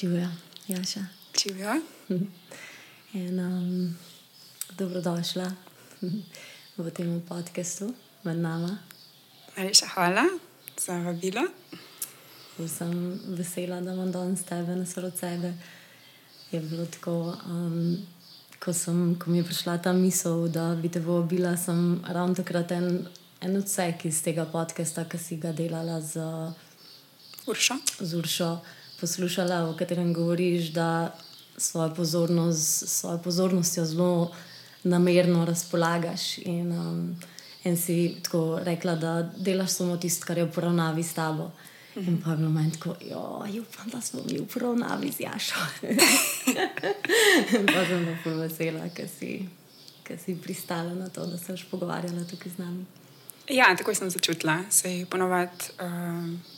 Živijo, 0.00 0.28
Jaša. 0.68 1.00
Živijo. 1.42 1.74
In, 3.12 3.40
um, 3.40 3.96
dobrodošla 4.78 5.52
v 6.76 6.90
tem 6.90 7.22
podkastu 7.28 7.94
med 8.24 8.36
nama. 8.36 8.78
Najlepša 9.56 9.86
hvala 9.94 10.24
za 10.86 10.98
vabilo. 10.98 11.40
Sem 12.68 13.20
vesela, 13.26 13.80
da 13.80 13.92
imam 13.92 14.12
danes 14.12 14.44
tebe 14.44 14.76
na 14.76 14.86
srcu. 14.86 15.26
Je 16.52 16.60
bilo 16.60 16.86
tako, 16.86 17.36
um, 17.48 17.96
ko, 18.60 18.72
sem, 18.72 19.18
ko 19.18 19.30
mi 19.30 19.38
je 19.38 19.44
prišla 19.44 19.78
ta 19.78 19.92
misel, 19.92 20.48
da 20.48 20.74
bi 20.74 20.88
te 20.88 21.00
vabila, 21.00 21.56
sem 21.56 22.02
ravno 22.08 22.34
takrat 22.34 22.72
en, 22.72 23.06
en 23.40 23.56
odsek 23.56 24.04
iz 24.04 24.22
tega 24.22 24.44
podcasta, 24.44 25.04
ki 25.08 25.18
si 25.18 25.36
ga 25.36 25.52
delala 25.52 26.00
z 26.00 26.20
Uršo. 27.46 27.74
z 28.00 28.14
Uršo 28.14 28.58
poslušala, 29.00 29.70
v 29.70 29.76
katerem 29.76 30.14
govoriš, 30.14 30.72
da 30.72 31.14
svojo 31.56 31.94
pozornost, 31.94 32.88
svojo 32.88 33.18
pozornostjo 33.18 33.84
zelo 33.84 34.32
namerno 34.82 35.44
razpolagaš. 35.44 36.38
In, 36.38 36.72
um, 36.72 37.16
in 37.64 37.76
si 37.76 38.16
tako 38.22 38.58
rekla, 38.62 38.94
da 38.94 39.22
delaš 39.36 39.70
samo 39.70 39.96
tisto, 39.96 40.26
kar 40.26 40.38
je 40.38 40.44
v 40.44 40.52
poravnavi 40.52 41.02
s 41.02 41.14
tabo. 41.14 41.50
In 41.96 42.20
pa 42.24 42.30
je 42.30 42.36
bilo 42.36 42.50
meni 42.50 42.72
tako, 42.72 42.96
jo, 43.00 43.44
upam, 43.62 43.88
da 43.92 44.00
smo 44.00 44.20
mi 44.26 44.38
v 44.38 44.46
poravnavi 44.46 45.12
z 45.12 45.20
Jašo. 45.20 45.54
pa 47.74 47.86
sem 47.86 48.18
pa 48.24 48.30
vesela, 48.30 48.88
ker 48.88 49.08
si, 49.08 49.48
ker 50.04 50.18
si 50.18 50.36
pristala 50.36 50.94
na 50.94 51.08
to, 51.08 51.26
da 51.26 51.38
se 51.38 51.52
boš 51.52 51.64
pogovarjala 51.70 52.24
tukaj 52.30 52.52
z 52.52 52.58
nami. 52.58 52.84
Ja, 53.48 53.76
tako 53.76 53.94
sem 53.94 54.10
začutila. 54.10 54.58
Se 54.70 55.06
ponovadi 55.10 55.72
uh, 55.80 56.55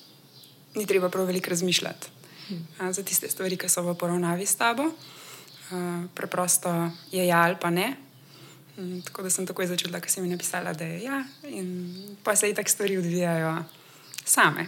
ni 0.79 0.87
treba 0.87 1.11
prav 1.11 1.27
veliko 1.27 1.51
razmišljati 1.51 2.09
uh, 2.51 2.91
za 2.91 3.03
tiste 3.03 3.29
stvari, 3.29 3.57
ki 3.57 3.69
so 3.69 3.83
v 3.83 3.95
poravnavi 3.99 4.47
s 4.47 4.57
tabo. 4.57 4.83
Uh, 4.83 6.07
preprosto 6.15 6.91
je 7.13 7.27
ja 7.27 7.43
ali 7.45 7.57
pa 7.61 7.71
ne. 7.71 7.97
Um, 8.79 9.03
tako 9.03 9.23
da 9.23 9.31
sem 9.31 9.47
takoj 9.47 9.67
začutila, 9.67 10.01
ker 10.01 10.11
si 10.11 10.23
mi 10.23 10.29
napisala, 10.29 10.73
da 10.73 10.85
je 10.85 11.03
ja, 11.03 11.25
in 11.49 12.17
pa 12.25 12.37
se 12.37 12.51
i 12.51 12.55
tako 12.55 12.71
stvari 12.71 12.99
odvijajo 12.99 13.65
same, 14.25 14.67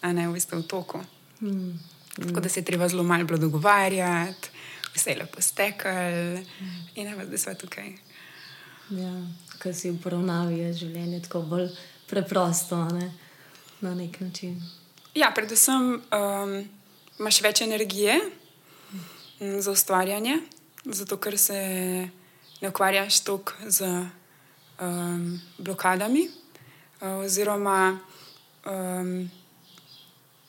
a 0.00 0.12
ne 0.12 0.28
v 0.28 0.34
bistvu 0.34 0.58
v 0.58 0.66
toku. 0.66 1.00
Mm. 1.40 1.78
Tako 2.18 2.40
da 2.40 2.48
se 2.48 2.60
je 2.60 2.64
treba 2.64 2.88
zelo 2.88 3.02
malo 3.02 3.36
dogovarjati, 3.36 4.50
vse 4.94 5.10
je 5.10 5.16
lepo 5.18 5.40
stekel 5.40 6.42
mm. 6.42 6.88
in 6.94 7.08
evo, 7.08 7.24
zdaj 7.24 7.38
smo 7.38 7.54
tukaj. 7.54 7.92
Ja, 8.90 9.12
ker 9.62 9.74
si 9.74 9.90
v 9.90 10.00
poravnavi 10.02 10.58
je 10.58 10.72
življenje 10.72 11.22
tako 11.28 11.42
bolj 11.46 11.68
preprosto, 12.08 12.84
ne? 12.88 13.12
na 13.80 13.94
nek 13.94 14.20
način. 14.20 14.62
Ja, 15.14 15.30
predvsem 15.34 15.94
um, 15.98 16.52
imaš 17.18 17.40
več 17.42 17.62
energije 17.64 18.18
mm, 19.40 19.60
za 19.60 19.72
ustvarjanje, 19.72 20.38
zato 20.84 21.16
ker 21.16 21.38
se 21.38 21.58
ne 22.60 22.68
ukvarjaš 22.68 23.20
toliko 23.24 23.52
z 23.66 23.88
um, 23.88 25.40
blokadami, 25.58 26.28
uh, 26.28 27.24
oziroma 27.24 27.98
um, 28.66 29.30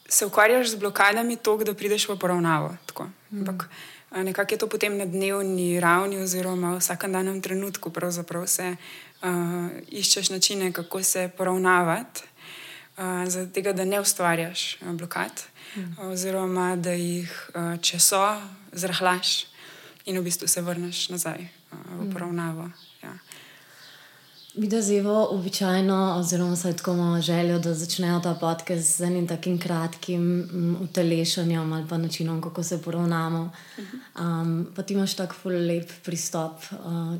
se 0.09 0.25
ukvarjaš 0.25 0.75
z 0.75 0.75
blokadami 0.75 1.37
toliko, 1.37 1.63
da 1.63 1.73
prideš 1.73 2.09
v 2.09 2.19
poravnavo. 2.19 2.75
Tako. 2.85 3.07
Ampak 3.31 3.69
uh, 4.11 4.23
nekako 4.23 4.53
je 4.53 4.57
to 4.57 4.67
potem 4.67 4.97
na 4.97 5.05
dnevni 5.05 5.79
ravni, 5.79 6.19
oziroma 6.19 6.75
v 6.75 6.83
vsakem 6.83 7.13
danem 7.13 7.41
trenutku, 7.41 7.91
se 8.45 8.75
uh, 8.75 9.29
iščeš 9.87 10.29
načine, 10.29 10.73
kako 10.73 11.03
se 11.03 11.31
poravnavati. 11.37 12.27
Uh, 12.99 13.31
Zato, 13.31 13.73
da 13.73 13.85
ne 13.85 13.99
ustvarjaš 13.99 14.77
uh, 14.81 14.91
blokad, 14.91 15.31
mm. 15.75 15.81
oziroma 16.11 16.75
da 16.75 16.91
jih, 16.91 17.49
uh, 17.55 17.77
če 17.79 17.99
so, 17.99 18.25
zrahlaš 18.75 19.45
in 20.05 20.19
v 20.19 20.23
bistvu 20.25 20.47
se 20.51 20.61
vrneš 20.61 21.05
nazaj 21.09 21.45
uh, 21.71 21.77
v 22.01 22.09
poravnavo. 22.11 22.65
Ja. 23.03 23.13
Mi 24.55 24.67
da 24.67 24.81
zelo 24.81 25.29
običajno, 25.31 26.15
oziroma 26.19 26.55
se 26.55 26.73
tako 26.75 26.93
imamo 26.93 27.21
željo, 27.21 27.59
da 27.59 27.73
začnejo 27.73 28.19
ta 28.19 28.33
podcast 28.33 28.97
z 28.97 29.07
enim 29.07 29.27
takim 29.27 29.59
kratkim 29.59 30.21
mm, 30.21 30.75
utelešanjem 30.83 31.73
ali 31.73 31.87
pa 31.89 31.97
načinom, 31.97 32.41
kako 32.41 32.63
se 32.63 32.81
poravnamo. 32.81 33.51
Um, 34.19 34.67
pa 34.75 34.83
ti 34.83 34.93
imaš 34.93 35.15
tako 35.15 35.49
lep 35.49 35.91
pristop, 36.03 36.59
uh, 36.71 37.15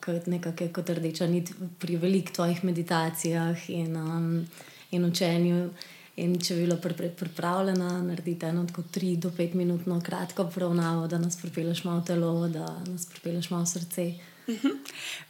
k 0.00 0.20
nekakšni 0.26 0.72
kot 0.72 0.90
rdeča 0.90 1.26
nit 1.26 1.52
pri 1.78 1.96
velikih 1.96 2.34
tvojih 2.34 2.64
meditacijah 2.64 3.70
in, 3.70 3.96
um, 3.96 4.46
in 4.90 5.04
učenju. 5.04 5.70
In 6.16 6.34
če 6.40 6.54
bi 6.54 6.66
bila 6.66 6.76
pripravljena 7.16 8.02
narediti 8.02 8.46
eno 8.46 8.66
tako 8.66 8.82
3 8.82 9.16
do 9.16 9.30
5 9.30 9.54
minutno 9.54 10.00
kratko 10.04 10.44
poravnavo, 10.54 11.06
da 11.06 11.18
nas 11.18 11.38
pripeleš 11.40 11.84
malo 11.84 12.02
telo, 12.06 12.48
da 12.48 12.66
nas 12.86 13.06
pripeleš 13.06 13.50
malo 13.50 13.66
srce. 13.66 14.12
Uh 14.46 14.54
-huh. 14.54 14.74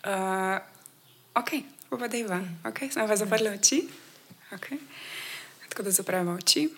uh, 0.04 0.60
ok, 1.34 1.50
pa 1.90 2.08
da 2.08 2.16
je 2.16 2.26
va. 2.26 2.40
Okay. 2.64 2.92
Smo 2.92 3.06
pa 3.06 3.16
zaprli 3.16 3.48
oči. 3.48 3.88
Okay. 4.50 4.78
Tako 5.68 5.82
da 5.82 5.90
zapremo 5.90 6.32
oči. 6.32 6.68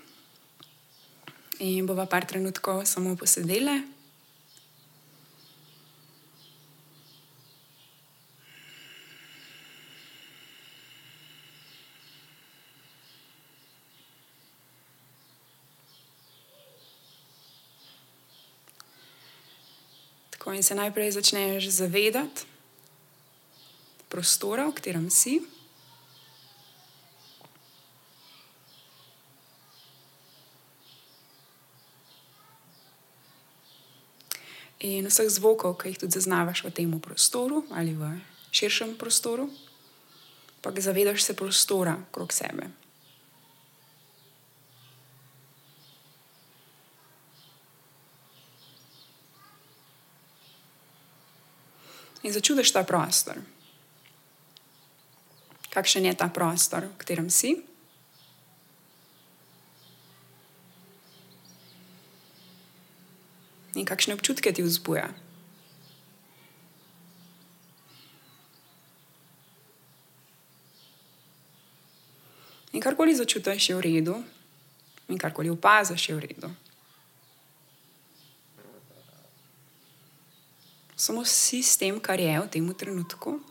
In 1.59 1.87
bova 1.87 2.06
par 2.06 2.25
trenutkov 2.26 2.84
samo 2.84 3.16
posedele. 3.16 3.81
Tako 20.42 20.53
in 20.53 20.62
se 20.62 20.75
najprej 20.75 21.12
začneš 21.12 21.69
zavedati 21.70 22.42
prostora, 24.10 24.66
v 24.66 24.75
katerem 24.75 25.06
si. 25.06 25.38
In 34.82 35.06
vseh 35.06 35.30
zvokov, 35.30 35.78
ki 35.78 35.94
jih 35.94 36.03
tudi 36.03 36.19
zaznavaš 36.19 36.66
v 36.66 36.74
tem 36.74 36.91
prostoru 36.98 37.62
ali 37.70 37.94
v 37.94 38.10
širšem 38.50 38.98
prostoru, 38.98 39.47
pa 40.59 40.74
zavedaš 40.74 41.22
se 41.22 41.38
prostora 41.38 42.03
okrog 42.10 42.34
sebe. 42.34 42.81
In 52.32 52.41
začutiš 52.41 52.72
ta 52.72 52.81
prostor. 52.81 53.37
Kakšen 55.69 56.09
je 56.09 56.16
ta 56.16 56.32
prostor, 56.32 56.88
v 56.88 56.97
katerem 56.97 57.28
si? 57.28 57.60
In 63.76 63.84
kakšne 63.84 64.16
občutke 64.16 64.48
ti 64.48 64.65
vzbuja? 64.65 65.12
In 72.72 72.81
karkoli 72.81 73.12
začutiš, 73.12 73.69
je 73.69 73.76
v 73.76 73.84
redu, 73.84 74.16
in 75.12 75.21
karkoli 75.21 75.53
opaziš, 75.53 76.09
je 76.09 76.16
v 76.16 76.32
redu. 76.32 76.48
Samo 81.02 81.24
si 81.26 81.66
s 81.66 81.74
tem, 81.74 81.98
kar 81.98 82.20
je 82.22 82.30
v 82.30 82.46
tem 82.46 82.62
trenutku, 82.78 83.42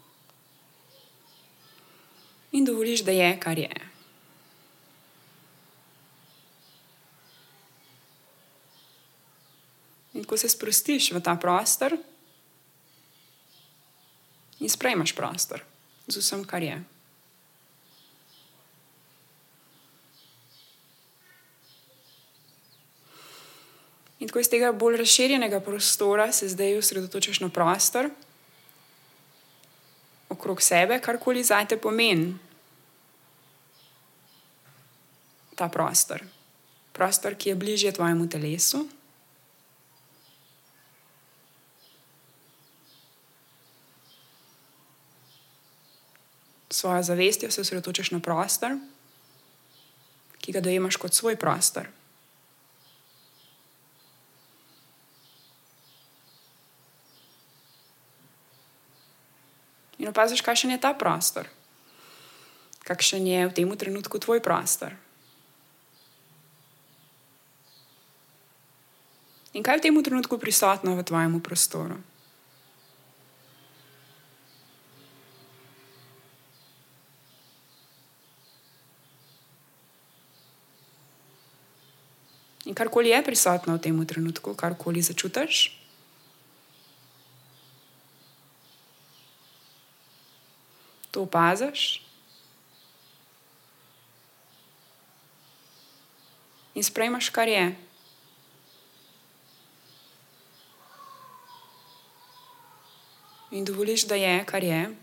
in 2.55 2.63
dovoliš, 2.63 3.03
da 3.03 3.11
je, 3.11 3.27
kar 3.39 3.59
je. 3.59 3.75
In 10.15 10.23
ko 10.23 10.39
se 10.39 10.47
sprostiš 10.47 11.11
v 11.11 11.19
ta 11.19 11.35
prostor 11.35 11.99
in 14.63 14.71
sprejmaš 14.71 15.11
prostor 15.11 15.59
z 16.07 16.23
vsem, 16.23 16.47
kar 16.47 16.63
je. 16.63 16.79
In 24.21 24.29
tako 24.29 24.39
iz 24.39 24.49
tega 24.49 24.69
bolj 24.71 24.99
razširjenega 25.01 25.59
prostora 25.65 26.29
se 26.31 26.49
zdaj 26.49 26.77
osredotočaš 26.77 27.39
na 27.41 27.49
prostor 27.49 28.09
okrog 30.29 30.61
sebe, 30.61 30.99
karkoli 31.01 31.43
za 31.43 31.65
te 31.65 31.77
pomeni 31.77 32.37
ta 35.55 35.67
prostor. 35.69 36.23
Prostor, 36.93 37.35
ki 37.35 37.49
je 37.49 37.55
bližje 37.55 37.91
tvojemu 37.91 38.29
telesu. 38.29 38.87
Svojo 46.69 47.03
zavestjo 47.03 47.51
se 47.51 47.61
osredotočaš 47.61 48.11
na 48.11 48.19
prostor, 48.19 48.77
ki 50.41 50.51
ga 50.51 50.61
dojemaš 50.61 50.95
kot 50.95 51.13
svoj 51.13 51.35
prostor, 51.35 51.87
In 60.01 60.09
opaziš, 60.09 60.41
kakšen 60.41 60.73
je 60.73 60.81
ta 60.81 60.97
prostor, 60.97 61.45
kakšen 62.89 63.21
je 63.21 63.45
v 63.45 63.53
tem 63.53 63.69
trenutku 63.69 64.17
tvoj 64.17 64.41
prostor. 64.41 64.97
In 69.53 69.61
kaj 69.61 69.77
je 69.77 69.79
v 69.79 69.85
tem 69.85 69.95
trenutku 70.01 70.41
prisotno 70.41 70.97
v 70.97 71.05
tvojem 71.05 71.37
prostoru? 71.37 72.01
In 82.65 82.73
karkoli 82.73 83.13
je 83.13 83.21
prisotno 83.21 83.77
v 83.77 83.83
tem 83.85 83.97
trenutku, 84.01 84.57
karkoli 84.57 85.03
začutiš, 85.03 85.75
to 91.11 91.21
opaziš 91.21 92.01
in 96.75 96.83
sprejmaš, 96.83 97.29
kar 97.29 97.47
je. 97.47 97.75
In 103.51 103.65
dovoliš, 103.67 104.07
da 104.07 104.15
je, 104.15 104.45
kar 104.47 104.63
je. 104.63 104.95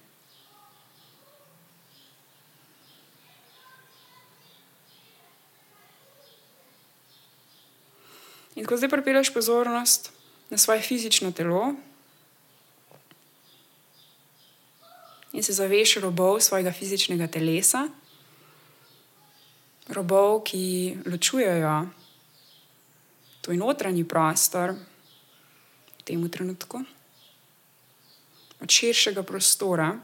In 8.57 8.67
ko 8.67 8.77
zdaj 8.77 8.89
pripelješ 8.89 9.31
pozornost 9.35 10.11
na 10.51 10.59
svoje 10.59 10.81
fizično 10.81 11.31
telo 11.33 11.77
in 15.39 15.43
se 15.47 15.55
zaveš 15.55 16.03
robov 16.03 16.41
svojega 16.43 16.73
fizičnega 16.75 17.29
telesa, 17.31 17.85
robov, 19.95 20.43
ki 20.43 20.99
ločujejo 21.07 21.87
tvoj 23.47 23.57
notranji 23.57 24.03
prostor 24.03 24.75
v 24.75 26.03
tem 26.03 26.27
trenutku 26.27 26.83
od 28.59 28.67
širšega 28.67 29.23
prostora. 29.23 29.95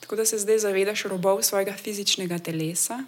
Tako 0.00 0.16
da 0.16 0.24
se 0.24 0.38
zdaj 0.38 0.62
zavedaš 0.62 1.10
robov 1.10 1.42
svojega 1.42 1.74
fizičnega 1.74 2.38
telesa. 2.38 3.02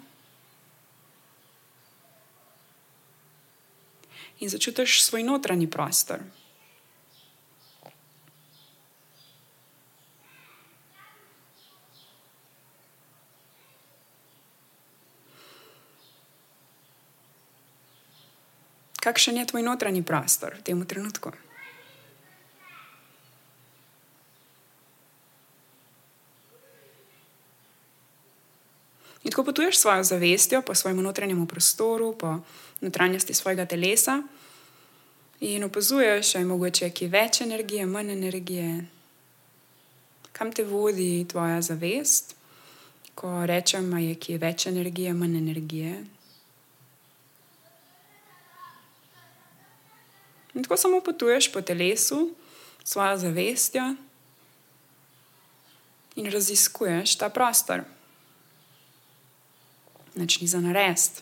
in 4.41 4.49
začutiš 4.49 5.03
svoj 5.03 5.23
notranji 5.23 5.69
prostor. 5.69 6.19
Kakšen 19.01 19.41
je 19.41 19.45
tvoj 19.49 19.65
notranji 19.65 20.05
prostor 20.05 20.53
v 20.59 20.61
tem 20.61 20.85
trenutku? 20.85 21.33
In 29.23 29.29
tako 29.33 29.43
potuješ 29.43 29.77
svojo 29.77 30.03
zavestjo 30.03 30.61
po 30.61 30.75
svojem 30.75 31.01
notranjem 31.01 31.47
prostoru, 31.47 32.13
po 32.13 32.39
notranjosti 32.81 33.33
svojega 33.33 33.65
telesa 33.65 34.21
in 35.41 35.63
opazuješ, 35.63 36.35
ali 36.35 36.43
je 36.43 36.47
mogoče 36.47 36.89
ki 36.89 37.07
več 37.07 37.41
energije, 37.41 37.85
manj 37.85 38.11
energije, 38.11 38.85
kam 40.31 40.51
te 40.51 40.63
vodi 40.63 41.25
tvoja 41.29 41.61
zavest, 41.61 42.35
ko 43.15 43.45
rečem, 43.45 43.89
da 43.91 43.97
je 43.97 44.15
ki 44.15 44.37
več 44.37 44.67
energije, 44.67 45.13
manj 45.13 45.37
energije. 45.37 46.03
In 50.53 50.63
tako 50.63 50.77
samo 50.77 51.01
potuješ 51.01 51.51
po 51.51 51.61
telesu, 51.61 52.35
svojo 52.83 53.17
zavestjo 53.17 53.95
in 56.15 56.31
raziskuješ 56.31 57.15
ta 57.15 57.29
prostor. 57.29 57.83
Nič 60.15 60.41
ni 60.41 60.47
za 60.47 60.59
narediti 60.59 61.21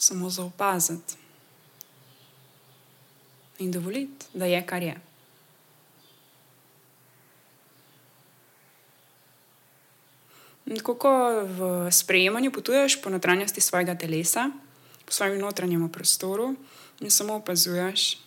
samo 0.00 0.30
za 0.30 0.44
opaziti 0.44 1.14
in 3.58 3.72
dovoliti, 3.72 4.26
da 4.34 4.46
je 4.46 4.66
kar 4.66 4.82
je. 4.82 5.00
Kako 10.82 11.10
v 11.44 11.90
sprejemanju 11.92 12.52
potuješ 12.52 13.02
po 13.02 13.10
notranjosti 13.10 13.60
svojega 13.60 13.94
telesa, 13.94 14.50
po 15.04 15.12
svojem 15.12 15.38
notranjem 15.38 15.88
prostoru, 15.92 16.54
in 17.00 17.10
samo 17.10 17.34
opazuješ 17.34 18.18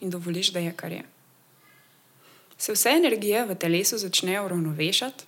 in 0.00 0.10
dovoliš, 0.10 0.52
da 0.52 0.58
je 0.58 0.72
kar 0.76 0.92
je. 0.92 1.04
Se 2.58 2.72
vse 2.72 2.88
energije 2.88 3.44
v 3.46 3.54
telesu 3.54 3.98
začnejo 3.98 4.44
uravnovešati 4.44 5.24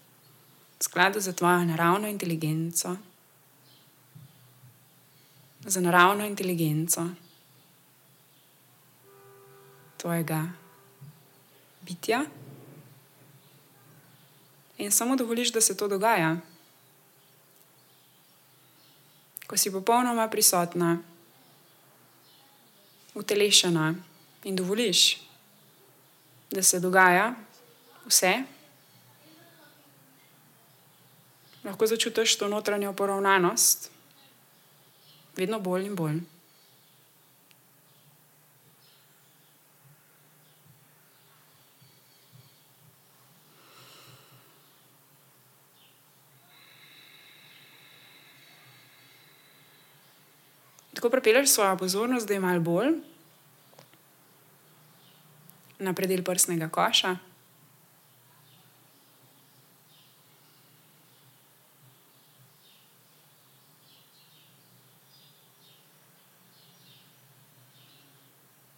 v 0.78 0.84
skladu 0.84 1.20
z 1.20 1.32
tvojo 1.32 1.64
naravno 1.64 2.08
inteligenco 2.08 2.96
za 5.64 5.80
naravno 5.80 6.26
inteligenco 6.26 7.08
tvojega 9.96 10.46
bitja. 11.82 12.24
In 14.78 14.92
samo 14.92 15.16
dovoliš, 15.16 15.52
da 15.52 15.60
se 15.60 15.76
to 15.76 15.88
dogaja. 15.88 16.36
Ko 19.48 19.56
si 19.56 19.72
popolnoma 19.72 20.28
prisotna, 20.28 20.98
utelešena 23.16 23.94
in 24.44 24.56
dovoliš, 24.56 25.18
da 26.50 26.62
se 26.62 26.80
dogaja 26.80 27.34
vse, 28.06 28.44
lahko 31.64 31.86
začutiš 31.86 32.36
to 32.38 32.48
notranjo 32.48 32.92
poravnanost 32.92 33.90
vedno 35.36 35.60
bolj 35.60 35.86
in 35.86 35.96
bolj. 35.96 36.20
Tako 50.98 51.10
pripelješ 51.10 51.50
svojo 51.50 51.76
pozornost, 51.76 52.26
da 52.26 52.34
je 52.34 52.40
malo 52.40 52.60
bolj 52.60 52.88
na 55.78 55.92
predel 55.94 56.24
prsnega 56.24 56.68
koša. 56.68 57.16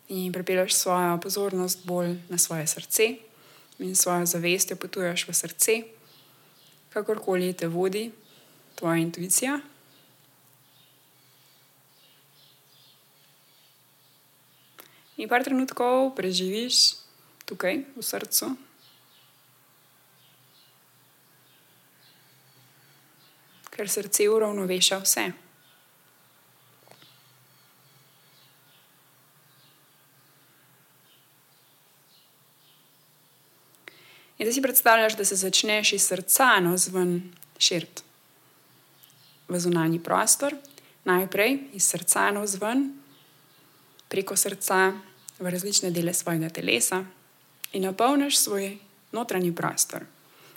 in 0.09 0.33
pripelješ 0.33 0.75
svojo 0.75 1.19
pozornost 1.21 1.79
bolj 1.85 2.19
na 2.29 2.39
svoje 2.39 2.67
srce 2.67 3.03
in 3.79 3.97
svojo 3.97 4.27
zavestjo 4.27 4.77
potuješ 4.77 5.29
v 5.29 5.33
srce, 5.33 5.73
kakorkoli 6.93 7.53
te 7.53 7.69
vodi 7.69 8.11
tvoja 8.75 8.97
intuicija. 8.97 9.61
In 15.21 15.29
par 15.29 15.45
trenutkov 15.45 16.15
preživiš 16.17 16.97
tukaj 17.45 17.83
v 17.93 18.01
srcu. 18.01 18.55
Ker 23.69 23.85
srce 23.85 24.25
uravnoveša 24.33 24.97
vse. 25.05 25.25
In 34.41 34.49
da 34.49 34.53
si 34.57 34.65
predstavljaš, 34.65 35.19
da 35.21 35.25
se 35.29 35.37
začneš 35.37 35.93
iz 35.93 36.09
srca 36.09 36.49
navzven 36.65 37.29
širiti 37.61 38.09
v 39.53 39.61
zunanji 39.61 40.01
prostor, 40.01 40.57
najprej 41.05 41.59
iz 41.77 41.85
srca 41.85 42.31
navzven, 42.33 42.89
preko 44.09 44.37
srca 44.37 45.10
v 45.41 45.51
različne 45.51 45.91
dele 45.91 46.15
svojega 46.15 46.49
telesa 46.49 47.05
in 47.73 47.83
napolniš 47.83 48.39
svoj 48.39 48.79
notranji 49.13 49.55
prostor 49.55 50.05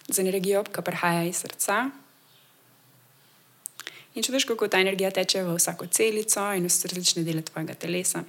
z 0.07 0.19
energijo, 0.19 0.63
ki 0.63 0.81
prihaja 0.85 1.23
iz 1.23 1.39
srca. 1.39 1.89
In 4.15 4.23
čutiš, 4.23 4.45
kako 4.45 4.67
ta 4.67 4.79
energija 4.79 5.11
teče 5.11 5.43
v 5.43 5.55
vsako 5.55 5.87
celico 5.87 6.51
in 6.53 6.67
v 6.67 6.69
različne 6.69 7.23
dele 7.23 7.41
tvojega 7.41 7.73
telesa. 7.73 8.23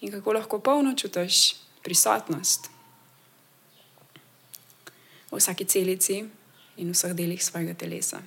In 0.00 0.12
kako 0.12 0.32
lahko 0.32 0.58
polno 0.58 0.94
čutiš 0.94 1.56
prisotnost 1.82 2.68
v 5.30 5.38
vsaki 5.38 5.64
celici 5.64 6.24
in 6.76 6.92
vseh 6.92 7.14
delih 7.14 7.44
svojega 7.44 7.74
telesa. 7.74 8.20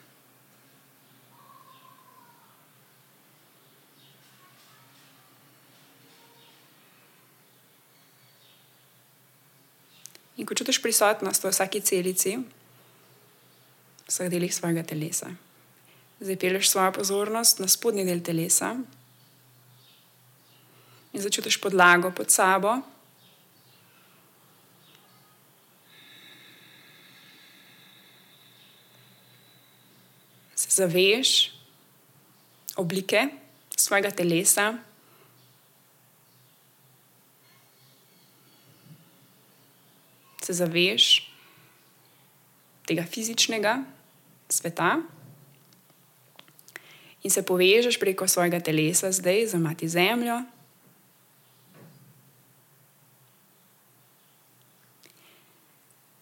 Prisotnost 10.84 11.44
v 11.44 11.52
vsaki 11.52 11.82
celici, 11.82 12.36
v 14.04 14.12
vseh 14.12 14.30
delih 14.30 14.52
svojega 14.52 14.84
telesa, 14.84 15.32
zdaj 16.20 16.38
peleš 16.38 16.70
svojo 16.70 16.92
pozornost 17.00 17.64
na 17.64 17.68
spodnji 17.72 18.06
del 18.06 18.20
telesa 18.20 18.76
in 21.14 21.22
začutiš 21.22 21.62
podlago 21.62 22.12
pod 22.12 22.32
sabo. 22.32 22.82
Se 30.56 30.70
zaveš 30.70 31.54
oblike 32.76 33.30
svojega 33.78 34.12
telesa. 34.12 34.74
Se 40.46 40.54
zaveš 40.54 41.30
tega 42.86 43.04
fizičnega 43.04 43.84
sveta 44.50 44.98
in 47.24 47.32
se 47.32 47.44
povežeš 47.46 48.00
preko 48.00 48.28
svojega 48.28 48.60
telesa, 48.60 49.12
zdaj 49.12 49.48
za 49.48 49.60
mati 49.60 49.90
zemljo. 49.90 50.42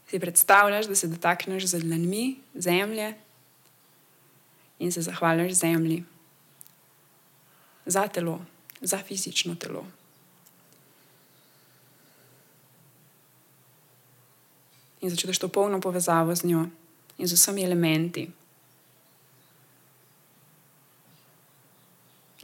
Si 0.07 0.19
predstavljaš, 0.19 0.85
da 0.85 0.95
se 0.95 1.07
dotakneš 1.07 1.65
z 1.65 1.79
dlanmi 1.79 2.35
zemlje 2.53 3.13
in 4.79 4.91
se 4.91 5.01
zahvališ 5.01 5.53
zemlji 5.53 6.03
za 7.85 8.07
telo, 8.07 8.45
za 8.81 8.97
fizično 8.97 9.55
telo. 9.55 9.85
In 15.01 15.09
začutiš 15.09 15.39
to 15.39 15.47
polno 15.47 15.81
povezavo 15.81 16.35
z 16.35 16.43
njo 16.43 16.65
in 17.17 17.27
z 17.27 17.33
vsemi 17.33 17.63
elementi, 17.63 18.29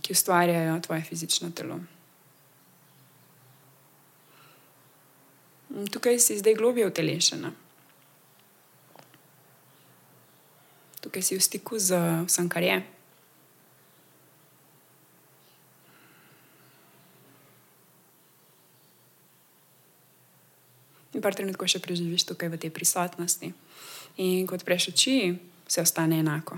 ki 0.01 0.13
ustvarjajo 0.13 0.79
tvoje 0.79 1.03
fizično 1.03 1.49
telo. 1.51 1.79
In 5.69 5.87
tukaj 5.87 6.19
si 6.19 6.37
zdaj 6.39 6.55
globije 6.55 6.87
utelešena. 6.87 7.51
Tukaj 11.01 11.21
si 11.21 11.37
v 11.37 11.43
stiku 11.43 11.79
z 11.79 11.99
vsem, 12.25 12.49
kar 12.49 12.63
je. 12.63 12.97
Par 21.27 21.36
trenutkov 21.36 21.67
še 21.67 21.84
preživiš 21.84 22.24
tukaj 22.24 22.48
v 22.48 22.55
tej 22.55 22.72
prisotnosti. 22.72 23.51
In 24.24 24.48
kot 24.48 24.63
prejš 24.63 24.96
oči, 24.96 25.36
vse 25.67 25.84
ostane 25.84 26.24
enako. 26.24 26.55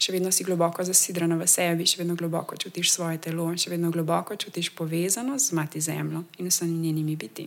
Še 0.00 0.16
vedno 0.16 0.32
si 0.34 0.42
globoko 0.42 0.82
zasidrana 0.82 1.38
v 1.38 1.46
sebi, 1.46 1.86
še 1.86 2.00
vedno 2.00 2.16
globoko 2.18 2.58
čutiš 2.58 2.90
svoje 2.90 3.20
telo, 3.22 3.46
še 3.54 3.70
vedno 3.70 3.92
globoko 3.94 4.34
čutiš 4.34 4.72
povezanost 4.74 5.52
z 5.52 5.54
mati 5.54 5.78
zemljo 5.78 6.24
in 6.42 6.50
vsemi 6.50 6.74
njenimi 6.74 7.14
biti. 7.20 7.46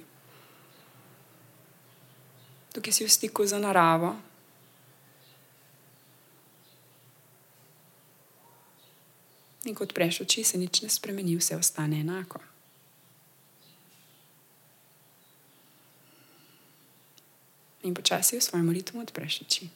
Tukaj 2.71 2.93
si 2.93 3.03
v 3.03 3.11
stiku 3.11 3.43
z 3.43 3.59
naravo. 3.59 4.13
In 9.67 9.75
kot 9.75 9.91
prejš 9.91 10.23
oči, 10.23 10.47
se 10.47 10.61
nič 10.61 10.85
ne 10.85 10.89
spremeni, 10.93 11.35
vse 11.35 11.59
ostane 11.59 11.99
enako. 12.05 12.52
In 17.83 17.93
počasi 17.93 18.39
v 18.39 18.43
svojem 18.43 18.71
ritmu 18.71 19.03
odpreš 19.03 19.43
oči. 19.43 19.67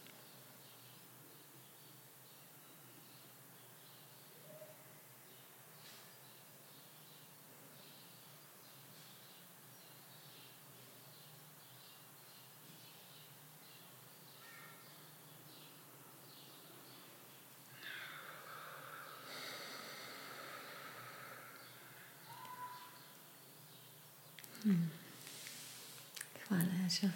Hvala, 26.48 26.88
Aša. 26.88 27.12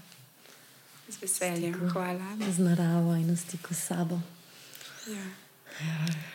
Z 1.07 1.15
veseljem, 1.41 1.73
stiku, 1.73 1.89
hvala. 1.89 2.37
Z 2.51 2.59
naravo 2.59 3.15
in 3.15 3.33
v 3.33 3.37
stiku 3.37 3.73
s 3.73 3.87
sabo. 3.87 4.19
Ja. 5.07 5.25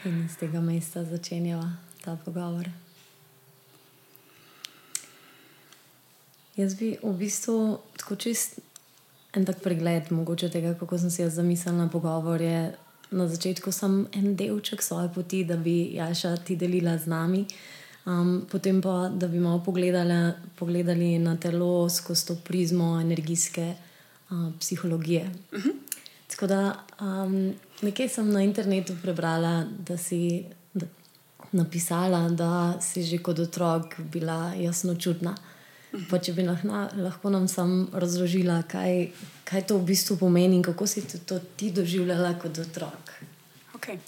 In 0.05 0.29
z 0.29 0.37
tega 0.37 0.61
mesta 0.61 1.05
začenjava 1.05 1.71
ta 2.03 2.17
pogovor. 2.25 2.67
Jaz 6.57 6.75
bi 6.75 6.97
v 7.03 7.13
bistvu 7.13 7.79
tako 7.97 8.17
čist 8.17 8.59
en 9.37 9.45
tak 9.45 9.61
pregled, 9.61 10.11
mogoče 10.11 10.49
tega, 10.49 10.75
kako 10.75 10.99
sem 10.99 11.11
si 11.11 11.23
jaz 11.23 11.37
zamislila 11.37 11.85
na 11.85 11.89
pogovor. 11.93 12.41
Je, 12.41 12.73
na 13.11 13.29
začetku 13.29 13.71
sem 13.73 14.09
en 14.13 14.35
delček 14.35 14.83
svoje 14.83 15.13
poti, 15.15 15.45
da 15.45 15.57
bi 15.57 15.95
Jaša 15.95 16.37
ti 16.37 16.57
delila 16.57 16.99
z 16.99 17.07
nami. 17.07 17.47
Um, 18.07 18.47
potem 18.51 18.81
pa, 18.81 19.11
da 19.11 19.29
bi 19.29 19.39
malo 19.39 19.59
pogledali, 19.59 20.33
pogledali 20.57 21.19
na 21.19 21.37
telo 21.37 21.91
skozi 21.91 22.27
to 22.27 22.35
prizmo 22.39 23.01
energijske 23.01 23.75
uh, 24.31 24.53
psihologije. 24.61 25.31
Uh 25.53 25.59
-huh. 25.59 25.73
Tako 26.27 26.47
da 26.47 26.85
um, 27.01 27.55
nekaj 27.83 28.09
sem 28.09 28.31
na 28.33 28.43
internetu 28.43 28.97
prebrala, 29.03 29.65
da 29.79 29.97
si 29.97 30.45
da, 30.75 30.87
napisala, 31.53 32.29
da 32.29 32.81
si 32.81 33.03
že 33.03 33.19
kot 33.19 33.39
otrok 33.39 34.01
bila 34.01 34.55
jasno 34.55 34.95
čutna. 34.95 35.35
Uh 35.93 36.01
-huh. 36.01 36.25
Če 36.25 36.33
bi 36.33 36.43
lahna, 36.43 36.91
lahko 36.97 37.31
nam 37.31 37.49
sam 37.49 37.89
razložila, 37.93 38.63
kaj, 38.63 39.09
kaj 39.45 39.67
to 39.67 39.79
v 39.79 39.85
bistvu 39.85 40.17
pomeni 40.17 40.57
in 40.57 40.63
kako 40.63 40.87
si 40.87 41.01
to, 41.01 41.19
to 41.19 41.39
ti 41.57 41.71
doživljala 41.71 42.39
kot 42.39 42.59
otrok. 42.59 43.13
Okay. 43.77 43.99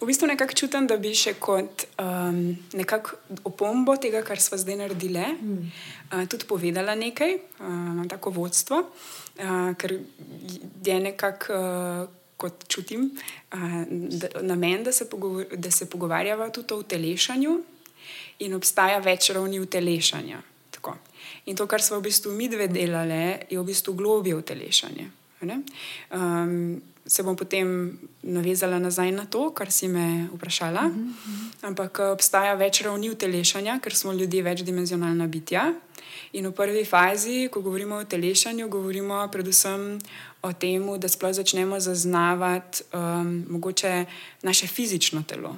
V 0.00 0.06
bistvu 0.06 0.26
nekako 0.26 0.52
čutim, 0.52 0.86
da 0.86 0.98
bi 1.00 1.14
še 1.16 1.36
kot 1.40 1.86
um, 1.96 2.40
nekakšno 2.76 3.40
opombo 3.48 3.96
tega, 3.96 4.20
kar 4.26 4.40
smo 4.40 4.58
zdaj 4.60 4.76
naredili, 4.82 5.22
mm. 5.32 5.70
uh, 6.10 6.24
tudi 6.28 6.44
povedala 6.48 6.92
nekaj, 6.98 7.32
uh, 7.64 8.02
tako 8.10 8.34
vodstvo. 8.36 8.82
Uh, 9.40 9.72
ker 9.80 9.96
je 10.84 10.98
nekako, 11.00 11.56
uh, 11.56 12.12
kot 12.36 12.68
čutim, 12.68 13.08
uh, 13.56 13.80
namen, 14.44 14.84
da 14.84 14.92
se, 14.92 15.08
da 15.56 15.72
se 15.72 15.88
pogovarjava 15.88 16.50
tudi 16.52 16.76
o 16.76 16.82
telešanju 16.82 17.56
in 18.44 18.60
obstaja 18.60 19.00
več 19.00 19.32
ravni 19.32 19.62
utelešanja. 19.62 20.42
Tako. 20.76 20.98
In 21.48 21.56
to, 21.56 21.64
kar 21.70 21.80
smo 21.80 22.02
v 22.02 22.10
bistvu 22.10 22.36
mi 22.36 22.52
dve 22.52 22.68
delali, 22.68 23.46
je 23.48 23.56
v 23.56 23.68
bistvu 23.72 23.96
globje 23.96 24.36
utelešanje. 24.36 25.23
Um, 26.14 26.82
se 27.06 27.22
bom 27.22 27.36
potem 27.36 27.98
navezala 28.22 28.78
nazaj 28.78 29.12
na 29.12 29.26
to, 29.26 29.50
kar 29.50 29.72
si 29.72 29.88
me 29.88 30.28
vprašala. 30.32 30.86
Uh 30.86 30.94
-huh. 30.94 31.68
Ampak 31.68 31.98
obstaja 31.98 32.54
več 32.54 32.80
ravni 32.80 33.10
utelešanja, 33.10 33.78
ker 33.82 33.94
smo 33.94 34.12
ljudje 34.12 34.42
večdimenzionalna 34.42 35.26
bitja. 35.26 35.74
In 36.32 36.46
v 36.46 36.52
prvi 36.52 36.84
fazi, 36.84 37.48
ko 37.52 37.60
govorimo 37.60 37.96
o 37.96 38.04
telešanju, 38.04 38.68
govorimo 38.68 39.28
predvsem 39.32 39.98
o 40.42 40.52
tem, 40.52 41.00
da 41.00 41.08
sploh 41.08 41.32
začnemo 41.32 41.80
zaznavati 41.80 42.82
um, 42.92 43.46
mogoče 43.48 44.04
naše 44.42 44.66
fizično 44.66 45.22
telo. 45.22 45.56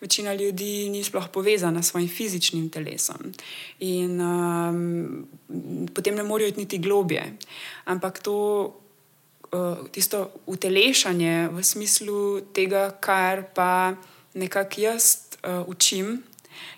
Večina 0.00 0.34
ljudi 0.34 0.88
ni 0.88 1.04
sploh 1.04 1.28
povezana 1.32 1.82
s 1.82 1.90
svojim 1.90 2.08
fizičnim 2.08 2.70
telesom 2.70 3.32
in 3.78 4.20
um, 4.20 5.26
potem 5.94 6.14
ne 6.14 6.22
morejo 6.22 6.48
iti 6.48 6.60
niti 6.60 6.78
globje. 6.78 7.36
Ampak 7.84 8.22
to, 8.22 8.36
uh, 9.52 9.88
tisto 9.90 10.30
utelešanje 10.46 11.48
v 11.48 11.64
smislu 11.64 12.40
tega, 12.40 12.90
kar 13.00 13.42
pa 13.54 13.94
nekako 14.34 14.80
jaz 14.80 15.16
uh, 15.42 15.68
učim, 15.68 16.22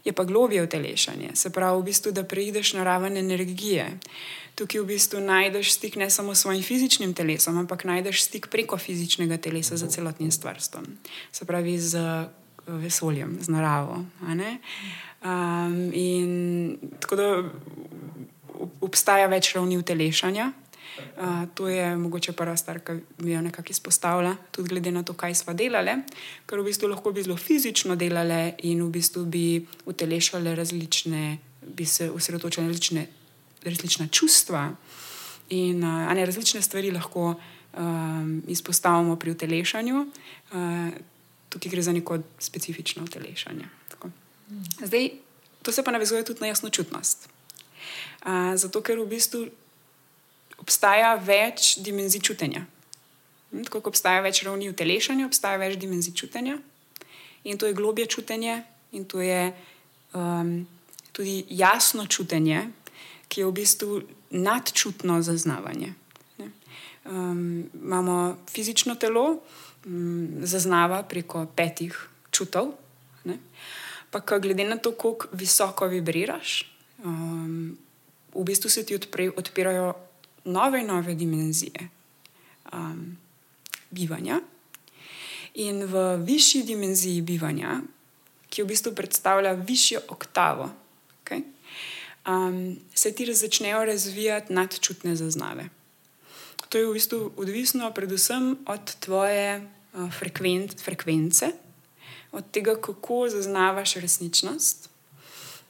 je 0.05 0.13
pa 0.13 0.25
globje 0.25 0.63
utelešanje. 0.63 1.31
Se 1.35 1.51
pravi, 1.51 1.81
v 1.81 1.85
bistvu, 1.85 2.13
da 2.13 2.25
preideš 2.25 2.73
na 2.73 2.85
raven 2.85 3.17
energije. 3.17 3.99
Tukaj 4.61 4.83
v 4.83 4.89
bistvu 4.93 5.21
najdeš 5.25 5.73
stik 5.73 5.97
ne 5.97 6.11
samo 6.13 6.35
s 6.35 6.45
svojim 6.45 6.61
fizičnim 6.61 7.15
telesom, 7.17 7.57
ampak 7.57 7.87
najdeš 7.89 8.27
stik 8.29 8.51
preko 8.53 8.77
fizičnega 8.77 9.41
telesa 9.41 9.77
z 9.81 9.89
celotnim 9.89 10.29
stvarstvom. 10.29 10.85
Se 11.33 11.49
pravi, 11.49 11.79
z 11.81 11.97
vesoljem, 12.67 13.39
z 13.41 13.49
naravo. 13.49 14.05
Um, 14.21 15.91
in 15.93 16.77
tako 17.01 17.17
da 17.17 17.29
obstaja 18.81 19.31
več 19.33 19.55
ravni 19.55 19.79
utelešanja. 19.81 20.53
Uh, 21.17 21.47
to 21.55 21.69
je 21.69 21.97
mogoče 21.97 22.33
prva 22.37 22.57
stvar, 22.57 22.83
ki 22.85 22.99
mi 23.25 23.33
jo 23.33 23.41
nekako 23.41 23.73
izpostavlja, 23.73 24.35
tudi 24.53 24.69
glede 24.69 24.93
na 24.93 25.03
to, 25.03 25.15
kaj 25.17 25.35
smo 25.41 25.55
delali, 25.57 25.95
ker 26.45 26.61
v 26.61 26.67
bistvu 26.69 26.91
lahko 26.93 27.15
bi 27.17 27.25
zelo 27.25 27.39
fizično 27.41 27.97
delali 27.97 28.53
in 28.69 28.83
v 28.85 28.91
bistvu 28.93 29.25
bi 29.25 29.45
utelešali 29.89 30.53
različne, 30.55 31.39
bi 31.65 31.87
se 31.87 32.11
osredotočili 32.11 32.67
na 32.67 32.75
različne, 32.75 33.07
različna 33.65 34.09
čustva 34.09 34.71
in 35.49 35.85
uh, 35.85 36.13
ne, 36.15 36.27
različne 36.27 36.63
stvari 36.63 36.91
lahko 36.91 37.35
um, 37.35 38.43
izpostavimo 38.49 39.17
pri 39.17 39.31
utelešanju. 39.31 40.07
Uh, 40.53 40.89
tukaj 41.49 41.71
gre 41.71 41.83
za 41.83 41.93
neko 41.93 42.19
specifično 42.39 43.05
utelešanje. 43.05 43.69
Zdaj, 44.85 45.11
to 45.63 45.73
se 45.73 45.85
pa 45.85 45.91
navezuje 45.91 46.25
tudi 46.25 46.41
na 46.41 46.47
jasnočutnost. 46.47 47.29
Uh, 48.23 48.55
zato, 48.55 48.83
ker 48.83 48.99
v 48.99 49.07
bistvu 49.07 49.47
obstaja 50.59 51.15
več 51.15 51.79
dimenzij 51.81 52.21
čutenja. 52.21 52.65
Hm, 53.51 53.65
tako 53.67 53.81
kot 53.81 53.95
obstaja 53.95 54.21
več 54.25 54.43
ravni 54.47 54.71
utelešanja, 54.71 55.27
obstaja 55.27 55.61
več 55.63 55.79
dimenzij 55.81 56.15
čutenja. 56.15 56.59
In 57.45 57.59
to 57.59 57.67
je 57.67 57.75
globje 57.75 58.07
čutenje, 58.07 58.63
in 58.93 59.07
to 59.09 59.21
je 59.25 59.53
um, 60.13 60.67
tudi 61.13 61.45
jasno 61.49 62.07
čutenje, 62.07 62.67
ki 63.31 63.41
je 63.41 63.47
v 63.47 63.53
bistvu 63.55 64.03
nadčutno 64.35 65.23
zaznavanje. 65.23 65.95
Um, 67.05 67.71
imamo 67.75 68.37
fizično 68.51 68.95
telo, 68.95 69.41
um, 69.87 70.29
zaznava 70.43 71.03
preko 71.03 71.47
petih 71.57 71.97
čutov. 72.31 72.75
Ne? 73.25 73.39
Pa, 74.11 74.21
glede 74.21 74.65
na 74.65 74.77
to, 74.77 74.93
kako 74.93 75.31
visoko 75.33 75.87
vibriraš, 75.87 76.67
um, 77.05 77.79
v 78.35 78.45
bistvu 78.45 78.71
se 78.71 78.85
ti 78.87 78.95
odpre, 78.95 79.31
odpirajo 79.37 79.95
nove 80.45 80.81
in 80.81 80.87
nove 80.87 81.15
dimenzije 81.15 81.89
um, 82.73 83.17
bivanja. 83.91 84.41
In 85.55 85.85
v 85.85 86.17
višji 86.25 86.63
dimenziji 86.63 87.23
bivanja, 87.23 87.81
ki 88.51 88.63
v 88.63 88.71
bistvu 88.71 88.95
predstavlja 88.95 89.53
višjo 89.53 90.01
oktavo, 90.09 90.71
um, 92.27 92.77
se 92.95 93.13
ti 93.13 93.35
začnejo 93.35 93.85
razvijati 93.85 94.53
nadčutne 94.53 95.17
zaznave. 95.17 95.69
To 96.69 96.79
je 96.79 96.87
v 96.87 96.93
bistvu 96.93 97.33
odvisno 97.37 97.91
predvsem 97.95 98.59
od 98.67 98.95
tvoje 99.01 99.61
uh, 99.61 100.13
frekvenc, 100.19 100.83
frekvence, 100.83 101.53
od 102.33 102.51
tega, 102.51 102.77
kako 102.81 103.29
zaznavaš 103.29 103.95
resničnost. 103.95 104.91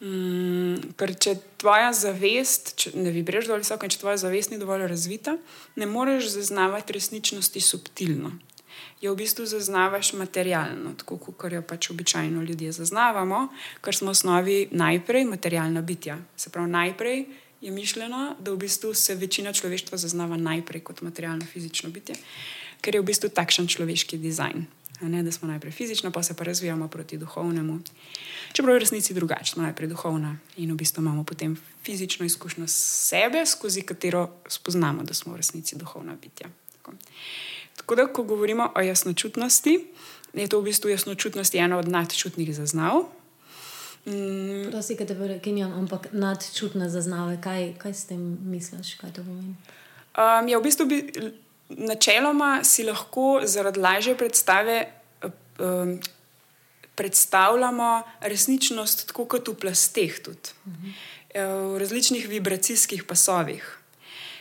Mm, 0.01 0.95
ker 0.97 1.13
če 1.21 1.35
tvoja 1.61 1.91
zavest, 1.93 2.73
če 2.81 2.95
ne 2.97 3.13
vibriraš 3.13 3.51
dovolj 3.51 3.67
visoko, 3.67 3.89
če 3.89 3.99
tvoja 4.01 4.17
zavest 4.21 4.53
ni 4.53 4.59
dovolj 4.61 4.87
razvita, 4.89 5.35
ne 5.77 5.89
moreš 5.89 6.31
zaznavati 6.39 6.97
resničnosti 6.97 7.61
subtilno. 7.61 8.33
Jo 9.01 9.15
v 9.15 9.23
bistvu 9.23 9.47
zaznavaš 9.47 10.13
materialno, 10.13 10.93
tako 10.99 11.17
kot 11.19 11.53
jo 11.53 11.63
pač 11.63 11.91
običajno 11.91 12.43
ljudje 12.43 12.73
zaznavamo, 12.73 13.49
ker 13.81 13.97
smo 13.97 14.13
v 14.13 14.17
osnovi 14.17 14.59
najprej 14.71 15.25
materialna 15.25 15.83
bitja. 15.83 16.19
Se 16.37 16.51
pravi, 16.51 16.71
najprej 16.71 17.25
je 17.61 17.71
mišljeno, 17.71 18.37
da 18.41 18.53
v 18.53 18.57
bistvu 18.57 18.95
se 18.95 19.15
večina 19.15 19.53
človeštva 19.53 19.99
zaznava 19.99 20.37
najprej 20.37 20.81
kot 20.81 21.01
materialno 21.03 21.47
fizično 21.47 21.91
bitje, 21.91 22.17
ker 22.81 22.95
je 22.95 23.01
v 23.01 23.09
bistvu 23.09 23.29
takšen 23.29 23.69
človeški 23.69 24.19
dizajn. 24.19 24.67
Ne, 25.01 25.23
da 25.23 25.33
smo 25.33 25.49
najprej 25.49 25.73
fizično, 25.73 26.11
pa 26.13 26.23
se 26.23 26.37
pa 26.37 26.45
razvijamo 26.45 26.89
proti 26.89 27.17
duhovnemu. 27.19 27.79
Čeprav 28.53 28.75
je 28.75 28.79
v 28.79 28.81
resnici 28.81 29.15
drugače, 29.15 29.53
smo 29.53 29.63
najprej 29.63 29.89
duhovna 29.89 30.37
in 30.57 30.73
v 30.73 30.77
bistvu 30.77 31.01
imamo 31.01 31.25
potem 31.25 31.57
fizično 31.85 32.27
izkušnjo 32.27 32.67
sebe, 32.69 33.47
skozi 33.47 33.83
katero 33.83 34.29
spoznamo, 34.49 35.03
da 35.03 35.15
smo 35.15 35.33
v 35.33 35.37
resnici 35.37 35.77
duhovna 35.77 36.17
bitja. 36.21 36.49
Tako. 36.77 36.93
Tako 37.81 37.97
da, 37.97 38.07
ko 38.13 38.23
govorimo 38.23 38.73
o 38.77 38.81
jasnočutnosti, 38.85 39.79
je 40.33 40.49
to 40.49 40.61
v 40.61 40.69
bistvu 40.69 40.93
jasnočutnost 40.93 41.55
ena 41.55 41.79
od 41.79 41.89
nadčutnih 41.89 42.53
zaznav. 42.57 43.09
Mm. 44.05 44.71
Prosim, 44.71 44.97
da 44.97 45.07
te 45.07 45.15
prekinjam, 45.15 45.73
ampak 45.73 46.13
nadčutne 46.13 46.89
zaznave, 46.89 47.41
kaj, 47.41 47.75
kaj 47.79 47.95
s 47.95 48.05
tem 48.13 48.21
misliš, 48.45 48.95
kaj 49.01 49.17
to 49.17 49.25
pomeni? 49.25 49.57
Um, 50.17 50.49
ja, 50.49 50.59
v 50.59 50.63
bistvu 50.63 50.87
bi, 50.87 51.01
načeloma 51.89 52.61
si 52.65 52.85
lahko 52.85 53.41
zaradi 53.45 53.81
lažje 53.81 54.17
predstave 54.17 54.85
um, 55.25 55.99
predstavljamo 56.95 58.03
resničnost 58.21 59.07
tako 59.09 59.25
kot 59.25 59.49
v 59.49 59.57
plasteh, 59.57 60.21
tudi, 60.21 60.53
mhm. 60.69 60.97
v 61.73 61.79
različnih 61.81 62.29
vibracijskih 62.29 63.05
pasovih. 63.09 63.80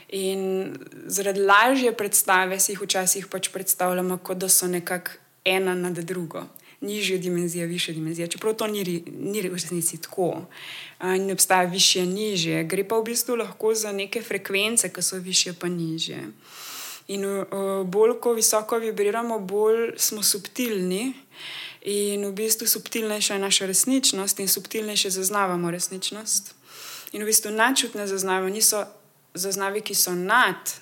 In 0.10 0.74
zaradi 1.06 1.40
lažje 1.40 1.94
predstave 1.94 2.60
si 2.60 2.72
jih 2.72 2.82
včasih 2.82 3.28
pač 3.28 3.50
predstavljamo, 3.54 4.18
kot 4.18 4.38
da 4.38 4.50
so 4.50 4.68
nekako 4.68 5.12
ena 5.46 5.76
nad 5.76 5.94
drugo, 5.94 6.44
nižja 6.82 7.18
dimenzija, 7.18 7.66
višja 7.66 7.94
dimenzija. 7.94 8.28
Čeprav 8.28 8.56
to 8.56 8.68
ni, 8.68 9.04
ni 9.06 9.42
v 9.42 9.54
resnici 9.54 10.02
tako, 10.02 10.48
ne 11.00 11.34
obstaja 11.34 11.70
više, 11.70 12.06
nižje, 12.06 12.64
gre 12.64 12.84
pa 12.88 12.98
v 12.98 13.04
bistvu 13.04 13.36
lahko 13.36 13.74
za 13.74 13.92
neke 13.92 14.22
frekvence, 14.22 14.90
ki 14.94 15.02
so 15.02 15.18
više, 15.18 15.54
pa 15.54 15.68
nižje. 15.68 16.24
In 17.08 17.26
bolj 17.86 18.20
ko 18.22 18.34
visoko 18.34 18.78
vibriramo, 18.78 19.40
bolj 19.40 19.98
smo 19.98 20.24
subtilni. 20.24 21.14
In 21.82 22.26
v 22.26 22.34
bistvu 22.34 22.68
subtilnejša 22.68 23.34
je 23.34 23.40
naša 23.40 23.66
resničnost, 23.66 24.40
in 24.40 24.48
subtilnejše 24.48 25.10
zaznavamo 25.10 25.72
resničnost. 25.72 26.56
In 27.12 27.22
v 27.24 27.26
bistvu 27.26 27.52
načutne 27.52 28.08
zaznave 28.08 28.52
niso 28.52 28.86
zaznave, 29.34 29.82
ki 29.82 29.96
so 29.96 30.16
nad 30.16 30.80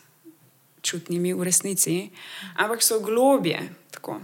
čutnimi 0.87 1.33
v 1.33 1.43
resnici, 1.43 2.09
ampak 2.55 2.83
so 2.83 2.99
globje. 2.99 3.59
Tako, 3.91 4.21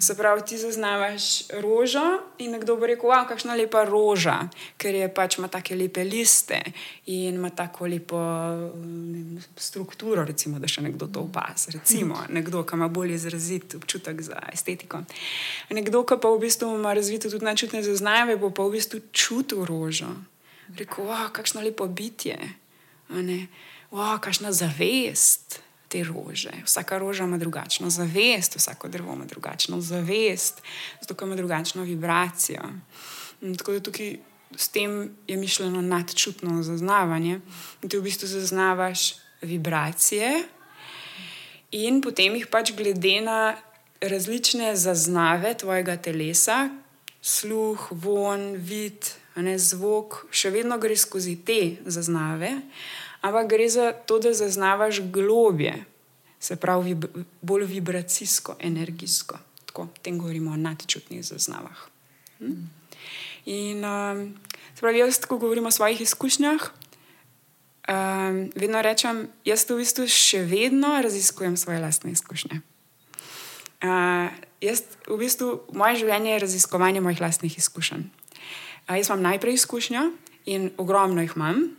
Se 0.00 0.16
pravi, 0.16 0.42
ti 0.46 0.58
zaznavaš 0.58 1.48
rožo 1.60 2.18
in 2.38 2.50
nekdo 2.56 2.76
bo 2.76 2.86
rekel, 2.88 3.10
wow, 3.10 3.28
kakšna 3.28 3.52
lepa 3.54 3.84
roža, 3.84 4.48
ker 4.80 4.94
je 4.94 5.08
pač 5.12 5.36
ima 5.38 5.48
tako 5.52 5.76
lepe 5.76 6.04
liste 6.04 6.56
in 7.06 7.36
ima 7.36 7.50
tako 7.50 7.86
lepo 7.86 8.16
vem, 8.72 9.36
strukturo, 9.56 10.24
recimo, 10.24 10.56
da 10.58 10.70
še 10.70 10.82
nekdo 10.88 11.06
to 11.12 11.26
opazi. 11.28 11.76
Recimo, 11.76 12.16
nekdo, 12.32 12.64
ki 12.64 12.80
ima 12.80 12.88
bolj 12.88 13.12
izrazit 13.18 13.76
občutek 13.76 14.24
za 14.24 14.40
estetiko. 14.52 15.04
Nekdo, 15.68 16.02
ki 16.08 16.16
pa 16.16 16.32
v 16.32 16.40
bistvu 16.48 16.72
ima 16.78 16.96
razvito 16.96 17.28
tudi 17.28 17.44
načutne 17.44 17.84
zaznave, 17.84 18.40
bo 18.40 18.48
pa 18.50 18.64
v 18.64 18.80
bistvu 18.80 19.04
čutil 19.12 19.68
rožo. 19.68 20.08
Rekel, 20.80 21.04
wow, 21.12 21.28
kakšno 21.28 21.60
lepo 21.60 21.84
bitje, 21.92 22.40
wow, 23.90 24.20
kakšna 24.20 24.52
zavest 24.52 25.60
te 25.88 26.04
rože. 26.04 26.52
Vsaka 26.64 26.98
roža 26.98 27.24
ima 27.24 27.38
drugačno 27.38 27.90
zavest, 27.90 28.56
vsako 28.56 28.88
drevo 28.88 29.12
ima 29.12 29.24
drugačno 29.24 29.80
zavest, 29.80 30.62
zato 31.00 31.24
ima 31.24 31.36
drugačno 31.36 31.82
vibracijo. 31.82 32.62
In 33.40 33.56
tako 33.56 33.72
da 33.72 33.80
tukaj 33.80 34.16
s 34.56 34.68
tem 34.68 35.10
je 35.26 35.36
mišljeno 35.36 35.80
nadčutno 35.80 36.62
zaznavanje. 36.62 37.40
In 37.82 37.88
ti 37.88 37.96
v 37.96 38.02
bistvu 38.02 38.28
zaznavaš 38.28 39.14
vibracije, 39.42 40.42
in 41.70 42.02
potem 42.02 42.34
jih 42.34 42.46
pač 42.46 42.72
glede 42.72 43.20
na 43.20 43.56
različne 44.00 44.76
zaznave 44.76 45.54
tvojega 45.54 45.96
telesa, 45.96 46.68
sluh, 47.22 47.88
von, 47.90 48.54
vid, 48.56 49.10
ne, 49.36 49.58
zvok, 49.58 50.24
še 50.30 50.50
vedno 50.50 50.78
gre 50.78 50.96
skozi 50.96 51.36
te 51.44 51.76
zaznave 51.86 52.56
ampak 53.20 53.48
gre 53.50 53.68
za 53.68 53.92
to, 53.92 54.18
da 54.18 54.32
zaznavaš 54.32 55.00
globje, 55.00 55.84
se 56.40 56.56
pravi, 56.56 56.94
vib 56.94 57.04
bolj 57.42 57.64
vibracijsko, 57.64 58.56
energijsko. 58.60 59.38
Tako, 59.66 59.88
tem 60.02 60.18
govorimo 60.18 60.50
o 60.50 60.56
nadčutnih 60.56 61.24
zaznavah. 61.24 61.88
Hm? 62.38 62.52
In 63.44 63.84
um, 63.84 64.34
pravi, 64.80 64.98
jaz, 64.98 65.18
ko 65.26 65.38
govorim 65.38 65.66
o 65.66 65.70
svojih 65.70 66.00
izkušnjah, 66.00 66.70
um, 67.88 68.50
vedno 68.54 68.82
rečem, 68.82 69.28
jaz 69.44 69.66
v 69.70 69.80
bistvu 69.80 70.06
še 70.10 70.44
vedno 70.44 70.94
raziskujem 71.02 71.56
svoje 71.56 71.80
lastne 71.82 72.12
izkušnje. 72.12 72.60
Uh, 73.78 74.28
jaz, 74.60 74.82
v 75.06 75.18
bistvu, 75.18 75.62
moje 75.72 76.02
življenje 76.02 76.32
je 76.32 76.44
raziskovanje 76.44 77.00
mojih 77.00 77.20
lastnih 77.22 77.58
izkušenj. 77.58 78.06
Uh, 78.88 78.96
jaz 78.98 79.10
imam 79.10 79.22
najprej 79.22 79.58
izkušnjo 79.58 80.10
in 80.46 80.70
ogromno 80.76 81.22
jih 81.22 81.36
imam, 81.36 81.77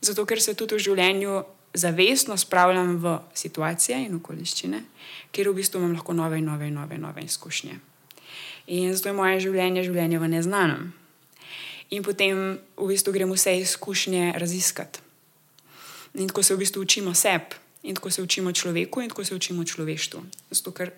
zato 0.00 0.26
ker 0.26 0.42
se 0.42 0.54
tudi 0.54 0.76
v 0.76 0.84
življenju 0.84 1.42
zavestno 1.74 2.36
spravljam 2.36 2.96
v 3.02 3.18
situacije 3.34 3.98
in 4.06 4.16
okoliščine, 4.18 4.82
kjer 5.32 5.50
v 5.50 5.58
bistvu 5.60 5.80
imam 5.80 5.96
lahko 5.98 6.16
nove 6.16 6.38
in 6.38 6.48
nove 6.48 6.68
in 6.68 6.74
nove, 6.74 6.98
nove 6.98 7.24
izkušnje. 7.24 7.78
In 8.68 8.94
zato 8.94 9.08
je 9.08 9.16
moje 9.16 9.40
življenje 9.40 9.84
življenje 9.84 10.18
v 10.18 10.28
neznanem. 10.28 10.92
In 11.90 12.02
potem 12.04 12.58
v 12.76 12.88
bistvu 12.88 13.12
gremo 13.12 13.36
vse 13.36 13.56
izkušnje 13.60 14.32
raziskati. 14.36 15.00
In 16.20 16.28
tako 16.28 16.42
se 16.42 16.54
v 16.54 16.64
bistvu 16.64 16.82
učimo 16.84 17.14
sebi, 17.14 17.56
in 17.82 17.96
tako 17.96 18.10
se 18.10 18.22
učimo 18.22 18.52
človeku, 18.52 19.00
in 19.00 19.12
tako 19.12 19.24
se 19.24 19.36
učimo 19.36 19.64
človeštvu. 19.64 20.24
Zato 20.50 20.72
ker 20.72 20.92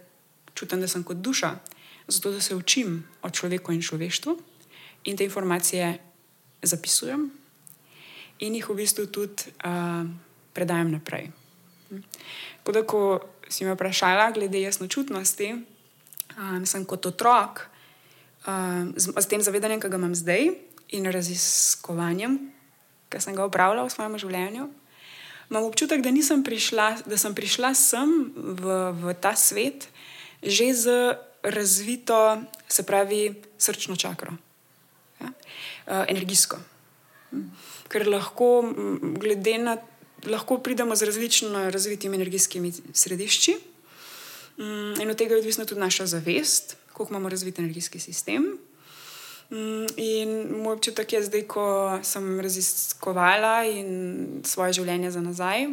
čutim, 0.55 0.81
da 0.81 0.89
sem 0.89 1.05
kot 1.07 1.23
duša 1.23 1.59
zato 2.11 2.31
da 2.31 2.41
se 2.41 2.55
učim 2.55 3.09
o 3.23 3.31
človeku 3.31 3.73
in 3.73 3.83
človeštvu 3.83 4.39
in 5.05 5.17
te 5.17 5.25
informacije 5.25 5.99
zapisujem 6.63 7.31
in 8.41 8.57
jih 8.57 8.69
v 8.69 8.79
bistvu 8.81 9.07
tudi 9.13 9.53
uh, 9.65 10.07
predajam 10.57 10.93
naprej. 10.93 11.31
Da, 12.71 12.83
ko 12.87 13.21
si 13.51 13.67
me 13.67 13.75
vprašala 13.75 14.31
glede 14.31 14.63
jasnočutnosti, 14.63 15.49
um, 16.39 16.63
sem 16.67 16.87
kot 16.87 17.07
otrok 17.07 17.67
um, 18.47 18.95
z, 18.97 19.11
z 19.11 19.27
tem 19.27 19.43
zavedanjem, 19.43 19.83
ki 19.83 19.91
ga 19.91 19.99
imam 19.99 20.15
zdaj 20.15 20.55
in 20.95 21.07
raziskovanjem, 21.11 22.39
ki 23.11 23.23
sem 23.23 23.35
ga 23.35 23.47
upravljala 23.47 23.89
v 23.89 23.95
svojem 23.95 24.19
življenju. 24.23 24.69
Imam 25.51 25.67
občutek, 25.67 26.03
da, 26.03 26.15
prišla, 26.47 27.11
da 27.11 27.19
sem 27.19 27.35
prišla 27.35 27.75
sem 27.75 28.31
v, 28.35 28.65
v 28.95 29.15
ta 29.19 29.35
svet 29.35 29.91
že 30.41 30.73
z 30.73 30.87
razvito, 31.45 32.41
se 32.65 32.81
pravi, 32.89 33.35
srčno 33.61 33.97
čakro, 33.97 34.33
ja? 35.21 35.29
uh, 35.29 36.05
energijsko. 36.09 36.57
Ker 37.89 38.07
lahko, 38.09 38.63
na 39.59 39.77
lahko 40.27 40.59
pridemo 40.59 40.97
z 40.97 41.03
različno 41.03 41.71
razvitimi 41.71 42.17
energijskimi 42.17 42.73
središči. 42.93 43.57
In 45.01 45.11
od 45.11 45.17
tega 45.17 45.35
je 45.35 45.39
odvisna 45.39 45.65
tudi 45.65 45.81
naša 45.81 46.07
zavest, 46.07 46.77
koliko 46.93 47.15
imamo 47.15 47.29
razvit 47.29 47.59
energijski 47.59 47.99
sistem. 47.99 48.59
In 49.97 50.57
moj 50.63 50.73
občutek 50.73 51.13
je 51.13 51.23
zdaj, 51.23 51.43
ko 51.43 51.99
sem 52.03 52.41
raziskovala 52.41 53.65
in 53.65 54.43
svoje 54.45 54.73
življenje 54.73 55.11
za 55.11 55.21
nazaj, 55.21 55.67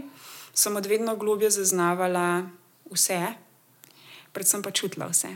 sem 0.54 0.76
od 0.76 0.86
vedno 0.86 1.15
globje 1.15 1.52
zaznavala 1.60 2.50
vse, 2.89 3.20
predvsem 4.34 4.63
pa 4.65 4.72
čutila 4.72 5.10
vse. 5.12 5.36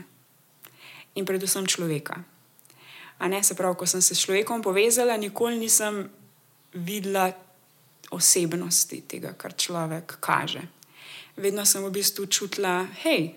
In 1.14 1.26
predvsem 1.26 1.66
človeka. 1.66 2.24
A 3.22 3.28
ne 3.30 3.42
se 3.42 3.54
pravi, 3.54 3.78
ko 3.78 3.86
sem 3.86 4.02
se 4.02 4.14
s 4.14 4.24
človekom 4.26 4.62
povezala, 4.62 5.16
nikoli 5.16 5.58
nisem 5.58 6.02
videla 6.74 7.30
osebnosti 8.10 9.02
tega, 9.08 9.32
kar 9.38 9.54
človek 9.54 10.18
kaže. 10.20 10.62
Vedno 11.38 11.64
sem 11.64 11.84
v 11.86 11.92
bistvu 11.94 12.26
čutila, 12.26 12.82
hej, 13.06 13.30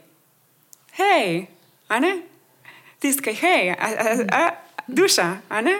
hej, 0.97 1.45
a 1.87 1.99
ne, 2.01 2.13
tisti, 2.99 3.21
ki 3.23 3.35
je 3.35 3.39
hej, 3.39 3.71
a, 3.71 3.87
a, 3.87 4.07
a, 4.25 4.41
duša, 4.87 5.29
a 5.47 5.61
ne. 5.61 5.77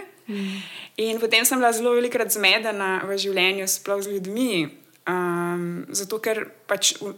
In 1.02 1.20
potem 1.20 1.46
sem 1.46 1.60
bila 1.60 1.74
zelo 1.76 1.98
velikrat 1.98 2.32
zmedena 2.34 3.04
v 3.06 3.18
življenju, 3.20 3.68
sploh 3.68 4.06
z 4.06 4.16
ljudmi, 4.16 4.70
um, 5.10 5.84
zato 5.92 6.22
ker 6.24 6.46
pač 6.70 6.96
v, 7.02 7.14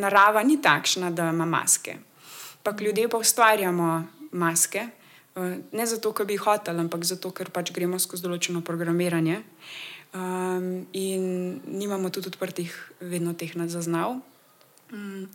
narava 0.00 0.42
ni 0.42 0.58
takšna, 0.60 1.12
da 1.14 1.30
ima 1.30 1.46
maske. 1.46 1.96
Pak 2.64 2.80
ljudje 2.80 3.08
pa 3.08 3.20
ustvarjamo 3.20 4.02
maske, 4.32 4.88
ne 5.34 5.86
zato, 5.86 6.12
ker 6.14 6.26
bi 6.26 6.36
jih 6.36 6.46
hoteli, 6.46 6.80
ampak 6.84 7.04
zato, 7.04 7.32
ker 7.34 7.50
pač 7.50 7.72
gremo 7.74 7.98
skozi 7.98 8.22
določeno 8.22 8.62
programiranje. 8.62 9.42
Um, 10.14 10.86
in 10.94 11.58
nimamo 11.66 12.10
tudi 12.14 12.30
odprtih, 12.30 12.70
vedno 13.02 13.34
teh 13.34 13.50
zaznav. 13.66 14.20
Um, 14.92 15.26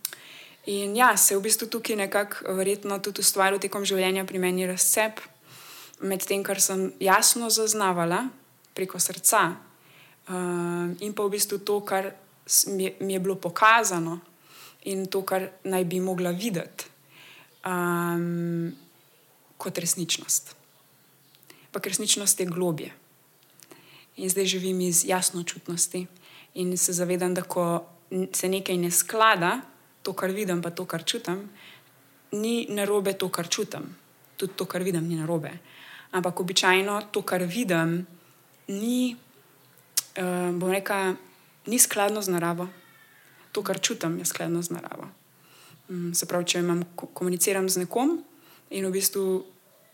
in 0.65 0.95
ja, 0.95 1.17
se 1.17 1.35
v 1.35 1.43
bistvu 1.43 1.67
tukaj 1.67 1.99
nekako 1.99 2.55
verjetno 2.55 2.99
tudi 3.03 3.19
ustvaril 3.19 3.59
tekom 3.59 3.83
življenja 3.83 4.23
pri 4.23 4.39
meni 4.39 4.67
razcep 4.69 5.19
med 5.99 6.23
tem, 6.23 6.43
kar 6.47 6.61
sem 6.63 6.93
jasno 6.99 7.49
zaznavala 7.51 8.29
preko 8.73 8.99
srca 9.03 9.59
um, 10.29 10.95
in 11.03 11.11
pa 11.11 11.27
v 11.27 11.35
bistvu 11.35 11.59
to, 11.59 11.81
kar 11.83 12.13
mi 12.71 12.87
je, 12.87 12.95
mi 13.03 13.13
je 13.13 13.19
bilo 13.19 13.35
pokazano 13.35 14.21
in 14.87 15.07
to, 15.11 15.25
kar 15.27 15.49
naj 15.67 15.83
bi 15.83 15.99
mogla 15.99 16.31
videti. 16.31 16.87
Um, 17.67 18.71
kot 19.59 19.77
resničnost. 19.77 20.55
Pa 21.71 21.79
resničnost 21.83 22.39
je 22.39 22.47
globje. 22.47 22.93
In 24.17 24.29
zdaj 24.29 24.45
živim 24.45 24.81
iz 24.81 25.03
jasnočutnosti 25.05 26.07
in 26.53 26.77
se 26.77 26.93
zavedam, 26.93 27.33
da 27.33 27.41
ko 27.41 27.85
se 28.33 28.49
nekaj 28.49 28.77
ne 28.77 28.91
sklada, 28.91 29.59
to, 30.01 30.13
kar 30.13 30.31
vidim, 30.31 30.61
pa 30.61 30.71
to, 30.71 30.85
kar 30.85 31.03
čutim, 31.03 31.49
ni 32.31 32.67
narobe 32.69 33.13
to, 33.13 33.29
kar 33.29 33.47
čutim. 33.47 33.95
Tudi 34.37 34.55
to, 34.55 34.65
kar 34.65 34.83
vidim, 34.83 35.07
ni 35.07 35.19
narobe. 35.19 35.51
Ampak 36.11 36.39
običajno 36.39 37.01
to, 37.11 37.21
kar 37.21 37.43
vidim, 37.43 38.07
ni, 38.67 39.15
uh, 40.17 40.55
bom 40.55 40.71
rekel, 40.71 41.19
ni 41.67 41.79
skladno 41.79 42.21
z 42.21 42.31
naravo. 42.31 42.67
To, 43.51 43.63
kar 43.63 43.79
čutim, 43.79 44.17
je 44.17 44.25
skladno 44.25 44.61
z 44.61 44.71
naravo. 44.73 45.11
Um, 45.89 46.13
se 46.15 46.25
pravi, 46.25 46.47
če 46.47 46.63
imam, 46.63 46.83
komuniciram 46.95 47.69
z 47.69 47.85
nekom 47.85 48.23
in 48.69 48.85
v 48.85 48.93
bistvu 48.93 49.45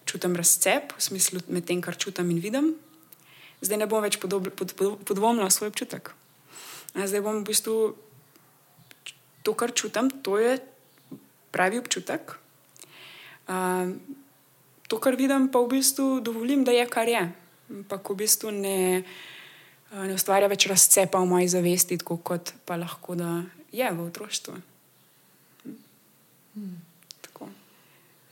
čutim 0.06 0.36
razcep, 0.36 0.94
v 0.94 1.02
smislu 1.02 1.42
med 1.48 1.66
tem, 1.66 1.82
kar 1.82 1.98
čutim 1.98 2.30
in 2.32 2.40
vidim, 2.40 2.74
zdaj 3.62 3.82
ne 3.82 3.88
bom 3.90 4.04
več 4.04 4.20
podob, 4.22 4.52
pod, 4.54 4.76
pod, 4.78 5.02
podvomila 5.08 5.50
svoj 5.50 5.74
občutek. 5.74 6.14
Zdaj 6.96 7.24
bom 7.26 7.42
v 7.42 7.48
bistvu 7.50 7.76
to, 9.44 9.54
kar 9.58 9.74
čutim, 9.76 10.10
to 10.24 10.38
je 10.40 10.60
pravi 11.52 11.80
občutek. 11.82 12.38
Uh, 13.46 13.94
to, 14.88 15.00
kar 15.02 15.18
vidim, 15.18 15.50
pa 15.50 15.62
v 15.62 15.78
bistvu 15.78 16.22
dovolim, 16.22 16.64
da 16.64 16.72
je 16.76 16.86
kar 16.90 17.10
je. 17.10 17.26
Ampak 17.70 18.10
v 18.14 18.18
bistvu 18.22 18.54
ne, 18.54 19.02
ne 19.92 20.14
ustvarja 20.14 20.50
več 20.52 20.70
razcepa 20.70 21.22
v 21.22 21.30
moji 21.30 21.50
zavesti, 21.50 21.98
kot 22.06 22.54
pa 22.66 22.78
lahko 22.78 23.18
da 23.18 23.42
je 23.74 23.90
v 23.90 24.00
otroštvu. 24.06 24.54
Hmm. 26.56 26.85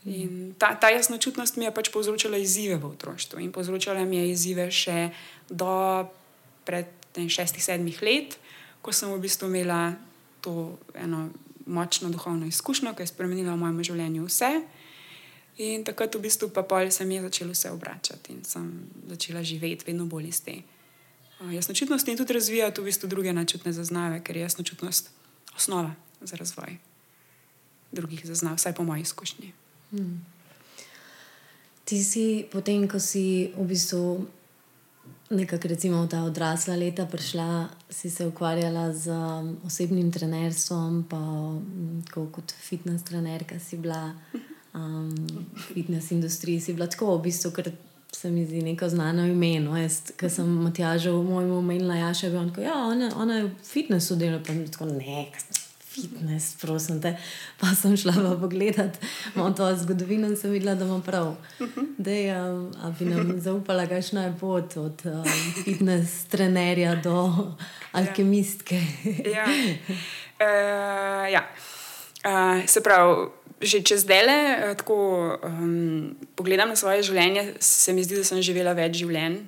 In 0.04 0.54
ta, 0.58 0.74
ta 0.76 0.90
jasnočutnost 0.92 1.56
mi 1.56 1.64
je 1.64 1.72
pač 1.72 1.88
povzročala 1.88 2.36
izzive 2.36 2.76
v 2.76 2.92
otroštvu 2.92 3.40
in 3.40 3.52
povzročala 3.52 4.04
mi 4.04 4.20
je 4.20 4.30
izzive 4.36 4.68
še 4.68 5.08
do 5.48 6.04
pred 6.68 6.92
ne, 7.16 7.24
šestih, 7.28 7.64
sedmih 7.64 8.02
let, 8.04 8.36
ko 8.84 8.92
sem 8.92 9.08
v 9.08 9.22
bistvu 9.24 9.48
imela 9.48 9.96
to 10.44 10.76
eno 10.92 11.30
močno 11.64 12.12
duhovno 12.12 12.44
izkušnjo, 12.46 12.92
ki 12.92 13.02
je 13.02 13.12
spremenila 13.16 13.56
v 13.56 13.62
mojem 13.64 13.80
življenju 13.80 14.28
vse. 14.28 14.52
In 15.64 15.86
takrat 15.86 16.12
v 16.12 16.20
bistvu 16.26 16.50
pa 16.52 16.66
pol 16.66 16.90
se 16.92 17.06
mi 17.08 17.16
je 17.16 17.24
začelo 17.24 17.56
vse 17.56 17.70
obračati 17.72 18.34
in 18.34 18.44
sem 18.44 18.68
začela 19.08 19.40
živeti 19.40 19.86
vedno 19.86 20.04
bolj 20.04 20.28
iz 20.28 20.42
te 20.44 20.60
uh, 20.60 21.48
jasnočutnosti 21.54 22.10
in 22.10 22.18
tudi 22.18 22.36
razvijati 22.36 22.82
v 22.82 22.90
bistvu 22.90 23.08
druge 23.08 23.32
načutne 23.32 23.72
zaznave, 23.72 24.20
ker 24.20 24.36
je 24.36 24.42
jasnočutnost 24.42 25.10
osnova 25.56 25.94
za 26.20 26.36
razvoj 26.36 26.76
drugih 27.94 28.26
zaznav, 28.26 28.58
vsaj 28.58 28.74
po 28.74 28.82
moji 28.82 29.06
izkušnji. 29.06 29.63
Hmm. 29.94 30.18
Ti 31.84 31.98
si 32.02 32.46
potem, 32.50 32.88
ko 32.90 32.98
si 32.98 33.52
v 33.54 33.66
bistvu 33.68 34.26
nekako 35.30 35.68
recimo 35.68 36.02
v 36.02 36.08
ta 36.08 36.24
odrasla 36.24 36.74
leta 36.76 37.06
prišla, 37.06 37.70
si 37.90 38.10
se 38.10 38.26
ukvarjala 38.26 38.92
z 38.92 39.10
um, 39.10 39.56
osebnim 39.66 40.12
trenerstvom, 40.12 41.04
pa 41.08 41.18
um, 41.18 42.02
kot 42.10 42.52
fitness 42.52 43.04
trenerka 43.04 43.58
si 43.58 43.76
bila 43.76 44.14
um, 44.74 45.14
v 45.54 45.60
fitness 45.72 46.10
industriji, 46.10 46.60
si 46.60 46.72
bila 46.72 46.86
tako 46.86 47.16
v 47.16 47.30
bistvu, 47.30 47.50
ker 47.50 47.72
se 48.12 48.30
mi 48.30 48.46
zdi 48.46 48.62
neko 48.62 48.88
znano 48.88 49.26
ime. 49.26 49.60
No? 49.60 49.76
Jaz, 49.78 50.12
ker 50.16 50.30
sem 50.30 50.48
Matjaža 50.48 51.10
v 51.10 51.22
mojem 51.24 51.52
umelu, 51.58 51.94
ja, 51.98 52.10
še 52.14 52.30
vedno, 52.30 52.50
ja, 52.62 52.76
ona, 52.86 53.10
ona 53.16 53.40
je 53.40 53.44
v 53.48 53.54
fitnessu 53.62 54.16
delala, 54.16 54.42
pa 54.42 54.52
mi 54.52 54.66
tako 54.66 54.90
ne 54.90 55.30
fitness, 55.94 56.56
prosim 56.60 57.00
te. 57.02 57.14
Pa 57.60 57.74
sem 57.78 57.96
šla 57.96 58.14
pa 58.16 58.34
pogledat, 58.40 58.98
imamo 59.34 59.54
to 59.54 59.68
zgodovino 59.76 60.28
in 60.28 60.36
sem 60.36 60.50
videla, 60.50 60.74
da 60.74 60.84
imam 60.84 61.02
prav. 61.02 61.34
Da 61.98 62.16
um, 62.48 62.72
bi 62.98 63.08
nam 63.08 63.34
zaupala, 63.46 63.86
kakšna 63.86 64.26
je 64.26 64.34
pot 64.40 64.76
od 64.76 65.06
um, 65.10 65.24
fitness 65.64 66.26
trenerja 66.32 66.96
do 67.04 67.16
alkemistke. 67.92 68.80
ja. 69.36 69.46
Uh, 70.40 71.32
ja. 71.32 71.46
Uh, 72.24 72.66
se 72.66 72.82
pravi. 72.82 73.30
Že 73.64 73.80
čez 73.86 74.02
dele, 74.04 74.34
eh, 74.34 74.76
ko 74.84 75.38
um, 75.40 76.10
pogledam 76.36 76.68
na 76.68 76.76
svoje 76.76 77.04
življenje, 77.06 77.54
se 77.62 77.94
mi 77.96 78.02
zdi, 78.04 78.18
da 78.18 78.24
sem 78.26 78.42
živela 78.44 78.74
več 78.76 78.98
življenj 78.98 79.38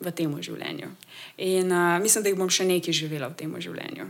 v 0.00 0.12
tem 0.16 0.32
življenju. 0.32 0.88
In 1.44 1.72
uh, 1.72 2.00
mislim, 2.00 2.24
da 2.24 2.32
jih 2.32 2.38
bom 2.40 2.50
še 2.52 2.64
nekaj 2.68 2.96
živela 2.96 3.28
v 3.28 3.36
tem 3.36 3.52
življenju. 3.60 4.06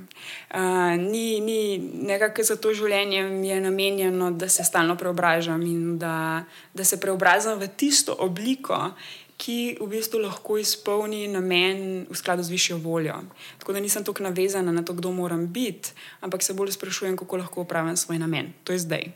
Uh, 0.55 0.94
ni, 1.03 1.40
ni 1.42 1.79
nekako 2.07 2.46
za 2.46 2.57
to 2.62 2.74
življenje 2.76 3.24
mi 3.31 3.50
je 3.50 3.59
namenjeno, 3.64 4.31
da 4.31 4.48
se 4.48 4.64
stalno 4.66 4.94
preobražam 4.96 5.62
in 5.66 5.98
da, 5.98 6.46
da 6.74 6.87
se 6.87 7.00
preobrazim 7.03 7.59
v 7.59 7.70
tisto 7.74 8.14
obliko, 8.22 8.94
ki 9.40 9.81
v 9.81 9.87
bistvu 9.88 10.20
lahko 10.20 10.59
izpolni 10.61 11.24
namen 11.33 12.05
v 12.11 12.16
skladu 12.16 12.44
z 12.44 12.53
višjo 12.53 12.76
voljo. 12.85 13.16
Tako 13.59 13.72
da 13.72 13.81
nisem 13.81 14.05
tako 14.05 14.29
navezana 14.29 14.72
na 14.72 14.85
to, 14.85 14.92
kdo 14.92 15.14
moram 15.16 15.46
biti, 15.48 15.96
ampak 16.20 16.44
se 16.44 16.55
bolj 16.55 16.76
sprašujem, 16.76 17.16
kako 17.16 17.40
lahko 17.40 17.64
upravim 17.64 17.96
svoj 17.96 18.20
namen. 18.20 18.53
To 18.68 18.76
je 18.76 18.85
zdaj. 18.85 19.09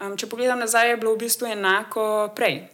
Um, 0.00 0.16
če 0.16 0.30
pogledam 0.32 0.64
nazaj, 0.64 0.94
je 0.94 1.00
bilo 1.02 1.12
v 1.12 1.28
bistvu 1.28 1.52
enako 1.52 2.32
prej 2.32 2.64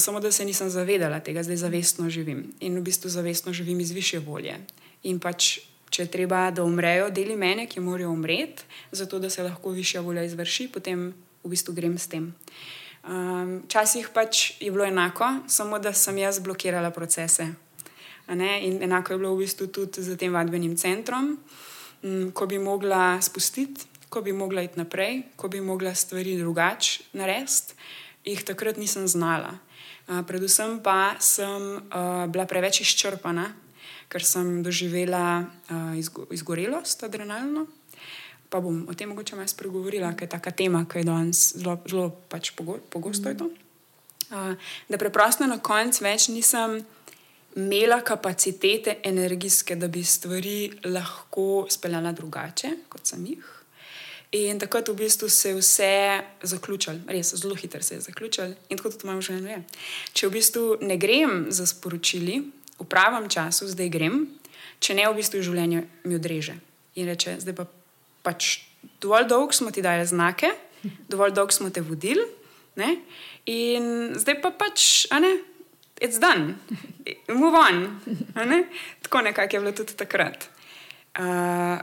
samo 0.00 0.20
da 0.20 0.32
se 0.32 0.44
nisem 0.44 0.70
zavedala 0.70 1.20
tega, 1.20 1.42
zdaj 1.42 1.56
zavestno 1.56 2.10
živim 2.10 2.46
in 2.60 2.78
v 2.78 2.82
bistvu 2.82 3.10
zavestno 3.10 3.52
živim 3.52 3.80
iz 3.80 3.90
više 3.90 4.18
volje. 4.18 4.56
In 5.02 5.18
pač, 5.20 5.58
če 5.90 6.02
je 6.02 6.10
treba, 6.10 6.50
da 6.50 6.64
umrejo 6.64 7.10
deli 7.10 7.36
mene, 7.36 7.66
ki 7.66 7.80
morajo 7.80 8.10
umreti, 8.10 8.62
zato 8.92 9.18
da 9.18 9.30
se 9.30 9.42
lahko 9.42 9.70
višja 9.70 10.00
volja 10.00 10.24
izvrši, 10.24 10.68
potem 10.72 11.12
v 11.44 11.50
bistvu 11.50 11.74
grem 11.74 11.98
s 11.98 12.08
tem. 12.08 12.30
Včasih 13.02 14.06
um, 14.08 14.14
pač 14.14 14.54
je 14.62 14.70
bilo 14.70 14.86
enako, 14.86 15.26
samo 15.46 15.78
da 15.78 15.92
sem 15.92 16.18
jaz 16.18 16.38
blokirala 16.38 16.90
procese. 16.90 17.50
In 18.30 18.82
enako 18.82 19.12
je 19.12 19.18
bilo 19.18 19.34
v 19.34 19.42
bistvu 19.42 19.66
tudi 19.66 20.02
z 20.02 20.16
tem 20.16 20.32
vadbenim 20.32 20.76
centrom, 20.76 21.36
um, 22.02 22.30
ko 22.32 22.46
bi 22.46 22.58
mogla 22.62 23.18
spustiti, 23.20 23.90
ko 24.08 24.22
bi 24.22 24.32
mogla 24.32 24.62
iti 24.62 24.78
naprej, 24.78 25.22
ko 25.36 25.48
bi 25.48 25.60
mogla 25.60 25.94
stvari 25.94 26.38
drugače 26.38 27.12
narediti, 27.12 27.74
jih 28.24 28.44
takrat 28.44 28.76
nisem 28.76 29.08
znala. 29.08 29.58
Uh, 30.08 30.22
predvsem 30.26 30.80
pa 30.82 31.14
sem 31.22 31.78
uh, 31.78 32.26
bila 32.26 32.46
preveč 32.50 32.82
izčrpana, 32.82 33.52
ker 34.10 34.24
sem 34.24 34.62
doživela 34.62 35.44
uh, 35.46 35.94
izgo 35.98 36.26
izgorelost, 36.34 37.06
adrenalno 37.06 37.68
pa 38.52 38.60
bom 38.60 38.84
o 38.88 38.94
tem 38.94 39.08
mogoče 39.08 39.36
malo 39.36 39.48
spregovorila, 39.48 40.12
ker 40.12 40.28
je 40.28 40.32
ta 40.36 40.52
tema, 40.52 40.84
ki 40.84 41.00
je 41.00 41.08
danes 41.08 41.40
zelo, 41.56 41.78
zelo 41.88 42.10
pač 42.28 42.52
pogosto. 42.52 43.32
Mm. 43.32 43.48
Uh, 44.28 44.52
da 44.92 45.00
preprosto 45.00 45.48
na 45.48 45.56
koncu 45.56 46.04
več 46.04 46.28
nisem 46.28 46.82
imela 47.56 48.02
kapacitete 48.04 48.98
energijske, 49.08 49.76
da 49.76 49.88
bi 49.88 50.04
stvari 50.04 50.84
lahko 50.84 51.64
speljala 51.72 52.12
drugače, 52.12 52.76
kot 52.92 53.08
sem 53.08 53.24
jih. 53.32 53.48
In 54.32 54.58
takrat 54.58 54.88
v 54.88 54.96
bistvu 54.96 55.28
se 55.28 55.48
je 55.48 55.54
vse 55.58 56.20
zaključilo, 56.42 57.04
res 57.06 57.34
zelo 57.36 57.54
hitro 57.54 57.82
se 57.82 57.94
je 57.94 58.00
zaključilo. 58.00 58.54
In 58.68 58.78
tako 58.78 58.90
tudi 58.90 59.04
imam 59.04 59.20
že 59.20 59.36
eno. 59.36 59.64
Če 60.12 60.28
v 60.28 60.32
bistvu 60.32 60.64
ne 60.80 60.96
grem 60.96 61.46
za 61.52 61.66
sporočili 61.66 62.40
v 62.80 62.86
pravem 62.88 63.28
času, 63.28 63.68
zdaj 63.68 63.92
grem, 63.92 64.26
če 64.80 64.96
ne 64.96 65.04
v 65.08 65.18
bistvu 65.20 65.42
življenje 65.44 65.84
mi 66.04 66.16
odreže 66.16 66.56
in 66.96 67.08
reče, 67.08 67.38
zdaj 67.40 67.56
pa 67.56 67.66
pač 68.22 68.58
dovolj 69.00 69.28
dolgo 69.30 69.52
smo 69.52 69.70
ti 69.70 69.82
dali 69.82 70.06
znake, 70.06 70.50
dovolj 71.12 71.34
dolgo 71.36 71.54
smo 71.54 71.70
te 71.70 71.80
vodili, 71.80 72.24
ne? 72.76 72.96
in 73.46 74.14
zdaj 74.18 74.40
pa 74.42 74.52
pač, 74.54 75.06
a 75.10 75.20
ne, 75.22 75.32
it's 76.00 76.20
done, 76.22 76.56
move 77.28 77.58
on. 77.58 78.00
Ne? 78.36 78.64
Tako 79.02 79.22
nekako 79.28 79.56
je 79.56 79.60
bilo 79.60 79.72
tudi 79.72 79.96
takrat. 79.98 80.48
Uh, 81.18 81.80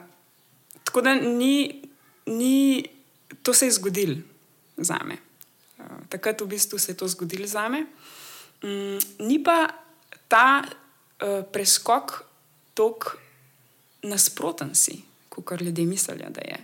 tako 0.84 1.02
da 1.02 1.16
ni, 1.16 1.89
ni, 2.30 2.86
to 3.44 3.54
se 3.54 3.66
je 3.66 3.72
zgodilo 3.72 4.22
za 4.78 5.00
me. 5.06 5.18
Uh, 5.80 5.86
takrat 6.10 6.42
v 6.42 6.48
bistvu 6.48 6.80
se 6.80 6.92
je 6.92 6.98
to 6.98 7.08
zgodilo 7.08 7.48
za 7.48 7.68
me. 7.70 7.86
Um, 8.64 9.00
ni 9.20 9.44
pa 9.44 9.68
ta 10.28 10.64
uh, 10.64 11.44
preskok 11.52 12.24
tako 12.74 13.18
nasproten 14.04 14.76
si 14.76 15.02
kot 15.30 15.62
ljudje 15.62 15.86
mislijo, 15.86 16.30
da 16.30 16.42
je. 16.42 16.58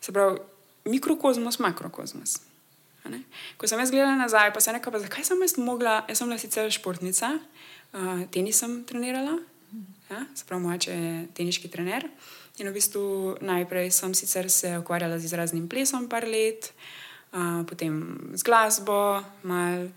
Se 0.00 0.12
pravi, 0.12 0.38
mikrokozmos, 0.84 1.58
makrokozmos. 1.58 2.40
Ko 3.56 3.68
sem 3.68 3.78
jaz 3.78 3.90
gledala 3.90 4.16
nazaj, 4.16 4.52
pa 4.54 4.60
se 4.60 4.70
je 4.70 4.74
nekaj, 4.78 5.00
zakaj 5.00 5.24
sem 5.24 5.42
jaz 5.42 5.58
mogla, 5.58 6.04
jaz 6.08 6.18
sem 6.18 6.28
bila 6.28 6.38
sicer 6.38 6.70
športnica, 6.72 7.38
uh, 7.92 8.22
tenis 8.32 8.58
sem 8.58 8.84
trenirala, 8.84 9.38
ja? 10.10 10.24
se 10.34 10.44
pravi, 10.48 10.62
moče 10.62 10.92
je 10.92 11.26
teniški 11.36 11.68
trener. 11.68 12.08
In 12.58 12.70
v 12.70 12.76
bistvu 12.76 13.34
najprej 13.42 13.90
sem 13.90 14.14
sicer 14.14 14.46
se 14.50 14.78
ukvarjala 14.78 15.18
z 15.18 15.26
izraznim 15.26 15.66
plesom 15.68 16.06
par 16.08 16.22
let, 16.22 16.70
uh, 17.34 17.66
potem 17.66 17.98
z 18.34 18.42
glasbo, 18.46 19.24
mal. 19.42 19.90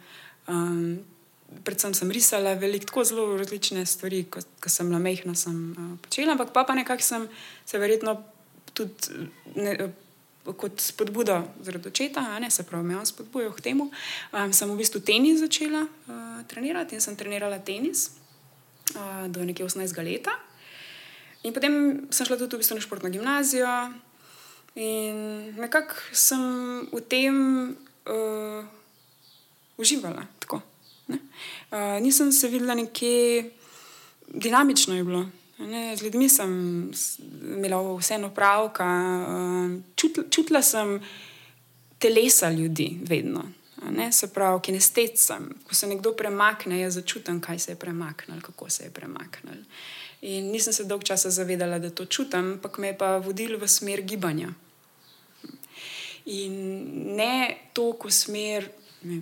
Um, 0.48 1.06
predvsem 1.64 1.94
sem 1.94 2.10
risala 2.12 2.58
veliko, 2.60 2.90
tako 2.90 3.04
zelo 3.04 3.38
različne 3.38 3.86
stvari, 3.86 4.26
ko, 4.26 4.42
ko 4.60 4.70
sem 4.70 4.90
bila 4.90 5.00
mehna, 5.00 5.36
sem 5.36 5.54
uh, 5.78 5.94
počela, 6.02 6.34
ampak 6.34 6.52
pa, 6.52 6.66
pa 6.66 6.74
nekako 6.76 7.04
sem 7.04 7.30
se 7.66 7.78
verjetno 7.78 8.18
tudi 8.74 9.30
ne, 9.56 9.94
kot 10.58 10.82
spodbuda 10.82 11.44
zaradi 11.62 11.92
očeta, 11.92 12.26
ne 12.40 12.50
se 12.52 12.64
pravi, 12.64 12.88
me 12.88 12.98
on 12.98 13.06
spodbujal 13.06 13.54
k 13.54 13.70
temu. 13.70 13.92
Um, 14.34 14.54
sem 14.54 14.70
v 14.72 14.80
bistvu 14.82 15.04
tenis 15.06 15.40
začela 15.44 15.86
uh, 15.86 16.42
trenirati 16.48 16.98
in 16.98 17.06
sem 17.06 17.16
trenirala 17.16 17.60
tenis 17.60 18.18
uh, 18.96 19.28
do 19.28 19.46
nekje 19.46 19.68
18 19.68 20.04
let. 20.04 20.28
In 21.48 21.56
potem 21.56 22.08
sem 22.12 22.28
šla 22.28 22.36
tudi 22.36 22.58
v 22.58 22.60
bistvu 22.60 22.76
na 22.76 22.84
športno 22.84 23.10
gimnazijo 23.10 23.72
in 24.76 25.56
nekako 25.56 25.96
sem 26.12 26.42
v 26.92 27.00
tem 27.08 27.36
uh, 27.72 28.68
uživala. 29.80 30.28
Tako. 30.44 30.60
Uh, 31.08 32.04
nisem 32.04 32.32
se 32.32 32.52
videla 32.52 32.76
nekje, 32.76 33.52
dinamično 34.28 34.96
je 34.96 35.04
bilo. 35.04 35.26
Ne, 35.58 35.96
z 35.98 36.04
ljudmi 36.04 36.30
sem 36.30 36.52
imela 37.56 37.80
vseeno 37.96 38.30
pravka, 38.30 38.86
uh, 39.24 39.72
čut, 39.96 40.20
čutila 40.30 40.62
sem 40.62 41.00
telesa 41.98 42.52
ljudi, 42.52 43.00
vedno. 43.08 43.46
Ne, 43.90 44.12
se 44.12 44.28
pravi, 44.34 44.62
kinestet 44.62 45.18
sem. 45.18 45.48
Ko 45.64 45.76
se 45.76 45.88
nekdo 45.88 46.12
premakne, 46.12 46.82
jaz 46.82 47.00
začutim, 47.00 47.40
kaj 47.42 47.60
se 47.60 47.72
je 47.72 47.80
premaknil, 47.80 48.42
kako 48.42 48.70
se 48.70 48.84
je 48.84 48.92
premaknil. 48.92 49.64
In 50.22 50.52
nisem 50.52 50.74
se 50.74 50.84
dolgo 50.84 51.06
časa 51.06 51.30
zavedala, 51.30 51.80
da 51.80 51.90
to 51.90 52.06
čutim, 52.06 52.54
ampak 52.58 52.78
me 52.78 52.88
je 52.88 52.98
pa 52.98 53.18
vodil 53.18 53.58
v 53.58 53.68
smer 53.68 54.02
gibanja. 54.02 54.50
In 56.26 56.54
ne 57.16 57.58
toliko 57.74 58.08
v 58.08 58.14
smer. 58.14 58.72
Ne, 59.04 59.22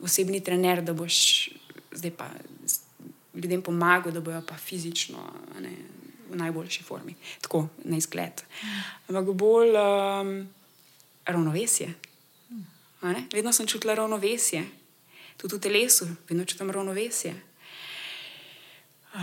osebni 0.00 0.40
trener, 0.44 0.82
da 0.82 0.92
boš 0.94 1.50
zdaj 1.90 2.10
pa 2.10 2.30
ljudem 3.34 3.62
pomagal, 3.62 4.12
da 4.12 4.20
bojo 4.20 4.42
pa 4.46 4.56
fizično 4.56 5.18
ne, 5.60 5.72
v 6.30 6.36
najboljši 6.36 6.82
formi, 6.82 7.14
tako 7.40 7.68
na 7.84 7.96
izgled. 7.96 8.42
Ampak 9.08 9.34
bolj 9.34 9.74
um, 9.76 10.48
ravnovesje. 11.24 11.94
Vedno 13.32 13.52
sem 13.52 13.66
čutila 13.66 13.94
ravnovesje, 13.94 14.64
tudi 15.36 15.56
v 15.56 15.60
telesu, 15.60 16.08
vedno 16.28 16.44
čutim 16.44 16.70
ravnovesje. 16.70 17.34
Uh, 19.14 19.20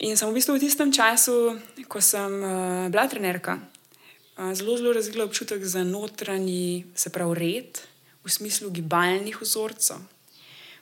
in 0.00 0.16
sem 0.16 0.28
v 0.28 0.36
bistvu 0.36 0.56
v 0.56 0.64
tistem 0.64 0.88
času, 0.92 1.60
ko 1.84 2.00
sem 2.00 2.32
uh, 2.40 2.88
bila 2.88 3.04
trenerka, 3.04 3.60
uh, 3.60 4.52
zelo, 4.56 4.76
zelo 4.80 4.96
razvila 4.96 5.28
občutek 5.28 5.60
za 5.64 5.84
notranji, 5.84 6.88
se 6.96 7.12
pravi, 7.12 7.34
red 7.36 7.80
v 8.24 8.28
smislu 8.28 8.70
gibalnih 8.70 9.36
vzorcev, 9.40 10.00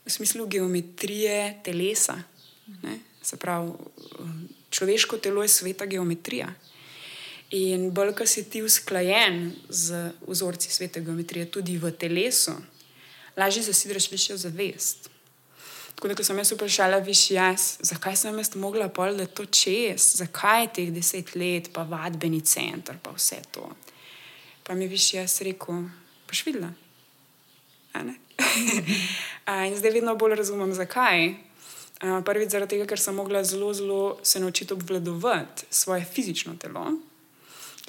v 0.04 0.08
smislu 0.10 0.46
geometrije 0.46 1.60
telesa. 1.62 2.18
Ne? 2.82 2.98
Se 3.22 3.36
pravi, 3.36 3.72
človeško 4.70 5.18
telo 5.18 5.42
je 5.42 5.48
sveta 5.48 5.86
geometrija. 5.86 6.48
In 7.50 7.90
bolj, 7.96 8.12
ko 8.12 8.26
si 8.28 8.44
ti 8.44 8.60
usklajen 8.62 9.52
z 9.68 10.12
vzorci 10.28 10.68
svete 10.70 11.00
geometrije, 11.00 11.48
tudi 11.48 11.78
v 11.80 11.90
telesu, 11.96 12.52
lažje 13.36 13.62
zasidraš 13.62 14.10
višjo 14.10 14.36
zavest. 14.36 15.08
Tako 15.98 16.08
da, 16.14 16.24
sem 16.24 16.38
jaz 16.38 16.52
vprašala, 16.54 16.98
viš 17.02 17.30
jaz, 17.34 17.62
zakaj 17.82 18.16
sem 18.16 18.36
jaz 18.38 18.52
mogla 18.54 18.86
pol, 18.88 19.16
da 19.18 19.24
to 19.26 19.48
čez, 19.50 20.04
zakaj 20.20 20.62
je 20.62 20.68
teh 20.76 20.92
deset 20.94 21.32
let, 21.34 21.72
pa 21.74 21.82
vadbeni 21.82 22.38
center, 22.40 23.00
pa 23.02 23.10
vse 23.16 23.40
to. 23.50 23.66
Pa 24.62 24.78
mi 24.78 24.86
viš 24.86 25.08
jaz 25.14 25.40
rekel, 25.42 25.88
pa 26.26 26.38
švidla. 26.38 26.70
in 29.66 29.74
zdaj 29.74 29.90
vedno 29.90 30.14
bolj 30.14 30.36
razumem, 30.38 30.70
zakaj. 30.74 31.34
Prvič 31.98 32.54
zaradi 32.54 32.76
tega, 32.76 32.86
ker 32.86 33.02
sem 33.02 33.18
mogla 33.18 33.42
zelo, 33.42 33.74
zelo 33.74 34.18
se 34.22 34.38
naučiti 34.38 34.78
obvladovati 34.78 35.66
svoje 35.70 36.06
fizično 36.06 36.54
telo. 36.62 36.92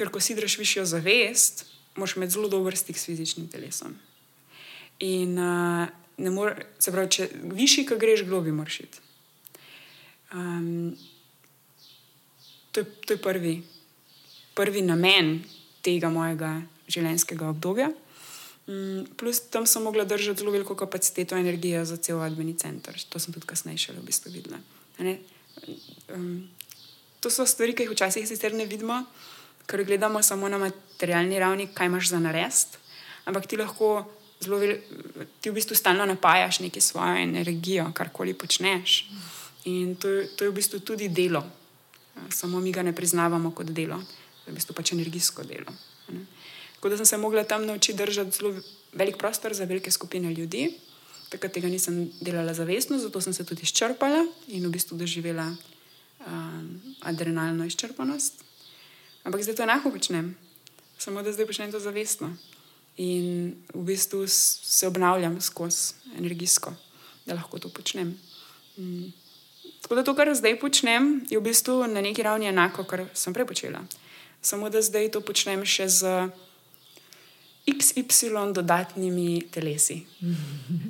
Ker 0.02 0.10
ko 0.10 0.17
si 0.17 0.34
držiš 0.34 0.58
višjo 0.58 0.86
zavest, 0.98 1.67
moraš 1.95 2.17
imeti 2.17 2.34
zelo 2.34 2.50
dober 2.50 2.78
stik 2.78 2.98
s 2.98 3.06
fizičnim 3.06 3.52
telesom. 3.54 4.00
In 5.00 5.38
uh, 5.38 5.99
more, 6.28 6.68
se 6.80 6.92
pravi, 6.92 7.12
če 7.16 7.30
višji, 7.56 7.86
ki 7.88 8.00
greš, 8.00 8.26
globi 8.28 8.52
moraš 8.52 8.82
iti. 8.84 9.06
Um, 10.36 10.98
to, 12.72 12.84
to 12.84 13.16
je 13.16 13.22
prvi, 13.22 13.56
prvi 14.54 14.84
namen 14.86 15.40
tega 15.86 16.12
mojega 16.14 16.60
življenjskega 16.92 17.50
obdobja. 17.50 17.90
Mm, 18.70 19.16
plus 19.18 19.40
tam 19.50 19.66
sem 19.66 19.84
mogla 19.84 20.06
držati 20.06 20.44
zelo 20.44 20.54
veliko 20.54 20.76
kapaciteto 20.78 21.38
energije 21.38 21.86
za 21.86 21.98
cel 21.98 22.20
vadbeni 22.22 22.54
center. 22.58 23.00
To 23.10 23.22
sem 23.22 23.34
tudi 23.34 23.48
kasneje 23.50 23.88
še 23.88 23.98
v 23.98 24.06
bistvu 24.06 24.34
videla. 24.36 24.60
Um, 26.14 26.50
to 27.24 27.32
so 27.34 27.48
stvari, 27.50 27.74
ki 27.74 27.88
jih 27.88 27.96
včasih 27.96 28.28
sicer 28.30 28.54
ne 28.54 28.68
vidimo, 28.70 29.02
ker 29.66 29.84
gledamo 29.88 30.22
samo 30.24 30.50
na 30.50 30.60
materialni 30.62 31.40
ravni, 31.42 31.70
kaj 31.74 31.90
imaš 31.90 32.12
za 32.14 32.20
narest. 32.22 32.78
Ampak 33.26 33.48
ti 33.50 33.58
lahko 33.58 34.04
zelo, 34.39 34.60
ti 35.41 35.49
v 35.49 35.54
bistvu 35.54 35.75
stalno 35.75 36.06
napajaš 36.06 36.60
neki 36.60 36.82
svojo 36.82 37.17
energijo, 37.17 37.91
karkoli 37.93 38.34
počneš. 38.34 39.06
In 39.65 39.95
to, 39.95 40.08
to 40.36 40.47
je 40.47 40.49
v 40.49 40.56
bistvu 40.56 40.80
tudi 40.80 41.10
delo. 41.10 41.43
Samo 42.30 42.60
mi 42.60 42.71
ga 42.71 42.84
ne 42.84 42.95
priznavamo 42.95 43.52
kot 43.52 43.71
delo, 43.71 43.99
to 44.43 44.49
je 44.49 44.52
v 44.52 44.56
bistvu 44.56 44.75
pač 44.75 44.93
energijsko 44.95 45.43
delo. 45.43 45.71
Ne? 46.10 46.25
Tako 46.75 46.89
da 46.89 46.97
sem 46.97 47.06
se 47.06 47.17
mogla 47.17 47.43
tam 47.43 47.65
naučiti 47.65 47.97
držati 47.97 48.32
zelo 48.32 48.56
velik 48.93 49.17
prostor 49.17 49.54
za 49.54 49.63
velike 49.63 49.91
skupine 49.91 50.34
ljudi. 50.34 50.73
Takrat 51.30 51.54
tega 51.54 51.67
nisem 51.67 52.12
delala 52.21 52.54
zavestno, 52.54 52.97
zato 52.97 53.21
sem 53.21 53.34
se 53.34 53.45
tudi 53.45 53.62
izčrpala 53.63 54.25
in 54.47 54.65
v 54.65 54.71
bistvu 54.71 54.97
doživela 54.97 55.56
um, 56.25 56.82
adrenalno 57.02 57.65
izčrpanost. 57.65 58.43
Ampak 59.23 59.43
zdaj 59.43 59.56
to 59.56 59.63
enako 59.63 59.91
počnem, 59.91 60.38
samo 60.97 61.21
da 61.21 61.32
zdaj 61.32 61.45
počnem 61.45 61.71
to 61.71 61.80
zavestno. 61.80 62.32
In 63.00 63.56
v 63.74 63.84
bistvu 63.84 64.28
se 64.28 64.88
obnavljam 64.88 65.42
skozi 65.42 65.94
energijsko, 66.18 66.74
da 67.26 67.34
lahko 67.34 67.60
to 67.60 67.70
počnem. 67.70 68.20
Mm. 68.78 69.14
Tako 69.82 69.96
da 69.96 70.04
to, 70.04 70.16
kar 70.16 70.36
zdaj 70.36 70.60
počnem, 70.60 71.26
je 71.30 71.40
v 71.40 71.44
bistvu 71.44 71.88
na 71.88 72.02
neki 72.02 72.24
ravni 72.24 72.50
enako, 72.52 72.84
kar 72.84 73.06
sem 73.14 73.34
prej 73.34 73.48
počela. 73.48 73.80
Samo 74.42 74.70
da 74.70 74.82
zdaj 74.82 75.12
to 75.16 75.22
počnem 75.22 75.64
še 75.66 75.88
z 75.88 76.12
XY 77.68 78.52
dodatnimi 78.54 79.48
telesi. 79.52 80.04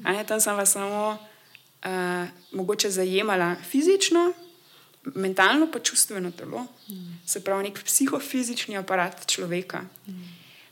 Ne, 0.03 0.25
tam 0.25 0.41
sem 0.41 0.57
vas 0.57 0.73
samo 0.73 1.13
uh, 1.13 2.25
mogoče 2.51 2.89
zajemala 2.89 3.53
fizično, 3.69 4.31
mentalno, 5.13 5.69
pa 5.71 5.79
čustveno 5.79 6.31
telo, 6.31 6.65
se 7.25 7.43
pravi, 7.43 7.69
nek 7.69 7.83
psihofizični 7.85 8.77
aparat 8.77 9.27
človeka, 9.29 9.85
uh, 9.85 10.13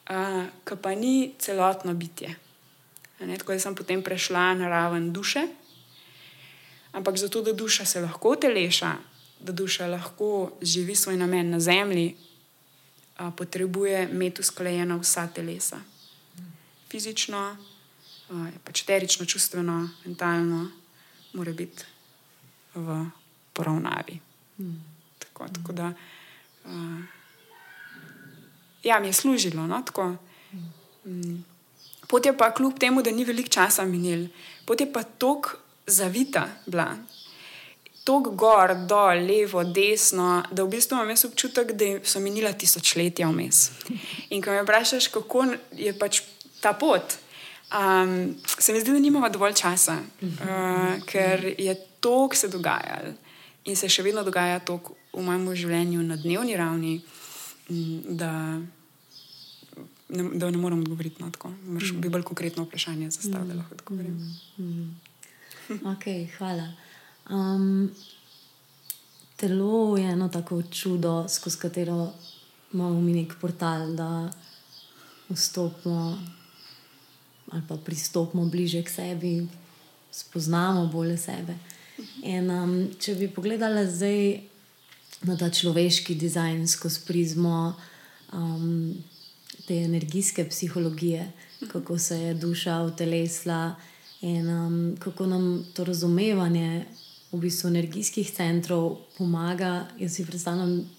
ki 0.08 0.76
pa 0.82 0.96
ni 0.96 1.34
celotno 1.40 1.94
bitje. 1.94 2.36
Ne, 3.20 3.38
tako 3.38 3.54
da 3.54 3.60
sem 3.60 3.76
potem 3.76 4.04
prešla 4.04 4.54
na 4.54 4.70
raven 4.70 5.12
duše. 5.14 5.48
Ampak 6.92 7.18
zato, 7.18 7.42
da 7.42 7.54
duša 7.54 7.86
se 7.86 8.02
lahko 8.02 8.36
teleša, 8.36 8.96
da 9.40 9.52
duša 9.52 9.88
lahko 9.88 10.52
živi 10.62 10.96
svoj 10.96 11.18
namen 11.18 11.50
na 11.50 11.60
zemlji, 11.60 12.16
uh, 13.20 13.34
potrebuje 13.38 14.10
imeti 14.12 14.42
usklajena 14.42 14.96
vsa 14.96 15.28
telesa. 15.28 15.80
Fizično, 16.90 17.58
uh, 18.30 18.48
pač 18.64 18.82
terično, 18.82 19.26
čustveno, 19.26 19.90
mentalno, 20.06 20.72
mora 21.34 21.52
biti 21.54 21.84
v 22.76 23.06
poravnavi. 23.54 24.20
Hmm. 24.58 24.84
Tako, 25.20 25.48
tako 25.54 25.74
da, 25.74 25.94
uh, 26.66 26.72
ja, 28.88 29.00
mi 29.00 29.12
je 29.12 29.14
služilo. 29.14 29.68
No, 29.68 29.84
hmm. 31.04 31.46
Pot 32.08 32.26
je 32.26 32.38
pa, 32.38 32.52
kljub 32.54 32.80
temu, 32.80 33.04
da 33.04 33.12
ni 33.12 33.26
veliko 33.28 33.50
časa 33.50 33.86
minil, 33.86 34.28
pot 34.66 34.82
je 34.82 34.88
pa 34.94 35.04
tako 35.04 35.60
zavita 35.88 36.48
bila. 36.66 36.96
Tok 38.08 38.30
gor, 38.40 38.72
dol, 38.88 39.26
levo, 39.28 39.64
desno, 39.64 40.44
da 40.52 40.64
v 40.64 40.72
bistvu 40.78 40.96
imam 40.96 41.12
občutek, 41.28 41.74
da 41.76 41.86
so 42.08 42.22
minila 42.24 42.54
tisočletja 42.54 43.28
vmes. 43.28 43.66
In 44.32 44.42
ko 44.42 44.56
me 44.56 44.64
vprašaš, 44.64 45.10
kako 45.12 45.44
je 45.76 45.92
pač 46.00 46.22
ta 46.64 46.72
pot, 46.74 47.18
um, 47.76 48.36
se 48.48 48.74
mi 48.74 48.80
zdi, 48.80 48.96
da 48.96 49.00
nimamo 49.00 49.30
dovolj 49.30 49.60
časa, 49.60 49.98
uh, 50.00 51.04
ker 51.06 51.52
je 51.58 51.76
to, 52.00 52.30
kar 52.32 52.40
se 52.40 52.48
dogaja 52.48 53.02
in 53.68 53.76
se 53.76 53.90
še 53.92 54.06
vedno 54.06 54.24
dogaja 54.24 54.62
to 54.64 54.80
v 55.12 55.24
mojem 55.26 55.48
življenju 55.56 56.04
na 56.08 56.16
dnevni 56.16 56.56
ravni, 56.56 56.96
da 57.68 58.32
ne, 60.10 60.30
da 60.34 60.52
ne 60.52 60.58
morem 60.58 60.80
odgovoriti 60.80 61.24
na 61.24 61.32
to. 61.32 61.52
Moraš 61.66 61.92
mm. 61.92 62.02
bi 62.02 62.10
bolj 62.10 62.24
konkretno 62.24 62.64
vprašanje 62.64 63.10
zastaviti, 63.12 63.48
da 63.48 63.54
lahko 63.54 63.76
odgovorim. 63.76 64.36
Mm. 64.58 64.64
Mm. 65.70 65.88
ok, 65.94 66.04
hvala. 66.38 66.72
Um, 67.30 67.92
telo 69.36 69.98
je 69.98 70.12
eno 70.12 70.30
tako 70.30 70.62
čudo, 70.64 71.26
skozi 71.30 71.58
katero 71.58 72.14
imamo 72.74 73.02
mi 73.02 73.14
nek 73.14 73.34
portal, 73.42 73.96
da 73.96 74.30
vstopimo 75.30 76.18
ali 77.52 77.64
pa 77.68 77.78
pristopimo 77.78 78.46
bliže 78.46 78.84
k 78.84 78.90
sebi, 78.90 79.48
spoznamo 80.12 80.88
bolje 80.88 81.18
sebe. 81.18 81.56
In, 82.24 82.50
um, 82.52 82.74
če 83.00 83.16
bi 83.16 83.30
pogledala 83.32 83.86
zdaj 83.88 84.42
na 85.26 85.38
ta 85.38 85.50
človeški 85.50 86.16
dizajn 86.16 86.68
skozi 86.68 87.06
prizmo 87.08 87.74
um, 88.34 88.94
te 89.68 89.78
energijske 89.84 90.50
psihologije, 90.50 91.32
kako 91.72 91.98
se 91.98 92.20
je 92.22 92.34
duša 92.34 92.82
utelesla 92.82 93.76
in 94.22 94.50
um, 94.50 94.96
kako 95.00 95.26
nam 95.26 95.66
to 95.74 95.84
razumevanje 95.84 96.86
v 97.32 97.40
bistvu 97.40 97.68
energijskih 97.68 98.32
centrov 98.32 98.96
pomaga. 99.18 99.88
Jaz 100.00 100.16
si 100.16 100.26
predstavljam 100.26 100.90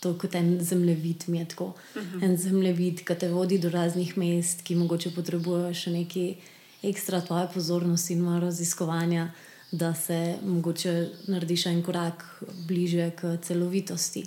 to 0.00 0.18
kot 0.18 0.34
en 0.34 0.58
zemljevid, 0.60 1.24
mi 1.26 1.38
je 1.38 1.48
tako. 1.48 1.64
Uh 1.64 2.02
mhm. 2.02 2.18
-huh. 2.18 2.24
En 2.24 2.36
zemljevid, 2.36 3.04
ki 3.04 3.14
te 3.14 3.28
vodi 3.28 3.58
do 3.58 3.68
raznih 3.68 4.18
mest, 4.18 4.62
ki 4.62 4.74
mogoče 4.74 5.10
potrebujejo 5.10 5.74
še 5.74 5.90
nekaj 5.90 6.34
ekstra 6.82 7.20
tvoje 7.20 7.48
pozornosti 7.54 8.12
in 8.12 8.40
raziskovanja 8.40 9.32
da 9.74 9.94
se 9.94 10.36
mogoče 10.46 11.08
narediš 11.26 11.66
en 11.66 11.82
korak 11.82 12.42
bliže 12.66 13.10
k 13.10 13.38
celovitosti. 13.42 14.24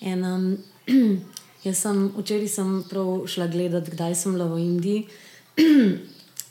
In, 0.00 0.24
um, 0.24 0.58
jaz 1.64 1.82
sem 1.84 2.08
včeraj 2.16 2.48
sem 2.48 2.70
prav 2.90 3.26
šla 3.30 3.46
gledati, 3.46 3.90
kdaj 3.90 4.14
sem 4.14 4.34
bila 4.34 4.48
v 4.50 4.58
Indiji. 4.64 5.06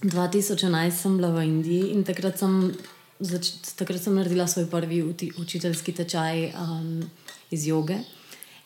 2011 0.02 0.91
sem 0.91 1.17
bila 1.17 1.30
v 1.36 1.45
Indiji 1.45 1.91
in 1.93 2.04
takrat 2.04 2.39
sem, 2.39 2.71
zač, 3.19 3.52
takrat 3.78 4.02
sem 4.02 4.15
naredila 4.17 4.47
svoj 4.47 4.65
prvi 4.71 5.04
uti, 5.06 5.32
učiteljski 5.38 5.93
tečaj 6.00 6.47
um, 6.56 7.04
iz 7.52 7.67
joge. 7.67 8.00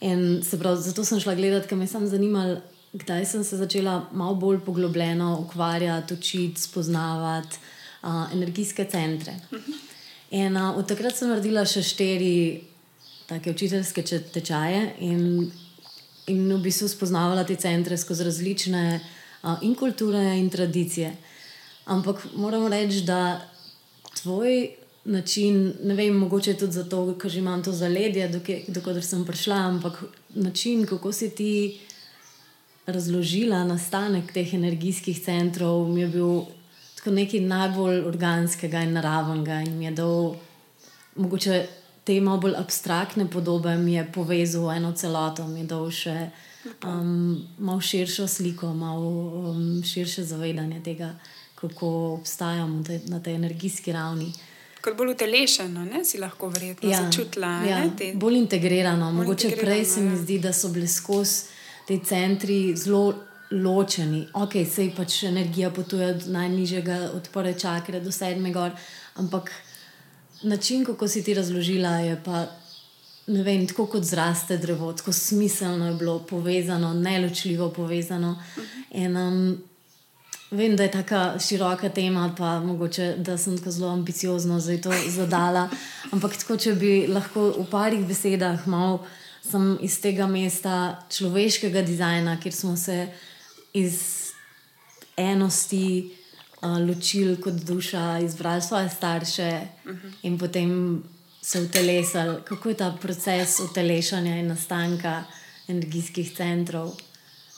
In 0.06 0.44
se 0.44 0.60
pravi, 0.60 0.82
zato 0.82 1.04
sem 1.04 1.20
šla 1.20 1.36
gledati, 1.36 1.68
ker 1.68 1.78
me 1.78 1.88
je 1.88 2.08
zanimalo, 2.08 2.62
kdaj 2.94 3.26
sem 3.26 3.44
se 3.44 3.58
začela 3.58 4.06
malo 4.12 4.36
bolj 4.36 4.60
poglobljeno 4.66 5.40
ukvarjati, 5.42 6.14
učiti, 6.14 6.62
spoznavati 6.62 7.58
uh, 8.04 8.32
energijske 8.34 8.86
centre. 8.86 9.34
In 10.32 10.56
uh, 10.58 10.78
od 10.78 10.88
takrat 10.88 11.18
sem 11.18 11.30
naredila 11.30 11.66
še 11.66 11.84
štiri 11.84 12.64
take 13.28 13.52
učiteljske 13.52 14.04
tečaje 14.32 14.94
in, 15.00 15.52
in 16.28 16.54
v 16.54 16.62
bistvu 16.62 16.88
spoznavala 16.90 17.44
te 17.44 17.56
centre 17.56 17.98
skozi 17.98 18.24
različne 18.24 18.84
uh, 19.00 19.58
in 19.62 19.76
kulture 19.76 20.38
in 20.40 20.50
tradicije. 20.50 21.14
Ampak 21.86 22.26
moram 22.36 22.68
reči, 22.68 23.04
da 23.06 23.42
tvoj 24.22 24.70
način, 25.06 25.74
ne 25.84 25.94
vem, 25.94 26.18
mogoče 26.18 26.54
tudi 26.54 26.74
zato, 26.74 27.16
ker 27.22 27.32
že 27.32 27.40
imam 27.40 27.64
to 27.64 27.72
zaledje, 27.72 28.30
dokler 28.68 29.04
sem 29.06 29.26
prišla, 29.26 29.56
ampak 29.56 30.04
način, 30.34 30.86
kako 30.86 31.12
si 31.12 31.30
ti. 31.30 31.80
Razložila 32.86 33.64
nastanek 33.66 34.30
teh 34.34 34.54
energijskih 34.54 35.18
centrov, 35.18 35.88
mi 35.90 36.02
je 36.02 36.08
bil 36.08 36.44
tako 36.96 37.16
nekaj 37.16 37.40
najbolj 37.42 38.04
organskega 38.06 38.84
in 38.86 38.94
naravnega. 38.94 39.62
In 39.66 39.78
mi 39.78 39.86
je 39.86 39.92
dal, 39.92 40.36
mogoče 41.16 41.66
te 42.06 42.22
malo 42.22 42.38
bolj 42.38 42.56
abstraktne 42.58 43.28
podobe, 43.30 43.76
mi 43.78 43.94
je 43.94 44.06
povezal 44.14 44.72
eno 44.72 44.92
celoto, 44.94 45.48
mi 45.48 45.64
je 45.64 45.70
dal 45.74 45.88
še 45.92 46.16
um, 46.86 47.38
malo 47.58 47.82
širšo 47.82 48.28
sliko, 48.28 48.74
malo 48.74 49.10
um, 49.52 49.84
širše 49.84 50.24
zavedanje 50.24 50.84
tega, 50.84 51.16
kako 51.56 51.90
obstajamo 52.20 52.84
te, 52.84 53.00
na 53.10 53.20
tej 53.20 53.36
energijski 53.36 53.92
ravni. 53.92 54.30
Kot 54.86 54.98
bolj 54.98 55.16
utelešeno, 55.16 55.86
ne? 55.86 56.04
si 56.06 56.20
lahko 56.22 56.52
verjetno 56.54 56.90
ja, 56.90 57.02
začutila. 57.02 57.56
Ja, 57.66 57.82
bolj 58.14 58.38
integrirano. 58.38 59.10
Bolj 59.12 59.24
mogoče 59.24 59.48
integrirano, 59.48 59.72
prej 59.72 59.86
se 59.86 60.02
mi 60.02 60.14
ja. 60.14 60.22
zdi, 60.22 60.40
da 60.40 60.54
so 60.54 60.70
bili 60.70 60.88
skozi 60.88 61.56
te 61.88 61.98
centri 62.06 62.76
zelo 62.78 63.16
ločeni. 63.52 64.28
Ok, 64.34 64.60
sej 64.70 64.92
pač 64.98 65.24
energija 65.24 65.72
potuje 65.74 66.12
od 66.14 66.28
najnižjega 66.30 67.00
odpora 67.18 67.54
čakra 67.54 68.00
do 68.00 68.12
sedme 68.12 68.54
gor, 68.54 68.78
ampak 69.22 69.52
način, 70.44 70.86
kako 70.86 71.08
si 71.08 71.24
ti 71.24 71.34
razložila, 71.34 71.90
je 71.90 72.22
pa. 72.26 72.46
Ne 73.28 73.42
vem, 73.44 73.68
tako 73.68 73.88
kot 73.90 74.04
zraste 74.04 74.58
drevo, 74.58 74.94
tako 74.94 75.12
smiselno 75.14 75.88
je 75.88 75.94
bilo 75.94 76.20
povezano, 76.20 76.94
neločljivo 76.94 77.72
povezano. 77.74 78.44
In, 78.92 79.18
um, 79.18 79.58
vem, 80.52 80.76
da 80.76 80.84
je 80.84 80.92
tako 80.92 81.40
široka 81.40 81.90
tema, 81.90 82.36
pa 82.38 82.60
mogoče, 82.60 83.16
da 83.18 83.38
sem 83.38 83.58
tako 83.58 83.72
zelo 83.72 83.90
ambiciozno 83.90 84.60
zdaj 84.60 84.82
to 84.82 84.92
zadala. 85.08 85.70
Ampak 86.14 86.38
tako, 86.38 86.58
če 86.58 86.76
bi 86.76 87.08
lahko 87.08 87.50
v 87.58 87.66
parih 87.72 88.06
besedah 88.06 88.68
malo 88.68 89.02
sem 89.50 89.78
iz 89.82 89.98
tega 90.02 90.28
mesta 90.28 91.02
človeškega 91.10 91.82
dizajna, 91.82 92.38
kjer 92.42 92.54
smo 92.54 92.78
se 92.78 93.08
iz 93.74 94.00
enosti 95.18 96.12
uh, 96.12 96.25
ločili 96.62 97.42
kot 97.42 97.54
duša, 97.54 98.20
izbrali 98.20 98.62
svoje 98.62 98.90
starše 98.90 99.62
uh 99.86 99.92
-huh. 99.92 100.12
in 100.22 100.40
potem 100.40 101.04
se 101.42 101.62
utelesali. 101.62 102.38
Kako 102.44 102.70
je 102.70 102.78
ta 102.78 102.98
proces 103.02 103.60
utelešanja 103.60 104.36
in 104.36 104.48
nastanka 104.48 105.24
energijskih 105.68 106.36
centrov? 106.36 106.92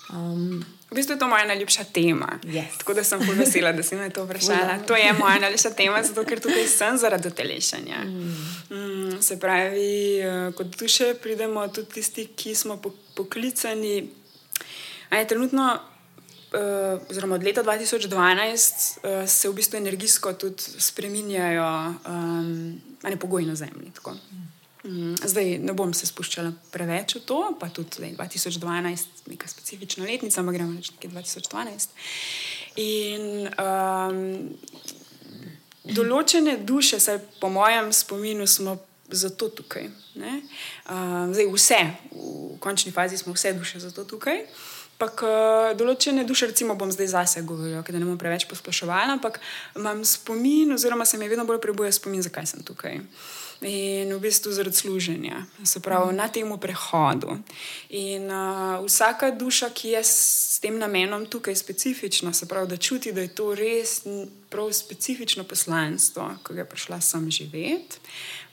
Um, 0.09 0.65
V 0.91 0.95
bistvu 0.95 1.13
je 1.13 1.19
to 1.19 1.27
moja 1.27 1.45
najljubša 1.45 1.83
tema. 1.83 2.39
Yes. 2.43 2.77
Tako 2.77 2.93
da 2.93 3.03
sem 3.03 3.19
povesela, 3.19 3.71
da 3.71 3.83
si 3.83 3.95
me 3.95 4.09
to 4.09 4.23
vprašala. 4.25 4.77
To 4.87 4.95
je 4.95 5.13
moja 5.13 5.39
najljubša 5.39 5.69
tema, 5.69 6.03
zato 6.03 6.23
ker 6.23 6.39
tukaj 6.39 6.67
sem 6.67 6.97
zaradi 6.97 7.31
telešanja. 7.31 7.97
Mm. 8.05 8.75
Mm, 8.75 9.21
se 9.21 9.39
pravi, 9.39 10.19
eh, 10.19 10.51
kot 10.55 10.67
duše 10.79 11.13
pridemo 11.21 11.67
tudi 11.67 11.89
tisti, 11.91 12.27
ki 12.35 12.55
smo 12.55 12.81
poklicani. 13.15 14.09
Aj, 15.09 15.27
trenutno 15.27 15.79
uh, 16.53 17.09
oziroma 17.09 17.35
od 17.35 17.43
leta 17.43 17.63
2012, 17.63 18.97
uh, 18.97 19.23
eh, 19.23 19.27
se 19.27 19.49
v 19.49 19.53
bistvu 19.53 19.77
energijsko 19.77 20.33
tudi 20.33 20.63
spremenjajo 20.79 21.93
um, 22.07 22.81
pogoji 23.19 23.45
na 23.45 23.55
Zemlji. 23.55 23.91
Mm, 24.83 25.15
zdaj 25.23 25.57
ne 25.57 25.73
bom 25.73 25.93
se 25.93 26.07
spuščala 26.07 26.51
preveč 26.71 27.15
v 27.15 27.21
to, 27.27 27.39
pa 27.59 27.69
tudi 27.69 27.97
zdaj, 27.97 28.13
2012, 28.15 29.23
neka 29.27 29.47
specifična 29.47 30.05
letnica, 30.05 30.39
ampak 30.39 30.55
gremo 30.55 30.77
reči 30.77 30.93
nekje 30.95 31.09
2012. 31.09 31.89
In 32.77 33.49
um, 33.57 34.21
določene 35.83 36.57
duše, 36.63 37.01
saj 37.03 37.19
po 37.41 37.49
mojem 37.49 37.91
spominu, 37.93 38.47
smo 38.47 38.77
zato 39.09 39.49
tukaj. 39.49 39.89
Um, 40.15 41.33
zdaj, 41.33 41.47
vse, 41.51 41.81
v 42.11 42.57
končni 42.63 42.91
fazi 42.91 43.17
smo 43.17 43.33
vse 43.33 43.53
duše 43.53 43.79
zato 43.79 44.03
tukaj. 44.03 44.45
Ampak 44.97 45.21
določene 45.77 46.23
duše, 46.25 46.47
recimo, 46.49 46.73
bom 46.73 46.89
zdaj 46.89 47.11
zase 47.11 47.41
govorila, 47.45 47.83
da 47.85 47.99
ne 48.01 48.07
bom 48.07 48.17
preveč 48.17 48.47
posploševala, 48.49 49.13
ampak 49.13 49.37
imam 49.77 50.01
spomin, 50.01 50.73
oziroma 50.73 51.05
se 51.05 51.19
mi 51.21 51.27
vedno 51.29 51.45
bolj 51.45 51.59
prebuje 51.61 51.91
spomin, 51.99 52.23
zakaj 52.25 52.47
sem 52.49 52.63
tukaj. 52.65 52.97
In 53.61 54.09
v 54.09 54.17
bistvu 54.21 54.51
zaradi 54.57 54.73
služenja, 54.75 55.43
se 55.61 55.79
pravi 55.85 56.15
na 56.17 56.27
tem 56.33 56.49
prehodu. 56.57 57.37
In 57.89 58.25
uh, 58.25 58.81
vsaka 58.85 59.29
duša, 59.37 59.69
ki 59.69 59.93
je 59.93 60.01
s 60.01 60.57
tem 60.65 60.77
namenom 60.81 61.25
tukaj 61.29 61.55
specifična, 61.55 62.33
se 62.33 62.49
pravi, 62.49 62.67
da 62.73 62.77
čuti, 62.77 63.13
da 63.13 63.21
je 63.21 63.35
to 63.37 63.53
res 63.53 64.01
prav 64.49 64.73
specifično 64.73 65.45
poslanstvo, 65.45 66.25
ki 66.41 66.57
je 66.57 66.65
prišla 66.65 67.01
sem 67.01 67.29
živeti, 67.29 68.01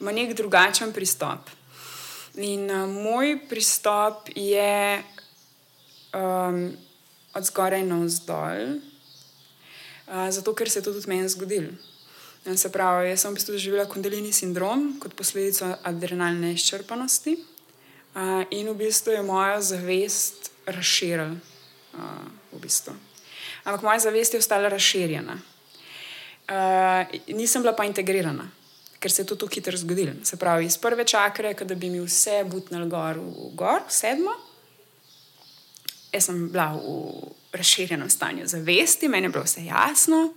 ima 0.01 0.13
nek 0.13 0.37
drugačen 0.37 0.93
pristop. 0.93 1.49
In 2.37 2.69
uh, 2.69 2.85
moj 2.89 3.39
pristop 3.49 4.29
je 4.37 5.01
um, 6.15 6.77
od 7.35 7.45
zgoraj 7.45 7.83
na 7.87 7.99
vzdolj, 8.05 8.79
uh, 10.07 10.31
zato 10.31 10.55
ker 10.55 10.71
se 10.71 10.79
je 10.79 10.87
to 10.87 10.93
tudi 10.93 11.09
meni 11.09 11.29
zgodilo. 11.29 11.73
Se 12.45 12.69
pravi, 12.73 13.09
jaz 13.09 13.25
sem 13.25 13.33
v 13.33 13.39
bistvu 13.39 13.55
doživela 13.57 13.89
kondilini 13.89 14.33
sindrom 14.33 14.99
kot 15.01 15.15
posledico 15.17 15.71
adrenalne 15.83 16.53
izčrpanosti 16.53 17.39
uh, 17.41 18.45
in 18.51 18.69
v 18.69 18.77
bistvu 18.85 19.17
je 19.17 19.23
moja 19.25 19.61
zavest 19.61 20.51
razširila. 20.67 21.33
Uh, 21.95 22.45
v 22.55 22.63
bistvu. 22.63 22.95
Ampak 23.65 23.83
moja 23.83 23.99
zavest 23.99 24.35
je 24.35 24.39
ostala 24.39 24.69
razširjena. 24.69 25.39
Uh, 26.45 27.09
nisem 27.35 27.63
bila 27.63 27.73
pa 27.73 27.85
integrirana, 27.85 28.51
ker 29.01 29.13
se 29.13 29.23
je 29.23 29.27
to 29.27 29.37
tako 29.37 29.55
hitro 29.55 29.77
zgodilo. 29.77 30.13
Se 30.25 30.37
pravi, 30.37 30.67
iz 30.67 30.77
prve 30.79 31.05
čakre, 31.05 31.55
da 31.55 31.75
bi 31.75 31.91
mi 31.91 32.03
vse 32.05 32.45
butnili 32.45 32.89
gor, 32.89 33.19
v 33.19 33.55
gor, 33.57 33.83
sedmo, 33.89 34.37
jaz 36.15 36.29
sem 36.31 36.47
bila 36.53 36.73
v 36.79 37.35
razširjenem 37.55 38.11
stanju 38.11 38.47
zavesti, 38.47 39.09
meni 39.09 39.27
je 39.27 39.35
bilo 39.35 39.45
vse 39.45 39.65
jasno. 39.65 40.33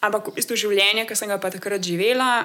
Ampak 0.00 0.30
v 0.30 0.36
bistvu 0.38 0.58
življenje, 0.58 1.06
ki 1.08 1.16
sem 1.18 1.30
ga 1.30 1.38
pa 1.42 1.50
takrat 1.50 1.82
živela, 1.82 2.44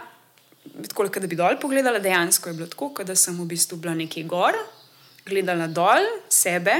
tako 0.88 1.08
da 1.20 1.28
bi 1.28 1.38
dol 1.38 1.58
pogledala, 1.62 2.00
dejansko 2.00 2.50
je 2.50 2.58
bilo 2.58 2.70
tako, 2.70 3.06
da 3.06 3.16
sem 3.16 3.38
v 3.38 3.48
bistvu 3.50 3.78
bila 3.82 3.94
nekje 3.98 4.24
gor, 4.30 4.58
gledala 5.26 5.68
dol 5.68 6.06
sebe 6.30 6.76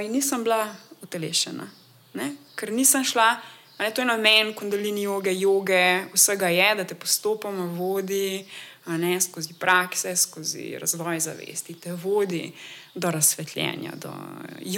in 0.00 0.12
nisem 0.14 0.44
bila 0.46 0.64
utelešena. 1.02 1.66
Ne? 2.14 2.32
Ker 2.58 2.70
nisem 2.74 3.04
šla, 3.06 3.28
ne, 3.78 3.90
to 3.94 4.02
je 4.02 4.06
namen 4.06 4.52
kundalini 4.54 5.06
joge, 5.06 5.34
joge, 5.34 6.06
vsega 6.14 6.50
je, 6.50 6.74
da 6.78 6.84
te 6.86 6.98
postopoma 6.98 7.66
vodi. 7.76 8.44
Ne, 8.90 9.12
skozi 9.20 9.54
prakse, 9.60 10.14
skozi 10.16 10.72
razvoj 10.80 11.20
zavesti, 11.20 11.76
te 11.78 11.92
vodi 11.92 12.48
do 12.94 13.10
razsvetljenja, 13.10 13.94
do 13.96 14.12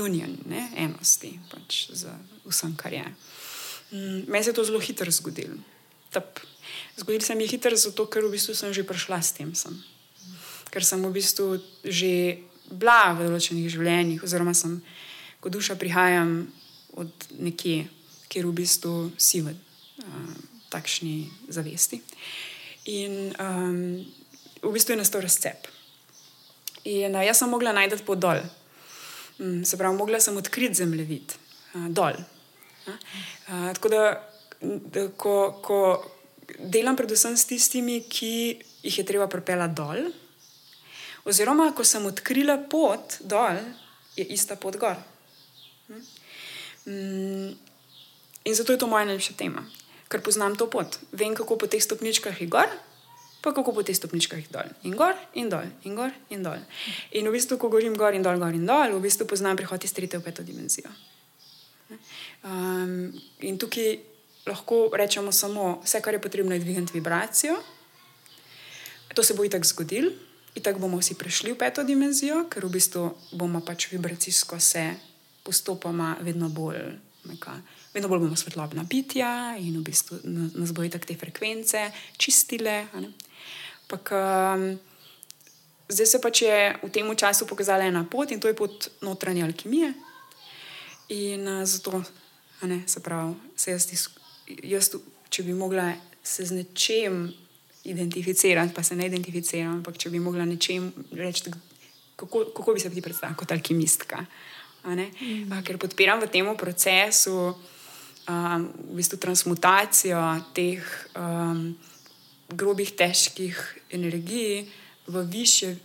union, 0.02 0.36
ne, 0.46 0.68
enosti, 0.76 1.38
pač 1.50 1.88
z 1.92 2.12
vsem, 2.44 2.74
kar 2.76 2.92
je. 2.92 3.04
Mm, 3.92 4.24
meni 4.28 4.44
se 4.44 4.50
je 4.50 4.54
to 4.54 4.64
zelo 4.64 4.80
hitro 4.80 5.10
zgodilo. 5.10 5.56
Zgodilo 6.96 7.24
se 7.24 7.34
mi 7.34 7.44
je 7.44 7.48
hitro, 7.48 7.76
zato 7.76 8.06
ker 8.06 8.24
v 8.24 8.36
bistvu 8.36 8.54
sem 8.54 8.72
že 8.72 8.84
prišla 8.84 9.22
s 9.22 9.32
tem. 9.32 9.54
Sem. 9.54 9.76
Ker 10.68 10.84
sem 10.84 11.00
v 11.00 11.12
bistvu 11.12 11.60
že 11.84 12.38
bila 12.72 13.12
v 13.16 13.28
določenih 13.28 13.68
življenjih, 13.68 14.24
oziroma 14.24 14.54
sem 14.56 14.80
kot 15.40 15.52
duša 15.52 15.76
prihajam 15.76 16.46
od 16.96 17.12
nekje, 17.40 17.88
kjer 18.28 18.46
v 18.46 18.56
bistvu 18.56 19.12
si 19.16 19.40
v 19.44 19.52
uh, 19.52 20.34
takšni 20.72 21.28
zavesti. 21.48 22.00
In 22.92 23.32
um, 23.36 24.00
v 24.62 24.72
bistvu 24.72 24.94
je 24.94 25.00
nastal 25.00 25.24
razcep. 25.24 25.68
In 26.84 27.14
uh, 27.14 27.22
jaz 27.24 27.38
sem 27.42 27.50
mogla 27.50 27.74
najti 27.76 28.02
pot 28.06 28.18
dol. 28.18 28.42
Um, 29.38 29.62
se 29.64 29.78
pravi, 29.78 29.96
mogla 29.96 30.20
sem 30.20 30.36
odkriti 30.36 30.82
zemljevid 30.82 31.34
uh, 31.34 31.88
dol. 31.88 32.18
Uh, 32.86 33.70
tako 33.76 33.92
da, 33.92 34.02
ko, 35.16 35.36
ko 35.62 35.78
delam 36.58 36.96
predvsem 36.98 37.36
s 37.36 37.46
tistimi, 37.46 38.02
ki 38.08 38.34
jih 38.82 38.98
je 38.98 39.06
treba 39.06 39.28
pripeljati 39.30 39.78
dol, 39.78 40.10
oziroma 41.24 41.70
ko 41.76 41.86
sem 41.86 42.06
odkrila 42.06 42.58
pot 42.70 43.20
dol, 43.20 43.60
je 44.18 44.26
ista 44.34 44.56
pot 44.56 44.76
gor. 44.76 44.98
Um, 46.86 47.54
in 48.44 48.54
zato 48.54 48.72
je 48.72 48.78
to 48.78 48.90
moja 48.90 49.06
najljubša 49.06 49.38
tema, 49.38 49.62
ker 50.10 50.22
poznam 50.22 50.56
to 50.58 50.66
pot. 50.70 50.98
Vem, 51.12 51.34
kako 51.38 51.56
po 51.56 51.70
teh 51.70 51.82
stopničkah 51.82 52.40
je 52.40 52.50
gor. 52.50 52.70
Pa 53.42 53.50
kako 53.50 53.74
po 53.74 53.82
teh 53.82 53.96
stopničkah 53.96 54.46
dol 54.54 54.70
in 54.86 54.94
gor, 54.94 55.18
in 55.34 55.50
dol, 55.50 55.66
in 55.82 55.98
gor, 55.98 56.14
in 56.30 56.46
dol. 56.46 56.62
In 57.10 57.26
v 57.26 57.34
bistvu, 57.34 57.58
ko 57.58 57.66
govorim 57.66 57.98
gor 57.98 58.14
in 58.14 58.22
dol, 58.22 58.38
gor 58.38 58.54
in 58.54 58.66
dol, 58.66 58.94
v 58.94 59.02
bistvu 59.02 59.26
poznam 59.26 59.58
prihod 59.58 59.82
iz 59.82 59.90
tretje 59.90 60.22
v 60.22 60.24
peto 60.24 60.46
dimenzijo. 60.46 60.90
Um, 62.46 63.10
in 63.42 63.58
tukaj 63.58 63.98
lahko 64.46 64.90
rečemo 64.94 65.32
samo, 65.32 65.82
vse, 65.84 66.00
kar 66.00 66.14
je 66.14 66.22
potrebno, 66.22 66.54
je 66.54 66.62
dvigniti 66.62 66.94
vibracijo. 66.94 67.58
To 69.14 69.22
se 69.22 69.34
bo 69.34 69.44
itak 69.44 69.66
zgodilo, 69.66 70.10
itak 70.54 70.78
bomo 70.78 71.02
vsi 71.02 71.14
prišli 71.14 71.52
v 71.52 71.58
peto 71.58 71.84
dimenzijo, 71.84 72.46
ker 72.48 72.64
v 72.66 72.78
bistvu 72.78 73.10
bomo 73.36 73.60
pač 73.60 73.90
vibracijsko 73.92 74.60
se 74.60 74.94
postopoma 75.42 76.16
vedno 76.20 76.48
bolj. 76.48 76.94
Neka, 77.22 77.54
vedno 77.94 78.08
bolj 78.08 78.24
bomo 78.24 78.36
svetlobna 78.36 78.84
bitja 78.88 79.56
in 79.60 79.76
v 79.78 79.84
bistvu 79.84 80.20
nas 80.24 80.72
bojo 80.72 80.90
tako 80.92 81.10
te 81.10 81.16
frekvence 81.20 81.90
čistile. 82.16 82.86
Pak, 83.86 84.10
um, 84.16 84.66
zdaj 85.88 86.06
se 86.06 86.20
pač 86.20 86.42
je 86.42 86.58
v 86.82 86.90
tem 86.90 87.08
času 87.16 87.46
pokazala 87.46 87.84
ena 87.84 88.06
pot 88.08 88.30
in 88.30 88.40
to 88.40 88.48
je 88.48 88.56
pot 88.56 88.88
notranje 89.00 89.44
alkimije. 89.44 89.92
In 91.12 91.48
uh, 91.48 91.64
zato 91.68 92.02
Ne, 92.62 92.82
se 92.86 93.00
pravi, 93.00 93.34
se 93.56 93.70
jaz, 93.70 93.88
jaz, 94.62 94.90
če 95.30 95.42
bi 95.42 95.54
mogla 95.54 95.88
se 96.22 96.44
z 96.46 96.54
nečem 96.54 97.24
identificirati, 97.84 98.74
pa 98.74 98.84
se 98.86 98.94
ne 98.96 99.08
identificiram, 99.10 99.80
ampak 99.80 99.98
če 99.98 100.12
bi 100.12 100.20
mogla 100.22 100.46
nečem 100.46 100.86
reči, 101.18 101.50
kako, 102.16 102.44
kako 102.54 102.74
bi 102.74 102.80
se 102.80 102.90
ti 102.90 103.02
predstavljala 103.02 103.38
kot 103.38 103.52
alkimistka. 103.52 104.22
Mm. 104.86 105.50
Ker 105.66 105.78
podpiram 105.78 106.22
v 106.22 106.30
tem 106.30 106.46
procesu 106.58 107.34
um, 108.28 108.68
v 108.92 108.96
bistvu 108.96 109.18
transmutacijo 109.18 110.20
teh 110.54 110.82
um, 111.16 111.74
grobih, 112.48 112.92
težkih 112.96 113.56
energij 113.90 114.66
v 115.06 115.24
više 115.26 115.76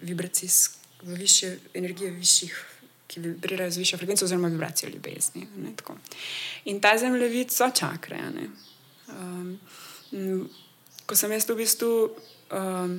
vibracijske, 0.00 0.78
v 1.02 1.18
više 1.18 1.56
energije, 1.74 2.10
višjih 2.10 2.72
ki 3.12 3.20
vibrirajo 3.20 3.70
z 3.70 3.76
višjo 3.76 3.98
frekvenco, 3.98 4.24
oziroma 4.24 4.48
vibracijo 4.48 4.90
ljubezni. 4.90 5.46
In 6.64 6.80
ta 6.80 6.98
zemljevid 6.98 7.52
so 7.52 7.70
čakre. 7.70 8.20
Um, 9.08 9.58
ko 11.06 11.16
sem 11.16 11.32
jaz 11.32 11.48
v 11.48 11.56
bistvu 11.56 11.90
um, 12.08 12.94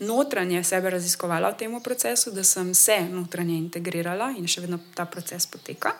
notranje 0.00 0.64
sebe 0.64 0.90
raziskovala 0.90 1.54
v 1.54 1.56
tem 1.56 1.80
procesu, 1.80 2.30
da 2.30 2.44
sem 2.44 2.74
se 2.74 3.00
notranje 3.08 3.56
integrirala 3.56 4.34
in 4.36 4.48
še 4.48 4.66
vedno 4.66 4.80
ta 4.94 5.06
proces 5.08 5.46
poteka, 5.46 5.94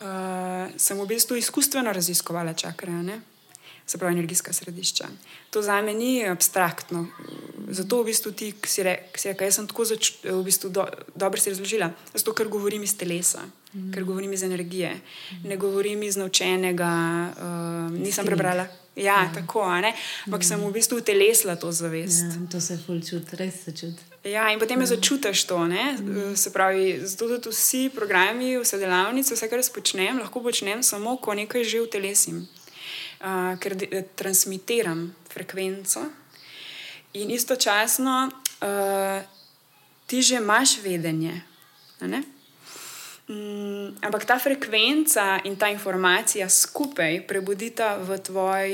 uh, 0.00 0.68
sem 0.76 1.00
v 1.00 1.06
bistvu 1.06 1.36
izkustveno 1.36 1.92
raziskovala 1.92 2.54
čakre. 2.54 2.92
Ne? 2.92 3.20
se 3.90 3.98
pravi 3.98 4.12
energijska 4.12 4.52
središča. 4.52 5.06
To 5.50 5.62
za 5.62 5.82
me 5.82 5.94
ni 5.94 6.28
abstraktno. 6.28 7.06
Zato 7.68 8.02
v 8.02 8.04
bistvu 8.04 8.32
ti, 8.32 8.52
ki 8.52 8.70
si 8.70 8.82
rekel, 8.82 9.46
jaz 9.46 9.56
sem 9.56 9.68
tako 9.68 9.84
zač, 9.84 10.12
v 10.24 10.42
bistvu 10.44 10.70
do, 10.70 10.84
dobro 11.14 11.40
si 11.40 11.52
razložila. 11.52 11.90
Zato, 12.14 12.34
ker 12.36 12.48
govorim 12.48 12.82
iz 12.82 12.96
telesa, 12.96 13.42
mm. 13.72 13.92
ker 13.94 14.04
govorim 14.04 14.32
iz 14.32 14.42
energije, 14.42 14.92
mm. 14.94 15.48
ne 15.48 15.56
govorim 15.56 16.02
iz 16.02 16.16
naučenega, 16.16 16.90
uh, 17.30 17.92
nisem 17.92 18.12
Stilink. 18.12 18.28
prebrala. 18.28 18.68
Ja, 18.96 19.04
ja. 19.04 19.30
tako, 19.34 19.62
ampak 19.62 20.40
mm. 20.40 20.48
sem 20.48 20.60
v 20.60 20.72
bistvu 20.72 21.00
telesla 21.00 21.56
to 21.56 21.72
zavest. 21.72 22.24
Ja, 22.24 22.48
to 22.52 22.60
se 22.60 22.78
ful 22.86 23.00
čuti, 23.00 23.36
res 23.40 23.64
se 23.64 23.76
čuti. 23.76 24.04
Ja, 24.32 24.50
in 24.52 24.58
potem 24.58 24.80
je 24.80 24.88
ja. 24.90 24.92
začutiš 24.96 25.44
to. 25.48 25.58
Mm. 25.64 26.36
Se 26.36 26.52
pravi, 26.52 27.00
zato 27.04 27.38
tudi 27.38 27.54
vsi 27.56 27.90
programi, 27.94 28.58
vse 28.58 28.78
delavnice, 28.78 29.34
vse, 29.34 29.48
kar 29.48 29.58
jaz 29.58 29.70
počnem, 29.70 30.18
lahko 30.18 30.42
počnem 30.44 30.82
samo, 30.82 31.16
ko 31.16 31.34
nekaj 31.34 31.64
že 31.64 31.80
v 31.80 31.90
telesu 31.90 32.42
uh, 33.20 33.58
ker 33.58 33.74
de, 33.74 34.04
transmitiram 34.14 35.14
frekvenco. 35.28 36.06
In 37.18 37.30
istočasno 37.30 38.28
uh, 38.28 39.22
ti 40.06 40.22
že 40.22 40.36
imaš 40.36 40.78
vedenje. 40.82 41.42
Mm, 43.28 43.98
ampak 44.00 44.24
ta 44.24 44.38
frekvenca 44.38 45.40
in 45.44 45.56
ta 45.56 45.68
informacija 45.68 46.48
skupaj 46.48 47.26
prebudita 47.26 47.98
v, 48.00 48.18
tvoj, 48.18 48.70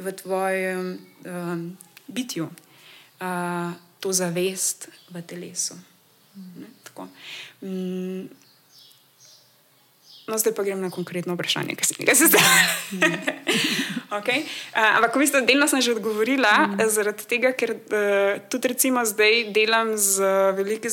v 0.00 0.06
tvojem 0.12 0.98
um, 1.26 1.76
bitju, 2.06 2.48
uh, 3.20 3.72
to 4.00 4.12
zavest 4.12 4.88
v 5.10 5.22
telesu. 5.22 5.74
Ne, 6.36 6.68
mm. 7.62 8.28
No, 10.28 10.36
zdaj 10.36 10.52
pa 10.52 10.62
grem 10.62 10.80
na 10.80 10.90
konkretno 10.92 11.34
vprašanje, 11.34 11.74
kaj 11.74 11.88
se 11.88 11.94
mi 11.98 12.04
zdi. 12.14 12.38
okay. 14.18 14.44
uh, 14.76 14.96
ampak, 15.00 15.16
v 15.16 15.24
bistvu, 15.24 15.40
delno 15.48 15.68
sem 15.68 15.80
že 15.80 15.96
odgovorila, 15.96 16.68
mm. 16.68 16.88
zaradi 16.92 17.24
tega, 17.24 17.54
ker 17.56 17.72
uh, 17.72 18.36
tudi 18.52 18.68
recimo 18.68 19.00
zdaj 19.08 19.48
delam 19.56 19.96
z 19.96 20.20
velikimi, 20.52 20.92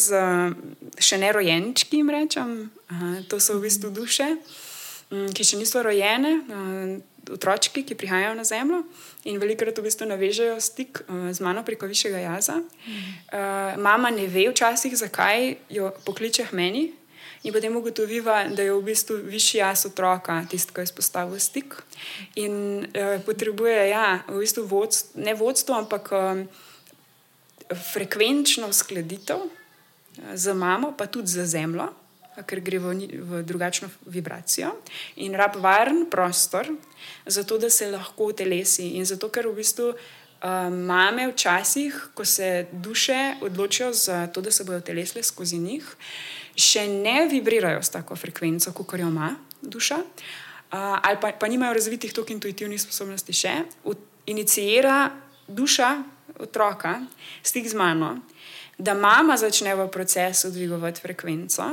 še 0.95 1.19
ne 1.19 1.33
rojenčki, 1.35 1.99
jim 1.99 2.09
rečem. 2.09 2.71
Uh, 2.87 3.19
to 3.27 3.43
so 3.43 3.59
v 3.59 3.67
bistvu 3.67 3.91
duše, 3.91 4.37
um, 5.11 5.27
ki 5.35 5.43
še 5.43 5.59
niso 5.59 5.83
rojene. 5.83 6.39
Uh, 6.47 6.95
otročki, 7.25 7.83
ki 7.83 7.95
prihajajo 7.97 8.35
na 8.37 8.43
zemljo 8.43 8.83
in 9.25 9.39
velikokrat 9.41 9.79
v 9.81 9.87
bistvu 9.87 10.07
navežejo 10.09 10.59
stik 10.61 11.01
uh, 11.05 11.31
z 11.33 11.41
mano 11.41 11.63
preko 11.65 11.89
višjega 11.89 12.21
jaza. 12.21 12.59
Uh, 12.61 13.73
mama 13.81 14.11
ne 14.13 14.27
ve 14.29 14.47
včasih, 14.51 14.93
zakaj 14.97 15.55
jo 15.69 15.91
pokliče 16.05 16.47
meni. 16.51 16.91
In 17.45 17.53
potem 17.53 17.75
ugotoviva, 17.77 18.47
da 18.49 18.63
je 18.65 18.73
v 18.73 18.81
bistvu 18.85 19.19
višji 19.29 19.59
jaz 19.59 19.85
otroka, 19.85 20.39
tisti, 20.49 20.73
ki 20.73 20.81
je 20.81 20.89
izpostavil 20.89 21.41
stik. 21.41 21.75
In 22.41 22.85
uh, 22.85 23.17
potrebuje, 23.25 23.89
ja, 23.89 24.21
v 24.29 24.41
bistvu 24.45 24.65
vodstvo, 24.69 25.21
ne 25.21 25.33
vodstvo, 25.37 25.77
ampak 25.77 26.09
um, 26.13 26.45
frekvenčno 27.93 28.69
uskladitev 28.69 29.45
z 30.33 30.53
mamo, 30.53 30.93
pa 30.97 31.09
tudi 31.09 31.33
z 31.33 31.45
zemljo 31.49 31.89
ker 32.43 32.59
gre 32.59 32.79
v, 32.79 32.93
v 33.23 33.41
drugačno 33.47 33.89
vibracijo 34.05 34.73
in 35.23 35.35
rab 35.35 35.55
varen 35.61 36.05
prostor, 36.11 36.67
zato 37.25 37.57
da 37.57 37.69
se 37.69 37.87
lahko 37.91 38.31
telesi. 38.33 38.95
In 38.99 39.05
zato, 39.05 39.29
ker 39.31 39.47
v 39.47 39.55
bistvu 39.61 39.91
uh, 39.91 39.97
mame 40.69 41.27
včasih, 41.31 42.11
ko 42.13 42.25
se 42.25 42.67
duše 42.71 43.35
odločijo 43.41 43.93
za 43.93 44.27
to, 44.27 44.41
da 44.41 44.51
se 44.51 44.63
bodo 44.63 44.81
telesle 44.81 45.23
skozi 45.23 45.57
njih, 45.57 45.85
še 46.55 46.87
ne 46.87 47.27
vibrirajo 47.31 47.83
s 47.83 47.93
tako 47.95 48.15
frekvenco, 48.15 48.73
kot 48.73 48.99
jo 48.99 49.07
ima 49.07 49.35
duša, 49.61 50.01
uh, 50.01 50.99
ali 51.01 51.17
pa, 51.21 51.31
pa 51.39 51.47
nimajo 51.47 51.73
razvitih 51.73 52.13
toliko 52.13 52.33
intuitivnih 52.33 52.81
sposobnosti 52.81 53.33
še, 53.33 53.55
inicijira 54.25 55.09
duša 55.47 56.03
otroka, 56.39 56.99
stik 57.43 57.67
z 57.67 57.73
mano. 57.73 58.17
Da 58.77 58.93
mama 58.93 59.37
začne 59.37 59.75
v 59.75 59.87
procesu 59.87 60.51
dvigovati 60.51 61.01
frekvenco, 61.01 61.63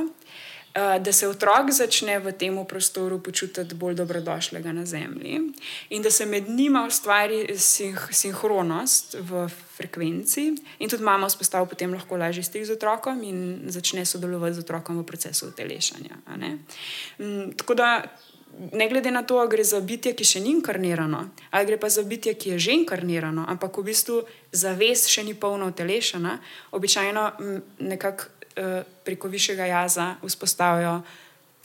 da 0.73 1.11
se 1.13 1.27
otrok 1.27 1.69
začne 1.69 2.19
v 2.19 2.31
tem 2.33 2.57
prostoru 2.65 3.19
počutiti 3.21 3.75
bolj 3.75 3.93
dobrodošlega 3.95 4.71
na 4.73 4.85
zemlji 4.85 5.53
in 5.89 6.01
da 6.01 6.11
se 6.11 6.25
med 6.25 6.49
njima 6.49 6.85
ustvari 6.87 7.57
sing 7.57 7.97
sinhronost 8.11 9.15
v 9.19 9.47
frekvenci, 9.77 10.55
in 10.79 10.89
tudi 10.89 11.03
mama 11.03 11.27
vzpostavi 11.27 11.69
potem 11.69 11.93
lahko 11.93 12.17
lažji 12.17 12.43
stik 12.43 12.65
z 12.65 12.73
otrokom 12.73 13.23
in 13.23 13.61
začne 13.67 14.05
sodelovati 14.05 14.55
z 14.55 14.59
otrokom 14.59 14.97
v 14.97 15.05
procesu 15.05 15.47
utelešanja. 15.47 16.17
Mm, 17.19 17.51
tako 17.57 17.73
da. 17.73 18.03
Ne 18.73 18.85
glede 18.89 19.11
na 19.11 19.23
to, 19.23 19.39
ali 19.41 19.49
gre 19.49 19.63
za 19.65 19.79
bitje, 19.81 20.11
ki 20.13 20.25
še 20.29 20.39
ni 20.39 20.51
inkarnirano, 20.53 21.23
ali 21.49 21.65
gre 21.65 21.77
pa 21.81 21.89
za 21.89 22.03
bitje, 22.05 22.35
ki 22.37 22.49
je 22.49 22.59
že 22.59 22.75
inkarnirano, 22.77 23.47
ampak 23.49 23.79
v 23.81 23.83
bistvu 23.89 24.19
zavest 24.53 25.09
še 25.09 25.23
ni 25.25 25.33
polno 25.33 25.71
utelešena, 25.73 26.37
običajno 26.77 27.23
mm, 27.39 27.61
nekako 27.89 28.23
Eh, 28.23 28.32
preko 29.03 29.27
višjega 29.27 29.65
jaza 29.65 30.15
vzpostavijo 30.23 31.01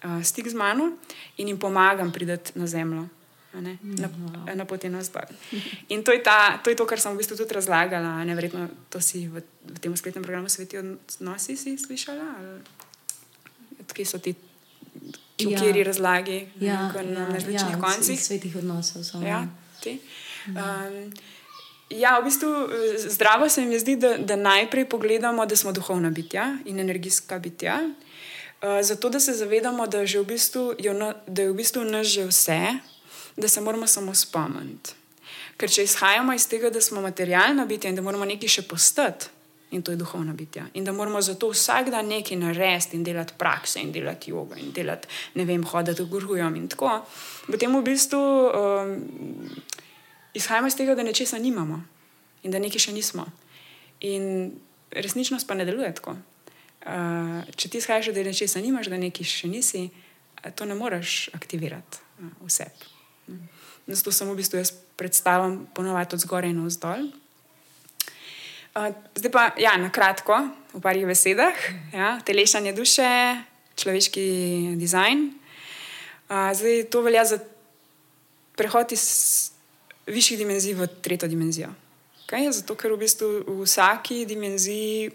uh, 0.05 0.25
stik 0.25 0.49
z 0.49 0.55
mano 0.55 0.93
in 1.37 1.49
jim 1.49 1.59
pomagam 1.59 2.13
priti 2.13 2.53
na 2.55 2.67
zemljo, 2.67 3.09
na, 3.53 3.77
na 4.55 4.65
poti 4.65 4.89
na 4.89 5.03
zdaj. 5.03 5.27
In 5.89 6.05
to 6.05 6.13
je, 6.13 6.23
ta, 6.23 6.59
to 6.65 6.71
je 6.71 6.77
to, 6.77 6.87
kar 6.87 7.01
sem 7.01 7.13
v 7.13 7.19
bistvu 7.19 7.37
tudi 7.37 7.55
razlagala. 7.55 8.25
Ne, 8.25 8.35
verjetno 8.35 8.69
to 8.91 9.01
si 9.01 9.27
v, 9.29 9.43
v 9.65 9.79
tem 9.81 9.97
spletnem 9.97 10.23
programu 10.23 10.49
Sveti 10.49 10.79
odnosi 10.79 11.57
si 11.57 11.79
slišala. 11.79 12.61
Kje 13.89 14.05
so 14.05 14.19
ti, 14.21 14.35
v 14.35 15.49
ja. 15.49 15.59
kateri 15.59 15.83
razlagi, 15.83 16.39
ja, 16.61 16.93
na, 16.93 17.03
ja, 17.03 17.03
na 17.03 17.25
različnih 17.33 17.75
ja, 17.75 17.81
koncih? 17.81 18.21
Svetih 18.21 18.57
odnosov. 18.57 19.03
Ja, 19.25 19.47
ti. 19.81 19.99
Um, 20.49 21.13
Ja, 21.91 22.19
v 22.21 22.29
bistvu 22.29 22.49
eh, 22.49 22.99
zdravo 22.99 23.49
se 23.49 23.65
mi 23.65 23.79
zdi, 23.79 23.97
da, 23.97 24.17
da 24.19 24.37
najprej 24.37 24.89
pogledamo, 24.89 25.47
da 25.47 25.57
smo 25.57 25.73
duhovna 25.73 26.11
bitja 26.11 26.57
in 26.65 26.81
energijska 26.81 27.39
bitja. 27.39 27.81
Uh, 28.63 28.83
zato, 28.83 29.09
da 29.09 29.21
se 29.21 29.33
zavedamo, 29.33 29.87
da, 29.87 30.03
v 30.03 30.25
bistvu, 30.27 30.75
da 31.27 31.43
je 31.43 31.51
v 31.51 31.55
bistvu 31.55 31.85
naš 31.85 32.07
že 32.07 32.25
vse, 32.27 32.61
da 33.37 33.49
se 33.49 33.61
moramo 33.61 33.87
samo 33.87 34.15
spomniti. 34.15 34.93
Ker 35.57 35.71
če 35.71 35.83
izhajamo 35.83 36.35
iz 36.35 36.49
tega, 36.49 36.71
da 36.71 36.81
smo 36.81 37.01
materialna 37.01 37.67
bitja 37.67 37.91
in 37.91 37.97
da 37.97 38.03
moramo 38.03 38.25
nekaj 38.27 38.49
še 38.49 38.63
postati, 38.67 39.31
in 39.71 39.83
to 39.83 39.95
je 39.95 40.01
duhovna 40.01 40.33
bitja, 40.33 40.67
in 40.75 40.85
da 40.85 40.93
moramo 40.93 41.23
zato 41.23 41.51
vsak 41.53 41.91
dan 41.95 42.11
nekaj 42.11 42.37
narediti 42.37 42.97
in 42.97 43.05
delati 43.05 43.35
prakse 43.39 43.81
in 43.81 43.93
delati 43.93 44.31
jogo 44.31 44.59
in 44.59 44.73
delati, 44.73 45.09
ne 45.35 45.45
vem, 45.45 45.65
hoditi 45.65 46.03
v 46.03 46.11
gurujom 46.11 46.57
in 46.57 46.69
tako, 46.69 46.99
potem 47.47 47.77
v 47.79 47.83
bistvu. 47.83 48.23
Um, 48.53 49.87
izhajamo 50.35 50.69
iz 50.69 50.77
tega, 50.77 50.95
da 50.95 51.03
nečesa 51.03 51.39
nimamo 51.39 51.83
in 52.43 52.55
da 52.55 52.59
nekaj 52.59 52.89
še 52.89 52.93
nismo. 52.93 53.27
In 54.07 54.53
resničnost 54.95 55.49
pa 55.49 55.55
ne 55.59 55.67
deluje 55.69 55.91
tako. 55.95 56.17
Uh, 56.89 57.43
če 57.59 57.69
ti 57.69 57.81
izhajaš, 57.83 58.13
da 58.15 58.23
nečesa 58.25 58.63
nimaš, 58.63 58.89
da 58.93 59.01
nekaj 59.01 59.27
še 59.27 59.51
nisi, 59.51 59.89
to 60.55 60.69
ne 60.69 60.77
moreš 60.79 61.29
aktivirati 61.35 61.99
uh, 62.23 62.31
vse. 62.47 62.69
Zato 63.89 64.13
samo 64.13 64.37
v 64.37 64.41
bistvu 64.43 64.61
jaz 64.61 64.73
predstavljam 64.97 65.67
ponovadi 65.75 66.15
od 66.15 66.23
zgoraj 66.23 66.53
in 66.55 66.63
vzdolj. 66.65 67.11
Uh, 68.77 68.95
zdaj 69.19 69.33
pa, 69.35 69.45
ja, 69.59 69.75
na 69.81 69.91
kratko, 69.91 70.39
v 70.73 70.81
parih 70.85 71.09
besedah, 71.09 71.67
ja, 71.93 72.15
telešanje 72.25 72.73
duše, 72.77 73.11
človeški 73.81 74.25
dizajn. 74.79 75.29
Uh, 76.29 76.53
zdaj 76.55 76.87
to 76.93 77.03
velja 77.03 77.27
za 77.27 77.43
prehod 78.55 78.93
iz 78.95 79.05
višjih 80.09 80.39
dimenzij 80.39 80.75
v 80.75 80.89
tretjo 81.03 81.29
dimenzijo. 81.29 81.71
Okay? 82.27 82.51
Zato, 82.53 82.77
ker 82.77 82.93
v 82.93 83.01
bistvu 83.05 83.29
v 83.47 83.63
vsaki 83.65 84.25
dimenziji 84.29 85.11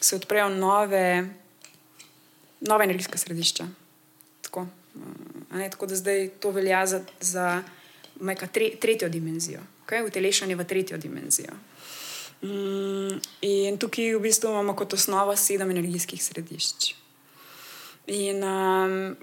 se 0.00 0.16
odprejo 0.16 0.48
nove, 0.48 1.24
nove 2.60 2.84
energijske 2.84 3.18
središča. 3.18 3.66
Tako, 4.42 4.66
ne, 5.52 5.70
tako 5.70 5.86
da 5.86 5.96
zdaj 5.96 6.28
to 6.40 6.50
velja 6.50 6.86
za, 6.86 7.00
za 7.20 7.62
tre, 8.52 8.70
tretjo 8.80 9.08
dimenzijo, 9.08 9.60
okay? 9.86 10.04
utelešanje 10.06 10.56
v 10.56 10.64
tretjo 10.64 10.98
dimenzijo. 10.98 11.54
Mm, 12.42 13.20
in 13.40 13.78
tukaj 13.78 14.16
v 14.16 14.20
bistvu 14.20 14.50
imamo 14.50 14.74
kot 14.74 14.92
osnovo 14.92 15.36
sedem 15.36 15.70
energijskih 15.70 16.22
središč. 16.22 16.94
In 18.06 18.42
um, 18.42 19.16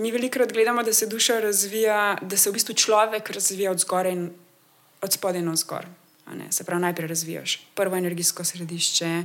mi 0.00 0.10
velikokrat 0.10 0.52
gledamo, 0.52 0.82
da 0.82 0.92
se 0.92 1.06
duša 1.06 1.40
razvija, 1.40 2.18
da 2.22 2.36
se 2.36 2.50
v 2.50 2.52
bistvu 2.52 2.74
človek 2.74 3.30
razvija 3.30 3.70
od 3.70 3.80
zgoraj 3.80 4.12
in 4.12 4.30
od 5.00 5.12
spodaj 5.12 5.42
na 5.42 5.52
vzgor. 5.52 5.86
Se 6.50 6.64
pravi, 6.64 6.82
najprej 6.82 7.08
razvijaš 7.08 7.58
prvo 7.74 7.96
energijsko 7.96 8.44
središče, 8.44 9.24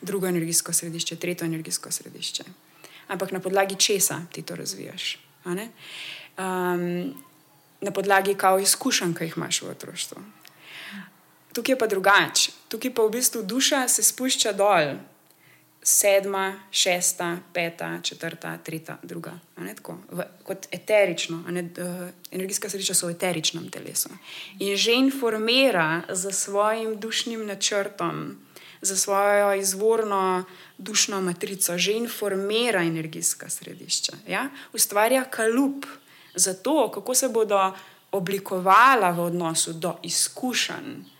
drugo 0.00 0.26
energijsko 0.26 0.72
središče, 0.72 1.16
tretje 1.16 1.46
energijsko 1.46 1.90
središče. 1.92 2.44
Ampak 3.08 3.32
na 3.32 3.40
podlagi 3.40 3.76
česa 3.76 4.20
ti 4.32 4.42
to 4.42 4.56
razvijaš? 4.56 5.18
Um, 5.44 7.14
na 7.80 7.90
podlagi 7.90 8.34
kao 8.34 8.58
izkušenj, 8.58 9.14
ki 9.14 9.24
jih 9.24 9.36
imaš 9.36 9.62
v 9.62 9.70
otroštvu. 9.70 10.22
Tukaj 11.52 11.72
je 11.72 11.78
pa 11.78 11.86
drugače. 11.86 12.52
Tukaj 12.68 12.94
pa 12.94 13.02
v 13.02 13.10
bistvu 13.10 13.42
duša 13.42 13.88
se 13.88 14.02
spušča 14.02 14.52
dol, 14.52 14.96
sedma, 15.86 16.60
šesta, 16.70 17.38
peta, 17.54 18.00
četrta, 18.02 18.58
tretja, 18.58 18.98
druga. 19.02 19.38
V, 20.10 20.22
kot 20.42 20.66
eterično, 20.70 21.44
ne, 21.48 21.62
uh, 21.62 22.08
energijska 22.30 22.68
sreča 22.68 22.94
so 22.94 23.06
v 23.06 23.14
eteričnem 23.14 23.68
telesu. 23.70 24.10
In 24.58 24.74
že 24.76 24.98
informira 24.98 26.02
za 26.08 26.32
svojim 26.32 26.98
dušnim 26.98 27.46
načrtom, 27.46 28.34
za 28.82 28.96
svojo 28.96 29.54
izvorno 29.54 30.44
dušno 30.78 31.20
matrico, 31.20 31.78
že 31.78 31.92
informira 31.92 32.82
energijska 32.82 33.48
središča. 33.48 34.12
Ja? 34.28 34.48
Ustvarja 34.72 35.24
kalup 35.24 35.86
za 36.34 36.54
to, 36.54 36.90
kako 36.90 37.14
se 37.14 37.28
bodo 37.28 37.72
oblikovala 38.10 39.10
v 39.10 39.20
odnosu 39.20 39.72
do 39.72 39.96
izkušenj 40.02 41.15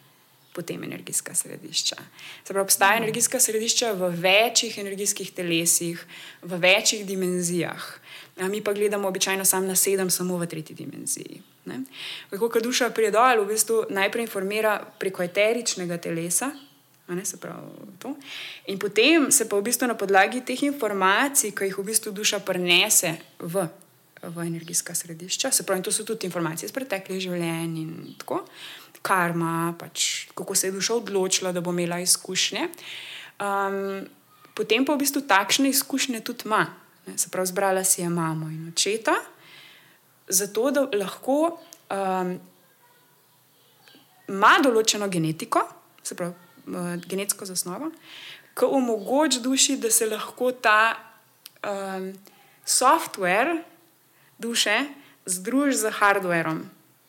potem 0.57 0.85
energijska 0.85 1.35
središča. 1.35 1.97
Pravi, 2.49 2.65
obstajajo 2.65 3.03
energijska 3.03 3.41
središča 3.41 3.93
v 3.93 4.09
večjih 4.09 4.79
energijskih 4.79 5.33
telesih, 5.37 6.07
v 6.43 6.59
večjih 6.63 7.07
dimenzijah. 7.07 7.85
A 8.41 8.49
mi 8.49 8.63
pa 8.65 8.73
gledamo 8.73 9.09
običajno 9.09 9.45
samo 9.45 9.67
na 9.67 9.77
sedem, 9.77 10.11
samo 10.11 10.39
v 10.41 10.49
tretji 10.49 10.77
dimenziji. 10.77 11.43
Ko 12.39 12.49
ka 12.49 12.61
duša 12.61 12.91
pride 12.91 13.13
dol, 13.17 13.45
v 13.45 13.53
bistvu 13.53 13.85
najprej 13.91 14.29
informira 14.29 14.79
preko 14.99 15.23
eteričnega 15.23 15.99
telesa. 15.99 16.53
In 18.67 18.79
potem 18.79 19.31
se 19.31 19.49
pa 19.49 19.57
v 19.57 19.63
bistvu 19.63 19.87
na 19.87 19.95
podlagi 19.95 20.41
teh 20.41 20.63
informacij, 20.67 21.53
ki 21.55 21.69
jih 21.71 21.79
v 21.79 21.85
bistvu 21.93 22.13
duša 22.13 22.41
prenese 22.41 23.17
v 23.39 23.69
v 24.23 24.47
energijska 24.47 24.95
središča. 24.95 25.51
Se 25.51 25.63
pravi, 25.63 25.83
to 25.83 25.93
so 25.93 26.05
tudi 26.05 26.27
informacije 26.27 26.67
iz 26.67 26.73
preteklih 26.73 27.21
življenj 27.21 27.79
in 27.79 27.93
tako, 28.19 28.43
karma, 29.07 29.75
pač, 29.79 30.27
kako 30.35 30.55
se 30.55 30.69
je 30.69 30.75
duša 30.75 30.99
odločila, 30.99 31.53
da 31.55 31.63
bo 31.63 31.71
imela 31.71 32.01
izkušnje. 32.03 32.69
Um, 33.39 34.07
potem 34.59 34.85
pa 34.85 34.97
v 34.97 35.05
bistvu 35.05 35.23
takšne 35.29 35.71
izkušnje 35.71 36.21
tudi 36.27 36.49
ima. 36.49 36.67
Se 37.15 37.31
pravi, 37.31 37.47
zbrala 37.47 37.85
si 37.85 38.03
je 38.03 38.11
mamo 38.11 38.51
in 38.51 38.73
očeta, 38.73 39.15
zato 40.29 40.71
da 40.75 40.89
lahko 40.91 41.39
um, 41.55 42.33
ima 44.27 44.55
določeno 44.65 45.07
genetiko, 45.09 45.63
se 46.03 46.19
pravi, 46.19 46.35
uh, 46.67 46.97
genetsko 47.07 47.47
zasnovo, 47.47 47.93
ki 48.59 48.67
omogoča 48.67 49.39
duši, 49.45 49.77
da 49.79 49.91
se 49.91 50.09
lahko 50.11 50.51
ta 50.51 50.97
um, 51.63 52.11
software 52.67 53.61
duše 54.43 54.81
združi 55.27 55.79
z 55.79 55.95
hardwareom. 56.01 56.65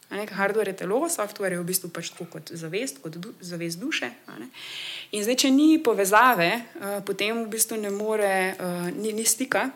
Hardware 0.10 0.72
je 0.72 0.76
telo, 0.76 1.10
software 1.10 1.52
je 1.52 1.60
v 1.60 1.68
bistvu 1.68 1.90
pač 1.92 2.14
tako 2.16 2.26
kot 2.32 2.52
zavest, 2.56 3.02
kot 3.04 3.18
du, 3.20 3.34
zavest 3.44 3.80
duše. 3.80 4.08
In 5.12 5.24
zdaj, 5.24 5.36
če 5.44 5.52
ni 5.52 5.82
povezave, 5.84 6.48
uh, 6.80 7.00
potem 7.04 7.44
v 7.44 7.50
bistvu 7.52 7.80
ne 7.82 7.92
more, 7.92 8.56
uh, 8.56 8.88
ni, 8.96 9.12
ni 9.12 9.26
stika. 9.28 9.68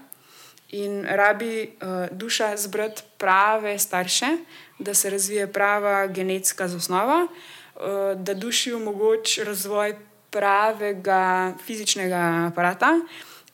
In 0.72 1.04
rabi 1.04 1.68
uh, 1.68 2.08
duša 2.16 2.56
zbrati 2.56 3.04
prave 3.20 3.76
starše, 3.76 4.38
da 4.80 4.96
se 4.96 5.12
razvije 5.12 5.52
prava 5.52 6.08
genetska 6.08 6.70
zasnova, 6.72 7.26
uh, 7.28 8.16
da 8.16 8.34
duši 8.34 8.72
omogoča 8.74 9.44
razvoj 9.44 9.98
pravega 10.32 11.54
fizičnega 11.60 12.48
aparata 12.48 12.96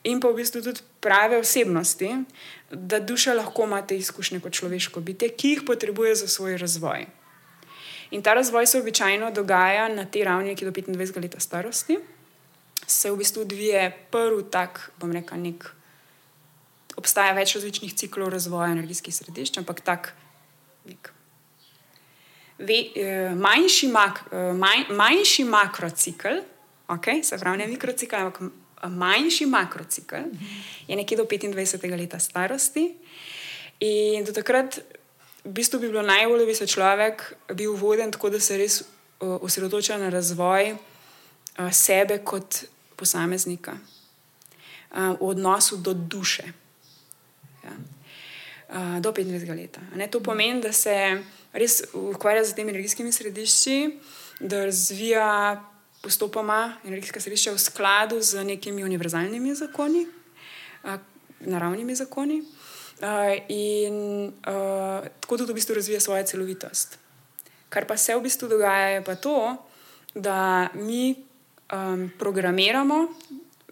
in 0.03 0.19
pa 0.19 0.29
v 0.29 0.39
bistvu 0.41 0.61
tudi 0.61 0.83
prave 1.01 1.37
osebnosti, 1.37 2.09
da 2.71 2.99
duša 2.99 3.33
lahko 3.33 3.65
ima 3.65 3.81
te 3.81 3.97
izkušnje 3.97 4.39
kot 4.39 4.53
človeško 4.53 5.01
bitje, 5.01 5.29
ki 5.29 5.49
jih 5.49 5.63
potrebuje 5.65 6.15
za 6.15 6.27
svoj 6.27 6.57
razvoj. 6.57 7.07
In 8.11 8.23
ta 8.23 8.33
razvoj 8.33 8.67
se 8.67 8.79
običajno 8.79 9.31
dogaja 9.31 9.87
na 9.89 10.05
tej 10.05 10.23
ravni, 10.23 10.55
ki 10.55 10.65
je 10.65 10.71
do 10.71 10.81
25 10.81 11.21
let 11.21 11.35
starosti. 11.39 11.99
Se 12.87 13.11
v 13.11 13.17
bistvu 13.17 13.41
odvije 13.41 13.91
prvi 14.11 14.43
tak, 14.51 14.91
bom 14.99 15.11
rekel, 15.11 15.41
nek. 15.41 15.73
Obstaja 16.97 17.33
več 17.37 17.53
različnih 17.55 17.93
ciklov 17.93 18.31
razvoja 18.33 18.71
energijskih 18.71 19.13
središč, 19.13 19.59
ampak 19.59 19.83
tak 19.85 20.15
nek 20.85 21.11
ve, 22.59 22.91
eh, 22.95 23.35
manjši, 23.35 23.87
mak, 23.87 24.23
eh, 24.31 24.53
manj, 24.53 24.83
manjši 24.89 25.43
makrocikl, 25.43 26.41
okay, 26.87 27.23
se 27.23 27.37
pravi, 27.37 27.57
ne 27.57 27.67
mikrocikl, 27.67 28.15
ampak 28.15 28.41
manjši 28.83 29.45
makrocikl, 29.45 30.15
je 30.87 30.95
nekje 30.95 31.17
do 31.17 31.23
25 31.23 31.97
let 31.97 32.21
starosti. 32.21 32.95
In 33.79 34.25
do 34.25 34.33
takrat 34.33 34.79
v 35.43 35.51
bistvu 35.51 35.79
bi 35.79 35.89
bilo 35.89 36.01
najbolje, 36.01 36.39
da 36.39 36.45
bi 36.45 36.55
se 36.55 36.67
človek 36.67 37.33
bil 37.53 37.73
voden 37.73 38.11
tako, 38.11 38.29
da 38.29 38.39
se 38.39 38.57
res 38.57 38.83
osredotoča 39.19 39.97
na 39.97 40.09
razvoj 40.09 40.75
sebe 41.71 42.19
kot 42.23 42.63
posameznika, 42.95 43.77
v 44.91 45.17
odnosu 45.19 45.77
do 45.77 45.93
duše. 45.93 46.43
Ja. 47.63 47.73
Do 48.99 49.11
25 49.11 49.55
let. 49.55 49.77
To 50.11 50.19
pomeni, 50.19 50.61
da 50.61 50.73
se 50.73 51.23
res 51.53 51.81
ukvarja 51.93 52.43
z 52.43 52.55
temi 52.55 52.71
energijskimi 52.71 53.11
središči, 53.11 53.99
da 54.39 54.65
razvija 54.65 55.63
postopoma 56.01 56.77
energijska 56.85 57.19
središča 57.19 57.51
v 57.51 57.59
skladu 57.59 58.21
z 58.21 58.43
nekimi 58.43 58.83
univerzalnimi 58.83 59.55
zakoni, 59.55 60.07
naravnimi 61.39 61.95
zakoni. 61.95 62.43
In 63.49 63.97
tako 65.21 65.37
tudi 65.37 65.51
v 65.51 65.55
bistvu 65.55 65.75
razvija 65.75 65.99
svojo 65.99 66.23
celovitost. 66.23 66.97
Kar 67.69 67.85
pa 67.85 67.97
se 67.97 68.15
v 68.15 68.23
bistvu 68.23 68.47
dogaja, 68.47 68.87
je 68.87 69.03
pa 69.03 69.15
to, 69.15 69.55
da 70.15 70.69
mi 70.73 71.15
um, 71.73 72.11
programiramo 72.19 73.07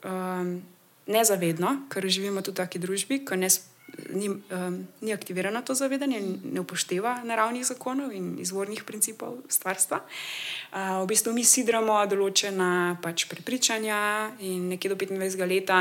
um, 0.03 0.61
nezavedno, 1.07 1.87
ker 1.89 2.07
živimo 2.07 2.41
tudi 2.41 2.55
v 2.55 2.63
taki 2.65 2.79
družbi, 2.79 3.23
ki 3.25 3.37
ne 3.37 3.49
spremljamo 3.49 3.74
ni, 4.13 4.29
um, 4.29 4.87
ni 5.01 5.13
aktivirano 5.13 5.61
to 5.61 5.73
zavedanje, 5.73 6.21
ne 6.43 6.59
upošteva 6.59 7.21
naravnih 7.23 7.65
zakonov 7.65 8.13
in 8.13 8.35
izvornih 8.39 8.83
principov 8.83 9.37
stvarstva. 9.49 10.01
Uh, 10.01 11.03
v 11.03 11.07
bistvu 11.09 11.33
mi 11.33 11.43
sidramo 11.43 11.97
določena 12.09 12.97
pač 13.03 13.27
prepričanja 13.31 14.31
in 14.39 14.69
nekje 14.73 14.93
do 14.93 14.99
25 14.99 15.47
let 15.49 15.71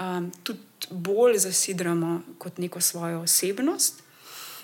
um, 0.00 0.30
tudi 0.42 0.90
bolj 0.90 1.38
zasidramo 1.46 2.20
kot 2.38 2.58
neko 2.58 2.80
svojo 2.80 3.24
osebnost. 3.24 4.02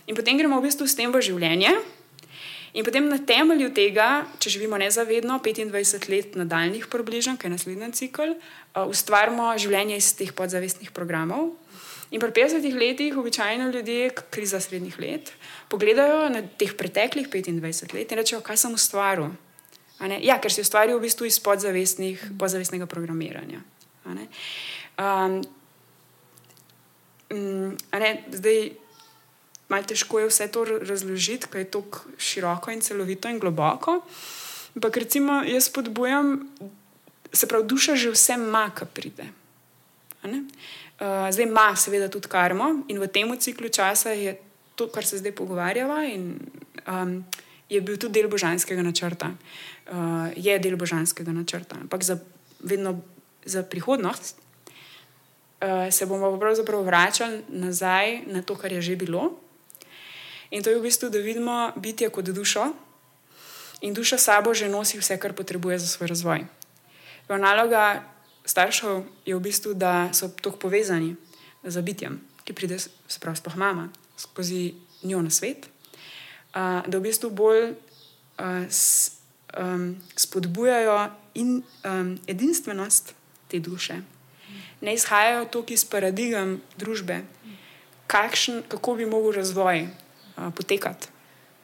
In 0.07 0.16
potem 0.16 0.38
gremo 0.38 0.59
v 0.59 0.68
bistvu 0.68 0.88
s 0.88 0.98
tem 0.98 1.12
v 1.12 1.22
življenje. 1.22 1.72
In 2.70 2.86
potem 2.86 3.09
na 3.11 3.18
temelju 3.18 3.72
tega, 3.74 4.26
če 4.38 4.53
živimo 4.55 4.78
nezavedno, 4.78 5.40
25 5.42 6.07
let 6.11 6.36
nadaljnih 6.38 6.86
približno, 6.86 7.34
kaj 7.34 7.51
je 7.51 7.55
naslednji 7.57 7.90
cikl, 7.98 8.36
uh, 8.36 8.86
ustvarjamo 8.86 9.51
življenje 9.59 9.98
iz 9.98 10.12
teh 10.18 10.30
podzavestnih 10.30 10.94
programov, 10.94 11.57
In 12.11 12.18
pri 12.18 12.32
50 12.34 12.74
letih, 12.74 13.16
običajno 13.16 13.70
ljudje, 13.70 14.11
kriza 14.30 14.61
srednjih 14.61 14.98
let, 14.98 15.32
pogledajo 15.68 16.28
na 16.28 16.42
teh 16.42 16.74
preteklih 16.74 17.28
25 17.30 17.94
let 17.94 18.12
in 18.12 18.18
rečejo, 18.18 18.40
kaj 18.42 18.56
sem 18.56 18.74
ustvaril. 18.74 19.30
Ja, 20.00 20.40
ker 20.40 20.50
si 20.50 20.64
ustvaril 20.64 20.98
v 20.98 21.04
bistvu 21.06 21.28
iz 21.28 21.38
podzavestnega 21.38 22.86
programiranja. 22.90 23.61
Um, 24.98 25.42
zdaj, 28.32 28.58
malo 29.68 29.86
težko 29.86 30.24
je 30.24 30.30
vse 30.32 30.48
to 30.50 30.64
razložiti, 30.64 31.46
kaj 31.46 31.62
je 31.62 31.70
tako 31.78 32.11
široko 32.18 32.74
in 32.74 32.82
celovito 32.82 33.30
in 33.30 33.38
globoko. 33.38 34.00
Ampak 34.74 34.96
recimo, 35.04 35.42
jaz 35.46 35.70
spodbujam, 35.70 36.40
se 37.32 37.46
pravi, 37.46 37.68
duša 37.70 37.94
že 37.94 38.11
vse 38.11 38.34
ima, 38.34 38.70
kar 38.74 38.88
pride. 38.88 39.30
Uh, 41.01 41.30
zdaj 41.32 41.46
ima, 41.48 41.70
seveda, 41.76 42.11
tudi 42.12 42.28
karmo 42.28 42.84
in 42.88 43.01
v 43.01 43.09
tem 43.09 43.30
ciklu 43.40 43.72
časa 43.72 44.12
je 44.12 44.36
to, 44.76 44.88
kar 44.92 45.05
se 45.05 45.16
zdaj 45.16 45.32
pogovarjava, 45.32 46.05
in 46.05 46.36
um, 46.84 47.24
je 47.68 47.80
bil 47.80 47.96
tudi 47.96 48.20
del 48.20 48.28
božanskega 48.28 48.82
načrta. 48.84 49.32
Uh, 49.88 50.28
je 50.36 50.59
del 50.59 50.76
božanskega 50.76 51.32
načrta. 51.32 51.80
Ampak 51.80 52.05
za, 52.05 52.18
vedno 52.61 53.01
za 53.44 53.62
prihodnost 53.62 54.36
uh, 54.36 55.88
se 55.88 56.07
bomo 56.07 56.36
pravzaprav 56.36 56.84
vračali 56.84 57.42
nazaj 57.48 58.26
na 58.28 58.42
to, 58.42 58.57
kar 58.57 58.72
je 58.72 58.92
že 58.92 58.96
bilo. 58.96 59.40
In 60.51 60.62
to 60.62 60.70
je 60.70 60.78
v 60.78 60.82
bistvu, 60.82 61.09
da 61.09 61.18
vidimo 61.18 61.72
bitje 61.76 62.11
kot 62.11 62.28
dušo, 62.28 62.72
in 63.80 63.94
duša 63.94 64.18
sabo 64.18 64.55
že 64.55 64.68
nosi 64.68 64.98
vse, 64.98 65.16
kar 65.16 65.32
potrebuje 65.32 65.78
za 65.78 65.86
svoj 65.86 66.09
razvoj. 66.09 66.44
Naloga 67.30 68.03
staršev 68.51 69.05
je 69.26 69.36
v 69.36 69.40
bistvu, 69.40 69.74
da 69.78 70.11
so 70.12 70.28
tako 70.28 70.59
povezani 70.66 71.14
z 71.62 71.82
bitjem, 71.82 72.18
ki 72.44 72.57
pride, 72.57 72.78
se 72.82 73.18
pravi, 73.22 73.38
sploh 73.38 73.57
mama, 73.57 73.88
skozi 74.18 74.74
njo 75.07 75.22
na 75.22 75.30
svet, 75.30 75.68
uh, 75.68 76.82
da 76.86 76.98
v 76.98 77.05
bistvu 77.07 77.30
bolj 77.30 77.70
uh, 77.70 78.66
s, 78.66 79.20
um, 79.55 79.94
spodbujajo 80.16 81.11
in, 81.34 81.62
um, 81.84 82.16
edinstvenost 82.26 83.14
te 83.48 83.61
duše. 83.61 84.01
Ne 84.80 84.94
izhajajo 84.96 85.46
tukaj 85.53 85.76
iz 85.76 85.84
paradigem 85.84 86.59
družbe, 86.80 87.20
kakšen, 88.11 88.64
kako 88.68 88.96
bi 88.98 89.07
lahko 89.07 89.36
razvoj 89.36 89.86
uh, 89.86 90.51
potekati. 90.57 91.12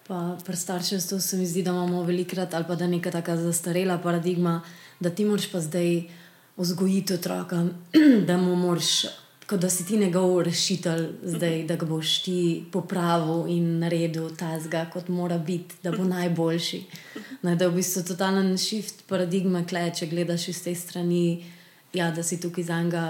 Pa 0.07 0.37
pri 0.47 0.55
starševstvu 0.55 1.19
se 1.19 1.37
mi 1.37 1.47
zdi, 1.47 1.65
da 1.67 1.73
imamo 1.75 2.05
velikrat 2.07 2.55
ali 2.55 2.65
pa 2.69 2.77
da 2.79 2.85
je 2.85 2.95
neka 2.95 3.11
taka 3.11 3.35
zastarela 3.37 3.99
paradigma, 3.99 4.61
da 5.01 5.11
ti 5.11 5.25
moraš 5.25 5.51
pa 5.51 5.61
zdaj 5.61 6.05
vzgojiti 6.57 7.15
otroka, 7.15 7.67
da 8.29 8.37
mu 8.37 8.57
moraš, 8.57 9.07
kot 9.47 9.61
da 9.61 9.71
si 9.71 9.87
ti 9.87 9.99
njegov 9.99 10.43
rešitelj, 10.43 11.09
zdaj, 11.23 11.63
da 11.65 11.77
ga 11.77 11.87
boš 11.87 12.23
ti 12.23 12.65
popravil 12.73 13.47
in 13.49 13.79
naredil 13.79 14.31
tazga, 14.37 14.87
kot 14.93 15.09
mora 15.09 15.39
biti, 15.39 15.75
da 15.83 15.93
bo 15.93 16.05
najboljši. 16.05 16.83
Ne, 17.43 17.57
da 17.57 17.65
je 17.65 17.71
v 17.71 17.75
bistvu 17.75 18.03
totalen 18.03 18.59
shift 18.59 19.07
paradigma, 19.09 19.65
kle, 19.67 19.91
če 19.95 20.11
gledaš 20.11 20.49
iz 20.49 20.63
te 20.65 20.75
strani, 20.75 21.45
ja, 21.95 22.11
da 22.11 22.23
si 22.23 22.41
tukaj 22.41 22.65
za 22.65 22.83
njega 22.83 23.07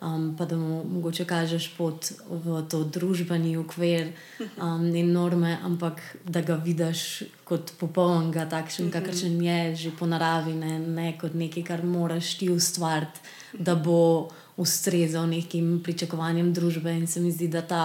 um, 0.00 0.34
pa 0.38 0.44
da 0.44 0.56
mu 0.56 0.84
mogoče 0.84 1.24
kažeš 1.24 1.68
pot 1.76 2.12
v 2.30 2.62
to 2.70 2.84
družbeni 2.84 3.56
okvir 3.56 4.12
um, 4.40 4.86
in 4.96 5.12
norme, 5.12 5.58
ampak 5.64 6.00
da 6.24 6.40
ga 6.40 6.56
vidiš 6.56 7.22
kot 7.44 7.72
popolnega, 7.78 8.46
takšen, 8.48 8.88
mhm. 8.88 8.92
kakršen 8.92 9.42
je 9.42 9.76
že 9.76 9.90
po 9.98 10.06
naravi, 10.06 10.54
ne, 10.54 10.78
ne 10.78 11.12
kot 11.20 11.34
nekaj, 11.34 11.64
kar 11.64 11.84
moraš 11.84 12.34
ti 12.38 12.50
ustvariti, 12.50 13.20
da 13.58 13.74
bo 13.74 14.30
ustrezal 14.56 15.28
nekim 15.28 15.80
pričakovanjem 15.84 16.52
družbe. 16.54 16.92
In 16.92 17.06
se 17.06 17.20
mi 17.20 17.32
zdi, 17.32 17.48
da 17.48 17.62
ta 17.62 17.84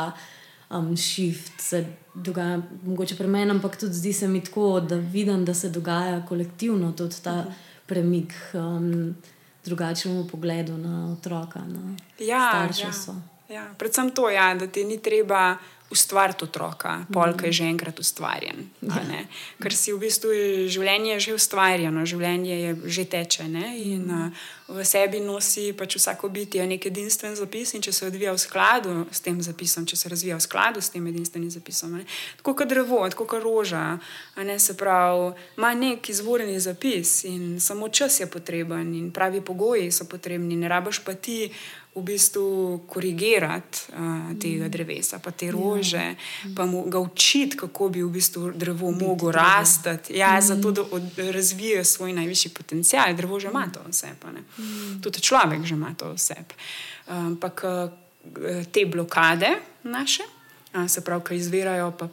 um, 0.69 0.95
shift 0.97 1.61
se 1.61 1.85
dogaja, 2.13 2.61
mogoče 2.83 3.15
pri 3.15 3.27
meni, 3.27 3.51
ampak 3.51 3.79
tudi 3.79 3.93
zdi 3.93 4.13
se 4.13 4.27
mi 4.27 4.43
tako, 4.43 4.79
da 4.79 4.95
vidim, 4.95 5.45
da 5.45 5.53
se 5.53 5.69
dogaja 5.69 6.25
kolektivno 6.25 6.91
tudi 6.91 7.23
ta 7.23 7.41
mhm. 7.41 7.63
premik. 7.87 8.33
Um, 8.53 9.15
drugačnemu 9.65 10.27
pogledu 10.27 10.77
na 10.77 11.11
otroka, 11.11 11.59
na 11.59 11.95
ja, 12.19 12.49
starševstvo. 12.53 13.13
Ja. 13.13 13.35
Ja, 13.49 13.65
predvsem 13.77 14.09
to, 14.09 14.29
ja, 14.29 14.55
da 14.55 14.67
ti 14.67 14.83
ni 14.83 14.97
treba 14.97 15.57
ustvariti 15.91 16.43
otroka, 16.43 17.05
polk 17.13 17.43
je 17.43 17.51
že 17.51 17.63
enkrat 17.63 17.99
ustvarjen. 17.99 18.69
Ja. 18.81 19.01
Ker 19.61 19.73
si 19.75 19.93
v 19.93 20.01
bistvu 20.01 20.33
življenje 20.67 21.19
že 21.19 21.35
ustvarjeno, 21.37 22.05
življenje 22.05 22.55
je 22.55 22.71
že 22.85 23.05
teče 23.05 23.45
ne? 23.47 23.67
in 23.77 24.09
uh, 24.09 24.45
v 24.67 24.81
sebi 24.81 25.21
nosi 25.21 25.73
pač 25.77 25.99
vsako 25.99 26.29
bitje 26.33 26.65
nek 26.65 26.89
edinstven 26.89 27.37
zapis 27.37 27.75
in 27.77 27.85
če 27.85 27.93
se 27.93 28.07
odvija 28.09 28.33
v 28.33 28.41
skladu 28.41 28.93
s 29.13 29.21
tem 29.21 29.37
zapisom, 29.37 29.85
če 29.85 29.95
se 29.95 30.09
razvija 30.09 30.39
v 30.39 30.45
skladu 30.45 30.81
s 30.81 30.89
tem 30.89 31.05
edinstvenim 31.05 31.53
zapisom, 31.53 31.99
ne? 32.01 32.05
tako 32.41 32.57
kot 32.57 32.73
drevo, 32.73 33.03
tako 33.13 33.29
kot 33.29 33.45
roža, 33.45 33.99
ne? 34.41 34.57
se 34.57 34.73
pravi, 34.73 35.35
ima 35.57 35.73
nek 35.77 36.09
izvorni 36.09 36.57
zapis 36.59 37.23
in 37.29 37.59
samo 37.61 37.89
čas 37.93 38.19
je 38.19 38.25
potreben 38.25 38.89
in 38.97 39.11
pravi 39.13 39.41
pogoji 39.45 39.93
so 39.93 40.09
potrebni, 40.09 40.57
ne 40.57 40.71
rabaš 40.71 41.03
pa 41.05 41.13
ti 41.13 41.53
v 41.95 42.01
bistvu 42.03 42.83
korigirati 42.87 43.79
uh, 43.95 44.39
tega 44.39 44.67
drevesa, 44.67 45.19
pa 45.23 45.31
te 45.31 45.47
ja. 45.47 45.51
rože, 45.51 45.97
ja. 45.97 46.15
pa 46.55 46.65
mu 46.65 46.83
ga 46.91 46.99
učiti, 46.99 47.57
kako 47.57 47.89
bi 47.89 48.03
v 48.03 48.09
bistvu 48.11 48.51
drevo 48.51 48.91
moglo 48.91 49.31
rasti, 49.31 49.89
ja, 50.09 50.37
mm. 50.37 50.41
zato 50.41 50.71
da 50.71 50.83
razvije 51.31 51.85
svoj 51.85 52.13
najvišji 52.13 52.51
potencial. 52.51 53.15
Drevo 53.15 53.39
že 53.39 53.47
ima 53.47 53.67
to 53.73 53.79
vse, 53.89 54.11
mm. 54.11 55.01
tudi 55.01 55.21
človek 55.21 55.63
že 55.63 55.75
ima 55.75 55.95
to 55.97 56.13
vse. 56.13 56.35
Ampak 57.07 57.63
uh, 57.63 57.89
te 58.71 58.85
blokade 58.85 59.55
naše, 59.83 60.23
se 60.87 61.01
pravi, 61.01 61.23
ki 61.23 61.35
izvirajo 61.35 61.91
pa, 61.91 62.07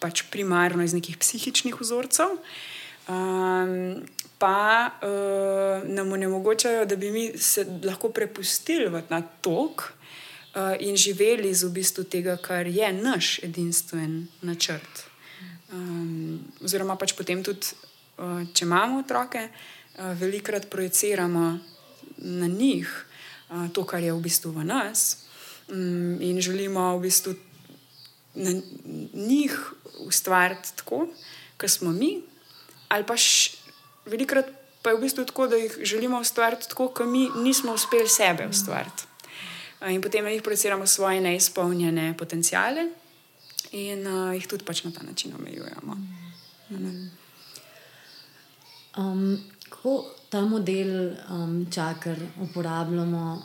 pač 0.00 0.22
primarno 0.30 0.84
iz 0.84 0.94
nekih 0.94 1.18
psihičnih 1.20 1.76
vzorcev. 1.80 2.38
Um, 3.08 4.00
pa 4.40 4.88
uh, 4.88 5.88
nam 5.88 6.12
onemogočajo, 6.12 6.86
da 6.88 6.96
bi 6.96 7.10
mi 7.10 7.38
se 7.38 7.66
lahko 7.84 8.08
prepustili 8.08 9.02
na 9.08 9.20
tok 9.40 9.92
uh, 10.54 10.72
in 10.80 10.96
živeli 10.96 11.54
z 11.54 11.68
v 11.68 11.72
bistvu 11.76 12.04
tega, 12.04 12.36
kar 12.40 12.66
je 12.66 12.92
naš 12.92 13.38
edinstven 13.44 14.26
načrt. 14.40 15.04
Um, 15.72 16.40
oziroma, 16.64 16.96
pač 16.96 17.12
potem 17.18 17.44
tudi, 17.44 17.68
uh, 18.16 18.40
če 18.54 18.64
imamo 18.64 19.04
otroke, 19.04 19.44
uh, 19.44 20.16
velikokrat 20.16 20.70
projiciramo 20.72 21.44
na 22.16 22.48
njih 22.48 22.88
uh, 22.88 23.68
to, 23.76 23.84
kar 23.84 24.00
je 24.00 24.16
v 24.16 24.24
bistvu 24.24 24.56
v 24.56 24.64
nas, 24.64 25.28
um, 25.68 26.16
in 26.16 26.40
želimo 26.40 26.96
v 26.96 27.04
bistvu 27.04 27.36
na 28.40 28.56
njih 29.12 29.52
ustvariti 30.08 30.72
tako, 30.80 31.10
kot 31.60 31.70
smo 31.70 31.92
mi, 31.92 32.22
ali 32.88 33.04
pa 33.04 33.20
še 33.20 33.59
velikrat 34.06 34.46
pa 34.82 34.90
je 34.90 34.96
v 34.96 35.00
bistvu 35.00 35.24
tako, 35.24 35.46
da 35.46 35.56
jih 35.56 35.78
želimo 35.82 36.20
ustvariti 36.20 36.68
tako, 36.68 36.88
kot 36.88 37.06
mi 37.06 37.28
nismo 37.36 37.72
uspeli 37.72 38.08
sebe 38.08 38.48
ustvariti. 38.48 39.04
In 39.88 40.02
potem 40.02 40.26
jih 40.26 40.42
projiciramo 40.42 40.86
svoje 40.86 41.20
neizpolnjene 41.20 42.14
potencijale 42.18 42.88
in 43.72 44.06
uh, 44.06 44.34
jih 44.34 44.46
tudi 44.48 44.64
pač 44.64 44.84
na 44.84 44.90
ta 44.90 45.02
način 45.02 45.34
omejujemo. 45.34 45.96
Um, 48.96 49.38
kako 49.68 50.04
ta 50.28 50.40
model 50.40 51.12
um, 51.30 51.66
čakar 51.74 52.18
uporabljamo? 52.40 53.42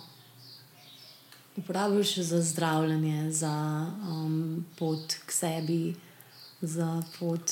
Uporabljaš 1.55 2.17
za 2.17 2.41
zdravljenje, 2.41 3.31
za 3.31 3.87
um, 4.09 4.65
pot 4.79 5.13
k 5.25 5.31
sebi, 5.31 5.95
za 6.61 7.03
pot 7.19 7.51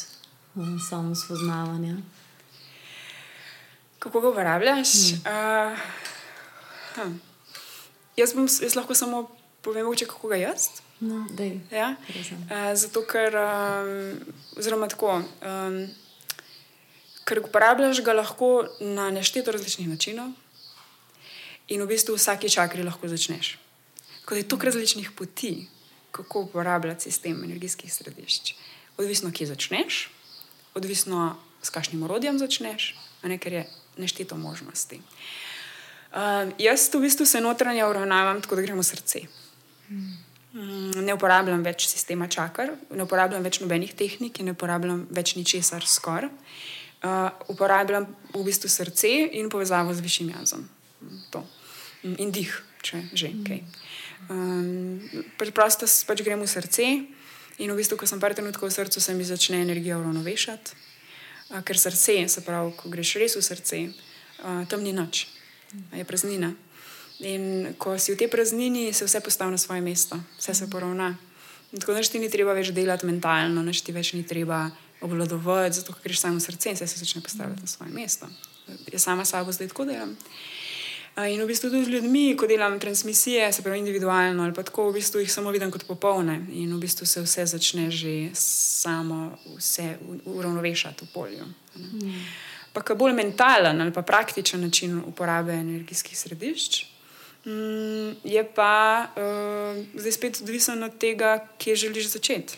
um, 0.55 0.79
samospoznavanja 0.89 1.97
kako 4.03 4.21
ga 4.21 4.29
uporabljaš. 4.29 4.89
Hmm. 5.23 5.71
Uh, 5.71 5.77
hm. 6.95 7.15
jaz, 8.17 8.33
bom, 8.33 8.47
jaz 8.61 8.75
lahko 8.75 8.95
samo 8.95 9.29
povem, 9.63 9.87
če 9.95 10.09
kako 10.11 10.33
ga 10.33 10.41
jaz. 10.41 10.67
No, 11.03 11.23
ja? 11.71 11.93
uh, 11.95 12.71
zato, 12.79 13.03
ker, 13.07 13.35
um, 13.35 14.33
oziroma 14.59 14.89
tako, 14.91 15.21
um, 15.23 15.77
ker 17.23 17.39
uporabljaš 17.43 18.01
ga 18.03 18.15
lahko 18.15 18.65
na 18.83 19.09
nešteto 19.11 19.55
različnih 19.55 19.87
načinov 19.87 20.33
in 21.71 21.83
v 21.83 21.87
bistvu 21.87 22.17
vsake 22.19 22.51
čakri 22.51 22.83
lahko 22.83 23.07
začneš. 23.07 23.55
Kot 24.27 24.39
je 24.39 24.47
toliko 24.47 24.67
različnih 24.67 25.11
poti, 25.15 25.53
kako 26.11 26.43
uporabljati 26.47 27.07
sistem 27.07 27.39
energijskih 27.43 27.93
središč. 27.93 28.53
Odvisno, 28.99 29.31
kje 29.31 29.47
začneš, 29.55 30.03
odvisno, 30.75 31.35
s 31.63 31.71
kakšnim 31.71 32.03
orodjem 32.03 32.37
začneš, 32.39 32.91
ne, 33.23 33.39
ker 33.39 33.53
je 33.59 33.63
nešteto 33.97 34.37
možnosti. 34.37 35.01
Uh, 36.13 36.51
jaz 36.57 36.89
v 36.93 37.01
bistvu 37.01 37.25
se 37.25 37.41
notranje 37.41 37.85
uravnavam 37.85 38.41
tako, 38.41 38.55
da 38.55 38.61
gremo 38.61 38.83
srce. 38.83 39.19
Mm, 39.89 41.01
ne 41.05 41.13
uporabljam 41.13 41.63
več 41.65 41.87
sistema 41.89 42.27
čakar, 42.27 42.75
ne 42.93 43.03
uporabljam 43.03 43.43
več 43.43 43.59
nobenih 43.63 43.93
tehnik, 43.97 44.39
ne 44.45 44.53
uporabljam 44.53 45.07
več 45.09 45.35
ničesar 45.35 45.85
skoraj. 45.85 46.29
Uh, 47.03 47.33
uporabljam 47.51 48.05
v 48.31 48.43
bistvu 48.45 48.69
srce 48.69 49.09
in 49.35 49.49
povezavo 49.51 49.93
z 49.93 50.05
višjim 50.05 50.29
jazom. 50.37 50.69
To. 51.33 51.41
In 52.05 52.31
dih, 52.31 52.53
če 52.85 53.01
že 53.11 53.33
kaj. 53.43 53.59
Um, 54.31 55.01
preprosto 55.41 55.89
pač 56.07 56.23
gremo 56.23 56.45
v 56.45 56.53
srce 56.53 56.85
in 57.59 57.73
v 57.73 57.75
bistvu, 57.75 57.97
ko 57.99 58.07
sem 58.07 58.21
par 58.23 58.37
trenutkov 58.37 58.69
v 58.69 58.77
srcu, 58.77 59.01
se 59.03 59.17
mi 59.17 59.27
začne 59.27 59.59
energija 59.65 59.97
uravnovešati 59.99 60.92
ker 61.61 61.77
srce, 61.77 62.27
se 62.27 62.41
pravi, 62.41 62.73
ko 62.77 62.89
greš 62.89 63.15
res 63.21 63.35
v 63.37 63.43
srce, 63.45 63.79
tam 64.69 64.81
ni 64.81 64.93
noč, 64.93 65.27
je 65.93 66.05
praznina. 66.05 66.53
In 67.23 67.75
ko 67.77 67.93
si 68.01 68.11
v 68.11 68.17
tej 68.17 68.27
praznini, 68.27 68.89
se 68.93 69.05
vse 69.05 69.21
postavi 69.21 69.53
na 69.53 69.57
svoje 69.61 69.81
mesto, 69.81 70.17
vse 70.39 70.53
se 70.53 70.69
poravna. 70.69 71.13
In 71.71 71.79
tako 71.79 71.93
da 71.93 72.01
ti 72.01 72.19
ni 72.19 72.29
treba 72.29 72.53
več 72.53 72.73
delati 72.73 73.05
mentalno, 73.05 73.63
da 73.63 73.71
ti 73.71 73.93
več 73.93 74.13
ni 74.13 74.25
treba 74.25 74.69
obvladovati, 75.01 75.75
zato 75.77 75.93
ker 75.93 76.09
greš 76.09 76.19
samo 76.19 76.39
srce 76.39 76.69
in 76.69 76.77
se 76.77 76.87
začne 76.87 77.21
postavljati 77.21 77.61
na 77.61 77.67
svoje 77.67 77.91
mesto. 77.93 78.27
Jaz 78.91 79.03
sama 79.03 79.25
sabo 79.25 79.51
zdaj 79.51 79.67
tako 79.67 79.85
delam. 79.85 80.17
In 81.13 81.43
v 81.43 81.45
bistvu 81.45 81.69
tudi 81.69 81.85
z 81.85 81.93
ljudmi, 81.93 82.33
ko 82.33 82.47
delam 82.49 82.79
transmisije, 82.79 83.51
se 83.53 83.61
pravi 83.61 83.79
individualno 83.79 84.43
ali 84.43 84.53
pa 84.53 84.63
tako, 84.63 84.87
v 84.89 84.93
bistvu 84.97 85.21
jih 85.21 85.31
samo 85.31 85.51
vidim 85.53 85.71
kot 85.71 85.85
popolne 85.85 86.39
in 86.49 86.73
v 86.73 86.79
bistvu 86.81 87.05
se 87.05 87.21
vse 87.21 87.45
začne 87.45 87.91
že 87.91 88.31
samo 88.33 89.37
uravnovešati 90.25 91.05
v 91.05 91.13
polju. 91.13 91.45
Mm. 91.77 92.17
Pa 92.73 92.81
kar 92.81 92.97
bolj 92.97 93.13
mentalen 93.13 93.81
ali 93.81 93.93
pa 93.93 94.01
praktičen 94.01 94.61
način 94.61 95.03
uporabe 95.05 95.53
energijskih 95.53 96.17
središč. 96.17 96.85
Mm, 97.45 98.17
je 98.23 98.43
pa 98.55 99.05
uh, 99.13 99.85
zdaj 99.93 100.11
spet 100.11 100.41
odvisen 100.41 100.83
od 100.83 100.97
tega, 100.97 101.47
kje 101.57 101.75
želiš 101.75 102.07
začeti. 102.07 102.57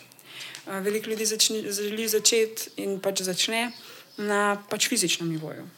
Uh, 0.66 0.80
veliko 0.80 1.10
ljudi 1.10 1.26
začne, 1.26 1.72
želi 1.72 2.08
začeti 2.08 2.70
in 2.76 3.00
pač 3.00 3.20
začne 3.20 3.72
na 4.16 4.62
pač 4.70 4.88
fizičnem 4.88 5.28
nivoju. 5.28 5.68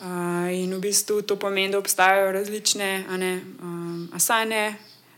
Uh, 0.00 0.48
in 0.48 0.72
v 0.72 0.80
bistvu 0.80 1.20
to 1.22 1.36
pomeni, 1.36 1.68
da 1.72 1.78
obstajajo 1.78 2.32
različne 2.32 3.04
ne, 3.20 3.32
um, 3.60 4.08
asane, 4.16 4.74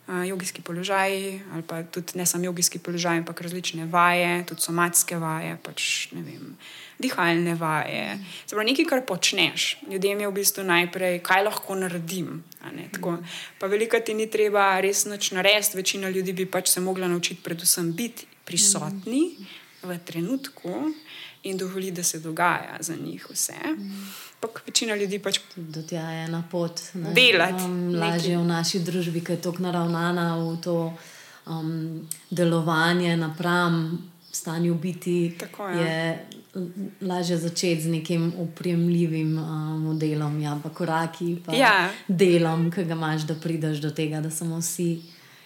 uh, 0.09 0.26
jogijski 0.26 0.62
položaji, 0.62 1.41
ali 1.53 1.62
pa 1.62 1.83
tudi 1.83 2.18
ne 2.18 2.26
samo 2.26 2.45
jogijski 2.45 2.78
položaji, 2.78 3.18
ampak 3.18 3.41
različne 3.41 3.87
vaje, 3.87 4.45
tudi 4.47 4.61
somatske 4.61 5.16
vaje, 5.16 5.55
pač 5.62 6.09
ne 6.12 6.22
vem. 6.22 6.57
Dihalne 6.99 7.55
vaje, 7.55 8.18
zelo 8.51 8.62
nekaj, 8.62 8.85
kar 8.91 9.05
počneš. 9.07 9.78
Ljudem 9.91 10.20
je 10.20 10.28
v 10.28 10.35
bistvu 10.35 10.64
najprej, 10.66 11.20
kaj 11.22 11.45
lahko 11.47 11.78
naredim. 11.78 12.43
Pa 13.59 13.66
veliko 13.66 14.01
ti 14.03 14.14
ni 14.18 14.26
treba 14.26 14.80
res 14.80 15.05
nič 15.07 15.30
narediti, 15.30 15.78
večina 15.78 16.11
ljudi 16.11 16.33
bi 16.33 16.47
pač 16.47 16.74
se 16.74 16.80
mogla 16.80 17.09
naučiti, 17.09 17.43
predvsem 17.43 17.93
biti 17.95 18.26
prisotni 18.45 19.37
v 19.83 19.99
trenutku 20.05 20.91
in 21.43 21.57
dovoliti, 21.59 21.93
da 21.93 22.03
se 22.03 22.18
dogaja 22.18 22.76
za 22.80 22.95
njih 22.97 23.26
vse. 23.30 23.59
Ampak 24.43 24.62
večina 24.66 24.97
ljudi 24.99 25.20
pač 25.22 25.38
do 25.55 25.82
tega 25.86 26.03
je 26.11 26.28
na 26.28 26.43
pot. 26.51 26.80
Delati. 27.14 27.62
Um, 27.62 27.95
lažje 27.95 28.38
v 28.38 28.47
naši 28.47 28.80
družbi, 28.82 29.20
ki 29.22 29.36
je 29.36 29.43
tako 29.45 29.62
naravnana 29.62 30.24
v 30.34 30.57
to 30.59 30.74
um, 31.47 32.03
delovanje 32.30 33.14
napram 33.16 34.03
stanju 34.32 34.74
biti. 34.74 35.36
Tako, 35.38 35.68
ja. 35.68 35.78
je 35.78 36.26
lažje 37.01 37.38
začeti 37.38 37.82
z 37.82 37.95
nekim 37.95 38.32
upremljivim 38.38 39.38
um, 39.38 39.80
modelom, 39.86 40.40
ja, 40.43 40.59
pa 40.62 40.74
koraki, 40.74 41.36
pa 41.47 41.55
ja. 41.55 41.90
delom, 42.09 42.66
ki 42.74 42.82
ga 42.84 42.99
imaš, 42.99 43.28
da 43.30 43.38
prideš 43.38 43.78
do 43.78 43.95
tega, 43.95 44.20
da 44.20 44.30
samo 44.30 44.59
si. 44.62 45.03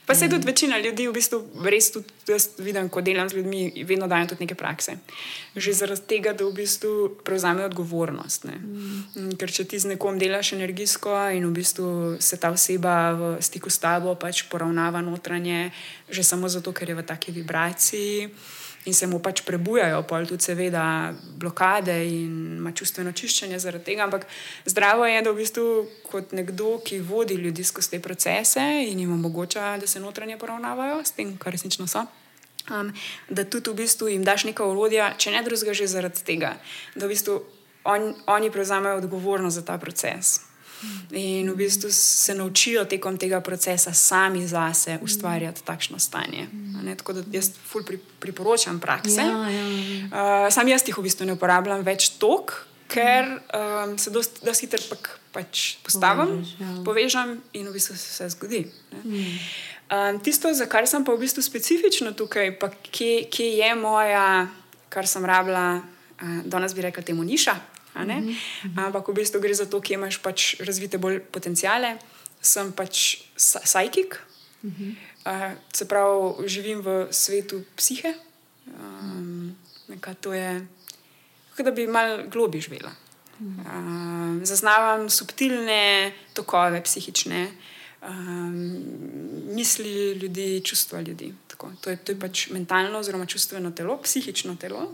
Pa 0.06 0.14
se 0.14 0.28
tudi 0.28 0.46
večina 0.46 0.78
ljudi, 0.78 1.08
v 1.08 1.12
bistvu, 1.12 1.40
res 1.66 1.90
tudi 1.90 2.30
jaz 2.30 2.48
vidim, 2.58 2.88
ko 2.88 3.00
delam 3.02 3.28
z 3.28 3.40
ljudmi, 3.40 3.84
vedno 3.88 4.06
dajo 4.06 4.28
tudi 4.30 4.44
neke 4.44 4.54
prakse. 4.54 4.96
Že 5.56 5.72
zaradi 5.72 6.06
tega, 6.06 6.32
da 6.32 6.46
v 6.46 6.52
bistvu 6.54 6.92
prevzamejo 7.26 7.66
odgovornost. 7.66 8.46
Mm. 8.46 9.32
Ker 9.38 9.50
če 9.50 9.66
ti 9.66 9.80
z 9.82 9.90
nekom 9.94 10.20
delaš 10.22 10.52
energijsko 10.54 11.10
in 11.34 11.48
v 11.50 11.56
bistvu 11.58 11.88
se 12.22 12.38
ta 12.38 12.52
oseba 12.54 12.94
v 13.18 13.32
stiku 13.42 13.70
s 13.70 13.82
tabo 13.82 14.14
pač 14.14 14.44
poravnava 14.46 15.02
notranje, 15.02 15.72
že 16.08 16.22
samo 16.22 16.46
zato, 16.48 16.70
ker 16.70 16.94
je 16.94 16.98
v 17.02 17.06
taki 17.06 17.34
vibraciji. 17.34 18.30
In 18.86 18.94
se 18.94 19.06
mu 19.06 19.18
pač 19.18 19.42
prebujajo, 19.42 20.02
pol 20.06 20.26
tudi 20.26 20.46
seveda 20.46 21.12
blokade 21.38 21.96
in 22.06 22.56
ima 22.60 22.72
čustveno 22.72 23.12
čiščenje 23.12 23.58
zaradi 23.58 23.84
tega. 23.84 24.06
Ampak 24.06 24.26
zdravo 24.64 25.06
je, 25.06 25.22
da 25.22 25.32
v 25.32 25.42
bistvu 25.42 25.66
kot 26.06 26.32
nekdo, 26.32 26.78
ki 26.86 27.00
vodi 27.02 27.34
ljudi 27.34 27.64
skozi 27.66 27.96
te 27.96 28.00
procese 28.02 28.62
in 28.86 29.02
jim 29.02 29.12
omogoča, 29.12 29.76
da 29.80 29.86
se 29.86 30.00
notranje 30.00 30.38
poravnavajo 30.38 31.02
s 31.04 31.18
tem, 31.18 31.34
kar 31.38 31.52
resnično 31.52 31.86
so. 31.90 32.06
Um, 32.70 32.92
da 33.28 33.44
tudi 33.44 33.70
v 33.70 33.82
bistvu 33.82 34.08
jim 34.14 34.24
daš 34.26 34.46
nekaj 34.46 34.66
urodja, 34.66 35.12
če 35.18 35.34
ne 35.34 35.42
drugega, 35.46 35.74
že 35.74 35.90
zaradi 35.90 36.22
tega, 36.26 36.56
da 36.94 37.06
v 37.06 37.14
bistvu 37.14 37.40
on, 37.86 38.12
oni 38.26 38.50
prevzamejo 38.50 39.02
odgovornost 39.02 39.62
za 39.62 39.66
ta 39.66 39.78
proces. 39.78 40.45
In 41.10 41.50
v 41.50 41.56
bistvu 41.56 41.90
se 41.92 42.34
naučijo 42.34 42.84
tekom 42.84 43.18
tega 43.18 43.40
procesa 43.40 43.92
sami 43.92 44.46
zase 44.46 44.98
ustvarjati 45.02 45.64
takšno 45.64 45.98
stanje. 45.98 46.48
Tako 46.96 47.12
da 47.12 47.22
jaz 47.32 47.50
ful 47.70 47.84
pri, 47.84 47.98
priporočam 48.20 48.80
prakse. 48.80 49.20
Ja, 49.20 49.50
ja. 49.50 49.66
Uh, 50.46 50.52
sam 50.52 50.68
jaz 50.68 50.84
jih 50.86 50.98
v 50.98 51.06
bistvu 51.06 51.26
ne 51.26 51.36
uporabljam 51.36 51.84
več 51.86 52.10
tok, 52.20 52.54
ker 52.88 53.38
um, 53.38 53.96
se 53.98 54.10
dosti 54.10 54.66
hitro 54.66 54.98
pač 55.34 55.76
postavim, 55.84 56.38
Povežiš, 56.38 56.52
ja. 56.60 56.72
povežem 56.84 57.32
in 57.52 57.68
v 57.68 57.74
bistvu 57.76 57.96
se 57.96 58.08
vse 58.12 58.28
zgodi. 58.36 58.62
Um, 59.86 60.20
tisto, 60.24 60.50
za 60.54 60.66
kar 60.70 60.86
sem 60.88 61.04
pa 61.04 61.14
v 61.14 61.22
bistvu 61.26 61.44
specifično 61.44 62.14
tukaj, 62.16 62.54
pa 62.60 62.70
kje, 62.70 63.26
kje 63.30 63.50
je 63.60 63.72
moja, 63.78 64.48
kar 64.88 65.08
sem 65.10 65.24
rabila, 65.26 65.82
uh, 65.82 66.38
danes 66.46 66.74
bi 66.74 66.86
rekla 66.86 67.04
temu 67.04 67.26
niša. 67.26 67.56
Mm 68.04 68.36
-hmm. 68.64 68.86
Ampak 68.86 69.08
v 69.08 69.14
bistvu 69.14 69.40
gre 69.40 69.54
za 69.54 69.66
to, 69.66 69.80
kje 69.80 69.94
imaš 69.94 70.18
pač 70.18 70.60
razvite 70.60 70.98
bolj 70.98 71.20
potencijale. 71.20 71.98
Sem 72.40 72.72
pač 72.72 73.16
psihik, 73.36 74.20
mm 74.62 74.70
-hmm. 74.70 74.94
uh, 75.26 75.58
se 75.74 75.88
pravi, 75.88 76.48
živim 76.48 76.80
v 76.80 77.08
svetu 77.10 77.64
psihe. 77.76 78.14
Um, 78.66 79.56
to 80.20 80.32
je, 80.32 80.66
kot 81.56 81.64
da 81.64 81.70
bi 81.70 81.86
malo 81.86 82.22
globi 82.28 82.60
živela. 82.60 82.92
Um, 83.40 84.40
zaznavam 84.44 85.10
subtilne 85.10 86.12
tokove 86.34 86.82
psihične, 86.82 87.50
um, 88.08 88.84
misli 89.54 90.12
ljudi, 90.12 90.60
čustva 90.64 91.00
ljudi. 91.00 91.34
To 91.80 91.90
je, 91.90 91.96
to 91.96 92.12
je 92.12 92.18
pač 92.20 92.48
mentalno, 92.50 92.98
oziroma 92.98 93.26
čustveno 93.26 93.70
telo, 93.70 93.98
psihično 94.02 94.56
telo, 94.56 94.92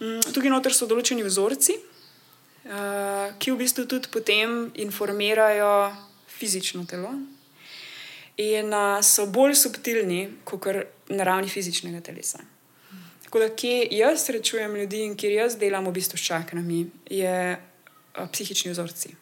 tukaj 0.00 0.52
noter 0.52 0.74
so 0.74 0.88
določeni 0.88 1.24
vzorci, 1.26 1.76
uh, 1.76 3.32
ki 3.40 3.52
v 3.52 3.58
bistvu 3.60 3.86
tudi 3.90 4.08
potem 4.12 4.70
informirajo 4.80 5.90
fizično 6.30 6.86
telo 6.88 7.12
in 8.40 8.72
uh, 8.72 9.00
so 9.04 9.26
bolj 9.28 9.58
subtilni 9.60 10.22
kot 10.48 10.70
na 11.12 11.26
ravni 11.28 11.52
fizičnega 11.52 12.00
telesa. 12.00 12.40
Tako 13.26 13.44
da, 13.44 13.50
kje 13.54 13.84
jaz 13.94 14.24
srečujem 14.26 14.72
ljudi 14.80 15.04
in 15.06 15.12
kjer 15.18 15.36
jaz 15.36 15.58
delam 15.60 15.86
v 15.86 15.94
bistvu 16.00 16.18
s 16.18 16.24
čakrami, 16.32 16.86
je 17.06 17.36
uh, 17.54 18.26
psihični 18.32 18.72
vzorci. 18.72 19.14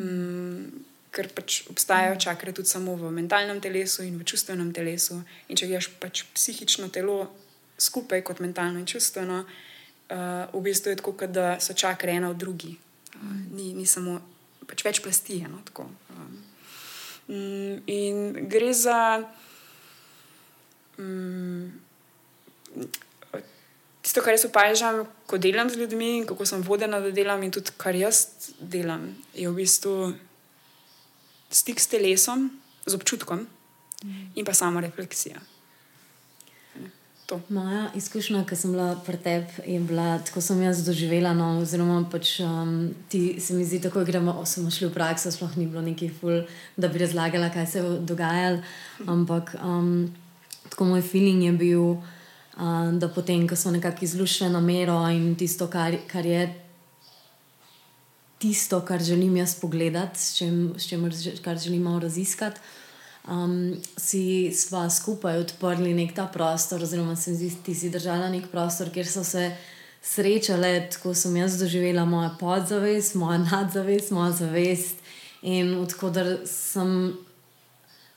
Mm, 0.00 0.84
ker 1.10 1.28
pač 1.34 1.64
obstajajo 1.72 2.18
čakre 2.20 2.52
tudi 2.54 2.70
samo 2.70 2.94
v 2.96 3.10
mentalnem 3.12 3.58
telesu 3.60 4.04
in 4.06 4.20
v 4.20 4.26
čustvenem 4.28 4.70
telesu. 4.72 5.22
In 5.48 5.58
če 5.58 5.68
greš 5.70 5.90
pač 6.00 6.24
psihično 6.36 6.92
telo 6.94 7.24
skupaj, 7.80 8.22
kot 8.24 8.40
mentalno 8.40 8.78
in 8.78 8.86
čustveno, 8.86 9.42
uh, 9.44 10.54
v 10.54 10.62
bistvu 10.62 10.92
je 10.92 11.00
tako, 11.00 11.14
da 11.26 11.56
so 11.60 11.74
čakre 11.74 12.12
ena 12.12 12.30
od 12.30 12.36
drugi. 12.36 12.76
Uh, 13.14 13.34
ni, 13.56 13.72
ni 13.74 13.86
samo 13.86 14.20
pač 14.68 14.84
več 14.84 15.02
plasti. 15.02 15.40
No, 15.48 15.62
um, 16.08 17.82
in 17.86 18.48
gre 18.48 18.72
za. 18.74 19.22
Um, 20.98 21.72
Tisto, 24.00 24.22
kar 24.24 24.32
jaz 24.32 24.46
opažam, 24.48 25.02
ko 25.28 25.36
delam 25.36 25.68
z 25.68 25.76
ljudmi 25.76 26.06
in 26.22 26.26
kako 26.26 26.46
sem 26.48 26.62
vodena, 26.64 27.02
da 27.04 27.10
delam, 27.12 27.42
in 27.44 27.52
tudi 27.52 27.74
kar 27.76 27.92
jaz 27.94 28.48
delam, 28.56 29.10
je 29.36 29.44
v 29.44 29.58
bistvu 29.58 30.14
stik 31.52 31.82
s 31.82 31.90
telesom, 31.92 32.48
z 32.86 32.96
občutkom 32.96 33.44
in 34.34 34.44
pa 34.44 34.54
samo 34.56 34.80
refleksija 34.80 35.36
to. 37.30 37.40
Moja 37.48 37.90
izkušnja, 37.94 38.42
ki 38.48 38.56
sem 38.58 38.72
bila 38.74 38.88
pri 39.06 39.18
tebi, 39.22 39.62
je 39.66 39.78
bila 39.80 40.18
tako, 40.26 40.42
sem 40.42 40.62
jaz 40.62 40.82
doživela. 40.86 41.30
No, 41.36 41.60
oziroma, 41.62 42.02
pač, 42.10 42.40
um, 42.42 42.90
ti 43.08 43.38
se 43.40 43.54
mi 43.54 43.64
zdi, 43.64 43.78
tako 43.84 44.02
gremo, 44.04 44.34
smo 44.46 44.70
šli 44.70 44.88
v 44.88 44.94
prakso, 44.94 45.30
sploh 45.30 45.54
ni 45.60 45.68
bilo 45.70 45.82
neki 45.86 46.10
ful, 46.10 46.42
da 46.76 46.90
bi 46.90 47.02
razlagala, 47.04 47.52
kaj 47.54 47.66
se 47.70 47.78
je 47.78 47.92
dogajalo. 48.08 48.64
Ampak 49.06 49.54
um, 49.62 50.10
tako 50.72 50.90
moj 50.90 51.04
feeling 51.06 51.46
je 51.46 51.52
bil, 51.52 51.86
um, 52.58 52.98
da 52.98 53.08
potem, 53.08 53.46
ko 53.46 53.56
smo 53.56 53.76
nekako 53.78 54.04
izlušili 54.08 54.50
na 54.50 54.60
mero 54.60 54.98
in 55.14 55.36
tisto, 55.38 55.70
kar, 55.70 56.00
kar 56.10 56.26
je. 56.26 56.48
Tisto, 58.40 58.78
kar 58.88 59.02
želim 59.04 59.34
jaz 59.36 59.52
pogledati, 59.60 60.18
s 60.18 60.38
čim, 60.38 60.72
s 60.72 60.88
čim, 60.88 61.02
kar 61.44 61.58
želimo 61.60 61.98
raziskati, 62.00 62.60
um, 63.28 63.74
si 63.96 64.50
sva 64.54 64.88
skupaj 64.90 65.38
odprli 65.44 65.94
nek 65.94 66.14
ta 66.14 66.26
prostor, 66.26 66.82
oziroma 66.82 67.16
se 67.16 67.34
zdi, 67.34 67.50
ti 67.64 67.74
si 67.74 67.90
držala 67.90 68.30
nek 68.30 68.50
prostor, 68.52 68.90
kjer 68.92 69.08
so 69.08 69.24
se 69.24 69.50
srečale, 70.02 70.88
tako 70.92 71.14
sem 71.14 71.36
jaz 71.36 71.58
doživela 71.60 72.04
moja 72.04 72.30
podzavest, 72.40 73.14
moja 73.14 73.38
nadzavest, 73.38 74.10
moja 74.10 74.32
zavest. 74.32 74.96
In 75.42 75.74
odkudar 75.80 76.38
sem 76.44 77.12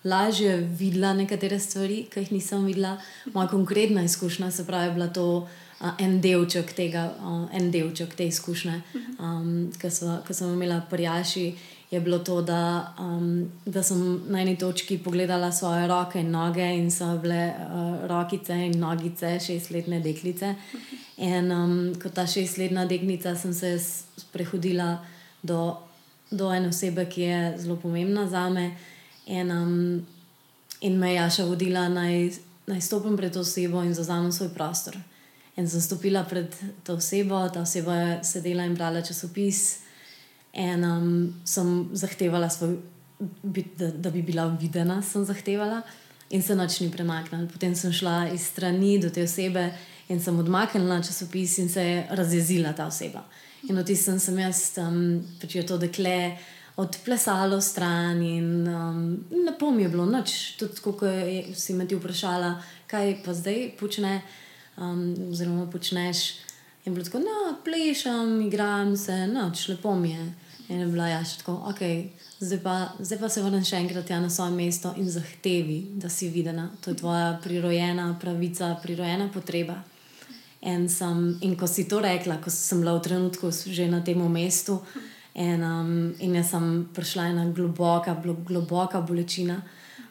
lažje 0.03 0.57
videla 0.79 1.13
nekatere 1.15 1.59
stvari, 1.59 2.03
ki 2.11 2.25
jih 2.25 2.31
nisem 2.35 2.65
videla, 2.67 2.97
moja 3.33 3.47
konkretna 3.47 4.03
izkušnja, 4.03 4.51
se 4.51 4.67
pravi, 4.67 4.93
bila 4.93 5.07
to. 5.07 5.27
Uh, 5.43 5.59
en 5.99 6.19
delček 6.23 6.71
tega, 6.77 7.07
uh, 7.19 7.47
en 7.55 7.71
delček 7.71 8.15
te 8.15 8.27
izkušnje, 8.29 8.75
um, 9.19 9.71
ki 9.79 9.89
sem 9.91 10.53
imela 10.53 10.79
prijaši, 10.89 11.49
je 11.93 11.99
bilo 12.01 12.19
to, 12.19 12.41
da, 12.41 12.93
um, 12.99 13.51
da 13.65 13.83
sem 13.83 14.21
na 14.27 14.41
eni 14.41 14.57
točki 14.57 14.97
pogledala 14.97 15.51
svoje 15.51 15.87
roke 15.87 16.19
in 16.19 16.31
noge, 16.31 16.65
in 16.77 16.91
so 16.91 17.17
bile 17.21 17.53
uh, 17.53 18.07
rokice 18.09 18.55
in 18.65 18.79
nogice 18.79 19.39
šestletne 19.39 19.99
deklice. 19.99 20.55
In 21.17 21.51
um, 21.51 21.75
kot 22.01 22.15
ta 22.17 22.25
šestletna 22.27 22.87
deklica 22.89 23.35
sem 23.35 23.53
se 23.53 23.77
prehodila 24.31 24.97
do, 25.43 25.75
do 26.31 26.49
ene 26.53 26.73
osebe, 26.73 27.05
ki 27.05 27.21
je 27.21 27.53
zelo 27.57 27.75
pomembna 27.75 28.25
za 28.27 28.47
me, 28.49 28.71
in, 29.25 29.51
um, 29.51 30.05
in 30.81 30.97
me 30.99 31.13
je 31.13 31.21
Jaša 31.21 31.45
vodila, 31.45 31.85
naj, 31.89 32.31
naj 32.67 32.81
stopim 32.81 33.17
pred 33.17 33.33
to 33.33 33.45
osebo 33.45 33.83
in 33.83 33.93
zauzamem 33.93 34.31
svoj 34.31 34.49
prostor. 34.57 34.97
In 35.55 35.69
sem 35.69 35.81
stopila 35.81 36.25
pred 36.25 36.49
to 36.83 36.97
osebo, 36.97 37.45
ta 37.53 37.61
oseba 37.61 38.01
je 38.01 38.19
sedela 38.23 38.65
in 38.65 38.73
brala 38.75 39.05
časopis. 39.05 39.83
In 40.53 40.83
um, 40.83 41.33
sem 41.45 41.89
zahtevala, 41.97 42.49
svoj, 42.49 42.77
da, 43.77 43.89
da 43.89 44.09
bi 44.13 44.21
bila 44.21 44.45
videna, 44.59 45.01
sem 45.01 45.25
zahtevala 45.25 45.81
in 46.29 46.41
se 46.41 46.55
noč 46.55 46.79
ni 46.79 46.91
premaknila. 46.91 47.47
Potem 47.51 47.75
sem 47.75 47.93
šla 47.93 48.29
iz 48.33 48.45
strani 48.51 48.99
do 49.01 49.09
te 49.09 49.23
osebe 49.23 49.71
in 50.09 50.21
sem 50.21 50.37
odmaknila 50.39 51.01
časopis 51.01 51.57
in 51.57 51.69
se 51.69 51.81
je 51.81 52.07
razjezila 52.09 52.73
ta 52.73 52.85
oseba. 52.85 53.23
In 53.69 53.77
od 53.77 53.85
tistem 53.85 54.19
sem 54.19 54.37
jaz, 54.39 54.77
um, 54.77 55.23
pač 55.41 55.55
je 55.55 55.65
to 55.65 55.77
dekle. 55.77 56.37
Odplesalo 56.75 57.59
stran, 57.61 58.21
in 58.21 58.67
um, 58.67 59.01
lepo 59.45 59.69
mi 59.71 59.83
je 59.83 59.89
bilo 59.93 60.07
noč, 60.09 60.55
tudi 60.57 60.81
ko 60.81 60.95
si 61.53 61.75
me 61.77 61.85
ti 61.85 61.93
vprašala, 61.93 62.55
kaj 62.89 63.19
pa 63.25 63.33
zdaj 63.37 63.75
počne, 63.77 64.15
um, 64.81 65.03
oziroma 65.29 65.67
počneš. 65.69 66.23
Je 66.85 66.91
bilo 66.91 67.05
tako, 67.05 67.21
no, 67.21 67.53
plešem, 67.63 68.41
igram 68.47 68.97
se, 68.97 69.27
noč, 69.27 69.67
lepo 69.69 69.93
mi 69.95 70.15
je. 70.15 70.25
In 70.69 70.79
je 70.79 70.87
bila 70.87 71.09
ja, 71.11 71.23
še 71.27 71.41
tako, 71.41 71.57
ok, 71.67 71.81
zdaj 72.39 72.59
pa, 72.63 72.75
zdaj 72.99 73.19
pa 73.19 73.29
se 73.29 73.41
vrnem 73.43 73.65
še 73.67 73.81
enkrat 73.83 74.09
ja, 74.13 74.19
na 74.23 74.29
svoje 74.31 74.55
mesto 74.55 74.93
in 74.97 75.09
zahtevi, 75.11 75.79
da 75.99 76.09
si 76.09 76.29
videna. 76.31 76.69
To 76.81 76.93
je 76.93 76.99
tvoja 77.01 77.33
prirojena 77.43 78.13
pravica, 78.21 78.71
prirojena 78.83 79.27
potreba. 79.33 79.81
In, 80.63 80.87
sem, 80.87 81.33
in 81.43 81.57
ko 81.59 81.67
si 81.67 81.83
to 81.91 81.99
rekla, 81.99 82.37
ko 82.39 82.51
sem 82.53 82.79
bila 82.79 82.95
v 82.95 83.03
trenutku 83.03 83.51
že 83.51 83.89
na 83.91 83.99
tem 83.99 84.21
mestu, 84.31 84.79
in, 85.35 85.59
um, 85.59 86.13
in 86.19 86.35
jaz 86.39 86.53
sem 86.53 86.87
prišla 86.95 87.27
ena 87.33 87.45
globoka, 87.51 88.15
globoka 88.47 89.01
bolečina, 89.01 89.59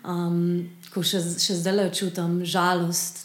um, 0.05 0.69
ko 0.93 1.01
še, 1.01 1.23
še 1.41 1.57
zdaj 1.63 1.77
le 1.79 1.89
čutim 1.95 2.43
žalost, 2.45 3.25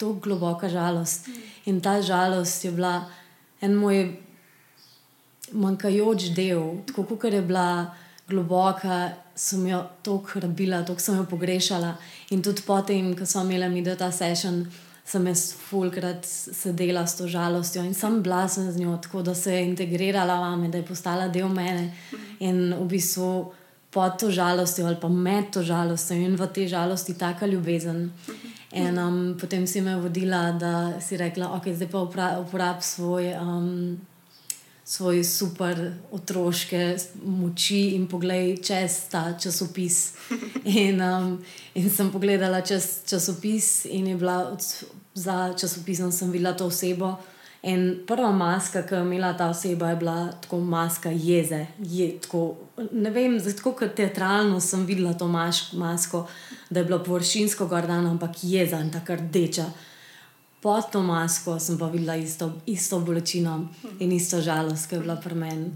tako 0.00 0.18
globoka 0.26 0.68
žalost. 0.68 1.30
In 1.70 1.80
ta 1.80 2.00
žalost 2.02 2.64
je 2.64 2.74
bila 2.74 3.06
en 3.62 3.76
moj 3.78 4.25
manjkajoč 5.52 6.30
del, 6.34 6.82
tako 6.86 7.04
kot 7.16 7.32
je 7.32 7.42
bila 7.42 7.94
globoka, 8.28 9.10
sem 9.34 9.66
jo 9.66 9.82
tako 10.02 10.40
rabila, 10.40 10.82
tako 10.82 11.00
sem 11.00 11.16
jo 11.16 11.24
pogrešala. 11.30 11.94
In 12.30 12.42
tudi 12.42 12.62
potem, 12.66 13.14
ko 13.16 13.26
smo 13.26 13.44
imeli 13.44 13.68
mi 13.68 13.84
ta 13.84 14.10
session, 14.12 14.64
sem 15.06 15.26
jaz 15.26 15.52
fulkrat 15.68 16.26
sedela 16.26 17.06
s 17.06 17.16
to 17.16 17.28
žalostjo 17.30 17.84
in 17.84 17.94
sem 17.94 18.22
bila 18.22 18.48
sem 18.48 18.72
z 18.72 18.80
njo, 18.80 18.96
tako 19.02 19.22
da 19.22 19.34
se 19.34 19.54
je 19.54 19.64
integrirala 19.64 20.40
vame, 20.40 20.68
da 20.68 20.78
je 20.78 20.86
postala 20.86 21.28
del 21.28 21.48
mene 21.48 21.94
in 22.40 22.74
v 22.74 22.88
bistvu. 22.88 23.52
Pod 23.96 24.18
to 24.20 24.28
žalostjo 24.30 24.84
ali 24.86 24.98
pa 25.00 25.08
med 25.08 25.46
to 25.52 25.62
žalostjo 25.62 26.16
in 26.16 26.34
v 26.36 26.46
tej 26.52 26.66
žalosti 26.68 27.14
taka 27.18 27.46
ljubezen. 27.46 28.10
In 28.72 28.98
um, 28.98 29.36
potem 29.40 29.66
si 29.66 29.80
me 29.80 29.94
vodila, 29.96 30.52
da 30.52 31.00
si 31.00 31.16
rekla, 31.16 31.54
ok, 31.56 31.70
zdaj 31.72 31.88
pa 31.88 32.02
uporab 32.42 32.82
svoj. 32.82 33.32
Um, 33.40 33.96
Svoje 34.86 35.24
super 35.24 35.80
otroške 36.14 36.96
moči 37.24 37.96
in 37.96 38.06
pogled 38.06 38.62
čez 38.62 39.08
ta 39.10 39.32
časopis. 39.34 40.14
In, 40.64 41.02
um, 41.02 41.32
in 41.74 41.90
sem 41.90 42.12
pogledala 42.12 42.60
čez 42.62 43.02
časopis, 43.06 43.84
in 43.90 44.06
je 44.06 44.16
bila 44.16 44.36
od, 44.52 44.62
za 45.14 45.54
časopisom, 45.58 46.12
sem 46.12 46.30
videla 46.30 46.54
to 46.54 46.66
osebo, 46.70 47.16
In 47.66 48.04
prva 48.06 48.30
maska, 48.32 48.84
ki 48.86 48.94
je 48.94 49.00
imela 49.00 49.32
ta 49.34 49.48
oseba, 49.50 49.88
je 49.88 49.96
bila 49.96 50.32
tako 50.42 50.60
maska 50.60 51.10
jeze. 51.10 51.66
Je, 51.78 52.20
tako, 52.20 52.54
ne 52.92 53.10
vem, 53.10 53.40
tako 53.56 53.72
kot 53.72 53.96
teatralno 53.96 54.60
sem 54.60 54.84
videla 54.86 55.14
to 55.14 55.26
maš, 55.28 55.72
masko, 55.72 56.28
da 56.70 56.80
je 56.80 56.84
bila 56.84 57.02
površinsko 57.02 57.66
gordana, 57.66 58.10
ampak 58.10 58.38
jeza 58.42 58.78
in 58.80 58.92
tako 58.92 59.16
rdeča. 59.18 59.64
Pod 60.60 60.90
to 60.92 61.02
masko 61.02 61.58
sem 61.60 61.78
pa 61.78 61.88
videla 61.92 62.16
isto, 62.16 62.52
isto 62.66 63.00
bolečino 63.00 63.68
in 64.00 64.12
isto 64.12 64.40
žalost, 64.40 64.88
ki 64.88 64.96
je 64.96 65.00
bila 65.00 65.16
pri 65.16 65.34
meni. 65.34 65.70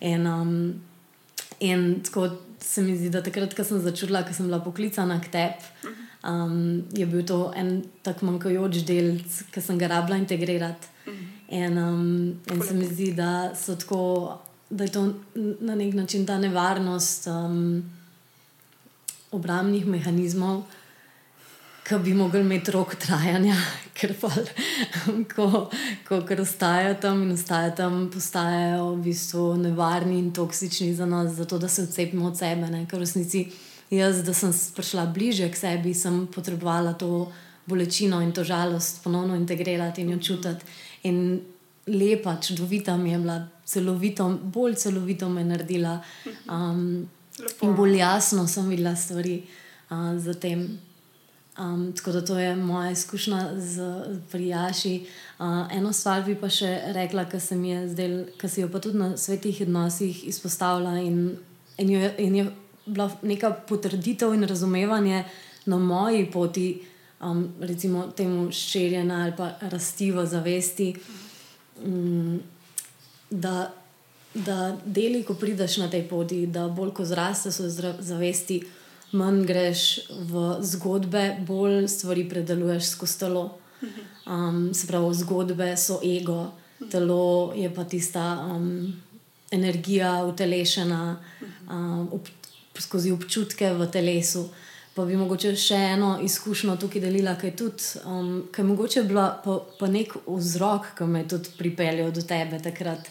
In, 0.00 0.26
um, 0.26 0.74
in 1.60 2.02
tako 2.04 2.28
se 2.60 2.82
mi 2.82 2.96
zdi, 2.96 3.10
da 3.10 3.22
takrat, 3.22 3.54
ko 3.54 3.64
sem 3.64 3.80
začutila, 3.80 4.24
ko 4.26 4.34
sem 4.34 4.46
bila 4.46 4.60
poklicana 4.64 5.20
k 5.20 5.30
tebi, 5.32 5.92
um, 6.24 6.82
je 6.92 7.06
bil 7.06 7.24
to 7.26 7.52
en 7.56 7.84
tak 8.02 8.22
manjkajoč 8.22 8.82
del, 8.88 9.18
ki 9.52 9.62
sem 9.62 9.78
ga 9.78 9.90
rabila 9.92 10.18
integrirati. 10.18 10.90
In, 11.54 11.78
um, 11.78 12.06
in 12.50 12.62
se 12.64 12.74
mi 12.74 12.88
zdi, 12.88 13.12
da, 13.14 13.52
tako, 13.54 14.38
da 14.70 14.84
je 14.84 14.92
to 14.92 15.02
na 15.60 15.74
nek 15.74 15.94
način 15.94 16.26
ta 16.26 16.38
nevarnost 16.38 17.28
um, 17.28 17.84
obrambnih 19.30 19.86
mehanizmov, 19.86 20.64
ki 21.84 21.98
bi 22.00 22.14
mogli 22.14 22.40
imeti 22.40 22.72
rok 22.72 22.94
trajanja, 22.96 23.56
ker 23.96 24.14
pa 24.20 24.30
ko, 25.34 25.68
ko 26.08 26.20
ostajajo 26.40 26.94
tam 27.00 27.22
in 27.22 27.34
ostajajo 27.36 27.74
tam, 27.76 27.98
postajajo 28.14 28.94
v 28.94 29.02
bistvu 29.04 29.44
nevarni 29.60 30.18
in 30.18 30.32
toksični 30.32 30.94
za 30.94 31.06
nas, 31.06 31.32
zato 31.32 31.58
da 31.58 31.68
se 31.68 31.82
odcepimo 31.82 32.26
od 32.26 32.38
sebe. 32.38 32.70
Ne? 32.72 32.86
Ker 32.88 32.98
v 32.98 33.04
resnici 33.04 33.46
jaz, 33.90 34.22
da 34.24 34.34
sem 34.34 34.52
prišla 34.76 35.06
bliže 35.12 35.50
k 35.52 35.56
sebi, 35.56 35.94
sem 35.94 36.26
potrebovala 36.26 36.94
to 36.98 37.32
bolečino 37.66 38.20
in 38.22 38.32
to 38.32 38.44
žalost 38.44 39.02
ponovno 39.04 39.36
integrirati 39.36 40.02
in 40.02 40.10
jo 40.10 40.18
čutiti. 40.18 40.64
In 41.02 41.40
lepa, 41.86 42.36
čudovita 42.40 42.96
mi 42.96 43.12
je 43.12 43.18
bila, 43.18 43.48
celovito, 43.64 44.28
bolj 44.42 44.74
celovito 44.74 45.28
me 45.28 45.40
je 45.40 45.44
naredila. 45.44 46.00
Um, 46.48 47.08
in 47.62 47.76
bolj 47.76 47.98
jasno 47.98 48.46
sem 48.48 48.68
videla 48.68 48.96
stvari 48.96 49.42
uh, 49.90 50.16
za 50.18 50.34
tem. 50.34 50.78
Um, 51.58 51.92
tako 51.96 52.12
da 52.12 52.24
to 52.24 52.38
je 52.38 52.56
moja 52.56 52.90
izkušnja 52.90 53.50
z 53.56 53.82
prijaši. 54.30 55.06
Uh, 55.38 55.46
eno 55.72 55.92
stvar 55.92 56.24
bi 56.24 56.34
pa 56.34 56.48
še 56.50 56.80
rekla, 56.96 57.28
ki 57.30 57.40
se 57.40 57.56
mi 57.56 57.70
je 57.70 57.88
zdel, 57.88 58.14
ki 58.40 58.48
si 58.48 58.64
jo 58.64 58.68
pa 58.72 58.80
tudi 58.82 58.98
na 58.98 59.12
svetih 59.16 59.60
odnosih 59.62 60.24
izpostavila 60.28 60.96
in, 60.98 61.36
in, 61.78 61.90
jo, 61.90 62.10
in 62.18 62.34
je 62.34 62.48
bila 62.86 63.10
neka 63.22 63.52
potrditev 63.68 64.34
in 64.34 64.42
razumevanje 64.50 65.24
na 65.66 65.78
moji 65.78 66.26
poti 66.32 66.66
um, 67.22 67.48
recimo 67.60 68.06
temu 68.16 68.52
širjenju 68.52 69.14
ali 69.14 69.32
pa 69.36 69.52
rasti 69.60 70.10
v 70.10 70.26
zavesti. 70.26 70.94
Um, 71.84 72.40
da, 73.30 73.72
da 74.34 74.76
deli, 74.84 75.22
ko 75.22 75.34
prideš 75.34 75.76
na 75.76 75.90
tej 75.90 76.08
poti, 76.08 76.46
da 76.46 76.68
bolj 76.68 76.92
ko 76.94 77.04
zrasteš 77.04 77.58
v 77.58 77.94
zavesti, 78.00 78.62
manj 79.14 79.44
greš 79.46 79.82
v 80.10 80.44
zgodbe, 80.60 81.36
bolj 81.46 81.88
stvari 81.88 82.26
predeluješ 82.28 82.94
skozi 82.96 83.18
telo. 83.18 83.44
Um, 84.26 84.74
se 84.74 84.86
pravi, 84.86 85.14
zgodbe 85.14 85.76
so 85.76 86.00
ego, 86.04 86.52
telo 86.90 87.52
je 87.56 87.68
pa 87.74 87.84
tista 87.84 88.46
um, 88.50 88.92
energija, 89.52 90.24
utelešena 90.24 91.16
um, 91.70 92.08
ob, 92.12 92.28
skozi 92.78 93.12
občutke 93.12 93.72
v 93.74 93.90
telesu. 93.90 94.48
Pa 94.94 95.04
bi 95.04 95.16
mogoče 95.18 95.56
še 95.58 95.78
eno 95.96 96.14
izkušnjo 96.22 96.76
tukaj 96.78 97.02
delila, 97.02 97.34
ki 97.38 97.50
je 97.50 97.56
tudi, 97.58 97.86
um, 98.06 98.44
ki 98.54 98.62
je 98.62 98.66
mogoče 98.68 99.02
bila 99.08 99.26
pa, 99.44 99.58
pa 99.78 99.90
nek 99.90 100.14
vzrok, 100.26 100.92
ki 100.98 101.08
me 101.10 101.24
je 101.24 101.32
tudi 101.34 101.54
pripeljal 101.58 102.12
do 102.14 102.22
tebe 102.22 102.60
takrat. 102.62 103.10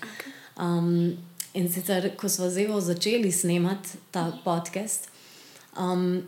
Um, 0.55 1.17
in 1.53 1.67
sicer, 1.71 2.13
ko 2.17 2.29
smo 2.29 2.49
zdaj 2.49 2.79
začeli 2.87 3.31
snemati 3.31 3.99
ta 4.11 4.31
podcast, 4.45 5.12
um, 5.79 6.23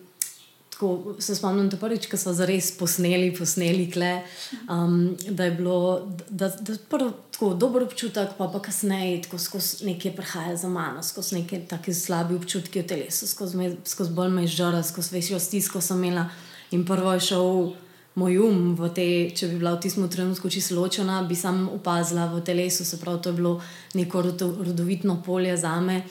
tako 0.76 1.16
se 1.20 1.36
spomnim, 1.36 1.70
da 1.70 1.78
prvič, 1.78 2.08
ko 2.12 2.18
smo 2.18 2.34
zares 2.34 2.72
posneli, 2.78 3.30
posneli 3.38 3.88
kle, 3.91 4.22
um, 4.70 5.16
da 5.30 5.46
je 5.46 5.52
bilo 5.52 6.08
da, 6.30 6.50
da 6.50 6.76
prvo, 6.89 7.12
tako 7.32 7.54
dober 7.54 7.84
občutek, 7.84 8.36
pa 8.38 8.48
pa 8.48 8.60
kasneje 8.60 9.22
tako 9.22 9.38
skozi 9.39 9.86
nekaj 9.86 10.16
prihaja 10.16 10.56
za 10.56 10.70
mano, 10.70 11.04
skozi 11.04 11.36
neke 11.36 11.62
take 11.70 11.93
slabe 11.93 12.36
občutke 12.36 12.82
v 12.82 12.88
telesu, 12.88 13.28
skozi, 13.28 13.72
skozi 13.86 14.12
bolj 14.12 14.30
me 14.30 14.48
žara, 14.48 14.84
skozi 14.84 15.16
večjo 15.16 15.39
stisko 15.39 15.82
sem 15.82 16.04
imela. 16.04 16.30
In 16.72 16.86
prvo 16.86 17.14
je 17.14 17.20
šel 17.20 17.74
moj 18.16 18.38
um 18.39 18.76
te, 18.96 19.30
če 19.36 19.48
bi 19.48 19.60
bila 19.60 19.76
v 19.76 19.84
tistem 19.84 20.10
trenutku 20.10 20.50
čisto 20.50 20.76
ločena, 20.76 21.22
bi 21.24 21.36
sam 21.36 21.70
opazila 21.70 22.28
v 22.34 22.43
telesu, 22.43 22.86
se 22.86 23.00
pravi, 23.00 23.22
to 23.22 23.30
je 23.30 23.34
bilo 23.34 23.62
neko 23.93 24.22
rodovitno 24.41 25.22
polje 25.26 25.58
za 25.58 25.80
me 25.80 26.04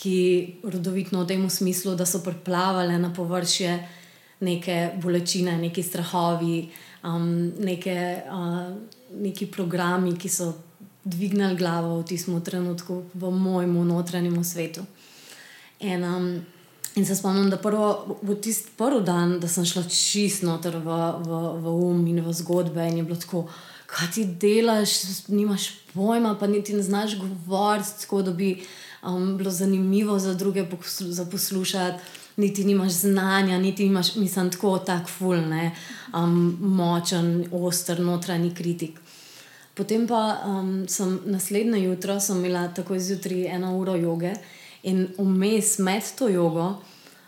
ki 0.00 0.60
rodovitno 0.64 1.24
v 1.24 1.28
tem 1.28 1.50
smislu, 1.50 1.92
da 1.94 2.06
so 2.08 2.22
preplavale 2.24 2.96
na 2.98 3.12
površje 3.12 3.74
neke 4.40 4.92
bolečine, 5.02 5.58
neki 5.60 5.82
strahovi, 5.82 6.70
um, 7.04 7.52
neke, 7.60 8.22
uh, 8.24 8.72
neki 9.20 9.50
programi, 9.52 10.16
ki 10.16 10.28
so 10.28 10.54
dvignili 11.04 11.56
glavo 11.56 11.98
v 12.00 12.06
tistem 12.08 12.40
trenutku 12.40 13.02
v 13.14 13.30
mojem 13.30 13.76
notranjem 13.88 14.44
svetu. 14.44 14.86
In, 15.80 16.04
um, 16.04 16.30
in 16.96 17.06
se 17.06 17.16
spomnim, 17.16 17.50
da 17.50 17.60
prvo, 17.60 18.18
v 18.22 18.40
tisti 18.40 18.72
prvi 18.76 19.04
dan, 19.04 19.36
da 19.40 19.48
sem 19.48 19.64
šla 19.64 19.84
čisto 19.84 20.46
noter 20.48 20.76
v, 20.76 20.96
v, 21.24 21.42
v 21.60 21.76
um 21.76 22.06
in 22.06 22.24
v 22.24 22.32
zgodbe, 22.32 22.88
in 22.88 23.00
je 23.00 23.04
bilo 23.04 23.20
tako. 23.20 23.48
Kaj 23.90 24.12
ti 24.14 24.24
delaš, 24.24 25.26
nimaš 25.28 25.72
pojma, 25.92 26.36
pa 26.38 26.46
niti 26.46 26.72
ne 26.72 26.82
znaš 26.82 27.18
govoriti, 27.18 28.00
tako 28.00 28.22
da 28.22 28.32
bi 28.32 28.54
um, 29.02 29.36
bilo 29.36 29.50
zanimivo 29.50 30.18
za 30.18 30.34
druge 30.34 30.66
za 31.00 31.24
poslušati, 31.24 32.02
niti 32.36 32.64
nimaš 32.64 32.92
znanja, 32.92 33.58
niti 33.58 33.84
imaš, 33.84 34.14
mislim, 34.16 34.50
tako 34.50 34.78
tak 34.78 35.08
fulne, 35.08 35.76
um, 36.14 36.58
močen, 36.60 37.46
oster, 37.52 38.00
notranji 38.00 38.54
kritik. 38.54 39.00
Potem 39.74 40.06
pa 40.08 40.42
um, 40.46 40.88
sem 40.88 41.20
naslednjo 41.24 41.76
jutro 41.76 42.18
imela 42.28 42.68
tako 42.68 42.98
zjutraj 42.98 43.46
eno 43.46 43.78
uro 43.78 43.94
joge 43.96 44.32
in 44.82 45.08
vmes 45.18 45.78
med 45.78 46.02
to 46.18 46.28
jogo. 46.28 46.82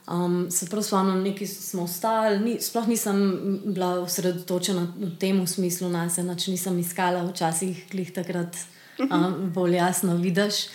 Um, 0.09 0.51
se 0.51 0.67
pravi, 0.67 0.85
spomnim, 0.85 1.23
nekaj 1.23 1.47
smo 1.47 1.83
ostali, 1.83 2.39
ni, 2.39 2.57
sploh 2.61 2.89
nisem 2.89 3.61
bila 3.65 4.01
osredotočena 4.01 4.93
v 4.97 5.13
tem 5.19 5.47
smislu 5.47 5.89
na 5.89 6.09
sebe, 6.11 6.35
nisem 6.47 6.79
iskala, 6.79 7.23
včasih 7.31 7.85
jih 7.95 8.11
takrat 8.13 8.57
um, 8.99 9.53
bolj 9.55 9.77
jasno 9.77 10.17
vidiš 10.17 10.67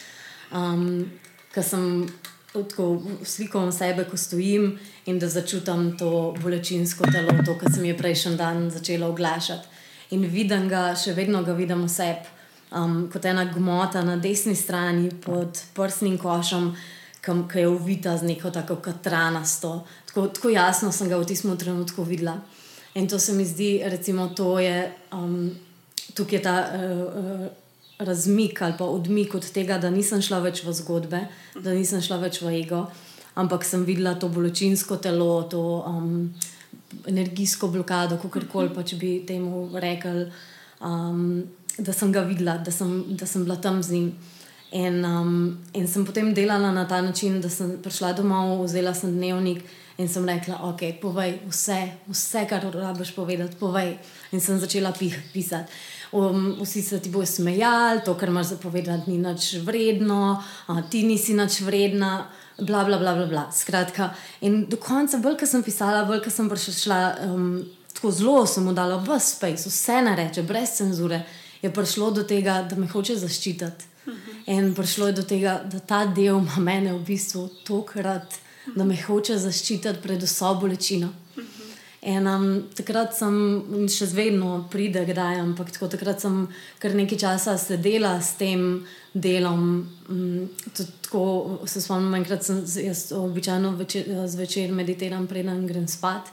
um, 0.51 1.05
ker 1.53 1.63
sem 1.63 2.07
tako 2.53 3.01
slikal 3.25 3.71
sebe, 3.71 4.05
ko 4.09 4.17
stojim 4.17 4.79
in 5.05 5.19
da 5.19 5.29
začutim 5.29 5.97
to 5.97 6.33
bolečinsko 6.41 7.05
telo, 7.11 7.35
to, 7.45 7.57
kar 7.57 7.71
sem 7.73 7.85
je 7.85 7.97
prejšnji 7.97 8.37
dan 8.37 8.69
začela 8.71 9.07
oglašati. 9.07 9.67
In 10.15 10.23
vidim 10.31 10.69
ga, 10.69 10.95
še 10.95 11.13
vedno 11.13 11.43
ga 11.43 11.53
vidim 11.53 11.83
vse 11.85 12.13
um, 12.71 13.09
kot 13.11 13.25
ena 13.25 13.45
gmota 13.51 14.03
na 14.07 14.15
desni 14.17 14.55
strani 14.55 15.11
pod 15.23 15.59
prsnim 15.75 16.17
košem. 16.17 16.71
Ki 17.27 17.59
je 17.59 17.67
uvita 17.67 18.13
z 18.15 18.23
neko 18.23 18.53
tako 18.55 18.77
katranasto. 18.79 19.81
Tako, 20.07 20.29
tako 20.31 20.49
jasno 20.49 20.93
sem 20.95 21.09
ga 21.11 21.17
v 21.19 21.27
tistem 21.27 21.57
trenutku 21.59 22.05
videla. 22.07 22.37
In 22.95 23.07
to 23.07 23.19
se 23.19 23.33
mi 23.33 23.43
zdi, 23.45 23.81
recimo, 23.83 24.29
to 24.31 24.59
je, 24.63 24.93
um, 25.11 25.51
tukaj 26.15 26.37
je 26.37 26.41
ta 26.41 26.55
uh, 26.71 27.01
uh, 27.03 27.66
razmik 27.99 28.61
ali 28.61 28.73
pa 28.77 28.85
odmik 28.85 29.35
od 29.35 29.51
tega, 29.51 29.77
da 29.77 29.89
nisem 29.89 30.21
šla 30.21 30.39
več 30.45 30.63
v 30.63 30.73
zgodbe, 30.73 31.23
da 31.55 31.73
nisem 31.73 32.01
šla 32.01 32.19
več 32.21 32.41
v 32.41 32.53
ego, 32.61 32.85
ampak 33.37 33.65
sem 33.65 33.85
videla 33.85 34.15
to 34.15 34.29
bolečinsko 34.29 34.99
telo, 35.01 35.43
to 35.49 35.61
um, 35.87 36.33
energijsko 37.07 37.71
blokado, 37.73 38.19
kako 38.21 38.45
koli 38.51 38.73
pač 38.73 38.95
bi 39.01 39.19
temu 39.27 39.67
rekel, 39.81 40.27
um, 40.81 41.43
da 41.77 41.93
sem 41.93 42.13
ga 42.13 42.25
videla, 42.25 42.57
da 42.61 42.71
sem, 42.73 43.03
da 43.17 43.25
sem 43.25 43.45
bila 43.45 43.57
tam 43.61 43.81
z 43.83 43.97
njim. 43.97 44.11
In, 44.77 45.03
um, 45.05 45.57
in 45.73 45.87
sem 45.87 46.05
potem 46.05 46.33
delala 46.35 46.73
na 46.75 46.83
ta 46.87 47.01
način, 47.01 47.41
da 47.41 47.49
sem 47.49 47.77
prišla 47.81 48.13
domov, 48.17 48.65
vzela 48.65 48.93
sem 48.93 49.13
dnevnik 49.15 49.63
in 49.97 50.09
sem 50.11 50.25
rekla, 50.27 50.59
ok, 50.67 50.81
povej 51.01 51.37
vse, 51.47 51.77
vse 52.11 52.43
kar 52.49 52.65
rabiš 52.73 53.15
povedati, 53.15 53.55
povej. 53.57 53.95
In 54.35 54.43
sem 54.43 54.59
začela 54.59 54.91
pisati 55.33 55.71
um, 56.11 56.57
vsi 56.61 56.81
se 56.81 56.99
ti 56.99 57.09
bojo 57.09 57.25
smejali, 57.25 58.01
to, 58.05 58.13
kar 58.17 58.29
imaš 58.29 58.53
zapovedati, 58.55 59.11
ni 59.11 59.17
nič 59.17 59.53
vredno, 59.65 60.43
a, 60.67 60.81
ti 60.81 61.03
nisi 61.03 61.33
nič 61.37 61.61
vredna. 61.61 62.27
Bla, 62.57 62.83
bla, 62.83 62.97
bla, 62.97 63.13
bla, 63.13 63.25
bla. 63.29 63.43
Skratka, 63.53 64.09
in 64.41 64.63
do 64.65 64.79
konca, 64.81 65.19
bolj 65.21 65.35
ko 65.37 65.45
sem 65.45 65.61
pisala, 65.61 66.07
bolj 66.09 66.23
ko 66.25 66.31
sem 66.33 66.47
prišla 66.49 66.97
um, 67.27 67.59
tako 67.97 68.11
zelo 68.11 68.45
sem 68.45 68.63
mu 68.63 68.73
dala 68.73 68.97
v 68.97 69.19
space, 69.19 69.69
vse 69.69 70.01
nareče, 70.01 70.43
brez 70.43 70.77
cenzure, 70.77 71.23
je 71.61 71.73
prišlo 71.73 72.11
do 72.11 72.23
tega, 72.23 72.61
da 72.69 72.75
me 72.75 72.87
hoče 72.87 73.15
zaščititi. 73.17 73.85
In 74.53 74.73
prišlo 74.75 75.07
je 75.07 75.13
do 75.13 75.23
tega, 75.23 75.61
da 75.65 75.79
ta 75.79 76.05
del 76.05 76.37
ima 76.37 76.61
mene 76.61 76.93
v 76.93 77.01
bistvu 77.07 77.47
tokrat, 77.65 78.37
da 78.75 78.85
me 78.85 78.95
hoče 79.01 79.37
zaščititi 79.37 80.01
pred 80.03 80.21
vso 80.23 80.53
bolečino. 80.61 81.09
In 82.07 82.23
um, 82.23 82.45
takrat 82.71 83.11
sem, 83.17 83.33
še 83.91 84.05
vedno 84.15 84.61
pride, 84.71 85.01
kdaj, 85.09 85.41
ampak 85.43 85.73
tako, 85.75 85.89
takrat 85.91 86.23
sem 86.23 86.45
kar 86.79 86.95
nekaj 86.95 87.19
časa 87.19 87.57
sedela 87.59 88.13
s 88.23 88.37
tem 88.39 88.61
delom. 89.11 89.65
Um, 90.07 90.45
tako 90.63 91.65
se 91.67 91.83
spomnim, 91.83 92.15
enkrat 92.21 92.47
sem 92.47 92.63
jaz 92.85 93.11
običajno 93.11 93.73
večer, 93.75 94.07
zvečer 94.31 94.71
meditiram, 94.71 95.27
preden 95.27 95.65
grem 95.67 95.83
spat. 95.91 96.31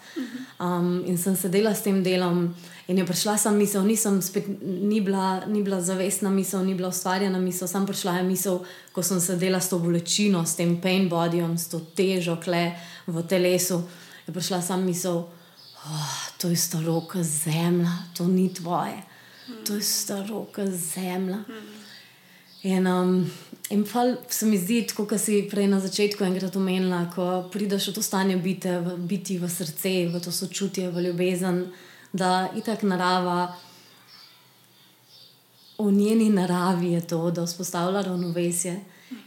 Um, 0.62 1.00
in 1.10 1.18
sem 1.18 1.34
sedela 1.34 1.74
s 1.74 1.82
tem 1.82 2.04
delom. 2.06 2.52
In 2.86 3.02
je 3.02 3.10
prišla 3.10 3.34
sem 3.40 3.58
misel, 3.58 3.82
nisem 3.82 4.22
spet, 4.22 4.46
ni 4.62 5.02
bila, 5.02 5.40
ni 5.50 5.66
bila 5.66 5.82
zavestna 5.82 6.30
misel, 6.30 6.62
ni 6.62 6.78
bila 6.78 6.94
ustvarjena 6.94 7.42
misel, 7.42 7.66
sem 7.66 7.86
prišla 7.88 8.20
je 8.20 8.26
misel, 8.30 8.62
ko 8.94 9.02
sem 9.02 9.18
sedela 9.18 9.58
s 9.58 9.74
to 9.74 9.82
bolečino, 9.82 10.46
s 10.46 10.54
tem 10.54 10.76
pain 10.78 11.10
bodyjem, 11.10 11.58
s 11.58 11.72
to 11.72 11.82
težo 11.98 12.38
kle 12.38 12.68
v 13.10 13.26
telesu. 13.26 13.82
Je 14.28 14.34
prišla 14.36 14.62
sem 14.62 14.84
misel 14.86 15.24
oh, 15.86 16.28
to 16.38 16.48
je 16.48 16.56
staro, 16.56 17.00
kot 17.00 17.22
zemlja, 17.22 17.92
to 18.16 18.28
ni 18.28 18.54
tvoje, 18.54 19.02
to 19.66 19.74
je 19.74 19.82
staro, 19.82 20.46
kot 20.54 20.68
zemlja. 20.68 21.38
In, 22.62 22.86
um, 22.86 23.30
in 23.68 23.84
pa 23.84 24.04
se 24.28 24.46
mi 24.46 24.58
zdi, 24.58 24.86
kot 24.96 25.12
si 25.20 25.42
prej 25.50 25.68
na 25.68 25.80
začetku 25.80 26.24
enkrat 26.24 26.56
omenila, 26.56 27.02
ko 27.12 27.44
prideš 27.52 27.90
v 27.90 27.94
to 27.98 28.02
stanje 28.02 28.38
bite, 28.40 28.78
v, 28.80 28.96
biti 29.04 29.36
v 29.38 29.50
srce, 29.50 30.08
v 30.08 30.20
to 30.24 30.32
sočutje, 30.32 30.88
v 30.90 31.04
ljubezen, 31.08 31.66
da 32.12 32.48
itak 32.56 32.82
narava. 32.82 33.52
V 35.78 35.90
njeni 35.92 36.30
naravi 36.30 36.94
je 36.94 37.06
to, 37.06 37.30
da 37.30 37.44
vzpostavlja 37.44 38.02
ravnovesje. 38.06 38.78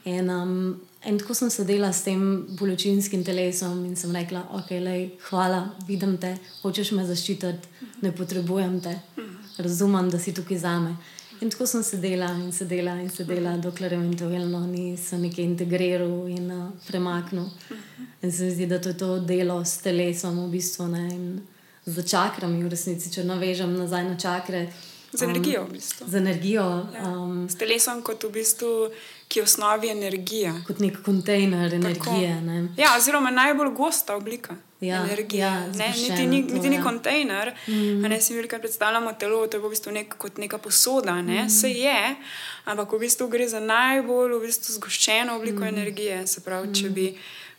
In, 0.05 0.30
um, 0.30 0.80
in 1.08 1.20
tako 1.20 1.34
sem 1.34 1.49
sedela 1.49 1.91
s 1.93 2.03
tem 2.03 2.22
bolečinskim 2.60 3.24
telesom 3.24 3.86
in 3.86 3.95
sem 3.95 4.12
rekla, 4.16 4.43
ok, 4.60 4.72
lej, 4.84 5.05
hvala, 5.30 5.64
vidim 5.88 6.18
te, 6.22 6.36
hočeš 6.62 6.91
me 6.97 7.05
zaščititi, 7.08 7.86
ne 8.03 8.12
potrebujem 8.16 8.82
te, 8.84 8.97
razumem, 9.58 10.12
da 10.12 10.20
si 10.20 10.36
tukaj 10.36 10.60
za 10.66 10.80
me. 10.84 10.97
In 11.41 11.51
tako 11.53 11.68
sem 11.70 11.84
sedela 11.84 12.32
in 12.34 12.51
sedela 12.51 12.95
in 13.01 13.10
sedela, 13.14 13.58
dokler 13.62 13.93
eventualno 13.93 14.64
nisem 14.66 15.22
nekaj 15.22 15.45
integriral 15.45 16.26
in 16.34 16.49
uh, 16.51 16.72
premaknil. 16.88 17.45
In 18.22 18.32
se 18.32 18.43
mi 18.43 18.51
zdi, 18.51 18.66
da 18.66 18.82
to 18.82 18.89
je 18.89 18.97
to 18.97 19.20
delo 19.20 19.60
s 19.66 19.78
telesom, 19.86 20.39
v 20.47 20.51
bistvu 20.51 20.88
ne. 20.88 21.03
In 21.14 21.41
za 21.86 22.01
čakrami, 22.03 22.64
v 22.64 22.72
resnici, 22.74 23.12
če 23.14 23.24
navežem 23.24 23.78
nazaj 23.78 24.03
na 24.10 24.18
čakre. 24.18 24.66
Z 25.14 25.24
energijo, 25.24 25.68
v 25.70 25.78
bistvu. 25.78 26.08
Z 26.10 26.16
energijo. 26.16 26.66
Ja. 26.95 27.12
Um, 27.14 27.45
S 27.49 27.55
telesom, 27.55 28.01
kot 28.01 28.26
v 28.26 28.34
bistvu, 28.39 28.72
ki 29.28 29.39
je 29.39 29.43
v 29.43 29.49
osnovi 29.49 29.89
energija. 29.89 30.53
kot 30.67 30.80
nek 30.80 31.01
kontejner 31.05 31.73
energije. 31.73 32.41
Ne. 32.41 32.67
Ja, 32.78 32.95
oziroma 32.97 33.32
najbolj 33.32 33.73
gosta 33.75 34.15
oblika 34.15 34.55
Ja, 34.82 35.05
energije. 35.05 35.39
ja, 35.39 35.67
ne, 35.67 35.93
niti 35.97 36.28
ni, 36.28 36.47
to, 36.47 36.53
niti 36.53 36.69
ni 36.69 36.75
ja. 36.75 36.84
kontejner. 36.84 37.55
Mm. 37.67 38.01
Ne 38.01 38.21
si 38.21 38.36
veliko 38.36 38.59
predstavljamo 38.59 39.13
telo, 39.13 39.47
to 39.47 39.57
je 39.57 39.61
v 39.61 39.69
bistvu 39.69 39.91
nek, 39.91 40.15
kot 40.17 40.38
neka 40.38 40.57
posoda. 40.57 41.21
Ne? 41.21 41.43
Mm. 41.43 41.49
Se 41.49 41.71
je, 41.71 42.15
ampak 42.65 42.91
v 42.93 42.99
bistvu 42.99 43.28
gre 43.28 43.47
za 43.47 43.59
najbolj 43.59 44.38
v 44.38 44.41
bistvu 44.45 44.73
zgoščeno 44.78 45.36
obliko 45.36 45.65
mm. 45.65 45.67
energije. 45.67 46.28
Se 46.28 46.41
pravi, 46.45 46.67
mm. 46.67 46.73
če 46.73 46.89
bi 46.89 47.07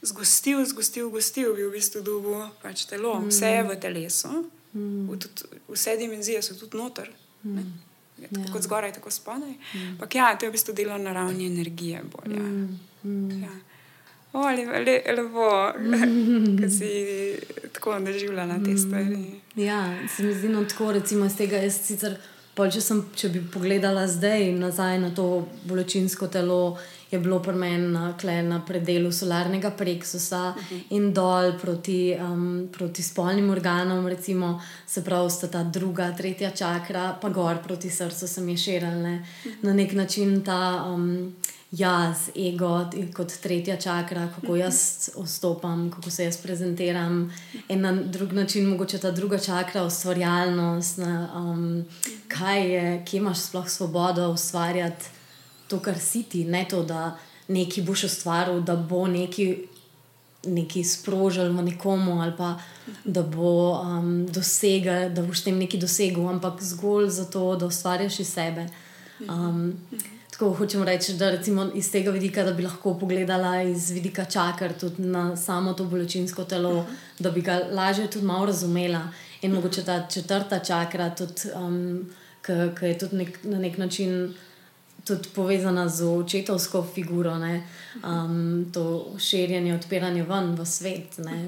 zgostil, 0.02 0.62
zgostil, 0.66 1.10
zgostil, 1.10 1.50
bi 1.58 1.66
v 1.66 1.74
bistvu 1.74 2.04
dobil 2.06 2.46
pač 2.62 2.86
telo. 2.86 3.18
Mm. 3.18 3.34
Vse 3.34 3.50
je 3.50 3.66
v 3.66 3.78
telesu, 3.82 4.30
mm. 4.72 5.10
v, 5.10 5.18
tudi, 5.18 5.60
vse 5.74 5.96
dimenzije 5.98 6.42
so 6.42 6.54
tudi 6.54 6.78
noter. 6.78 7.10
Mm. 7.42 7.66
Tako 8.22 8.40
Ja. 8.46 8.52
kot 8.52 8.62
zgoraj, 8.62 8.92
tako 8.92 9.10
spodaj. 9.10 9.52
Ampak 9.90 10.14
ja, 10.14 10.36
to 10.36 10.46
je 10.46 10.50
v 10.50 10.52
bistvu 10.52 10.74
delo 10.74 10.98
na 10.98 11.12
ravni 11.12 11.46
energije. 11.46 12.02
Bolj, 12.12 12.34
ja. 12.36 12.42
Mm. 13.04 13.42
Ja. 13.42 13.48
O, 14.32 14.42
le, 14.42 14.64
le, 14.84 15.02
lepo, 15.16 15.72
da 16.60 16.70
si 16.70 16.90
tako 17.72 17.98
doživljala 18.00 18.58
te 18.64 18.76
stvari. 18.78 19.18
Ja, 19.56 19.94
se 20.16 20.22
mi 20.22 20.34
zdi 20.34 20.48
no 20.48 20.64
tako, 20.64 20.92
recimo 20.92 21.26
iz 21.26 21.36
tega. 21.36 21.56
Jaz 21.56 21.80
sicer, 21.86 22.18
pol, 22.54 22.70
če, 22.70 22.80
sem, 22.80 23.04
če 23.16 23.28
bi 23.28 23.40
pogledala 23.52 24.06
zdaj 24.06 24.52
nazaj 24.52 24.98
na 24.98 25.10
to 25.14 25.48
bolečinsko 25.64 26.28
telo, 26.28 26.78
je 27.10 27.18
bilo 27.18 27.42
pri 27.42 27.52
meni 27.56 27.88
na, 27.88 28.14
na 28.42 28.60
predelu 28.66 29.12
solarnega 29.12 29.70
pleksusa 29.70 30.54
uh 30.56 30.62
-huh. 30.62 30.82
in 30.90 31.12
dol 31.12 31.52
proti, 31.60 32.16
um, 32.20 32.68
proti 32.72 33.02
spolnim 33.02 33.50
organom, 33.50 34.06
recimo, 34.06 34.60
se 34.86 35.04
pravi, 35.04 35.30
sta 35.30 35.46
ta 35.46 35.62
druga, 35.62 36.16
tretja 36.16 36.50
čakra, 36.50 37.18
pa 37.20 37.28
gor 37.28 37.56
proti 37.62 37.90
srcu 37.90 38.28
se 38.28 38.40
mi 38.40 38.52
je 38.52 38.56
širila. 38.56 39.18
Na 39.62 39.72
nek 39.72 39.92
način 39.92 40.44
ta. 40.44 40.84
Um, 40.88 41.34
Jaz, 41.70 42.30
ego, 42.36 42.90
kot 43.16 43.32
tretja 43.42 43.76
čakra, 43.76 44.28
kako 44.34 44.56
jaz 44.56 45.10
vstopam, 45.24 45.90
kako 45.90 46.10
se 46.10 46.24
jaz 46.24 46.36
prezentiram, 46.36 47.32
in 47.68 47.80
na 47.80 47.92
drug 47.92 48.32
način, 48.32 48.68
mogoče 48.68 48.98
ta 48.98 49.10
druga 49.10 49.38
čakra, 49.38 49.84
ustvarjalnost, 49.84 50.98
na, 50.98 51.30
um, 51.36 51.84
kaj 52.28 52.74
je, 52.74 53.04
kje 53.04 53.18
imaš 53.18 53.38
sploh 53.38 53.68
svobodo 53.68 54.30
ustvarjati 54.30 55.04
to, 55.68 55.80
kar 55.80 55.98
si 55.98 56.22
ti, 56.22 56.44
ne 56.44 56.66
to, 56.70 56.82
da 56.82 57.16
nekaj 57.48 57.84
boš 57.84 58.04
ustvaril, 58.04 58.60
da 58.60 58.76
bo 58.76 59.06
nekaj, 59.06 59.56
nekaj 60.46 60.84
sprožil 60.84 61.52
v 61.52 61.62
nekomu 61.62 62.20
ali 62.22 62.32
pa 62.36 62.58
da 63.04 63.22
bo 63.22 63.80
um, 63.80 64.26
dosegel, 64.26 65.08
da 65.14 65.22
boš 65.22 65.44
tem 65.44 65.58
nekaj 65.58 65.80
dosegel, 65.80 66.28
ampak 66.28 66.62
zgolj 66.62 67.08
zato, 67.08 67.56
da 67.56 67.66
ustvarjaš 67.66 68.20
iz 68.20 68.32
sebe. 68.34 68.68
Um, 69.28 69.74
Tako 70.38 70.52
hočem 70.54 70.84
reči, 70.86 71.16
da 71.18 71.32
iz 71.74 71.88
tega 71.90 72.12
vidika, 72.14 72.44
da 72.44 72.52
bi 72.54 72.62
lahko 72.62 72.92
pogledala 72.94 73.62
iz 73.62 73.90
vidika 73.90 74.24
čakar 74.24 74.72
tudi 74.78 75.02
na 75.02 75.36
samo 75.36 75.72
to 75.72 75.84
bolečinsko 75.84 76.44
telo, 76.44 76.70
uh 76.70 76.84
-huh. 76.84 76.94
da 77.18 77.30
bi 77.30 77.40
ga 77.42 77.60
lažje 77.72 78.10
tudi 78.10 78.26
malo 78.26 78.46
razumela. 78.46 79.08
In 79.42 79.52
mogoče 79.52 79.84
ta 79.84 80.06
četrta 80.06 80.58
čakra, 80.58 81.10
tudi, 81.10 81.50
um, 81.54 82.06
ki 82.46 82.86
je 82.86 82.98
tudi 82.98 83.16
nek, 83.16 83.44
na 83.44 83.58
nek 83.58 83.78
način 83.78 84.34
tudi 85.08 85.28
povezana 85.34 85.88
z 85.88 86.04
očetovsko 86.04 86.82
figuro, 86.94 87.38
ne? 87.38 87.62
um, 88.04 88.66
to 88.72 89.14
širjenje, 89.18 89.74
odpiranje 89.74 90.22
ven 90.22 90.54
v 90.54 90.66
svet. 90.66 91.18
Ne? 91.24 91.38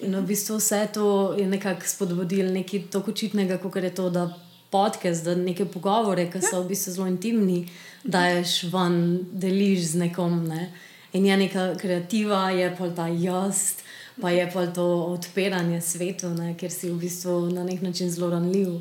In 0.00 0.16
v 0.16 0.22
bistvu 0.26 0.56
vse 0.56 0.86
to 0.94 1.34
je 1.38 1.46
nekako 1.46 1.86
spodbudilo 1.86 2.52
nekaj 2.52 2.88
tako 2.90 3.12
očitnega, 3.12 3.58
kot 3.58 3.76
je 3.76 3.94
to, 3.94 4.10
da 4.10 4.30
podcast, 4.72 5.24
da 5.24 5.34
neke 5.34 5.64
pogovore, 5.68 6.30
ki 6.32 6.40
so 6.40 6.62
v 6.62 6.72
bistvu 6.72 6.96
zelo 6.96 7.10
intimni, 7.10 7.66
daješ 8.04 8.62
ven, 8.72 8.96
deliš 9.32 9.92
z 9.92 10.06
nekom. 10.06 10.40
Ne? 10.48 10.70
In 11.12 11.28
je 11.28 11.36
neka 11.36 11.74
kreativa, 11.80 12.48
je 12.50 12.70
pa 12.78 12.88
ta 12.96 13.06
jaz, 13.08 13.82
pa 14.20 14.32
je 14.32 14.48
pa 14.52 14.66
to 14.66 14.86
odpiranje 15.12 15.80
svetu, 15.80 16.32
ne? 16.32 16.54
ker 16.56 16.72
si 16.72 16.88
v 16.88 16.96
bistvu 17.04 17.52
na 17.52 17.68
nek 17.68 17.84
način 17.84 18.10
zelo 18.10 18.32
ranljiv, 18.32 18.80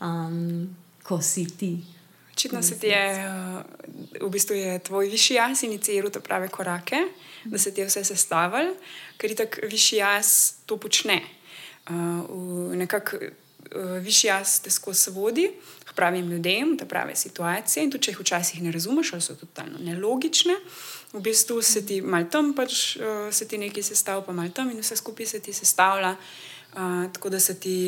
um, 0.00 0.68
ko 1.02 1.20
si 1.22 1.48
ti. 1.48 1.93
Očitno 2.34 2.62
se 2.62 2.78
ti 2.78 2.86
je, 2.86 3.28
uh, 3.28 4.26
v 4.26 4.30
bistvu 4.30 4.54
je 4.54 4.78
tvoj 4.78 5.06
višji 5.06 5.36
jaz 5.36 5.62
iniciral 5.62 6.10
te 6.10 6.20
prave 6.20 6.48
korake, 6.48 6.98
da 7.44 7.58
se 7.58 7.70
ti 7.74 7.80
je 7.80 7.86
vse 7.86 8.02
sestavil, 8.04 8.72
ker 9.16 9.30
je 9.30 9.36
tako 9.36 9.68
višji 9.70 9.98
jaz 9.98 10.52
to 10.66 10.76
počne. 10.76 11.20
Uh, 11.86 12.74
nekako 12.74 13.16
uh, 13.22 14.02
višji 14.02 14.28
jaz 14.28 14.58
te 14.64 14.70
skozi 14.70 15.14
vodi 15.14 15.46
k 15.84 15.94
pravim 15.94 16.26
ljudem, 16.30 16.74
te 16.78 16.88
prave 16.90 17.14
situacije. 17.16 17.84
In 17.84 17.94
tudi 17.94 18.08
če 18.08 18.16
jih 18.16 18.20
včasih 18.20 18.62
ne 18.66 18.74
razumeš, 18.74 19.12
ali 19.12 19.22
so 19.22 19.38
totalno 19.38 19.78
nelogične, 19.78 20.58
v 21.12 21.22
bistvu 21.22 21.62
se 21.62 21.84
ti 21.86 22.00
mal 22.02 22.26
tam 22.30 22.50
pač 22.58 22.96
uh, 22.96 23.30
se 23.30 23.46
ti 23.46 23.62
nekaj 23.62 23.86
sestavlja, 23.92 24.26
pa 24.26 24.34
mal 24.34 24.50
tam 24.50 24.74
in 24.74 24.82
vse 24.82 24.98
skupaj 24.98 25.26
se 25.36 25.40
ti 25.40 25.54
sestavlja, 25.54 26.16
uh, 26.16 27.06
tako 27.14 27.30
da 27.30 27.40
se 27.40 27.60
ti. 27.60 27.78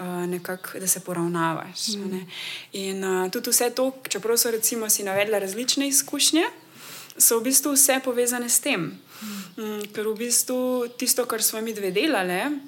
Uh, 0.00 0.06
nekako, 0.06 0.78
da 0.80 0.86
se 0.86 1.00
poravnavaš. 1.00 1.88
Mm. 1.88 2.20
In 2.72 3.04
uh, 3.04 3.30
tudi 3.30 3.50
vse 3.50 3.70
to, 3.70 3.92
čeprav 4.08 4.36
so 4.36 4.50
recimo 4.50 4.90
si 4.90 5.04
navedla 5.06 5.38
različne 5.38 5.88
izkušnje, 5.88 6.42
so 7.18 7.38
v 7.38 7.44
bistvu 7.46 7.72
vse 7.72 8.00
povezane 8.04 8.48
s 8.48 8.58
tem. 8.60 8.80
Mm. 9.22 9.62
Mm, 9.62 9.86
ker 9.94 10.08
v 10.08 10.16
bistvu 10.18 10.88
tisto, 10.98 11.26
kar 11.30 11.42
smo 11.42 11.60
mi 11.60 11.74
dve 11.74 11.92
delali, 11.94 12.58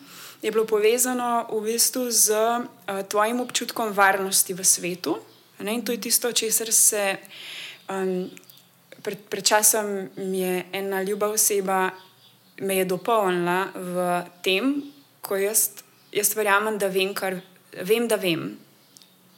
je 0.42 0.52
bilo 0.54 0.66
povezano 0.66 1.48
v 1.50 1.64
bistvu 1.66 2.10
z 2.10 2.30
uh, 2.30 3.02
tvojim 3.08 3.40
občutkom 3.40 3.90
varnosti 3.92 4.54
v 4.54 4.64
svetu. 4.64 5.18
Ne? 5.58 5.74
In 5.74 5.84
to 5.84 5.92
je 5.92 6.00
tisto, 6.00 6.32
česar 6.32 6.72
se 6.72 7.18
um, 7.90 8.30
pred, 9.02 9.18
pred 9.18 9.44
časom 9.44 10.08
mi 10.16 10.40
je 10.40 10.64
ena 10.72 11.02
ljuba 11.02 11.26
oseba 11.26 11.90
me 12.60 12.76
je 12.76 12.84
dopolnila 12.84 13.68
v 13.74 13.94
tem, 14.42 14.82
ko 15.20 15.36
jaz 15.36 15.82
jaz 16.16 16.32
verjamem, 16.36 16.78
da 16.80 16.88
vem, 16.88 17.12
kar 17.14 17.40
vem, 17.84 18.08
da 18.08 18.16
vem. 18.16 18.56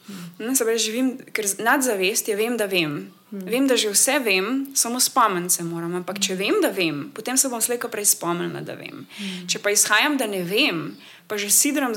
Hmm. 0.09 0.55
Se 0.55 0.65
pravi, 0.65 0.79
živim, 0.81 1.09
ker 1.35 1.45
nadzavest 1.61 2.31
je, 2.31 2.35
vem, 2.39 2.55
da 2.57 2.65
vem. 2.71 3.11
Hmm. 3.29 3.45
Vem, 3.45 3.67
da 3.69 3.77
že 3.77 3.91
vse 3.93 4.17
vem, 4.25 4.71
samo 4.75 4.99
spomnim 4.99 5.49
se 5.49 5.63
moram. 5.63 5.93
Ampak 5.99 6.21
če 6.23 6.37
vem, 6.39 6.61
da 6.63 6.71
vem, 6.73 7.09
potem 7.13 7.37
se 7.37 7.51
bom 7.51 7.61
slejko 7.61 7.91
prej 7.93 8.15
spomnila, 8.15 8.63
da 8.65 8.77
vem. 8.79 9.05
Hmm. 9.05 9.45
Če 9.51 9.61
pa 9.61 9.73
izhajam, 9.75 10.17
da 10.17 10.27
ne 10.27 10.41
vem, 10.47 10.87
pa 11.27 11.37
že 11.37 11.51
sidram 11.53 11.93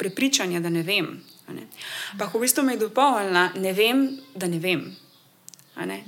prepričanje, 0.00 0.60
da 0.60 0.72
ne 0.72 0.82
vem. 0.84 1.14
Ne? 1.50 1.66
Pa 2.18 2.28
v 2.30 2.42
bistvu 2.44 2.62
me 2.62 2.76
je 2.76 2.84
dopolnila, 2.84 3.50
ne 3.58 3.72
vem, 3.74 4.06
da 4.34 4.46
ne 4.46 4.60
vem. 4.62 4.84
Ne? 5.80 5.98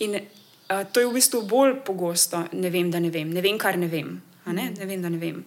In 0.00 0.16
uh, 0.16 0.84
to 0.92 1.00
je 1.00 1.06
v 1.06 1.14
bistvu 1.14 1.44
bolj 1.46 1.78
pogosto, 1.84 2.46
ne 2.52 2.70
vem, 2.72 2.90
da 2.90 3.00
ne 3.00 3.12
vem, 3.12 3.30
ne 3.30 3.44
vem, 3.44 3.58
kar 3.60 3.78
ne 3.78 3.88
vem. 3.92 4.16
Ne? 4.52 4.70
ne 4.78 4.86
vem, 4.86 5.02
da 5.02 5.08
ne 5.08 5.18
vem. 5.18 5.44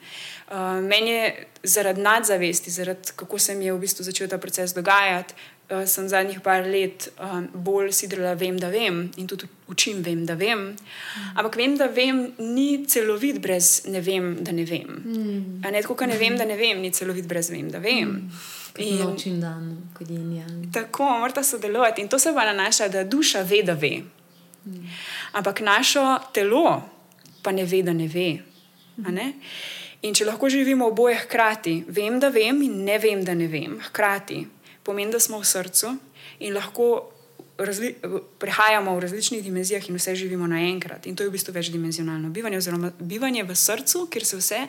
Uh, 0.51 0.79
meni 0.83 1.09
je 1.11 1.47
zaradi 1.63 2.01
nadzavesti, 2.01 2.71
zaradi 2.71 3.15
kako 3.15 3.39
se 3.39 3.55
mi 3.55 3.65
je 3.65 3.73
v 3.73 3.79
bistvu 3.79 4.03
začel 4.03 4.29
ta 4.29 4.37
proces 4.37 4.73
dogajati, 4.73 5.33
uh, 5.69 5.85
sem 5.85 6.07
zadnjih 6.09 6.41
par 6.41 6.65
let 6.67 7.09
um, 7.19 7.47
bolj 7.53 7.91
sidrila, 7.91 8.33
vem, 8.33 8.59
da 8.59 8.69
vem 8.69 9.03
in 9.17 9.27
tudi 9.27 9.47
učim, 9.67 10.01
vem, 10.03 10.25
da 10.25 10.35
vem. 10.35 10.59
Mm. 10.59 11.35
Ampak 11.35 11.55
vem, 11.55 11.77
da 11.77 11.87
vem, 11.87 12.23
ni 12.39 12.85
celovit 12.87 13.39
brez 13.41 13.85
ne 13.85 14.01
vem, 14.01 14.33
da 14.43 14.51
ne 14.51 14.65
vem. 14.65 14.87
Mm. 14.87 15.61
Ne, 15.71 15.81
tako, 15.81 16.05
ne 16.05 16.17
vem, 16.17 16.37
da 16.37 16.45
ne 16.45 16.57
vem, 16.59 16.81
ni 16.81 16.91
celovit 16.91 17.27
brez 17.27 17.49
vem, 17.49 17.69
da 17.71 17.79
vem. 17.79 18.09
Mm. 18.09 18.41
In, 18.77 19.01
noč 19.03 19.25
in 19.27 19.39
dan, 19.41 19.65
kot 19.93 20.09
je 20.09 20.19
ja. 20.37 20.45
Tako, 20.73 21.09
morate 21.19 21.43
sodelovati. 21.43 22.01
In 22.01 22.07
to 22.07 22.19
se 22.19 22.31
pa 22.33 22.45
nanaša, 22.47 22.87
da 22.87 23.03
duša 23.03 23.41
ve, 23.41 23.63
da 23.63 23.73
ve. 23.73 24.01
Mm. 24.65 24.87
Ampak 25.31 25.61
naše 25.61 25.99
telo 26.33 26.81
pa 27.41 27.51
ne 27.51 27.65
ve, 27.65 27.83
da 27.83 27.93
ne 27.93 28.07
ve. 28.07 28.50
In 30.01 30.15
če 30.17 30.25
lahko 30.25 30.49
živimo 30.49 30.87
oboje 30.89 31.19
hkrati, 31.23 31.83
vem, 31.87 32.19
da 32.19 32.31
vem, 32.33 32.61
in 32.65 32.83
ne 32.85 32.97
vem, 32.97 33.23
da 33.25 33.35
ne 33.37 33.47
vem, 33.47 33.77
hkrati, 33.89 34.47
pomeni, 34.83 35.11
da 35.13 35.19
smo 35.21 35.39
v 35.41 35.45
srcu 35.45 35.91
in 36.41 36.55
lahko 36.57 37.11
prehajamo 38.41 38.95
v 38.95 38.99
različnih 38.99 39.43
dimenzijah 39.43 39.89
in 39.89 39.95
vse 39.95 40.15
živimo 40.15 40.47
naenkrat. 40.47 41.05
In 41.05 41.15
to 41.15 41.23
je 41.23 41.29
v 41.29 41.35
bistvu 41.35 41.53
večdimenzionalno 41.53 42.29
bivanje, 42.29 42.57
oziroma 42.57 42.91
bivanje 42.99 43.43
v 43.43 43.55
srcu, 43.55 44.07
kjer 44.09 44.25
se 44.25 44.37
vse 44.37 44.59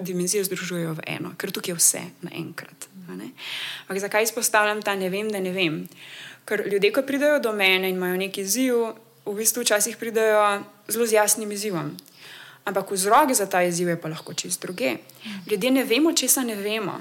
dimenzije 0.00 0.44
združujejo 0.44 0.94
v 0.94 1.04
eno, 1.06 1.34
ker 1.38 1.50
tukaj 1.50 1.72
je 1.72 1.78
vse 1.78 2.02
naenkrat. 2.22 2.88
Ampak 3.08 3.98
zakaj 3.98 4.28
izpostavljam 4.28 4.82
ta 4.82 4.94
ne 4.94 5.08
vem, 5.10 5.30
da 5.32 5.40
ne 5.40 5.52
vem? 5.52 5.88
Ker 6.46 6.62
ljudje, 6.68 6.92
ko 6.92 7.02
pridejo 7.02 7.40
do 7.40 7.52
mene 7.52 7.88
in 7.88 7.96
imajo 7.96 8.16
neki 8.16 8.44
izziv, 8.46 8.92
v 9.26 9.34
bistvu 9.36 9.64
včasih 9.64 9.96
pridejo 9.96 10.62
zelo 10.88 11.06
z 11.06 11.18
jasnim 11.18 11.50
izzivom. 11.52 11.96
Ampak 12.68 12.92
vzrok 12.92 13.32
za 13.32 13.48
ta 13.48 13.62
izziv 13.64 13.88
je 13.88 14.00
pa 14.00 14.12
lahko 14.12 14.34
čist 14.34 14.60
druge. 14.62 14.98
Ljudje 15.50 15.70
ne 15.70 15.84
vemo, 15.84 16.12
česa 16.12 16.44
ne 16.44 16.54
vemo 16.54 17.00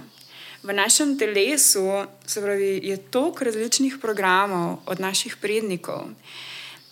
v 0.64 0.74
našem 0.74 1.18
telesu 1.18 2.06
pravi, 2.36 2.80
je 2.84 2.98
toliko 2.98 3.44
različnih 3.44 3.98
programov 4.02 4.80
od 4.86 5.00
naših 5.00 5.38
prednikov. 5.38 6.10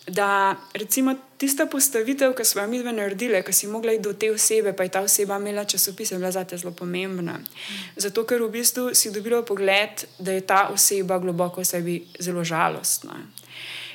Da, 0.06 0.56
recimo, 0.74 1.14
tista 1.36 1.66
postavitev, 1.66 2.32
ki 2.34 2.44
smo 2.44 2.62
jo 2.62 2.68
mi 2.68 2.78
dve 2.78 2.92
naredili, 2.92 3.42
ki 3.42 3.52
si 3.52 3.66
mogla 3.66 3.92
iti 3.92 4.02
do 4.02 4.12
te 4.12 4.30
osebe, 4.30 4.72
pa 4.72 4.86
je 4.86 4.94
ta 4.94 5.00
oseba 5.02 5.36
imela 5.36 5.64
časopis, 5.64 6.12
je 6.12 6.18
bila 6.18 6.30
za 6.30 6.44
te 6.44 6.56
zelo 6.56 6.72
pomembna. 6.72 7.40
Zato, 7.96 8.22
ker 8.24 8.42
v 8.42 8.50
bistvu 8.54 8.94
si 8.94 9.10
dobila 9.10 9.42
pogled, 9.42 10.06
da 10.18 10.32
je 10.32 10.46
ta 10.46 10.68
oseba 10.70 11.18
globoko 11.18 11.60
v 11.60 11.66
sebi 11.66 11.96
zelo 12.18 12.44
žalostna. 12.44 13.18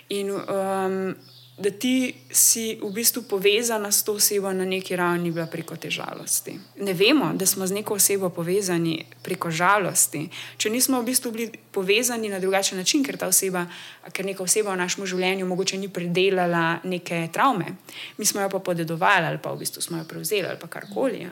In 0.09 0.31
um, 0.35 1.15
da 1.61 1.69
ti 1.71 2.13
si 2.31 2.79
v 2.81 2.89
bistvu 2.91 3.21
povezana 3.23 3.91
s 3.91 4.03
to 4.03 4.13
osebo 4.13 4.53
na 4.53 4.65
neki 4.65 4.95
ravni, 4.95 5.31
bila 5.31 5.45
preko 5.45 5.75
te 5.75 5.89
žalosti. 5.89 6.55
Ne 6.79 6.93
vemo, 6.93 7.31
da 7.33 7.45
smo 7.45 7.67
z 7.67 7.71
neko 7.71 7.93
osebo 7.93 8.29
povezani 8.29 9.05
preko 9.23 9.51
žalosti, 9.51 10.29
če 10.57 10.69
nismo 10.69 11.01
v 11.01 11.05
bistvu 11.05 11.31
bili 11.31 11.51
povezani 11.71 12.29
na 12.29 12.39
drugačen 12.39 12.77
način, 12.77 13.03
ker 13.03 13.17
ta 13.17 13.27
oseba, 13.27 13.65
ker 14.11 14.25
neka 14.25 14.43
oseba 14.43 14.73
v 14.73 14.81
našem 14.81 15.05
življenju 15.05 15.45
mogoče 15.45 15.77
ni 15.77 15.89
predelala 15.89 16.79
neke 16.83 17.27
travme, 17.33 17.75
mi 18.17 18.25
smo 18.25 18.41
jo 18.41 18.49
pa 18.49 18.59
podedovali 18.59 19.29
ali 19.29 19.37
pa 19.37 19.53
v 19.53 19.61
bistvu 19.61 19.81
smo 19.81 19.97
jo 19.97 20.07
prevzeli 20.09 20.47
ali 20.49 20.69
karkoli. 20.69 21.27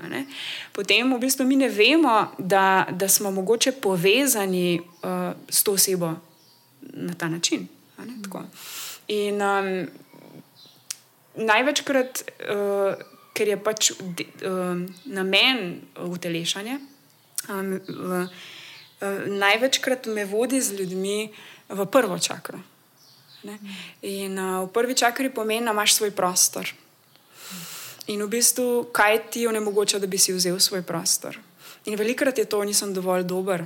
Potem 0.73 1.13
v 1.13 1.19
bistvu 1.19 1.45
mi 1.45 1.55
ne 1.55 1.69
vemo, 1.69 2.31
da, 2.37 2.85
da 2.91 3.07
smo 3.07 3.31
mogoče 3.31 3.71
povezani 3.81 4.79
uh, 4.79 5.33
s 5.49 5.63
to 5.63 5.73
osebo 5.73 6.13
na 6.93 7.13
ta 7.13 7.29
način. 7.29 7.67
In 9.07 9.41
um, 9.41 9.87
največkrat, 11.39 12.23
uh, 12.51 12.99
ker 13.33 13.53
je 13.53 13.57
pač 13.63 13.91
uh, 13.95 14.79
namen 15.07 15.81
utelešanja, 15.95 16.79
um, 17.49 17.71
uh, 17.79 18.27
uh, 18.27 19.21
največkrat 19.27 20.11
me 20.11 20.27
vodi 20.27 20.61
z 20.61 20.79
ljudmi 20.79 21.31
v 21.69 21.87
prvo 21.87 22.19
čakro. 22.19 22.59
Ne? 23.47 23.55
In 24.03 24.35
uh, 24.35 24.67
v 24.67 24.71
prvi 24.75 24.95
čakri 24.95 25.31
pomeni, 25.31 25.65
da 25.65 25.71
imaš 25.71 25.95
svoj 25.95 26.11
prostor. 26.11 26.67
In 28.09 28.25
v 28.25 28.27
bistvu, 28.27 28.89
kaj 28.91 29.29
ti 29.29 29.45
onemogoča, 29.47 29.99
da 30.01 30.09
bi 30.09 30.17
si 30.17 30.33
vzel 30.33 30.59
svoj 30.59 30.81
prostor. 30.81 31.37
In 31.85 31.95
velikrat 31.95 32.37
je 32.37 32.45
to, 32.49 32.63
nisem 32.65 32.93
dovolj 32.93 33.23
dober, 33.23 33.63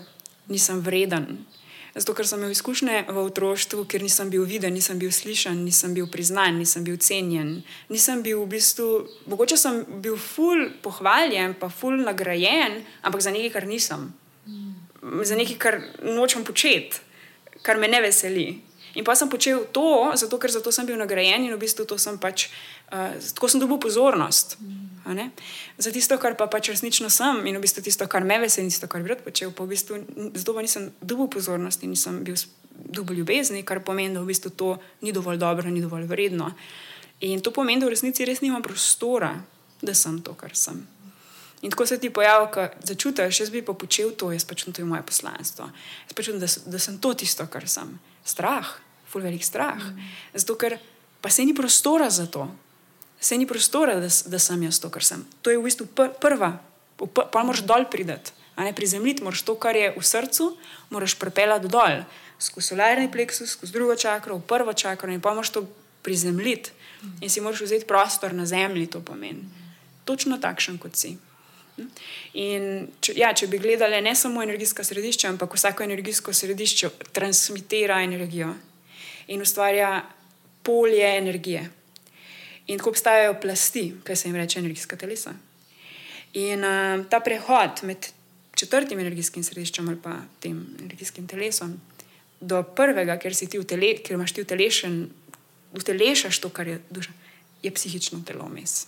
nisem 0.51 0.83
vreden, 0.83 1.45
Zato, 1.93 2.15
ker 2.17 2.25
sem 2.25 2.41
imel 2.41 2.55
izkušnje 2.55 3.03
v 3.05 3.21
otroštvu, 3.21 3.83
kjer 3.85 4.01
nisem 4.01 4.31
bil 4.33 4.47
viden, 4.49 4.73
nisem 4.73 4.97
bil 4.97 5.11
slišen, 5.13 5.59
nisem 5.61 5.93
bil 5.93 6.07
priznan, 6.09 6.57
nisem 6.57 6.81
bil 6.81 6.97
cenjen. 6.97 7.59
Nisem 7.93 8.23
bil 8.25 8.41
v 8.41 8.49
bistvu, 8.55 8.87
mogoče 9.29 9.57
sem 9.61 9.83
bil 10.01 10.17
ful 10.17 10.71
pohvaljen, 10.81 11.53
pa 11.53 11.69
ful 11.69 12.01
nagrajen, 12.01 12.81
ampak 13.05 13.21
za 13.21 13.29
nekaj, 13.29 13.53
kar 13.53 13.69
nisem. 13.69 14.09
Za 15.21 15.37
nekaj, 15.37 15.57
kar 15.61 15.77
nočem 16.01 16.41
početi, 16.41 16.97
kar 17.61 17.77
me 17.77 17.85
ne 17.87 18.01
veseli. 18.01 18.47
In 18.97 19.05
pa 19.05 19.13
sem 19.13 19.29
počel 19.29 19.61
to, 19.69 20.13
zato 20.17 20.41
ker 20.41 20.49
zato 20.49 20.73
sem 20.73 20.89
bil 20.89 20.97
nagrajen 20.97 21.45
in 21.45 21.53
v 21.53 21.61
bistvu 21.61 21.85
to 21.85 22.01
sem 22.01 22.17
pač, 22.17 22.49
uh, 22.89 23.13
tako 23.37 23.49
sem 23.49 23.61
dobil 23.61 23.77
pozornost. 23.77 24.57
Mm 24.61 24.92
za 25.77 25.91
tisto, 25.91 26.17
kar 26.17 26.37
pa 26.39 26.47
pač 26.47 26.69
resnično 26.71 27.09
sem 27.11 27.43
in 27.47 27.57
v 27.57 27.63
bistvu 27.63 27.83
tisto, 27.83 28.07
kar 28.07 28.23
me 28.23 28.39
veseli, 28.39 28.71
tisto, 28.71 28.87
kar 28.87 29.03
bi 29.03 29.11
rad 29.11 29.23
počel. 29.23 29.51
Pa 29.51 29.67
v 29.67 29.75
bistvu 29.75 29.99
zato 30.33 30.55
nisem 30.61 30.91
dobil 31.01 31.27
pozornosti, 31.27 31.87
nisem 31.87 32.23
bil 32.23 32.39
dobil 32.73 33.19
ljubezni, 33.21 33.63
kar 33.63 33.83
pomeni, 33.83 34.13
da 34.15 34.21
v 34.21 34.31
bistvu 34.31 34.49
to 34.55 34.77
ni 35.01 35.11
dovolj 35.11 35.37
dobro, 35.37 35.69
ni 35.69 35.81
dovolj 35.81 36.07
vredno. 36.07 36.53
In 37.21 37.41
to 37.41 37.51
pomeni, 37.51 37.81
da 37.81 37.87
v 37.87 37.93
resnici 37.93 38.25
res 38.25 38.41
nimam 38.41 38.63
prostora, 38.63 39.35
da 39.81 39.93
sem 39.93 40.21
to, 40.23 40.33
kar 40.39 40.55
sem. 40.55 40.81
In 41.63 41.71
tako 41.71 41.85
se 41.85 41.99
ti 41.99 42.09
pojavi, 42.09 42.47
da 42.55 42.69
začutiš, 42.83 43.39
jaz 43.39 43.51
bi 43.51 43.61
pa 43.63 43.73
počel 43.73 44.11
to, 44.11 44.31
jaz 44.31 44.43
pač 44.43 44.65
to 44.65 44.81
je 44.81 44.87
moje 44.87 45.03
poslanstvo. 45.07 45.69
Jaz 46.07 46.15
pač 46.15 46.31
da, 46.35 46.49
da 46.71 46.79
sem 46.79 46.97
to 46.99 47.13
tisto, 47.13 47.47
kar 47.47 47.67
sem. 47.71 47.99
Strah, 48.25 48.67
ful 49.07 49.23
velik 49.23 49.43
strah. 49.43 49.79
Mm. 49.79 50.11
Zato, 50.35 50.57
ker 50.59 50.75
pa 51.21 51.31
se 51.31 51.45
ni 51.45 51.55
prostora 51.55 52.09
za 52.09 52.27
to 52.27 52.49
se 53.23 53.37
ni 53.37 53.47
prostora, 53.47 53.95
da, 53.99 54.09
da 54.25 54.39
sem 54.39 54.63
jaz 54.63 54.79
to, 54.83 54.89
kar 54.91 55.03
sem. 55.03 55.23
To 55.41 55.51
je 55.51 55.57
v 55.57 55.63
bistvu 55.63 55.87
pr 55.87 56.11
prva, 56.19 56.57
pa 57.31 57.43
moraš 57.43 57.63
dol 57.67 57.87
prideti. 57.91 58.35
Prizemljiti 58.75 59.23
moraš 59.23 59.41
to, 59.47 59.55
kar 59.57 59.75
je 59.75 59.93
v 59.95 60.03
srcu, 60.05 60.51
moraš 60.93 61.15
prepeljati 61.19 61.71
dol, 61.71 62.03
skozi 62.39 62.67
solarni 62.67 63.09
pleksus, 63.11 63.55
skozi 63.55 63.73
drugo 63.73 63.95
čakro, 63.95 64.37
v 64.37 64.47
prvo 64.47 64.73
čakro 64.73 65.11
in 65.11 65.21
pa 65.21 65.33
moraš 65.33 65.49
to 65.55 65.65
prizemljiti. 66.03 66.71
In 67.21 67.29
si 67.29 67.41
moraš 67.41 67.61
vzeti 67.61 67.87
prostor 67.87 68.33
na 68.33 68.45
zemlji, 68.45 68.87
to 68.87 69.01
pomeni. 69.01 69.43
Točno 70.05 70.37
takšen, 70.37 70.77
kot 70.77 70.95
si. 70.95 71.15
In 72.37 72.87
če, 73.01 73.15
ja, 73.17 73.31
če 73.33 73.47
bi 73.49 73.57
gledali 73.57 74.01
ne 74.03 74.13
samo 74.15 74.43
energijska 74.43 74.83
središča, 74.83 75.31
ampak 75.33 75.55
vsako 75.55 75.83
energijsko 75.83 76.33
središče 76.33 76.89
transmitira 77.11 78.01
energijo 78.03 78.53
in 79.27 79.41
ustvarja 79.41 80.03
polje 80.63 81.17
energije. 81.17 81.69
In 82.67 82.77
tako 82.77 82.93
obstajajo 82.93 83.39
plasti, 83.41 83.93
kaj 84.03 84.15
se 84.15 84.29
jim 84.29 84.35
reče 84.35 84.59
energijska 84.59 84.95
telesa. 84.95 85.33
In 86.33 86.63
uh, 86.63 87.05
ta 87.09 87.19
prehod 87.19 87.83
med 87.83 88.07
četrtim 88.55 88.99
energijskim 88.99 89.43
središčem 89.43 89.89
ali 89.89 89.97
pa 90.03 90.15
tem 90.39 90.65
energijskim 90.79 91.27
telesom 91.27 91.81
do 92.39 92.63
prvega, 92.63 93.17
ker 93.19 93.35
ti 93.35 93.59
v 93.59 93.65
tele, 93.67 93.93
ker 94.03 94.17
imaš 94.17 94.33
ti 94.35 94.43
utelešen, 94.43 95.09
utelešaš 95.73 96.39
to, 96.39 96.49
kar 96.49 96.67
je 96.67 96.79
duša, 96.89 97.11
je 97.63 97.71
psihično 97.71 98.23
telo 98.27 98.49
mes. 98.49 98.87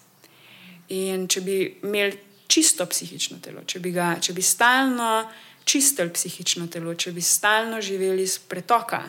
In 0.89 1.27
če 1.27 1.41
bi 1.41 1.57
imeli 1.83 2.17
čisto 2.47 2.85
psihično 2.85 3.39
telo, 3.41 3.63
če 3.65 3.79
bi, 3.79 3.91
ga, 3.95 4.15
če 4.21 4.35
bi 4.35 4.43
stalno 4.43 5.25
čistili 5.65 6.13
psihično 6.13 6.67
telo, 6.67 6.93
če 6.93 7.11
bi 7.11 7.21
stalno 7.21 7.81
živeli 7.81 8.23
iz 8.23 8.37
pretoka 8.39 9.01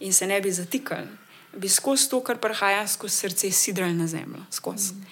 in 0.00 0.12
se 0.12 0.26
ne 0.26 0.40
bi 0.40 0.50
zatikali 0.52 1.19
bi 1.56 1.68
skozi 1.68 2.10
to, 2.10 2.20
kar 2.24 2.38
prihaja 2.38 2.86
skozi 2.88 3.16
srce, 3.16 3.50
sidrali 3.50 3.94
na 3.94 4.06
zemljo, 4.06 4.42
skozi. 4.50 4.94
Mm. 4.94 5.06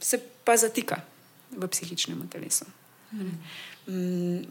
Se 0.00 0.20
pa 0.44 0.56
zatika 0.56 1.02
v 1.50 1.68
psihičnem 1.68 2.28
telesu. 2.28 2.64
Mm. 3.12 3.38
Mm, 3.86 4.46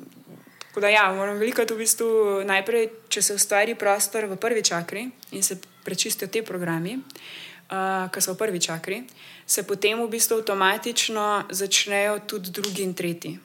da, 0.75 0.89
ja, 0.89 1.13
moram 1.13 1.37
veliko 1.37 1.65
to 1.65 1.75
v 1.75 1.83
bistvu 1.83 2.07
najprej, 2.47 2.89
če 3.09 3.21
se 3.21 3.35
ustvari 3.35 3.75
prostor 3.75 4.27
v 4.29 4.37
prvi 4.39 4.63
čakri 4.63 5.09
in 5.31 5.43
se 5.43 5.57
prečistijo 5.83 6.27
te 6.27 6.43
programi, 6.43 6.97
uh, 6.97 8.07
ki 8.11 8.21
so 8.21 8.35
v 8.35 8.37
prvi 8.37 8.59
čakri, 8.61 9.01
se 9.45 9.63
potem 9.63 9.99
v 9.99 10.09
bistvu 10.11 10.41
avtomatično 10.41 11.47
začnejo 11.49 12.19
tudi 12.27 12.51
drugi 12.51 12.83
in 12.83 12.93
tretji. 12.93 13.39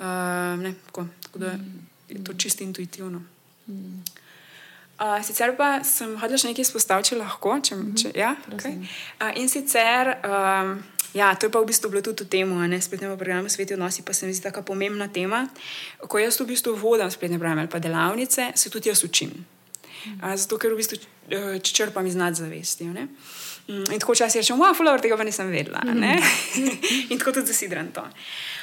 Uh, 0.00 0.56
ne, 0.60 0.74
tako, 0.86 1.06
tako 1.22 1.38
da 1.38 1.56
je 2.08 2.24
to 2.24 2.34
čisto 2.34 2.64
intuitivno. 2.64 3.22
Mm. 3.68 4.19
Uh, 5.00 5.16
sicer 5.24 5.54
pa 5.56 5.78
sem 5.86 6.12
hodila 6.20 6.36
še 6.36 6.50
nekaj 6.50 6.66
izpostaviti, 6.66 7.14
če 7.14 7.20
lahko. 7.22 7.56
Če, 7.64 7.76
če, 7.96 8.10
ja? 8.20 8.34
okay. 8.52 8.76
uh, 9.16 9.30
in 9.40 9.48
sicer 9.48 10.18
um, 10.20 10.80
Ja, 11.14 11.34
to 11.34 11.46
je 11.46 11.50
pa 11.50 11.58
v 11.58 11.66
bistvu 11.66 11.90
bilo 11.90 12.02
tudi 12.06 12.22
v 12.22 12.30
tem, 12.30 12.46
ne 12.46 12.78
spletnem 12.78 13.16
programu 13.18 13.50
Sveti 13.50 13.74
odnosi, 13.74 14.02
pa 14.06 14.14
se 14.14 14.26
mi 14.26 14.34
zdi 14.34 14.46
tako 14.46 14.62
pomembna 14.62 15.08
tema. 15.10 15.48
Ko 16.06 16.22
jaz 16.22 16.38
v 16.38 16.46
bistvu 16.54 16.76
vodim 16.78 17.10
spletne 17.10 17.38
programe 17.38 17.66
ali 17.66 17.70
pa 17.70 17.82
delavnice, 17.82 18.52
se 18.54 18.70
tudi 18.70 18.88
jaz 18.88 19.02
učim. 19.04 19.34
A, 20.22 20.36
zato, 20.38 20.56
ker 20.56 20.70
v 20.70 20.78
bistvu 20.78 21.00
eh, 21.28 21.58
črpam 21.58 22.06
iz 22.06 22.14
nadzavesti. 22.14 22.86
Ne? 22.94 23.08
Mm, 23.66 23.90
in 23.90 23.98
tako 23.98 24.14
včasih 24.14 24.40
rečem, 24.40 24.58
wow, 24.62 24.70
fuler, 24.76 25.02
tega 25.02 25.18
pa 25.18 25.26
nisem 25.26 25.50
vedela. 25.50 25.82
in 27.10 27.18
tako 27.18 27.32
tudi 27.40 27.50
zasidram 27.50 27.90
to. 27.90 28.06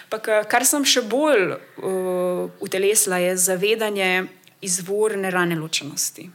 Pa, 0.07 0.21
kar 0.47 0.63
sem 0.63 0.87
še 0.87 1.03
bolj 1.03 1.51
uh, 1.51 2.47
utelesila, 2.63 3.19
je 3.19 3.35
zavedanje 3.43 4.11
izvorne 4.61 5.31
rane 5.31 5.55
ločenosti. 5.55 6.29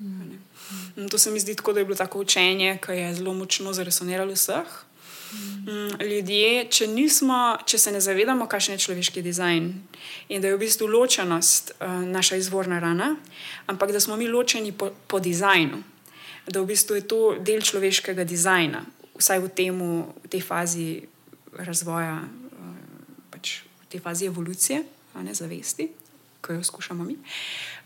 Mm. 0.00 1.08
To 1.10 1.18
se 1.18 1.30
mi 1.30 1.40
zdi 1.40 1.54
tako, 1.54 1.72
da 1.72 1.80
je 1.80 1.84
bilo 1.84 1.96
tako 1.96 2.20
učenje, 2.20 2.78
ki 2.86 2.92
je 2.92 3.14
zelo 3.14 3.34
močno 3.34 3.72
zaresoniralo 3.72 4.32
vseh. 4.32 4.66
Mm, 5.32 6.02
ljudje, 6.02 6.64
če, 6.70 6.86
nismo, 6.86 7.56
če 7.66 7.78
se 7.78 7.92
ne 7.92 8.00
zavedamo, 8.04 8.46
kakšen 8.50 8.76
je 8.76 8.82
človeški 8.84 9.22
dizajn 9.24 9.70
in 10.28 10.42
da 10.42 10.50
je 10.50 10.56
v 10.56 10.60
bistvu 10.60 10.88
ločenost 10.92 11.72
uh, 11.72 12.02
naša 12.04 12.36
izvorna 12.36 12.80
rana, 12.82 13.14
ampak 13.66 13.94
da 13.96 14.00
smo 14.00 14.16
mi 14.16 14.28
ločeni 14.28 14.74
po, 14.76 14.90
po 15.08 15.20
dizajnu, 15.24 15.80
da 16.48 16.60
v 16.60 16.68
bistvu 16.68 16.98
je 16.98 17.06
to 17.08 17.20
del 17.40 17.64
človeškega 17.64 18.26
dizajna, 18.28 18.84
vsaj 19.16 19.40
v, 19.46 19.48
temu, 19.56 19.88
v 20.24 20.32
tej 20.34 20.44
fazi 20.44 20.88
razvoja, 21.56 22.18
uh, 22.20 22.76
pač 23.32 23.62
v 23.64 23.88
tej 23.88 24.04
fazi 24.04 24.28
evolucije, 24.28 24.82
a 25.16 25.24
ne 25.24 25.32
zavesti, 25.32 25.88
ki 26.42 26.52
jo 26.52 26.64
skušamo 26.64 27.04
mi. 27.04 27.16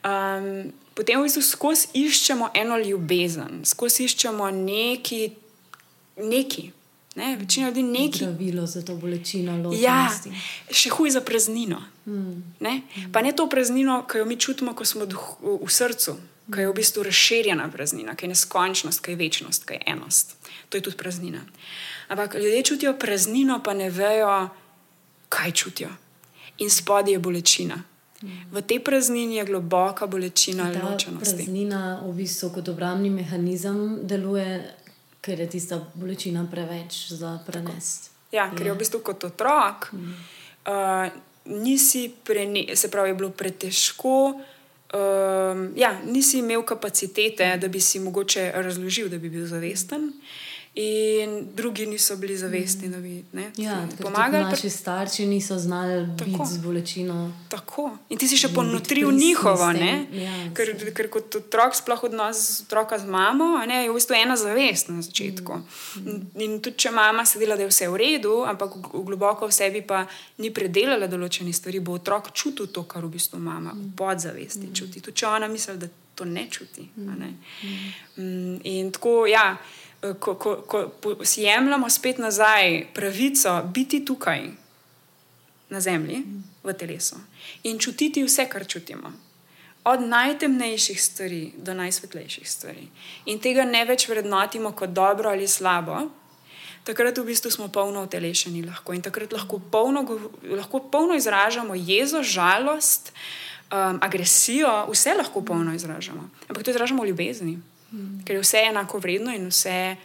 Um, 0.04 0.72
potem 0.94 1.20
v 1.20 1.28
bistvu 1.28 1.42
skozi 1.42 1.88
iščemo 1.94 2.50
eno 2.54 2.78
ljubezen, 2.78 3.64
skozi 3.64 4.04
iščemo 4.04 4.50
neki. 4.50 5.30
neki 6.16 6.72
Ne, 7.16 7.36
večina 7.36 7.66
ljudi 7.66 7.82
nekaj. 7.82 8.18
Zdravilo 8.18 8.66
za 8.66 8.84
to 8.84 8.94
bolečino, 8.96 9.72
ja, 9.80 10.10
še 10.70 10.90
huj 10.92 11.10
za 11.10 11.22
praznino. 11.24 11.80
Mm. 12.06 12.42
Ne? 12.60 12.82
Pa 13.12 13.22
ne 13.24 13.32
to 13.32 13.48
praznino, 13.48 14.02
ki 14.04 14.20
jo 14.20 14.26
mi 14.28 14.36
čutimo, 14.36 14.74
ko 14.76 14.84
smo 14.84 15.06
v 15.40 15.70
srcu, 15.72 16.18
ki 16.52 16.60
je 16.60 16.68
v 16.68 16.74
bistvu 16.76 17.06
razširjena 17.08 17.70
praznina, 17.72 18.12
ki 18.12 18.28
je 18.28 18.34
neskončnost, 18.34 19.00
ki 19.00 19.16
je 19.16 19.20
večnost, 19.22 19.64
ki 19.64 19.78
je 19.78 19.96
enost. 19.96 20.36
To 20.68 20.76
je 20.76 20.84
tudi 20.84 21.00
praznina. 21.00 21.40
Ampak 22.12 22.34
ljudje 22.34 22.62
čutijo 22.62 22.92
praznino, 23.00 23.62
pa 23.64 23.72
ne 23.74 23.88
vejo, 23.90 24.48
kaj 25.32 25.52
čutijo. 25.52 25.88
In 26.58 26.70
spodaj 26.70 27.16
je 27.16 27.18
bolečina. 27.18 27.80
V 28.24 28.62
tej 28.64 28.80
praznini 28.80 29.36
je 29.36 29.44
globoka 29.44 30.06
bolečina 30.06 30.70
ločenosti. 30.72 31.36
Praznina 31.44 32.00
v 32.00 32.12
bistvu 32.16 32.48
kot 32.50 32.68
obrambni 32.72 33.10
mehanizem 33.12 34.00
deluje 34.08 34.64
ker 35.26 35.40
je 35.40 35.48
tista 35.50 35.80
bolečina 35.94 36.46
preveč 36.50 37.10
za 37.10 37.38
prenesti. 37.46 38.14
Ja, 38.32 38.46
ker 38.54 38.66
je 38.66 38.74
v 38.74 38.78
bistvu 38.78 39.02
kot 39.02 39.24
otrok, 39.26 39.90
mm. 39.92 40.12
uh, 40.70 41.10
nisi 41.62 42.06
prene, 42.24 42.76
se 42.78 42.90
pravi, 42.90 43.14
bilo 43.14 43.30
pretežko. 43.34 44.38
Um, 44.94 45.72
ja, 45.74 45.96
nisi 46.06 46.38
imel 46.38 46.62
kapacitete, 46.62 47.56
da 47.58 47.68
bi 47.68 47.82
si 47.82 47.98
mogoče 48.00 48.52
razložil, 48.54 49.10
da 49.10 49.18
bi 49.18 49.30
bil 49.30 49.46
zavesten. 49.50 50.12
Mm 50.14 50.45
in 50.78 51.48
drugi 51.54 51.86
niso 51.86 52.16
bili 52.16 52.36
zavestni, 52.36 52.88
da 52.88 52.98
bi 52.98 53.24
ne, 53.32 53.50
ja, 53.56 53.88
pomagali. 54.02 54.44
Naši 54.44 54.70
starši 54.70 55.26
niso 55.26 55.58
znali 55.58 56.06
biti 56.06 56.38
z 56.44 56.58
bolečino. 56.58 57.32
Tako. 57.48 57.96
In 58.08 58.18
ti 58.18 58.28
si 58.28 58.36
še 58.36 58.50
ponotril 58.52 59.08
njihovo, 59.12 59.70
ja, 59.72 60.34
ker, 60.54 60.74
ker 60.92 61.08
kot 61.08 61.38
otrok, 61.40 61.72
sploh 61.80 62.04
od 62.10 62.16
nas, 62.18 62.42
otroka 62.66 62.98
z 62.98 63.08
mamo, 63.08 63.54
ne, 63.64 63.86
je 63.86 63.90
v 63.90 63.96
bistvu 63.96 64.18
ena 64.18 64.36
zavest 64.36 64.92
na 64.92 65.00
začetku. 65.00 65.56
Mm. 65.56 66.04
In, 66.12 66.20
in 66.44 66.58
tudi 66.60 66.84
če 66.84 66.92
mama 66.92 67.24
sedela, 67.24 67.56
da 67.56 67.64
je 67.64 67.72
vse 67.72 67.88
v 67.88 67.96
redu, 68.02 68.42
ampak 68.44 68.76
globoko 68.92 69.48
v 69.48 69.56
sebi 69.56 69.80
pa 69.80 70.04
ni 70.44 70.52
predelala 70.52 71.08
določenih 71.08 71.56
stvari, 71.56 71.80
bo 71.80 71.96
otrok 71.96 72.34
čutil 72.36 72.68
to, 72.68 72.84
kar 72.84 73.08
v 73.08 73.14
bistvu 73.16 73.40
mama 73.40 73.72
v 73.72 73.94
podzavesti 73.96 74.68
mm. 74.68 74.76
čuti. 74.76 75.00
Tudi 75.00 75.24
če 75.24 75.32
ona 75.32 75.48
misli, 75.48 75.80
da 75.80 75.88
to 75.88 76.28
ne 76.28 76.46
čuti. 76.52 76.84
Mm. 76.96 77.18
Ne. 77.24 77.32
Mm. 78.20 78.60
In 78.76 78.92
tako, 78.92 79.24
ja. 79.24 79.54
Eh, 80.02 80.14
ko, 80.20 80.34
ko, 80.34 80.56
ko 80.66 81.24
si 81.24 81.42
jemljemo 81.42 81.90
spet 81.90 82.18
nazaj 82.18 82.86
pravico 82.94 83.62
biti 83.74 84.04
tukaj 84.04 84.42
na 85.68 85.80
zemlji, 85.80 86.22
v 86.66 86.72
telesu 86.74 87.16
in 87.62 87.78
čutiti 87.78 88.24
vse, 88.24 88.48
kar 88.50 88.66
čutimo. 88.66 89.12
Od 89.86 90.02
najtemnejših 90.02 91.02
stvari 91.02 91.52
do 91.56 91.74
najsvetlejših 91.74 92.50
stvari. 92.50 92.88
In 93.30 93.38
tega 93.38 93.64
ne 93.64 93.84
več 93.86 94.08
vrednotimo 94.08 94.72
kot 94.74 94.90
dobro 94.90 95.30
ali 95.30 95.46
slabo, 95.46 96.00
takrat 96.84 97.18
v 97.18 97.26
bistvu 97.30 97.50
smo 97.50 97.68
polno 97.68 98.02
utelešeni 98.02 98.64
lahko. 98.66 98.92
in 98.92 99.02
takrat 99.02 99.32
lahko 99.32 99.58
polno, 99.58 100.02
lahko 100.42 100.80
polno 100.90 101.14
izražamo 101.14 101.74
jezo, 101.74 102.22
žalost, 102.22 103.12
um, 103.70 103.98
agresijo, 104.02 104.86
vse 104.90 105.14
lahko 105.14 105.42
polno 105.42 105.74
izražamo. 105.74 106.30
Ampak 106.48 106.64
to 106.64 106.70
izražamo 106.70 107.02
v 107.02 107.06
ljubezni. 107.06 107.58
Mm. 107.92 108.24
Ker 108.24 108.36
je 108.36 108.42
vse 108.42 108.62
enako 108.70 108.98
vredno 108.98 109.34
in 109.34 109.48
vse 109.48 109.96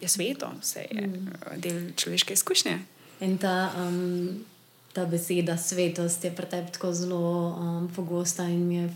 je 0.00 0.08
sveto, 0.08 0.52
vse 0.60 0.86
je 0.90 1.06
mm. 1.06 1.32
del 1.56 1.92
človeške 1.96 2.32
izkušnje. 2.32 2.78
In 3.20 3.38
ta, 3.38 3.72
um, 3.76 4.44
ta 4.92 5.04
beseda 5.04 5.56
svetost 5.56 6.24
je 6.24 6.30
pri 6.32 6.46
tebi 6.46 6.72
tako 6.72 6.92
zelo 6.92 7.48
um, 7.48 7.88
pogosta 7.96 8.44
in 8.48 8.68
mi 8.68 8.76
je 8.76 8.88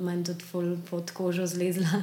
meni 0.00 0.24
tudi 0.24 0.44
ful 0.44 0.76
pod 0.90 1.10
kožo 1.10 1.46
zlezla. 1.46 2.02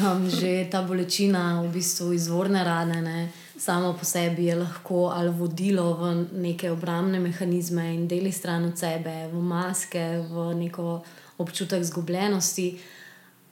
Um, 0.00 0.30
že 0.30 0.64
ta 0.70 0.80
bolečina, 0.82 1.60
v 1.60 1.68
bistvu 1.76 2.14
izvorne 2.16 2.64
rane, 2.64 3.02
ne, 3.02 3.28
samo 3.58 3.92
po 3.92 4.04
sebi 4.04 4.46
je 4.46 4.54
lahko 4.56 5.12
ali 5.12 5.28
vodilo 5.28 5.92
v 5.92 6.26
neke 6.32 6.70
obrambne 6.70 7.20
mehanizme 7.20 7.84
in 7.94 8.08
deli 8.08 8.32
stran 8.32 8.64
od 8.64 8.78
sebe, 8.78 9.28
v 9.28 9.42
maske, 9.42 10.24
v 10.24 10.54
neko 10.56 11.02
občutek 11.36 11.84
zgubljenosti 11.84 12.80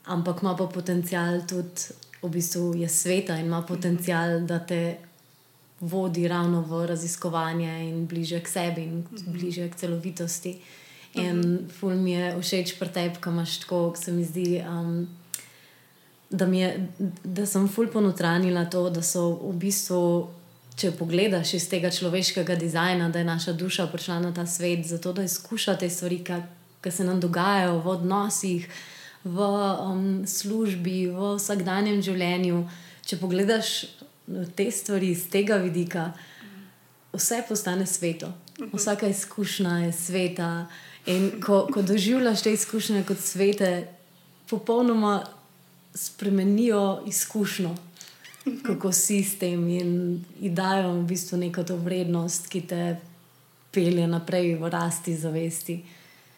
ampak 0.09 0.43
ima 0.43 0.57
pa 0.57 0.67
potencial 0.67 1.43
tudi, 1.49 1.93
v 2.23 2.31
bistvu 2.33 2.75
je 2.75 2.89
sveta 2.89 3.37
in 3.39 3.47
ima 3.47 3.63
potencial, 3.63 4.41
da 4.41 4.59
te 4.59 4.99
vodi 5.81 6.29
ravno 6.29 6.63
v 6.67 6.87
raziskovanje 6.87 7.89
in 7.89 8.07
bliže 8.07 8.41
k 8.41 8.49
sebi 8.49 8.83
in 8.83 9.05
bliže 9.27 9.69
k 9.71 9.77
celovitosti. 9.77 10.59
In 11.15 11.69
ful 11.79 11.95
mi 11.95 12.13
je 12.13 12.35
všeč 12.41 12.75
pri 12.79 12.89
tebi, 12.89 13.21
ki 13.23 13.31
imaš 13.31 13.61
tako, 13.63 13.93
ki 13.95 14.03
se 14.03 14.13
mi 14.13 14.25
zdi. 14.25 14.63
Um, 14.69 15.09
Da, 16.31 16.45
je, 16.45 16.89
da 17.25 17.47
sem 17.49 17.65
ful 17.73 17.87
ponotranila 17.89 18.67
to, 18.69 18.91
da 18.93 19.01
so 19.03 19.23
v 19.49 19.55
bistvu, 19.63 20.29
če 20.77 20.91
pogledaš 20.99 21.55
iz 21.57 21.65
tega 21.73 21.89
človeškega 21.89 22.53
dizajna, 22.61 23.07
da 23.09 23.23
je 23.23 23.25
naša 23.25 23.55
duša 23.57 23.87
prišla 23.89 24.19
na 24.21 24.33
ta 24.37 24.45
svet, 24.47 24.85
zato 24.85 25.15
da 25.17 25.25
izkuša 25.25 25.79
te 25.81 25.89
stvari, 25.89 26.21
ki 26.85 26.91
se 26.93 27.07
nam 27.09 27.17
dogajajo 27.21 27.81
v 27.81 27.89
odnosih, 27.95 28.69
v 29.29 29.45
um, 29.45 30.03
službi, 30.27 31.07
v 31.13 31.35
vsakdanjem 31.37 32.01
življenju. 32.05 32.65
Če 33.09 33.21
pogledaš 33.21 33.87
te 34.57 34.69
stvari 34.73 35.13
iz 35.15 35.27
tega 35.33 35.57
vidika, 35.63 36.11
vse 37.15 37.43
postane 37.49 37.87
sveto. 37.87 38.33
Vsaka 38.73 39.09
izkušnja 39.09 39.79
je 39.87 39.93
sveta. 39.93 40.51
In 41.09 41.41
ko, 41.41 41.67
ko 41.73 41.83
doživljaš 41.83 42.43
te 42.45 42.53
izkušnje 42.53 43.05
kot 43.09 43.21
svete, 43.23 43.89
popolnoma 44.51 45.23
spremenijo 45.95 47.03
izkušnjo, 47.07 47.75
kako 48.63 48.93
si 48.93 49.23
s 49.25 49.39
tem 49.39 49.69
in 49.69 50.25
dajo 50.41 50.93
v 51.01 51.05
bistvu 51.09 51.39
neko 51.39 51.65
to 51.65 51.77
vrednost, 51.77 52.49
ki 52.49 52.61
te 52.61 52.83
pelje 53.73 54.07
naprej 54.07 54.55
v 54.61 54.71
rasti 54.71 55.17
zavesti. 55.17 55.83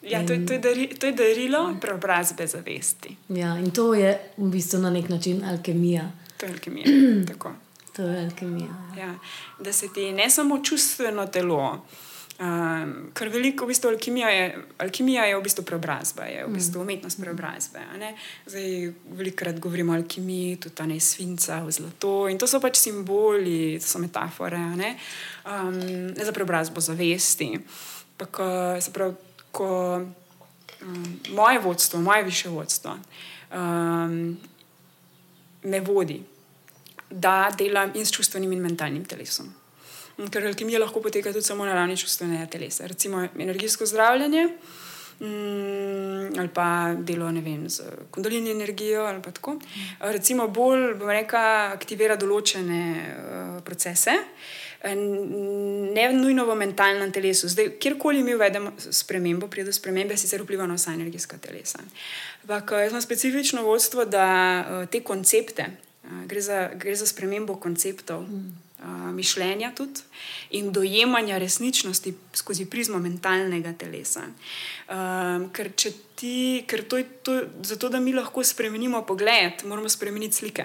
Ja, 0.02 0.26
to, 0.26 0.32
je, 0.32 0.46
to, 0.46 0.52
je 0.52 0.58
dari, 0.58 0.86
to 0.86 1.06
je 1.06 1.12
darilo 1.12 1.76
preobrazbe 1.80 2.46
zavesti. 2.46 3.16
Ja, 3.28 3.58
in 3.58 3.70
to 3.70 3.94
je 3.94 4.14
v 4.36 4.48
bistvu 4.50 4.80
na 4.80 4.90
nek 4.90 5.08
način 5.08 5.44
alkemija. 5.44 6.10
To 6.36 6.46
je 6.46 6.52
alkemija. 6.52 6.86
to 7.96 8.02
je 8.02 8.24
alkemija. 8.24 8.68
Ja. 8.96 9.02
Ja, 9.02 9.14
da 9.58 9.72
se 9.72 9.92
ti 9.94 10.12
ne 10.12 10.30
samo 10.30 10.62
čustveno 10.64 11.26
telo. 11.26 11.86
Um, 12.40 13.10
ker 13.12 13.28
veliko 13.28 13.66
v 13.66 13.74
bistvu 13.74 13.90
alkimija 13.90 14.28
je, 14.32 14.44
alkimija 14.80 15.26
je 15.28 15.36
v 15.36 15.42
bistvu 15.44 15.64
preobrazba, 15.68 16.24
je 16.24 16.46
v 16.46 16.52
bistvu 16.54 16.80
mm. 16.80 16.86
umetnost 16.86 17.20
preobrazbe. 17.20 17.82
Zdaj, 18.46 18.92
velikokrat 19.12 19.58
govorimo 19.60 19.92
o 19.92 19.96
alkimiji, 20.00 20.56
tudi 20.56 20.74
ta 20.74 20.86
ne 20.88 20.96
svinca, 21.00 21.60
zlato 21.68 22.30
in 22.32 22.40
to 22.40 22.48
so 22.48 22.56
pač 22.60 22.80
simboli, 22.80 23.76
to 23.76 23.84
so 23.84 24.00
metafore 24.00 24.62
ne? 24.72 24.94
Um, 25.44 25.76
ne 26.16 26.24
za 26.24 26.32
preobrazbo 26.32 26.80
zavesti. 26.80 27.58
Pa, 28.16 28.24
ko, 28.32 28.48
se 28.80 28.92
pravi, 28.92 29.14
ko 29.52 30.02
um, 30.82 31.20
moje 31.28 31.58
vodstvo, 31.58 32.00
moje 32.00 32.22
više 32.22 32.48
vodstvo 32.48 32.96
um, 33.52 34.38
me 35.62 35.80
vodi, 35.80 36.22
da 37.10 37.50
delam 37.58 37.90
in 37.94 38.06
s 38.06 38.12
čustvenim 38.12 38.52
in 38.52 38.60
mentalnim 38.60 39.04
telesom. 39.04 39.54
Ker 40.30 40.46
alkimija 40.46 40.80
lahko 40.80 41.00
poteka 41.00 41.32
tudi 41.32 41.44
samo 41.44 41.64
na 41.64 41.74
ravni 41.74 41.96
čustvenega 41.96 42.46
telesa. 42.46 42.86
Recimo 42.86 43.26
energijsko 43.38 43.86
zdravljenje 43.86 44.48
Mm, 45.20 46.38
ali 46.38 46.48
pa 46.48 46.94
delo 46.98 47.26
vem, 47.26 47.68
z 47.68 47.82
kondolini 48.10 48.50
energijo. 48.50 49.04
Recimo, 50.00 50.48
bolj 50.48 50.96
rekla, 50.96 51.72
aktivira 51.74 52.16
določene 52.16 52.80
uh, 52.96 53.60
procese, 53.62 54.16
ne 54.84 56.12
nujno 56.12 56.46
v 56.46 56.56
mentalnem 56.56 57.12
telesu. 57.12 57.48
Zdaj, 57.48 57.74
kjerkoli 57.80 58.22
mi 58.22 58.34
uvedemo 58.34 58.72
spremembo, 58.78 59.48
pride 59.48 59.68
do 59.68 59.72
spremembe, 59.72 60.16
sicer 60.16 60.42
vpliva 60.42 60.66
na 60.66 60.78
vsa 60.78 60.94
energijska 60.96 61.38
telesa. 61.38 61.82
Ampak 62.42 62.70
jaz 62.70 62.90
imam 62.90 63.02
specifično 63.02 63.62
vodstvo, 63.62 64.04
da 64.04 64.26
uh, 64.64 64.88
te 64.88 65.02
koncepte, 65.04 65.66
uh, 66.04 66.24
gre, 66.26 66.40
za, 66.40 66.70
gre 66.74 66.96
za 66.96 67.06
spremembo 67.06 67.56
konceptov. 67.56 68.22
Mm 68.22 68.70
mišljenja 69.12 69.72
tudi 69.76 70.00
in 70.50 70.72
dojemanja 70.72 71.38
resničnosti 71.38 72.14
skozi 72.34 72.66
prizmo 72.66 72.98
mentalnega 72.98 73.72
telesa. 73.72 74.22
Um, 74.88 75.50
ker 75.52 75.70
ti, 76.14 76.64
ker 76.66 76.84
to 76.88 76.96
je 76.96 77.04
to, 77.22 77.40
zato, 77.62 77.88
da 77.88 78.00
mi 78.00 78.12
lahko 78.12 78.44
spremenimo 78.44 79.02
pogled, 79.06 79.64
moramo 79.64 79.88
spremeniti 79.88 80.36
slike. 80.36 80.64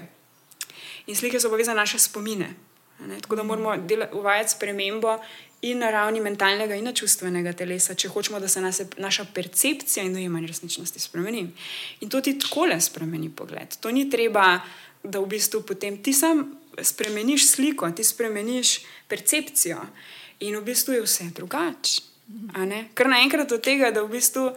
In 1.07 1.15
slike 1.15 1.39
so 1.39 1.49
povezane 1.49 1.79
naše 1.79 1.99
spomine. 1.99 2.53
Ne? 2.99 3.19
Tako 3.21 3.35
da 3.35 3.43
moramo 3.43 3.75
uvajati 4.13 4.51
spremembo 4.51 5.17
in 5.61 5.77
na 5.77 5.89
ravni 5.91 6.21
mentalnega 6.21 6.75
in 6.75 6.91
čustvenega 6.93 7.53
telesa, 7.53 7.95
če 7.95 8.09
hočemo, 8.09 8.39
da 8.39 8.47
se 8.47 8.61
nas, 8.61 8.81
naša 8.97 9.25
percepcija 9.33 10.05
in 10.05 10.13
dojemanje 10.13 10.47
resničnosti 10.47 10.99
spremeni. 10.99 11.47
In 12.01 12.09
to 12.09 12.21
ti 12.21 12.37
tako 12.39 12.65
le 12.65 12.79
spremeni 12.81 13.29
pogled. 13.29 13.77
To 13.81 13.91
ni 13.91 14.09
treba, 14.09 14.59
da 15.03 15.19
v 15.19 15.29
bistvu 15.35 15.61
potem 15.61 15.97
ti 16.03 16.13
sam 16.13 16.45
spremeniš 16.81 17.47
sliko, 17.49 17.89
ti 17.91 18.03
spremeniš 18.03 18.79
percepcijo 19.07 19.81
in 20.39 20.57
v 20.57 20.63
bistvu 20.65 20.93
je 20.93 21.05
vse 21.05 21.29
drugače. 21.35 22.01
Ker 22.93 23.09
naenkrat 23.09 23.51
od 23.51 23.61
tega, 23.61 23.91
da 23.93 24.03
v 24.03 24.17
bistvu 24.17 24.49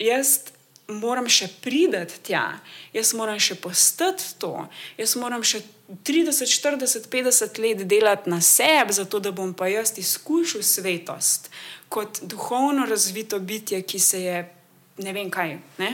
jaz 0.00 0.50
moram 0.90 1.28
še 1.28 1.48
priti 1.62 2.20
tja, 2.30 2.60
jaz 2.92 3.12
moram 3.14 3.38
še 3.40 3.56
postati 3.60 4.34
to, 4.38 4.66
jaz 4.98 5.16
moram 5.16 5.44
še 5.46 5.62
30, 6.06 6.46
40, 6.46 7.08
50 7.10 7.58
let 7.62 7.84
delati 7.90 8.30
na 8.30 8.40
sebi, 8.40 8.94
zato 8.94 9.18
da 9.18 9.32
bom 9.34 9.54
pa 9.54 9.66
jaz 9.70 9.94
izkušal 9.98 10.62
svetost 10.62 11.50
kot 11.90 12.20
duhovno 12.22 12.86
razvito 12.86 13.38
bitje, 13.38 13.82
ki 13.82 13.98
se 13.98 14.22
je. 14.22 14.54
Ne 15.00 15.12
vem 15.12 15.30
kaj. 15.30 15.56
Ne? 15.78 15.90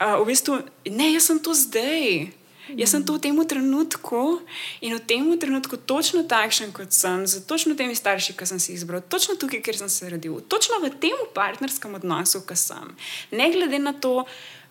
Uh, 0.00 0.18
v 0.20 0.26
bistvu, 0.26 0.58
ne, 0.90 1.12
jaz 1.14 1.28
sem 1.30 1.38
to 1.38 1.54
zdaj. 1.54 2.26
Jaz 2.72 2.94
sem 2.94 3.04
tu 3.04 3.12
v 3.12 3.20
tem 3.20 3.36
trenutku 3.44 4.40
in 4.80 4.96
v 4.96 5.00
tem 5.04 5.20
trenutku 5.36 5.76
točno 5.76 6.24
takšen, 6.24 6.72
kot 6.72 6.96
sem, 6.96 7.26
z 7.28 7.44
točno 7.44 7.76
temi 7.76 7.92
starši, 7.92 8.32
ki 8.32 8.48
sem 8.48 8.56
si 8.56 8.72
jih 8.72 8.80
izbral, 8.80 9.04
točno 9.04 9.36
tukaj, 9.36 9.60
kjer 9.60 9.76
sem 9.84 9.90
se 9.92 10.08
rodil, 10.08 10.40
točno 10.48 10.80
v 10.80 10.88
tem 10.96 11.12
partnerskem 11.36 12.00
odnosu, 12.00 12.40
ki 12.40 12.56
sem. 12.56 12.96
Ne 13.36 13.52
glede 13.52 13.78
na 13.78 13.92
to, 13.92 14.24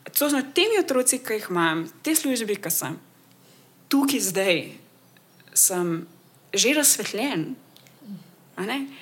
točno 0.10 0.41
temi 0.57 0.82
otroci, 0.82 1.22
ki 1.22 1.38
jih 1.38 1.52
imam, 1.53 1.86
te 2.02 2.18
službe, 2.18 2.57
ki 2.57 2.74
sem, 2.74 2.98
tukaj 3.94 4.26
zdaj 4.26 4.57
sem 5.53 6.07
že 6.53 6.74
razsvetljen. 6.74 7.56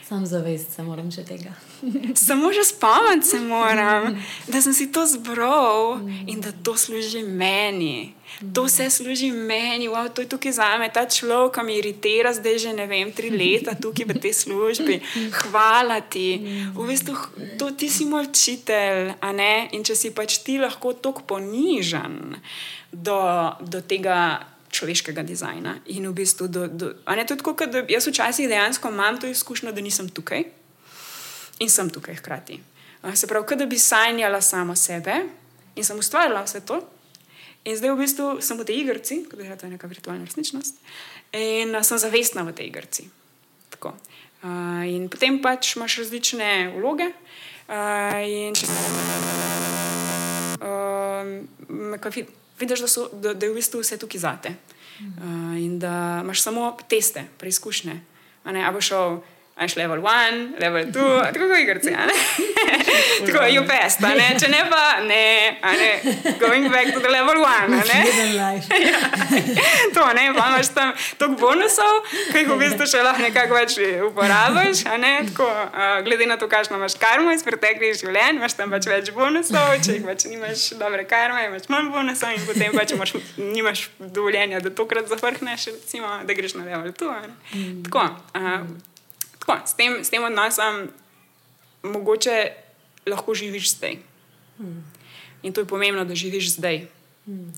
Sam 0.08 0.26
zavest 0.26 0.76
se 0.76 0.84
moram 0.84 1.12
že 1.12 1.24
tega. 1.24 1.56
Samo 2.16 2.54
že 2.54 2.64
spomniti 2.64 3.28
se 3.28 3.40
moram, 3.40 4.24
da 4.48 4.62
sem 4.62 4.74
si 4.74 4.92
to 4.92 5.06
zbral 5.06 6.00
in 6.28 6.42
da 6.42 6.52
to 6.64 6.78
služi 6.78 7.24
meni. 7.24 8.14
To 8.54 8.64
vse 8.64 8.90
služi 8.90 9.32
meni, 9.32 9.90
wow, 9.90 10.10
to 10.10 10.22
je 10.22 10.30
tukaj 10.30 10.52
za 10.52 10.78
me, 10.78 10.90
ta 10.90 11.06
človek, 11.06 11.54
ki 11.56 11.66
me 11.66 11.76
iritira 11.78 12.34
zdaj 12.34 12.58
že 12.58 12.74
ne 12.74 12.88
vem, 12.88 13.12
tri 13.12 13.30
leta 13.30 13.76
tukaj 13.76 14.06
v 14.06 14.20
tej 14.20 14.34
službi. 14.34 15.02
Hvala 15.32 16.02
ti. 16.02 16.40
V 16.74 16.88
bistvu, 16.88 17.18
to, 17.60 17.72
ti 17.72 17.90
si 17.90 18.06
moj 18.06 18.30
učitelj, 18.30 19.14
in 19.72 19.84
če 19.84 19.96
si 19.96 20.14
pač 20.16 20.40
ti 20.46 20.58
lahko 20.58 20.94
tako 20.94 21.28
ponižen 21.28 22.40
do, 22.92 23.20
do 23.62 23.82
tega 23.82 24.48
človeškega 24.72 25.22
dizajna. 25.28 25.84
In 25.92 26.08
v 26.08 26.14
bistvu, 26.24 26.48
do, 26.48 26.68
do, 26.72 26.96
ne, 27.04 27.28
tako, 27.28 27.54
da 27.68 27.84
jaz 27.90 28.08
včasih 28.08 28.48
dejansko 28.48 28.90
imam 28.90 29.20
to 29.20 29.28
izkušnjo, 29.28 29.76
da 29.76 29.84
nisem 29.84 30.10
tukaj 30.10 30.61
in 31.62 31.70
sem 31.70 31.90
tukaj 31.90 32.18
hkrati. 32.18 32.60
Se 33.16 33.28
pravi, 33.28 33.56
da 33.58 33.66
bi 33.66 33.80
sanjala 33.80 34.42
samo 34.42 34.76
sebe 34.76 35.16
in 35.76 35.86
sem 35.86 36.00
ustvarjala 36.00 36.44
vse 36.46 36.62
to. 36.66 36.82
In 37.64 37.78
zdaj 37.78 37.94
v 37.94 38.02
bistvu 38.02 38.28
sem 38.42 38.58
v 38.58 38.66
tej 38.66 38.82
igrici, 38.82 39.16
kot 39.30 39.38
da 39.38 39.46
je 39.46 39.58
to 39.58 39.70
neka 39.70 39.86
virtualna 39.86 40.26
resničnost, 40.26 40.82
in 41.38 41.78
sem 41.86 41.98
zavestna 42.02 42.42
v 42.42 42.58
tej 42.58 42.74
igrici. 42.74 43.06
Tako. 43.70 43.94
Uh, 44.42 44.82
in 44.90 45.06
potem 45.14 45.38
pač 45.38 45.76
imaš 45.78 46.02
različne 46.02 46.74
vloge. 46.74 47.14
Uh, 47.70 48.50
če 48.58 48.66
uh, 50.66 52.18
vidiš, 52.58 52.82
da, 52.82 52.90
so, 52.90 53.06
da, 53.14 53.36
da 53.38 53.46
je 53.46 53.54
v 53.54 53.60
bistvu 53.62 53.86
vse 53.86 54.02
tukaj 54.02 54.26
zate. 54.26 54.56
Uh, 54.98 55.54
in 55.62 55.78
da 55.78 56.26
imaš 56.26 56.42
samo 56.42 56.74
teste, 56.90 57.30
preizkušnje. 57.38 58.02
A 58.50 58.74
bo 58.74 58.82
šel, 58.82 59.22
a 59.62 59.66
je 59.66 59.74
level 59.78 60.02
1, 60.02 60.60
level 60.60 60.86
2, 60.86 61.34
tako 61.34 61.48
kot 61.48 61.60
igrice. 61.62 61.92
tako 63.26 63.44
je 63.46 63.60
UPS, 63.62 63.98
če 64.42 64.48
ne 64.50 64.62
pa, 64.70 64.86
ne, 65.06 65.26
ne, 65.62 65.92
going 66.40 66.66
back 66.72 66.94
to 66.94 67.00
the 67.00 67.10
level 67.10 67.46
1. 67.46 67.70
ja, 68.90 68.98
to 69.94 70.08
ne, 70.18 70.34
pa 70.34 70.48
imaš 70.50 70.74
tam 70.74 70.94
toliko 71.18 71.38
bonusov, 71.44 71.94
ki 72.32 72.42
jih 72.42 72.50
v 72.50 72.58
bistvu 72.64 72.90
še 72.90 73.06
lahko 73.06 73.22
nekako 73.22 73.60
več 73.60 73.78
uporabiš. 74.10 74.84
Ne, 74.98 75.14
tako, 75.30 75.46
uh, 75.46 76.02
glede 76.10 76.26
na 76.26 76.42
to, 76.42 76.50
kakšno 76.50 76.82
imaš 76.82 76.98
karmo 76.98 77.30
iz 77.30 77.46
preteklih 77.46 77.94
življenj, 78.02 78.42
imaš 78.42 78.58
tam 78.58 78.74
pač 78.74 78.90
več 78.90 79.14
bonusov, 79.14 79.78
če 79.86 80.00
jih 80.00 80.10
pač 80.10 80.26
nimaš 80.32 80.72
dobre 80.82 81.06
karme, 81.06 81.52
imaš 81.52 81.70
manj 81.70 81.94
bonusov 81.94 82.34
in 82.34 82.48
potem 82.50 82.74
pač 82.74 82.98
imaš, 82.98 83.20
nimaš 83.38 83.90
dovoljenja, 84.02 84.66
da 84.66 84.74
tokrat 84.74 85.06
zafrkneš, 85.12 85.70
recimo, 85.76 86.18
da 86.26 86.34
greš 86.34 86.58
na 86.58 86.66
level 86.66 86.96
2. 86.98 87.20
Mm. 87.54 87.84
Tako. 87.86 88.10
Uh, 88.34 88.90
tako, 89.42 89.60
s, 89.66 89.74
tem, 89.74 90.00
s 90.06 90.14
tem 90.14 90.24
odnosom 90.24 90.88
mogoče 91.84 92.54
lahko 93.10 93.34
živiš 93.34 93.76
zdaj. 93.76 93.98
Hmm. 94.58 94.86
In 95.44 95.54
to 95.54 95.62
je 95.62 95.68
pomembno, 95.68 96.06
da 96.06 96.16
živiš 96.16 96.56
zdaj. 96.58 96.86
Hmm. 97.26 97.54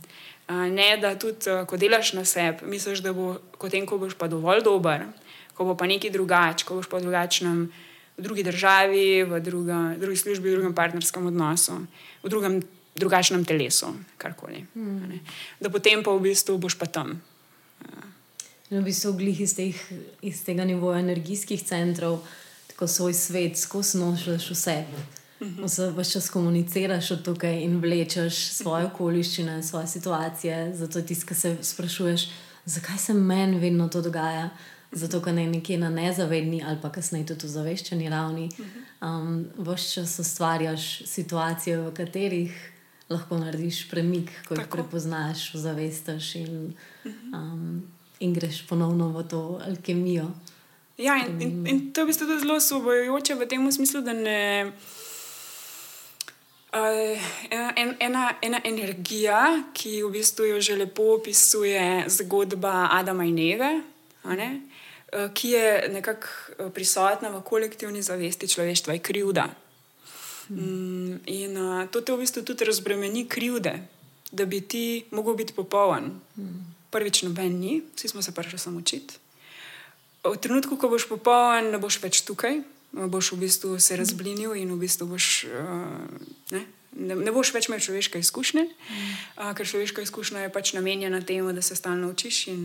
Ne, 0.47 0.97
da 0.97 1.15
tudi, 1.19 1.51
ko 1.67 1.77
delaš 1.79 2.13
na 2.13 2.25
sebi, 2.25 2.67
misliš, 2.67 2.99
da 3.03 3.13
bo 3.13 3.37
potem, 3.59 3.85
ko 3.87 3.97
boš 3.97 4.15
pa 4.19 4.27
dovolj 4.27 4.63
dober, 4.63 5.07
ko 5.55 5.65
bo 5.65 5.75
pa 5.79 5.87
nekaj 5.87 6.11
drugače, 6.11 6.65
ko 6.67 6.79
boš 6.79 6.89
pa 6.91 6.99
drugačnem 6.99 7.67
v 8.17 8.21
drugi 8.21 8.43
državi, 8.43 9.23
v 9.23 9.39
druga, 9.41 9.95
drugi 9.97 10.19
službi, 10.19 10.51
v 10.51 10.55
drugem 10.59 10.75
partnerskem 10.75 11.27
odnosu, 11.27 11.79
v 12.23 12.29
drugem 12.29 12.59
drugačnem 12.95 13.45
telesu, 13.45 13.95
karkoli. 14.17 14.65
Hmm. 14.75 15.19
Da 15.59 15.71
potem 15.73 16.03
pa 16.03 16.13
v 16.13 16.29
bistvu 16.29 16.59
boš 16.61 16.77
pa 16.77 16.85
tam. 16.85 17.17
In 18.73 18.79
v 18.81 18.87
bistvu 18.89 19.11
glih 19.13 19.37
iz, 19.45 19.51
teh, 19.53 19.77
iz 20.25 20.39
tega 20.41 20.65
nivoja 20.65 20.97
energijskih 21.03 21.61
centrov, 21.61 22.23
tako 22.71 22.87
svoj 22.89 23.13
svet, 23.13 23.59
skozi 23.59 23.99
nošljaš 24.01 24.47
vse. 24.49 24.77
Mhm. 25.41 25.63
Vse 25.63 25.91
pa 25.95 26.03
čas 26.03 26.29
komuniciraš 26.29 27.11
od 27.11 27.21
tukaj 27.25 27.61
in 27.61 27.77
vlečeš 27.81 28.47
svoje 28.57 28.85
okoliščine, 28.85 29.61
svoje 29.63 29.87
situacije. 29.87 30.75
Zato 30.75 31.01
ti, 31.01 31.15
ki 31.15 31.35
se 31.35 31.57
sprašuješ, 31.61 32.29
zakaj 32.65 32.97
se 32.97 33.13
meni 33.13 33.59
vedno 33.59 33.89
to 33.89 34.01
dogaja. 34.01 34.49
Zato, 34.91 35.21
ker 35.21 35.33
ne 35.33 35.45
nekje 35.47 35.77
na 35.77 35.89
nezavedni 35.89 36.63
ali 36.65 36.77
pa 36.81 36.89
kasneje 36.89 37.25
tudi 37.33 37.45
v 37.45 37.49
zaveščeni 37.49 38.09
ravni, 38.09 38.49
um, 39.01 39.45
vse 39.57 39.93
čas 39.93 40.19
ustvarjaš 40.19 41.03
situacije, 41.05 41.77
v 41.77 41.93
katerih 41.93 42.69
lahko 43.09 43.37
narediš 43.37 43.89
premik, 43.89 44.31
ko 44.47 44.57
jih 44.57 44.69
prepoznaš, 44.69 45.51
zavestiš 45.61 46.35
in 46.41 46.73
um, 47.33 47.83
in 48.23 48.33
greš 48.33 48.63
ponovno 48.67 49.11
v 49.11 49.27
to 49.27 49.59
alkemijo. 49.67 50.31
Ja, 50.97 51.17
in, 51.17 51.41
in, 51.41 51.67
in 51.67 51.79
to 51.93 52.01
je 52.01 52.05
v 52.05 52.07
bistvu 52.07 52.39
zelo 52.39 52.59
svobojoče 52.59 53.35
v 53.35 53.47
tem 53.49 53.71
smislu, 53.71 54.01
da 54.01 54.13
ne. 54.13 54.71
Uh, 56.73 57.17
en, 57.77 57.95
ena, 57.99 58.33
ena 58.41 58.59
energija, 58.65 59.63
ki 59.73 60.01
v 60.03 60.09
bistvu 60.13 60.45
jo 60.45 60.61
že 60.61 60.77
lepo 60.77 61.17
opisuje 61.17 62.05
zgodba 62.09 62.89
Adama 62.89 63.25
in 63.25 63.37
Eve, 63.37 63.81
uh, 64.25 65.29
ki 65.33 65.49
je 65.49 65.65
nekako 65.93 66.25
uh, 66.25 66.71
prisotna 66.73 67.29
v 67.29 67.43
kolektivni 67.45 68.01
zavesti 68.01 68.49
človeštva, 68.49 68.97
je 68.97 69.05
krivda. 69.05 69.49
Um, 70.49 71.21
in 71.25 71.57
uh, 71.57 71.85
to 71.93 72.01
te 72.01 72.13
v 72.13 72.25
bistvu 72.25 72.41
tudi 72.41 72.65
razbremeni 72.65 73.29
krivde, 73.29 73.77
da 74.33 74.45
bi 74.45 74.61
ti 74.61 75.05
lahko 75.13 75.37
bil 75.37 75.53
popoln. 75.53 76.21
Um 76.37 76.72
prvič 76.93 77.23
noben 77.25 77.57
ni, 77.59 77.81
vsi 77.97 78.13
smo 78.13 78.21
se 78.21 78.31
prišli 78.31 78.59
samo 78.61 78.79
učiti. 78.79 79.17
V 80.23 80.37
trenutku, 80.39 80.77
ko 80.79 80.87
boš 80.87 81.09
popoln, 81.09 81.73
ne 81.73 81.81
boš 81.81 81.99
več 81.99 82.21
tukaj, 82.23 82.61
boš 82.93 83.33
v 83.33 83.41
bistvu 83.43 83.79
se 83.81 83.97
razblinil 83.99 84.55
in 84.55 84.71
v 84.71 84.79
bistvu 84.85 85.09
boš, 85.09 85.49
uh, 85.49 85.99
ne, 86.53 86.61
ne, 86.95 87.17
ne 87.17 87.33
boš 87.33 87.51
več 87.51 87.67
imel 87.67 87.81
človeške 87.83 88.21
izkušnje, 88.23 88.63
uh, 88.69 89.51
ker 89.57 89.67
človeška 89.67 90.05
izkušnja 90.05 90.45
je 90.45 90.53
pač 90.53 90.71
namenjena 90.77 91.19
temu, 91.25 91.51
da 91.51 91.65
se 91.65 91.75
stalno 91.75 92.13
učiš 92.13 92.53
in 92.53 92.63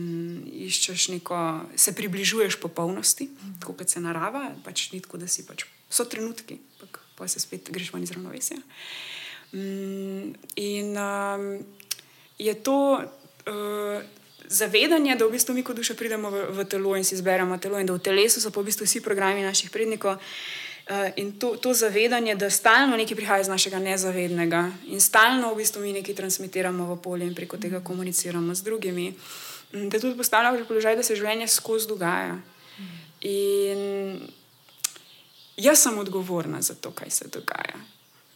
iščeš 0.69 1.09
neko, 1.17 1.41
se 1.75 1.91
približuješ 1.97 2.61
popolnosti, 2.63 3.27
tako 3.59 3.75
kot 3.81 3.91
se 3.91 3.99
narava, 3.99 4.53
pač 4.63 4.93
ni 4.93 5.03
tako, 5.03 5.19
da 5.19 5.27
si 5.27 5.43
pač 5.49 5.67
so 5.89 6.05
trenutki. 6.05 6.61
pa 7.19 7.27
se 7.27 7.39
spet 7.39 7.67
greš 7.67 7.91
ven 7.91 8.03
iz 8.03 8.11
ravnovesja. 8.15 8.55
Mm, 9.51 10.33
in 10.55 10.95
um, 10.95 11.59
je 12.39 12.53
to 12.63 12.95
uh, 12.95 14.03
zavedanje, 14.49 15.15
da 15.15 15.25
v 15.25 15.31
bistvu 15.31 15.53
mi 15.53 15.63
kot 15.63 15.77
duša 15.77 15.93
pridemo 15.93 16.29
v, 16.29 16.45
v 16.57 16.65
telo 16.65 16.95
in 16.97 17.05
si 17.05 17.15
izberemo 17.15 17.57
telo, 17.57 17.79
in 17.79 17.85
da 17.85 17.93
v 17.93 18.01
telesu 18.01 18.41
so 18.41 18.51
pa 18.51 18.61
v 18.61 18.69
bistvu 18.73 18.85
vsi 18.85 19.01
programi 19.01 19.45
naših 19.45 19.69
prednikov. 19.69 20.17
Uh, 20.89 21.13
in 21.21 21.37
to, 21.37 21.53
to 21.61 21.73
zavedanje, 21.73 22.35
da 22.35 22.49
stalno 22.49 22.97
nekaj 22.97 23.15
prihaja 23.15 23.45
iz 23.45 23.47
našega 23.47 23.77
nezavednega 23.77 24.71
in 24.89 24.97
stalno 25.01 25.53
v 25.53 25.61
bistvu 25.61 25.85
mi 25.85 25.93
nekaj 25.93 26.17
transmitiramo 26.17 26.89
v 26.89 26.97
polje 26.97 27.29
in 27.29 27.35
preko 27.37 27.61
tega 27.61 27.79
komuniciramo 27.79 28.55
z 28.55 28.65
drugimi, 28.65 29.13
da 29.69 29.99
tudi 29.99 30.17
postavljamo 30.17 30.57
v 30.57 30.65
položaj, 30.65 30.97
da 30.97 31.05
se 31.05 31.15
življenje 31.15 31.47
skozi 31.47 31.87
dogaja. 31.87 32.41
In 33.21 34.17
jaz 35.57 35.77
sem 35.77 35.97
odgovorna 35.97 36.61
za 36.61 36.73
to, 36.73 36.89
kaj 36.91 37.09
se 37.09 37.29
dogaja. 37.29 37.77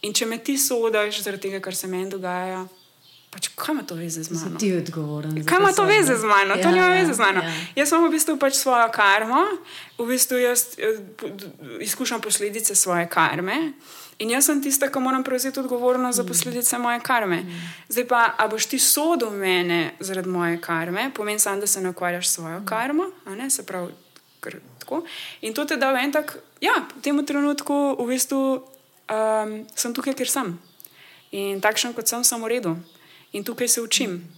In 0.06 0.12
če 0.12 0.26
me 0.26 0.38
ti 0.38 0.54
sodiš 0.58 1.24
zaradi 1.24 1.48
tega, 1.48 1.60
kar 1.64 1.74
se 1.74 1.88
meni 1.90 2.06
dogaja, 2.12 2.66
pač 3.34 3.50
kaj 3.58 3.74
ima 3.74 3.82
to 3.82 3.98
veze 3.98 4.22
z 4.22 4.30
mano? 4.30 4.58
Ti 4.58 4.70
je 4.70 4.78
odgovoren. 4.78 5.40
Kaj 5.46 5.58
ima 5.58 5.72
to 5.74 5.84
veze 5.88 6.14
z 6.14 6.30
mano? 6.30 6.54
Ja, 6.54 6.62
to 6.62 6.70
nima 6.70 6.86
ja, 6.86 7.00
veze 7.00 7.16
z 7.18 7.18
mano. 7.18 7.42
Ja. 7.42 7.52
Jaz 7.82 7.92
imam 7.92 8.06
v 8.06 8.14
bistvu 8.14 8.38
pač 8.38 8.60
svojo 8.60 8.86
karmo, 8.94 9.42
v 9.98 10.06
bistvu 10.08 10.38
jaz 10.38 10.78
eh, 10.78 11.02
izkušam 11.82 12.22
posledice 12.22 12.78
svoje 12.78 13.08
karme. 13.10 13.74
In 14.22 14.30
jaz 14.30 14.46
sem 14.46 14.60
tista, 14.62 14.86
ki 14.94 15.02
moram 15.02 15.24
prevzeti 15.26 15.58
odgovornost 15.60 16.16
za 16.16 16.22
mm. 16.22 16.28
posledice 16.28 16.78
moje 16.78 17.00
karme. 17.02 17.40
Mm. 17.42 17.62
Zdaj 17.88 18.06
pa, 18.06 18.22
a 18.38 18.46
boš 18.48 18.68
ti 18.70 18.78
sodel 18.78 19.30
mene 19.34 19.96
zaradi 20.00 20.30
moje 20.30 20.60
karme, 20.62 21.10
pomeni 21.14 21.42
samo, 21.42 21.60
da 21.60 21.66
se 21.66 21.82
ne 21.82 21.90
ukvarjaš 21.90 22.28
s 22.28 22.34
svojo 22.38 22.60
mm. 22.60 22.66
karmo, 22.66 23.10
se 23.50 23.66
pravi, 23.66 23.90
tako. 24.78 25.02
In 25.40 25.54
to 25.54 25.64
te 25.64 25.76
da 25.76 25.90
v 25.92 26.04
en 26.04 26.12
tak, 26.12 26.38
ja, 26.60 26.86
v 26.96 27.02
tem 27.02 27.18
trenutku 27.26 27.96
v 27.98 28.06
bistvu 28.14 28.62
um, 29.10 29.66
sem 29.74 29.94
tukaj, 29.94 30.14
ker 30.14 30.30
sem. 30.30 30.54
In 31.34 31.58
takšen, 31.60 31.94
kot 31.96 32.06
sem, 32.06 32.22
sem 32.24 32.38
v 32.38 32.48
redu. 32.54 32.76
In 33.34 33.44
tukaj 33.44 33.68
se 33.68 33.82
učim. 33.82 34.28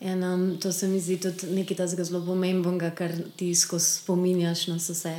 En, 0.00 0.22
um, 0.24 0.58
to 0.60 0.72
se 0.72 0.88
mi 0.88 1.00
zdi 1.00 1.16
tudi 1.20 1.50
nekaj 1.50 1.86
zelo 1.86 2.22
pomembnega, 2.26 2.90
kar 2.90 3.12
ti 3.36 3.54
skozi 3.54 3.86
spominjaš 3.98 4.66
na 4.66 4.76
vse. 4.76 5.16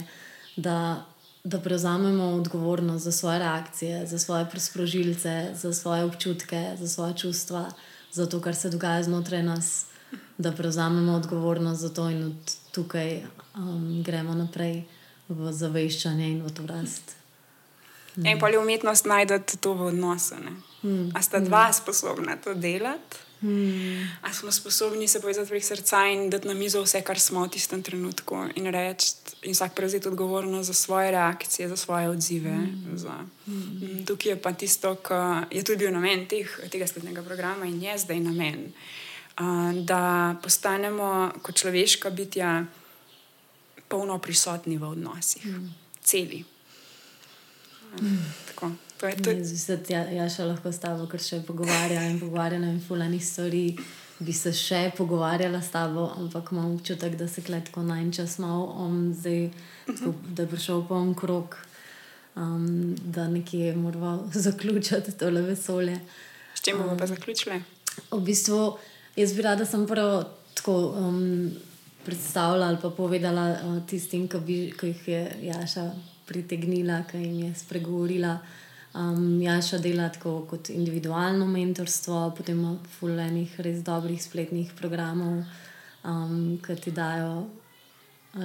Da, 0.55 1.05
da 1.43 1.59
prevzamemo 1.59 2.23
odgovornost 2.23 3.03
za 3.03 3.11
svoje 3.11 3.39
reakcije, 3.39 4.07
za 4.07 4.19
svoje 4.19 4.45
sprožilce, 4.57 5.51
za 5.55 5.73
svoje 5.73 6.03
občutke, 6.03 6.75
za 6.79 6.87
svoje 6.87 7.17
čustva, 7.17 7.71
za 8.11 8.25
to, 8.25 8.41
kar 8.41 8.55
se 8.55 8.69
dogaja 8.69 9.03
znotraj 9.03 9.43
nas. 9.43 9.85
Da 10.37 10.51
prevzamemo 10.51 11.13
odgovornost 11.13 11.81
za 11.81 11.89
to 11.89 12.09
in 12.09 12.23
od 12.23 12.55
tukaj 12.71 13.21
um, 13.55 14.03
gremo 14.03 14.33
naprej 14.35 14.83
v 15.29 15.51
zaveščanje 15.51 16.31
in 16.31 16.41
v 16.43 16.49
to 16.49 16.65
rast. 16.67 17.20
Mm. 18.15 18.25
In 18.25 18.39
pa 18.39 18.49
je 18.49 18.59
umetnost 18.59 19.05
najti 19.05 19.57
to 19.57 19.73
v 19.73 19.81
odnosu. 19.81 20.35
Mm. 20.83 21.11
A 21.15 21.21
sta 21.21 21.39
dva 21.39 21.69
mm. 21.69 21.73
sposobna 21.73 22.35
to 22.37 22.53
delati? 22.53 23.17
Mm. 23.41 24.05
A 24.21 24.33
smo 24.33 24.51
sposobni 24.51 25.07
se 25.07 25.21
povezati 25.21 25.49
prek 25.49 25.63
srca 25.63 26.05
in 26.07 26.29
dati 26.29 26.47
na 26.47 26.53
mizo 26.53 26.81
vse, 26.81 27.01
kar 27.01 27.19
smo 27.19 27.43
v 27.43 27.49
tistem 27.49 27.83
trenutku, 27.83 28.37
in 28.55 28.65
reči, 28.65 29.13
in 29.41 29.53
vsak 29.53 29.73
prevzeti 29.75 30.07
odgovornost 30.07 30.67
za 30.67 30.73
svoje 30.73 31.11
reakcije, 31.11 31.69
za 31.69 31.75
svoje 31.75 32.09
odzive. 32.09 32.51
Mm. 32.51 32.97
Za, 32.97 33.25
mm. 33.47 34.05
Tukaj 34.05 34.31
je 34.31 34.41
pa 34.41 34.53
tisto, 34.53 34.95
kar 34.95 35.45
je 35.51 35.63
tudi 35.63 35.77
bil 35.77 35.93
namen 35.93 36.27
teh, 36.27 36.59
tega 36.69 36.87
spletnega 36.87 37.23
programa 37.23 37.65
in 37.65 37.81
je 37.81 37.97
zdaj 37.97 38.19
namen. 38.19 38.73
Uh, 39.39 39.73
da 39.85 40.35
postanemo 40.43 41.31
kot 41.41 41.55
človeška 41.55 42.09
bitja 42.09 42.65
polno 43.87 44.19
prisotni 44.19 44.77
v 44.77 44.83
odnosih, 44.83 45.45
mm. 45.45 45.73
celi. 46.03 46.43
Tako, 48.47 48.71
to 48.99 49.07
je 49.07 49.15
to. 49.15 49.31
Zdaj, 49.43 49.77
ja, 49.89 50.03
ja, 50.11 50.27
še 50.29 50.45
lahko 50.47 50.71
s 50.71 50.79
tabo, 50.79 51.07
ker 51.11 51.21
še 51.21 51.41
pogovarjam 51.47 52.07
in 52.09 52.19
pogovarjam 52.21 52.63
in 52.69 52.79
fulani 52.83 53.19
stvari. 53.19 53.65
Bi 54.21 54.33
se 54.37 54.53
še 54.53 54.91
pogovarjala 54.97 55.63
s 55.65 55.71
tabo, 55.73 56.05
ampak 56.13 56.51
imam 56.53 56.75
občutek, 56.75 57.15
da 57.17 57.27
se 57.27 57.41
kletko 57.41 57.81
na 57.81 57.97
en 58.03 58.11
čas 58.13 58.37
malo 58.37 58.67
on 58.83 59.09
zdaj, 59.17 59.47
tako, 59.87 60.13
da 60.29 60.45
je 60.45 60.51
prišel 60.51 60.83
po 60.85 60.99
en 61.01 61.15
krok, 61.17 61.57
um, 62.37 62.93
da 63.01 63.25
nekje 63.27 63.73
moramo 63.75 64.29
zaključiti 64.45 65.17
tole 65.17 65.41
vesolje. 65.47 65.97
S 66.53 66.61
čim 66.61 66.77
bomo 66.77 66.93
um, 66.93 67.01
pa 67.01 67.09
zaključili? 67.09 67.57
V 68.11 68.21
bistvu, 68.21 68.61
jaz 69.17 69.33
bi 69.33 69.47
rada 69.49 69.65
sem 69.65 69.89
prvo 69.89 70.23
tako. 70.53 70.77
Um, 71.01 71.51
predstavila 72.05 72.67
ali 72.67 72.77
pa 72.81 72.89
povedala 72.89 73.43
uh, 73.51 73.87
tistim, 73.87 74.27
ki 74.27 74.37
jih 74.81 75.07
je 75.07 75.21
Jaša 75.41 75.91
pritegnila, 76.31 77.03
ki 77.09 77.19
jim 77.19 77.39
je 77.45 77.53
spregovorila. 77.59 78.37
Um, 78.93 79.39
Jaša 79.41 79.79
dela 79.79 80.09
tako 80.11 80.41
kot 80.49 80.69
individualno 80.69 81.45
mentorstvo, 81.47 82.23
potem 82.35 82.59
ima 82.59 82.73
fulejnih 82.99 83.59
res 83.63 83.83
dobrih 83.87 84.19
spletnih 84.19 84.73
programov, 84.79 85.43
um, 86.03 86.57
ki 86.63 86.75
ti 86.83 86.91
dajo 86.95 87.45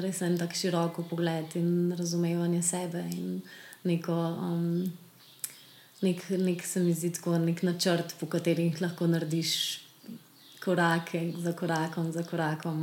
res 0.03 0.23
en 0.23 0.39
tak 0.39 0.55
širok 0.55 1.03
pogled 1.11 1.57
in 1.59 1.95
razumevanje 1.99 2.63
sebe 2.63 3.09
in 3.15 3.43
neko. 3.85 4.21
Um, 4.51 4.71
Nek, 6.05 6.27
nek 6.29 6.61
se 6.61 6.83
mi 6.85 6.91
zdi 6.93 7.09
tako, 7.17 7.39
nek 7.41 7.63
načrt, 7.65 8.11
po 8.21 8.27
katerih 8.29 8.83
lahko 8.83 9.07
narediš 9.09 9.53
korake 10.61 11.23
za 11.41 11.55
korakom, 11.57 12.11
za 12.13 12.23
korakom, 12.23 12.83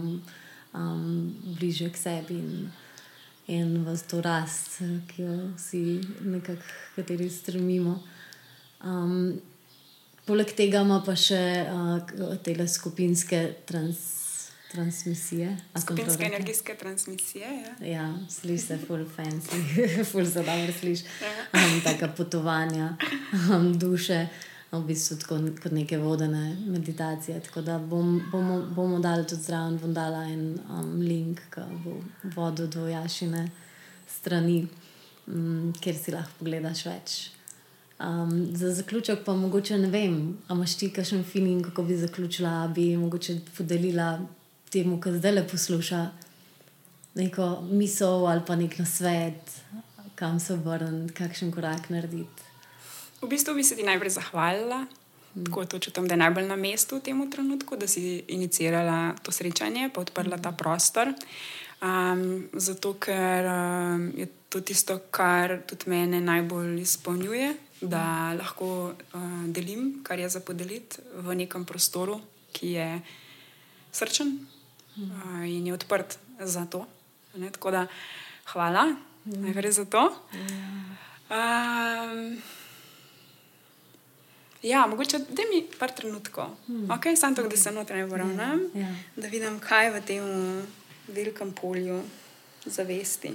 um, 0.73 1.35
bliže 1.59 1.91
k 1.93 1.97
sebi 1.97 2.39
in, 2.39 2.71
in 3.47 3.83
v 3.83 3.95
to 4.07 4.21
rast, 4.21 4.79
ki 5.07 5.21
jo 5.21 5.37
vsi 5.57 6.01
nekako, 6.21 6.61
kateri 6.95 7.29
stremimo. 7.29 7.99
Um, 8.83 9.41
poleg 10.25 10.53
tega 10.55 10.83
ima 10.83 11.01
pa 11.05 11.15
še 11.15 11.41
uh, 11.67 12.37
te 12.43 12.55
skupinske 12.67 13.45
trans. 13.65 14.19
Transmisije. 14.73 15.51
Skupinske 15.77 16.25
energijske 16.25 16.73
transmisije. 16.73 17.45
Ja, 17.45 17.73
ja 17.85 18.05
slišiš 18.25 18.63
se, 18.67 18.77
full 18.87 19.03
fancy, 19.05 19.59
full 20.09 20.25
za 20.25 20.41
dobro 20.41 20.73
slišiš. 20.79 21.03
Ja. 21.21 21.33
Um, 21.53 21.75
taka 21.85 22.07
potovanja 22.07 22.95
um, 23.53 23.67
duše 23.77 24.23
v 24.79 24.87
bistvu 24.87 25.17
kot 25.27 25.71
neke 25.71 25.97
vodene 25.97 26.57
meditacije. 26.65 27.39
Tako 27.45 27.61
da 27.61 27.77
bom, 27.79 28.21
bomo, 28.31 28.61
bomo 28.75 28.99
dali 28.99 29.27
tudi 29.27 29.41
zraven, 29.41 29.77
bom 29.77 29.93
dala 29.93 30.23
en 30.29 30.57
um, 30.69 30.95
link, 31.01 31.41
ki 31.53 31.65
bo 31.83 31.99
vodil 32.35 32.67
do 32.67 32.87
Jašine 32.87 33.45
strani, 34.09 34.67
um, 35.27 35.73
kjer 35.79 35.97
si 35.97 36.13
lahko 36.15 36.39
pogledaš 36.39 36.85
več. 36.85 37.17
Um, 38.03 38.33
za 38.57 38.73
zaključek 38.73 39.21
pa 39.25 39.35
mogoče 39.37 39.77
ne 39.77 39.89
vem, 39.93 40.15
ali 40.47 40.57
imaš 40.57 40.75
ti 40.75 40.89
kakšen 40.91 41.23
feeling, 41.23 41.65
kako 41.65 41.83
bi 41.83 41.97
zaključila, 41.97 42.67
bi 42.75 42.97
mogoče 42.97 43.39
podelila 43.57 44.17
temu, 44.73 44.97
ki 45.01 45.17
zdaj 45.19 45.35
le 45.37 45.47
posluša 45.47 46.01
neko 47.15 47.51
misel 47.69 48.25
ali 48.27 48.41
pa 48.47 48.55
nek 48.55 48.79
nasvet, 48.79 49.53
kam 50.15 50.39
se 50.39 50.53
obrniti, 50.53 51.13
kakšen 51.13 51.51
korak 51.53 51.89
narediti. 51.93 52.52
V 53.23 53.29
bistvu 53.31 53.55
bi 53.55 53.63
se 53.63 53.75
ti 53.75 53.83
najprej 53.87 54.19
zahvalila, 54.19 54.83
mm. 54.83 55.45
tako 55.45 55.65
to 55.65 55.79
čutim, 55.79 56.07
da 56.07 56.13
je 56.13 56.23
najbolj 56.27 56.47
na 56.47 56.55
mestu 56.59 56.99
v 56.99 57.07
tem 57.07 57.31
trenutku, 57.31 57.79
da 57.79 57.87
si 57.87 58.19
inicirala 58.27 59.15
to 59.23 59.31
srečanje, 59.31 59.89
pa 59.95 60.01
odprla 60.01 60.37
ta 60.37 60.51
prostor. 60.51 61.13
Um, 61.83 62.47
zato, 62.53 62.93
ker 62.99 63.47
um, 63.47 64.11
je 64.15 64.27
to 64.49 64.59
tisto, 64.59 64.99
kar 65.11 65.61
tudi 65.67 65.87
mene 65.91 66.19
najbolj 66.21 66.81
izpolnjuje, 66.81 67.53
da 67.81 68.33
lahko 68.35 68.91
uh, 68.91 69.21
delim, 69.47 70.03
kar 70.03 70.19
je 70.19 70.29
za 70.29 70.39
podeliti 70.39 70.99
v 71.15 71.35
nekem 71.35 71.65
prostoru, 71.65 72.19
ki 72.51 72.75
je 72.75 72.89
srčen 73.91 74.35
uh, 74.35 75.43
in 75.47 75.67
je 75.67 75.73
odprt 75.73 76.19
za 76.39 76.65
to. 76.67 76.83
Ne? 77.39 77.51
Tako 77.51 77.71
da, 77.71 77.87
hvala, 78.51 78.95
najprej 79.25 79.71
za 79.71 79.85
to. 79.85 80.11
Um, 81.31 82.35
Ja, 84.63 84.85
mogoče 84.87 85.19
da 85.19 85.43
mi 85.51 85.65
par 85.79 85.91
trenutkov, 85.91 86.55
hmm. 86.67 86.87
okay, 86.91 87.15
samo 87.15 87.35
tako, 87.35 87.49
da 87.49 87.57
se 87.57 87.71
notranje 87.71 88.03
ja, 88.03 88.59
ja. 88.73 88.95
da 89.15 89.27
vidim, 89.27 89.59
kaj 89.59 89.85
je 89.85 89.91
v 89.91 90.01
tem 90.07 90.27
velikem 91.07 91.51
polju 91.51 92.01
zavesti. 92.65 93.33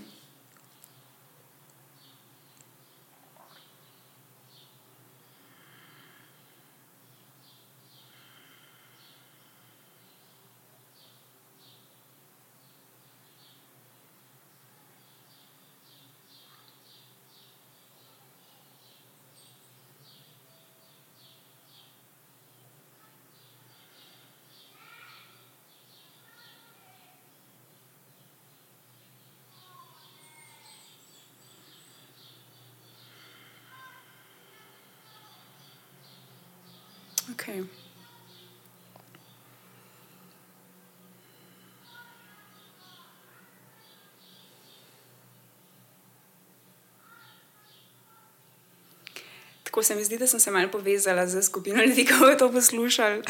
Tako 49.78 49.84
se 49.84 49.94
mi 49.94 50.04
zdi, 50.04 50.18
da 50.18 50.26
sem 50.26 50.40
se 50.40 50.50
malo 50.50 50.68
povezala 50.68 51.26
z 51.26 51.42
skupino 51.42 51.82
ljudi, 51.84 52.04
ki 52.08 52.12
so 52.12 52.34
to 52.38 52.52
poslušali. 52.52 53.22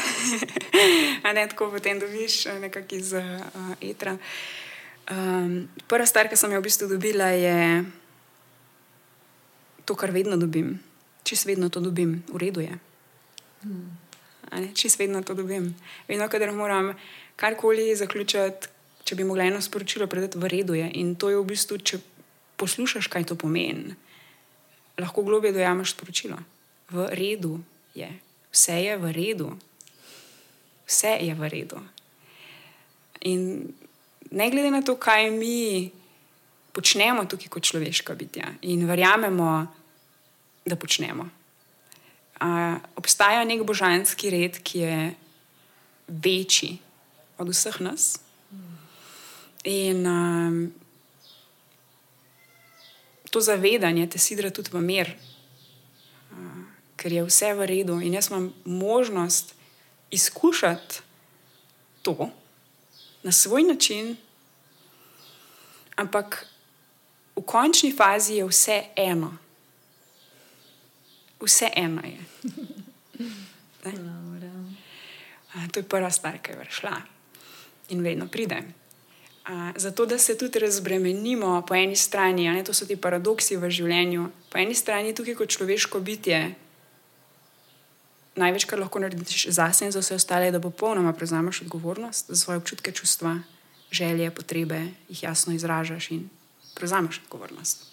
A 1.23 1.33
ne 1.33 1.47
tako 1.47 1.69
potem 1.71 1.99
dobiš 1.99 2.45
eh, 2.45 2.59
nekako 2.59 2.95
iz 2.95 3.13
uh, 3.13 3.21
etra. 3.81 4.17
Um, 5.11 5.69
prva 5.87 6.05
stvar, 6.05 6.25
ki 6.25 6.33
sem 6.35 6.51
jo 6.51 6.57
v 6.57 6.65
bistvu 6.65 6.89
dobila, 6.89 7.27
je 7.37 7.85
to, 9.85 9.93
kar 9.93 10.09
vedno 10.09 10.41
dobim. 10.41 10.79
Čez 11.23 11.45
vedno 11.45 11.69
to 11.69 11.85
dobim, 11.85 12.23
v 12.33 12.41
redu 12.41 12.65
je. 12.65 12.73
Hmm. 13.61 14.73
Čez 14.73 14.97
vedno 14.97 15.21
to 15.21 15.37
dobim. 15.37 15.75
Vedno, 16.07 16.29
kader 16.33 16.49
moram 16.51 16.95
karkoli 17.35 17.93
zaključiti, 17.95 18.73
če 19.05 19.15
bi 19.15 19.23
mogla 19.23 19.45
eno 19.45 19.61
sporočilo 19.61 20.09
predati, 20.09 20.41
v 20.41 20.49
redu 20.49 20.73
je. 20.73 20.89
In 20.97 21.13
to 21.13 21.29
je 21.29 21.37
v 21.37 21.45
bistvu, 21.45 21.77
če 21.77 22.01
poslušaš, 22.57 23.05
kaj 23.05 23.29
to 23.29 23.37
pomeni 23.37 24.08
lahko 24.99 25.23
globje 25.23 25.53
dojameš 25.55 25.95
sporočilo. 25.95 26.37
V 26.89 27.07
redu 27.11 27.59
je, 27.95 28.09
vse 28.51 28.77
je 28.83 28.97
v 28.97 29.11
redu, 29.13 29.49
vse 30.87 31.17
je 31.21 31.33
v 31.35 31.49
redu. 31.49 31.79
In 33.21 33.73
ne 34.31 34.49
glede 34.49 34.71
na 34.71 34.81
to, 34.81 34.95
kaj 34.95 35.31
mi 35.31 35.91
počnemo 36.71 37.25
tukaj 37.25 37.49
kot 37.49 37.63
človeška 37.63 38.15
bitja 38.15 38.53
in 38.61 38.85
verjamemo, 38.87 39.67
da 40.65 40.75
počnemo. 40.75 41.25
A, 42.39 42.77
obstaja 42.95 43.43
nek 43.43 43.65
božanski 43.67 44.29
red, 44.29 44.61
ki 44.63 44.79
je 44.79 44.97
večji 46.07 46.77
od 47.37 47.49
vseh 47.49 47.81
nas. 47.81 48.19
In 49.63 50.07
um, 50.07 50.71
to 53.29 53.41
zavedanje 53.41 54.07
te 54.09 54.19
sidra 54.19 54.49
tudi 54.49 54.69
v 54.73 54.81
mir, 54.81 55.13
uh, 56.31 56.37
ker 56.95 57.13
je 57.13 57.23
vse 57.25 57.53
v 57.53 57.65
redu 57.65 57.99
in 58.01 58.13
jaz 58.13 58.29
imam 58.29 58.53
možnost 58.65 59.53
izkušati 60.11 61.01
to 62.01 62.29
na 63.23 63.31
svoj 63.31 63.63
način, 63.63 64.17
ampak 65.95 66.45
v 67.35 67.41
končni 67.45 67.91
fazi 67.91 68.33
je 68.33 68.45
vse 68.45 68.83
eno. 68.95 69.37
Vse 71.41 71.69
eno 71.75 72.01
je. 72.03 72.19
To 75.71 75.79
je 75.79 75.83
prva 75.83 76.11
stvar, 76.11 76.37
ki 76.41 76.51
je 76.51 76.57
vršla 76.57 77.01
in 77.89 78.03
vedno 78.03 78.27
pridem 78.27 78.73
zato, 79.75 80.05
da 80.05 80.17
se 80.17 80.37
tudi 80.37 80.59
razbremenimo 80.59 81.63
po 81.67 81.75
eni 81.75 81.95
strani, 81.95 82.49
ne, 82.49 82.63
to 82.63 82.73
so 82.73 82.85
ti 82.85 82.95
paradoksi 82.95 83.57
v 83.57 83.69
življenju. 83.69 84.27
Po 84.49 84.59
eni 84.61 84.75
strani 84.75 85.13
tukaj 85.17 85.35
kot 85.39 85.55
človeško 85.55 86.01
bitje, 86.05 86.55
največ, 88.39 88.65
kar 88.69 88.79
lahko 88.79 89.01
narediš 89.01 89.47
za 89.49 89.71
sebe 89.73 89.89
in 89.89 89.95
za 89.95 90.03
vse 90.03 90.15
ostale, 90.15 90.49
je, 90.49 90.55
da 90.55 90.61
popolnoma 90.61 91.13
prevzameš 91.13 91.63
odgovornost 91.65 92.29
za 92.29 92.35
svoje 92.35 92.61
občutke, 92.61 92.91
čustva, 92.91 93.39
želje, 93.91 94.29
potrebe, 94.31 94.81
jih 95.09 95.23
jasno 95.23 95.53
izražaš 95.53 96.11
in 96.11 96.29
prevzameš 96.75 97.21
odgovornost. 97.25 97.85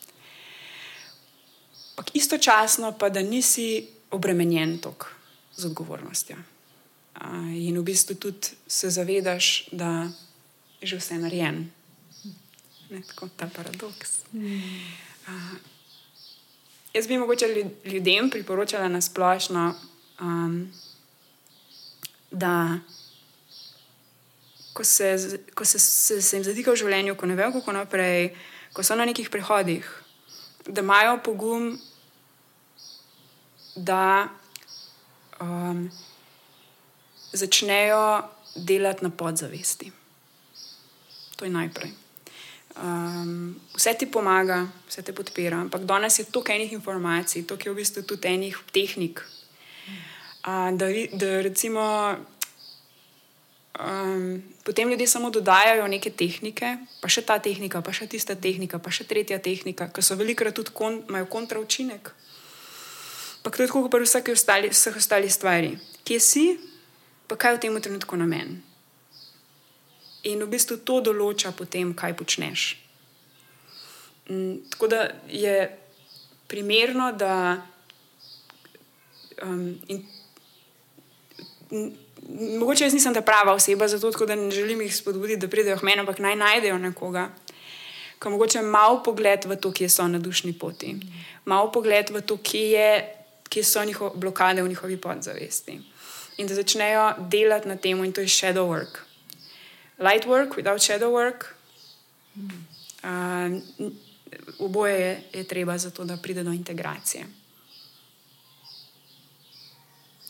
Ampak 1.97 2.13
istočasno 2.15 2.93
pa, 2.99 3.09
da 3.09 3.23
nisi 3.23 3.89
obremenjen 4.11 4.79
tok 4.79 5.09
z 5.57 5.73
odgovornostjo. 5.73 6.37
In 7.57 7.79
v 7.79 7.83
bistvu 7.83 8.15
tudi 8.15 8.53
se 8.69 8.91
zavedaš, 8.91 9.69
da 9.73 10.13
že 10.83 10.97
vse 10.97 11.19
narejeno. 11.19 11.65
Tako 13.07 13.29
ta 13.37 13.51
paradoks. 13.51 14.23
Mm. 14.33 14.61
Uh, 15.27 15.57
jaz 16.95 17.07
bi 17.07 17.19
mogoče 17.19 17.47
ljudem 17.85 18.31
priporočala 18.31 18.89
na 18.89 19.01
splošno, 19.01 19.75
um, 20.21 20.73
da 22.31 22.79
ko, 24.73 24.85
se, 24.85 25.39
ko 25.55 25.65
se, 25.65 25.79
se, 25.79 26.23
se 26.23 26.37
jim 26.37 26.45
zatika 26.45 26.71
v 26.71 26.77
življenju, 26.77 27.17
ko 27.17 27.27
ne 27.27 27.37
vejo, 27.37 27.53
kako 27.57 27.73
naprej, 27.73 28.31
ko 28.77 28.85
so 28.85 28.97
na 28.97 29.07
nekih 29.09 29.31
prehodih, 29.33 29.87
da 30.67 30.85
imajo 30.85 31.19
pogum, 31.25 31.71
da 33.77 34.29
um, 35.41 35.87
začnejo 37.33 38.03
delati 38.57 39.05
na 39.05 39.11
podzavesti. 39.11 39.93
To 41.37 41.45
je 41.45 41.51
najprej. 41.51 41.93
Um, 42.77 43.57
vse 43.73 43.95
ti 43.97 44.07
pomaga, 44.07 44.67
vse 44.89 45.03
te 45.03 45.13
podpira, 45.17 45.57
ampak 45.65 45.89
danes 45.89 46.19
je 46.19 46.25
toliko 46.29 46.53
enih 46.53 46.73
informacij, 46.73 47.47
toliko 47.49 47.69
je 47.69 47.73
v 47.73 47.77
bistvu 47.77 48.03
tudi 48.03 48.29
enih 48.29 48.57
tehnik. 48.73 49.25
Uh, 50.45 50.77
da, 50.77 50.87
da 51.13 51.41
recimo 51.41 52.17
um, 53.81 54.43
potem 54.65 54.89
ljudje 54.89 55.07
samo 55.07 55.31
dodajajo 55.31 55.89
neke 55.89 56.11
tehnike, 56.11 56.77
pa 57.01 57.09
še 57.09 57.25
ta 57.25 57.39
tehnika, 57.39 57.81
pa 57.81 57.97
še 57.97 58.07
tista 58.13 58.37
tehnika, 58.37 58.79
pa 58.79 58.93
še 58.93 59.09
tretja 59.09 59.41
tehnika, 59.41 59.89
ki 59.89 60.05
so 60.05 60.17
velikokrat 60.21 60.57
tudi 60.57 60.77
kon, 60.77 61.01
imajo 61.09 61.33
kontraučinek. 61.33 62.13
Pa 63.41 63.51
to 63.51 63.63
je 63.63 63.69
tako, 63.69 63.87
kot 63.87 63.97
pri 63.97 64.05
vseh 64.05 64.97
ostalih 65.01 65.33
stvarih. 65.33 65.81
Kje 66.05 66.21
si, 66.21 66.45
pa 67.25 67.41
kaj 67.41 67.57
v 67.57 67.63
tem 67.63 67.81
trenutku 67.81 68.21
namen. 68.21 68.61
In 70.27 70.43
v 70.43 70.51
bistvu 70.51 70.81
to 70.83 70.99
določa 71.05 71.53
potem, 71.55 71.93
kaj 71.95 72.17
počneš. 72.19 72.67
Mm, 74.27 74.67
tako 74.73 74.89
da 74.91 75.05
je 75.31 75.71
primerno, 76.51 77.13
da. 77.15 77.63
Um, 79.45 79.77
in, 79.93 80.03
in, 81.71 81.87
mogoče 82.59 82.89
jaz 82.89 82.97
nisem 82.97 83.15
ta 83.15 83.23
prava 83.23 83.55
oseba 83.55 83.87
za 83.89 84.01
to, 84.03 84.11
da 84.27 84.35
ne 84.35 84.51
želim 84.51 84.83
jih 84.83 84.97
spodbuditi, 84.97 85.45
da 85.45 85.53
pridejo 85.53 85.79
k 85.79 85.87
meni, 85.87 86.03
ampak 86.03 86.19
naj 86.19 86.37
najdejo 86.37 86.79
nekoga, 86.79 87.29
ki 88.19 88.33
mogoče 88.33 88.65
malo 88.67 89.03
pogled 89.05 89.45
v 89.47 89.61
to, 89.61 89.71
kje 89.71 89.93
so 89.93 90.09
na 90.09 90.19
dušni 90.19 90.57
poti, 90.59 90.97
malo 91.45 91.71
pogled 91.71 92.11
v 92.11 92.25
to, 92.27 92.41
kje, 92.43 92.71
je, 92.73 92.91
kje 93.53 93.65
so 93.65 93.85
njihove 93.85 94.17
blokade 94.19 94.63
v 94.63 94.73
njihovi 94.75 94.97
podzavesti. 94.97 95.79
In 96.37 96.49
da 96.49 96.57
začnejo 96.57 97.13
delati 97.31 97.69
na 97.69 97.77
tem, 97.77 98.03
in 98.05 98.13
to 98.13 98.25
je 98.25 98.33
shadow 98.33 98.67
work 98.67 99.06
light 99.99 100.27
work 100.27 100.57
without 100.57 100.81
shadow 100.83 101.11
work. 101.13 101.57
Uh, 103.05 103.61
oboje 104.59 105.01
je, 105.01 105.23
je 105.33 105.45
treba 105.45 105.79
za 105.79 105.91
to, 105.91 106.05
da 106.05 106.17
pride 106.17 106.43
do 106.43 106.53
integracije. 106.53 107.27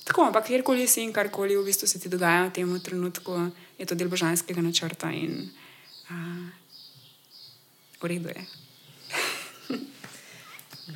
Tako, 0.04 0.22
ampak 0.22 0.46
kjerkoli 0.46 0.86
si 0.86 1.02
in 1.02 1.12
karkoli 1.12 1.56
v 1.56 1.64
bistvu 1.64 1.88
se 1.88 1.98
ti 1.98 2.08
dogaja 2.08 2.46
v 2.46 2.50
tem 2.50 2.80
trenutku, 2.80 3.50
je 3.78 3.86
to 3.86 3.94
del 3.94 4.08
božanskega 4.08 4.62
načrta 4.62 5.10
in 5.10 5.50
uh, 6.10 6.46
v 7.98 8.04
redu 8.06 8.28
je. 8.28 8.42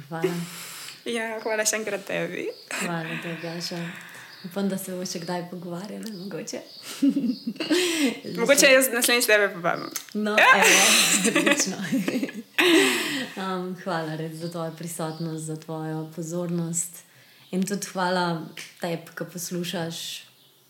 hvala. 0.09 0.35
Ja, 1.11 1.41
hvala 1.43 1.67
še 1.67 1.83
enkrat 1.83 2.07
tebi. 2.07 2.47
hvala, 2.87 3.19
da 3.19 3.29
je 3.29 3.37
bilo. 3.43 4.10
Upam, 4.45 4.69
da 4.69 4.79
se 4.79 4.93
bomo 4.93 5.07
še 5.07 5.21
kdaj 5.21 5.51
pogovarjali. 5.51 6.13
Mogoče, 6.17 6.61
mogoče 8.41 8.67
jaz 8.73 8.89
naslednjič 8.93 9.27
tebe 9.29 9.49
povabim. 9.53 9.91
No, 10.15 10.37
ja. 10.41 10.47
um, 13.37 13.77
hvala 13.85 14.17
res 14.17 14.39
za 14.41 14.49
tvojo 14.49 14.73
prisotnost, 14.79 15.45
za 15.45 15.57
tvojo 15.61 16.07
pozornost. 16.17 17.03
In 17.51 17.67
tudi 17.67 17.87
hvala 17.93 18.47
tebi, 18.81 19.13
ki 19.19 19.25
poslušaš 19.33 19.97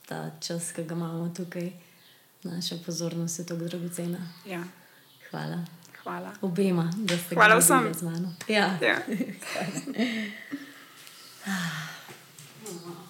ta 0.09 0.31
čas, 0.43 0.73
ki 0.75 0.83
ga 0.89 0.95
imamo 0.99 1.29
tukaj. 1.37 1.71
Naša 2.43 2.77
pozornost 2.87 3.39
je 3.39 3.47
tako 3.47 3.65
dragocena. 3.69 4.19
Ja. 4.47 4.65
Hvala. 5.31 5.65
Hvala. 6.03 6.33
Obema, 6.43 6.91
da 6.97 7.19
ste 7.19 7.35
hvala 7.35 7.59
vsem 7.61 7.95
z 7.95 8.03
mano. 8.03 8.35
Ja. 8.49 8.79
ja. 8.83 8.99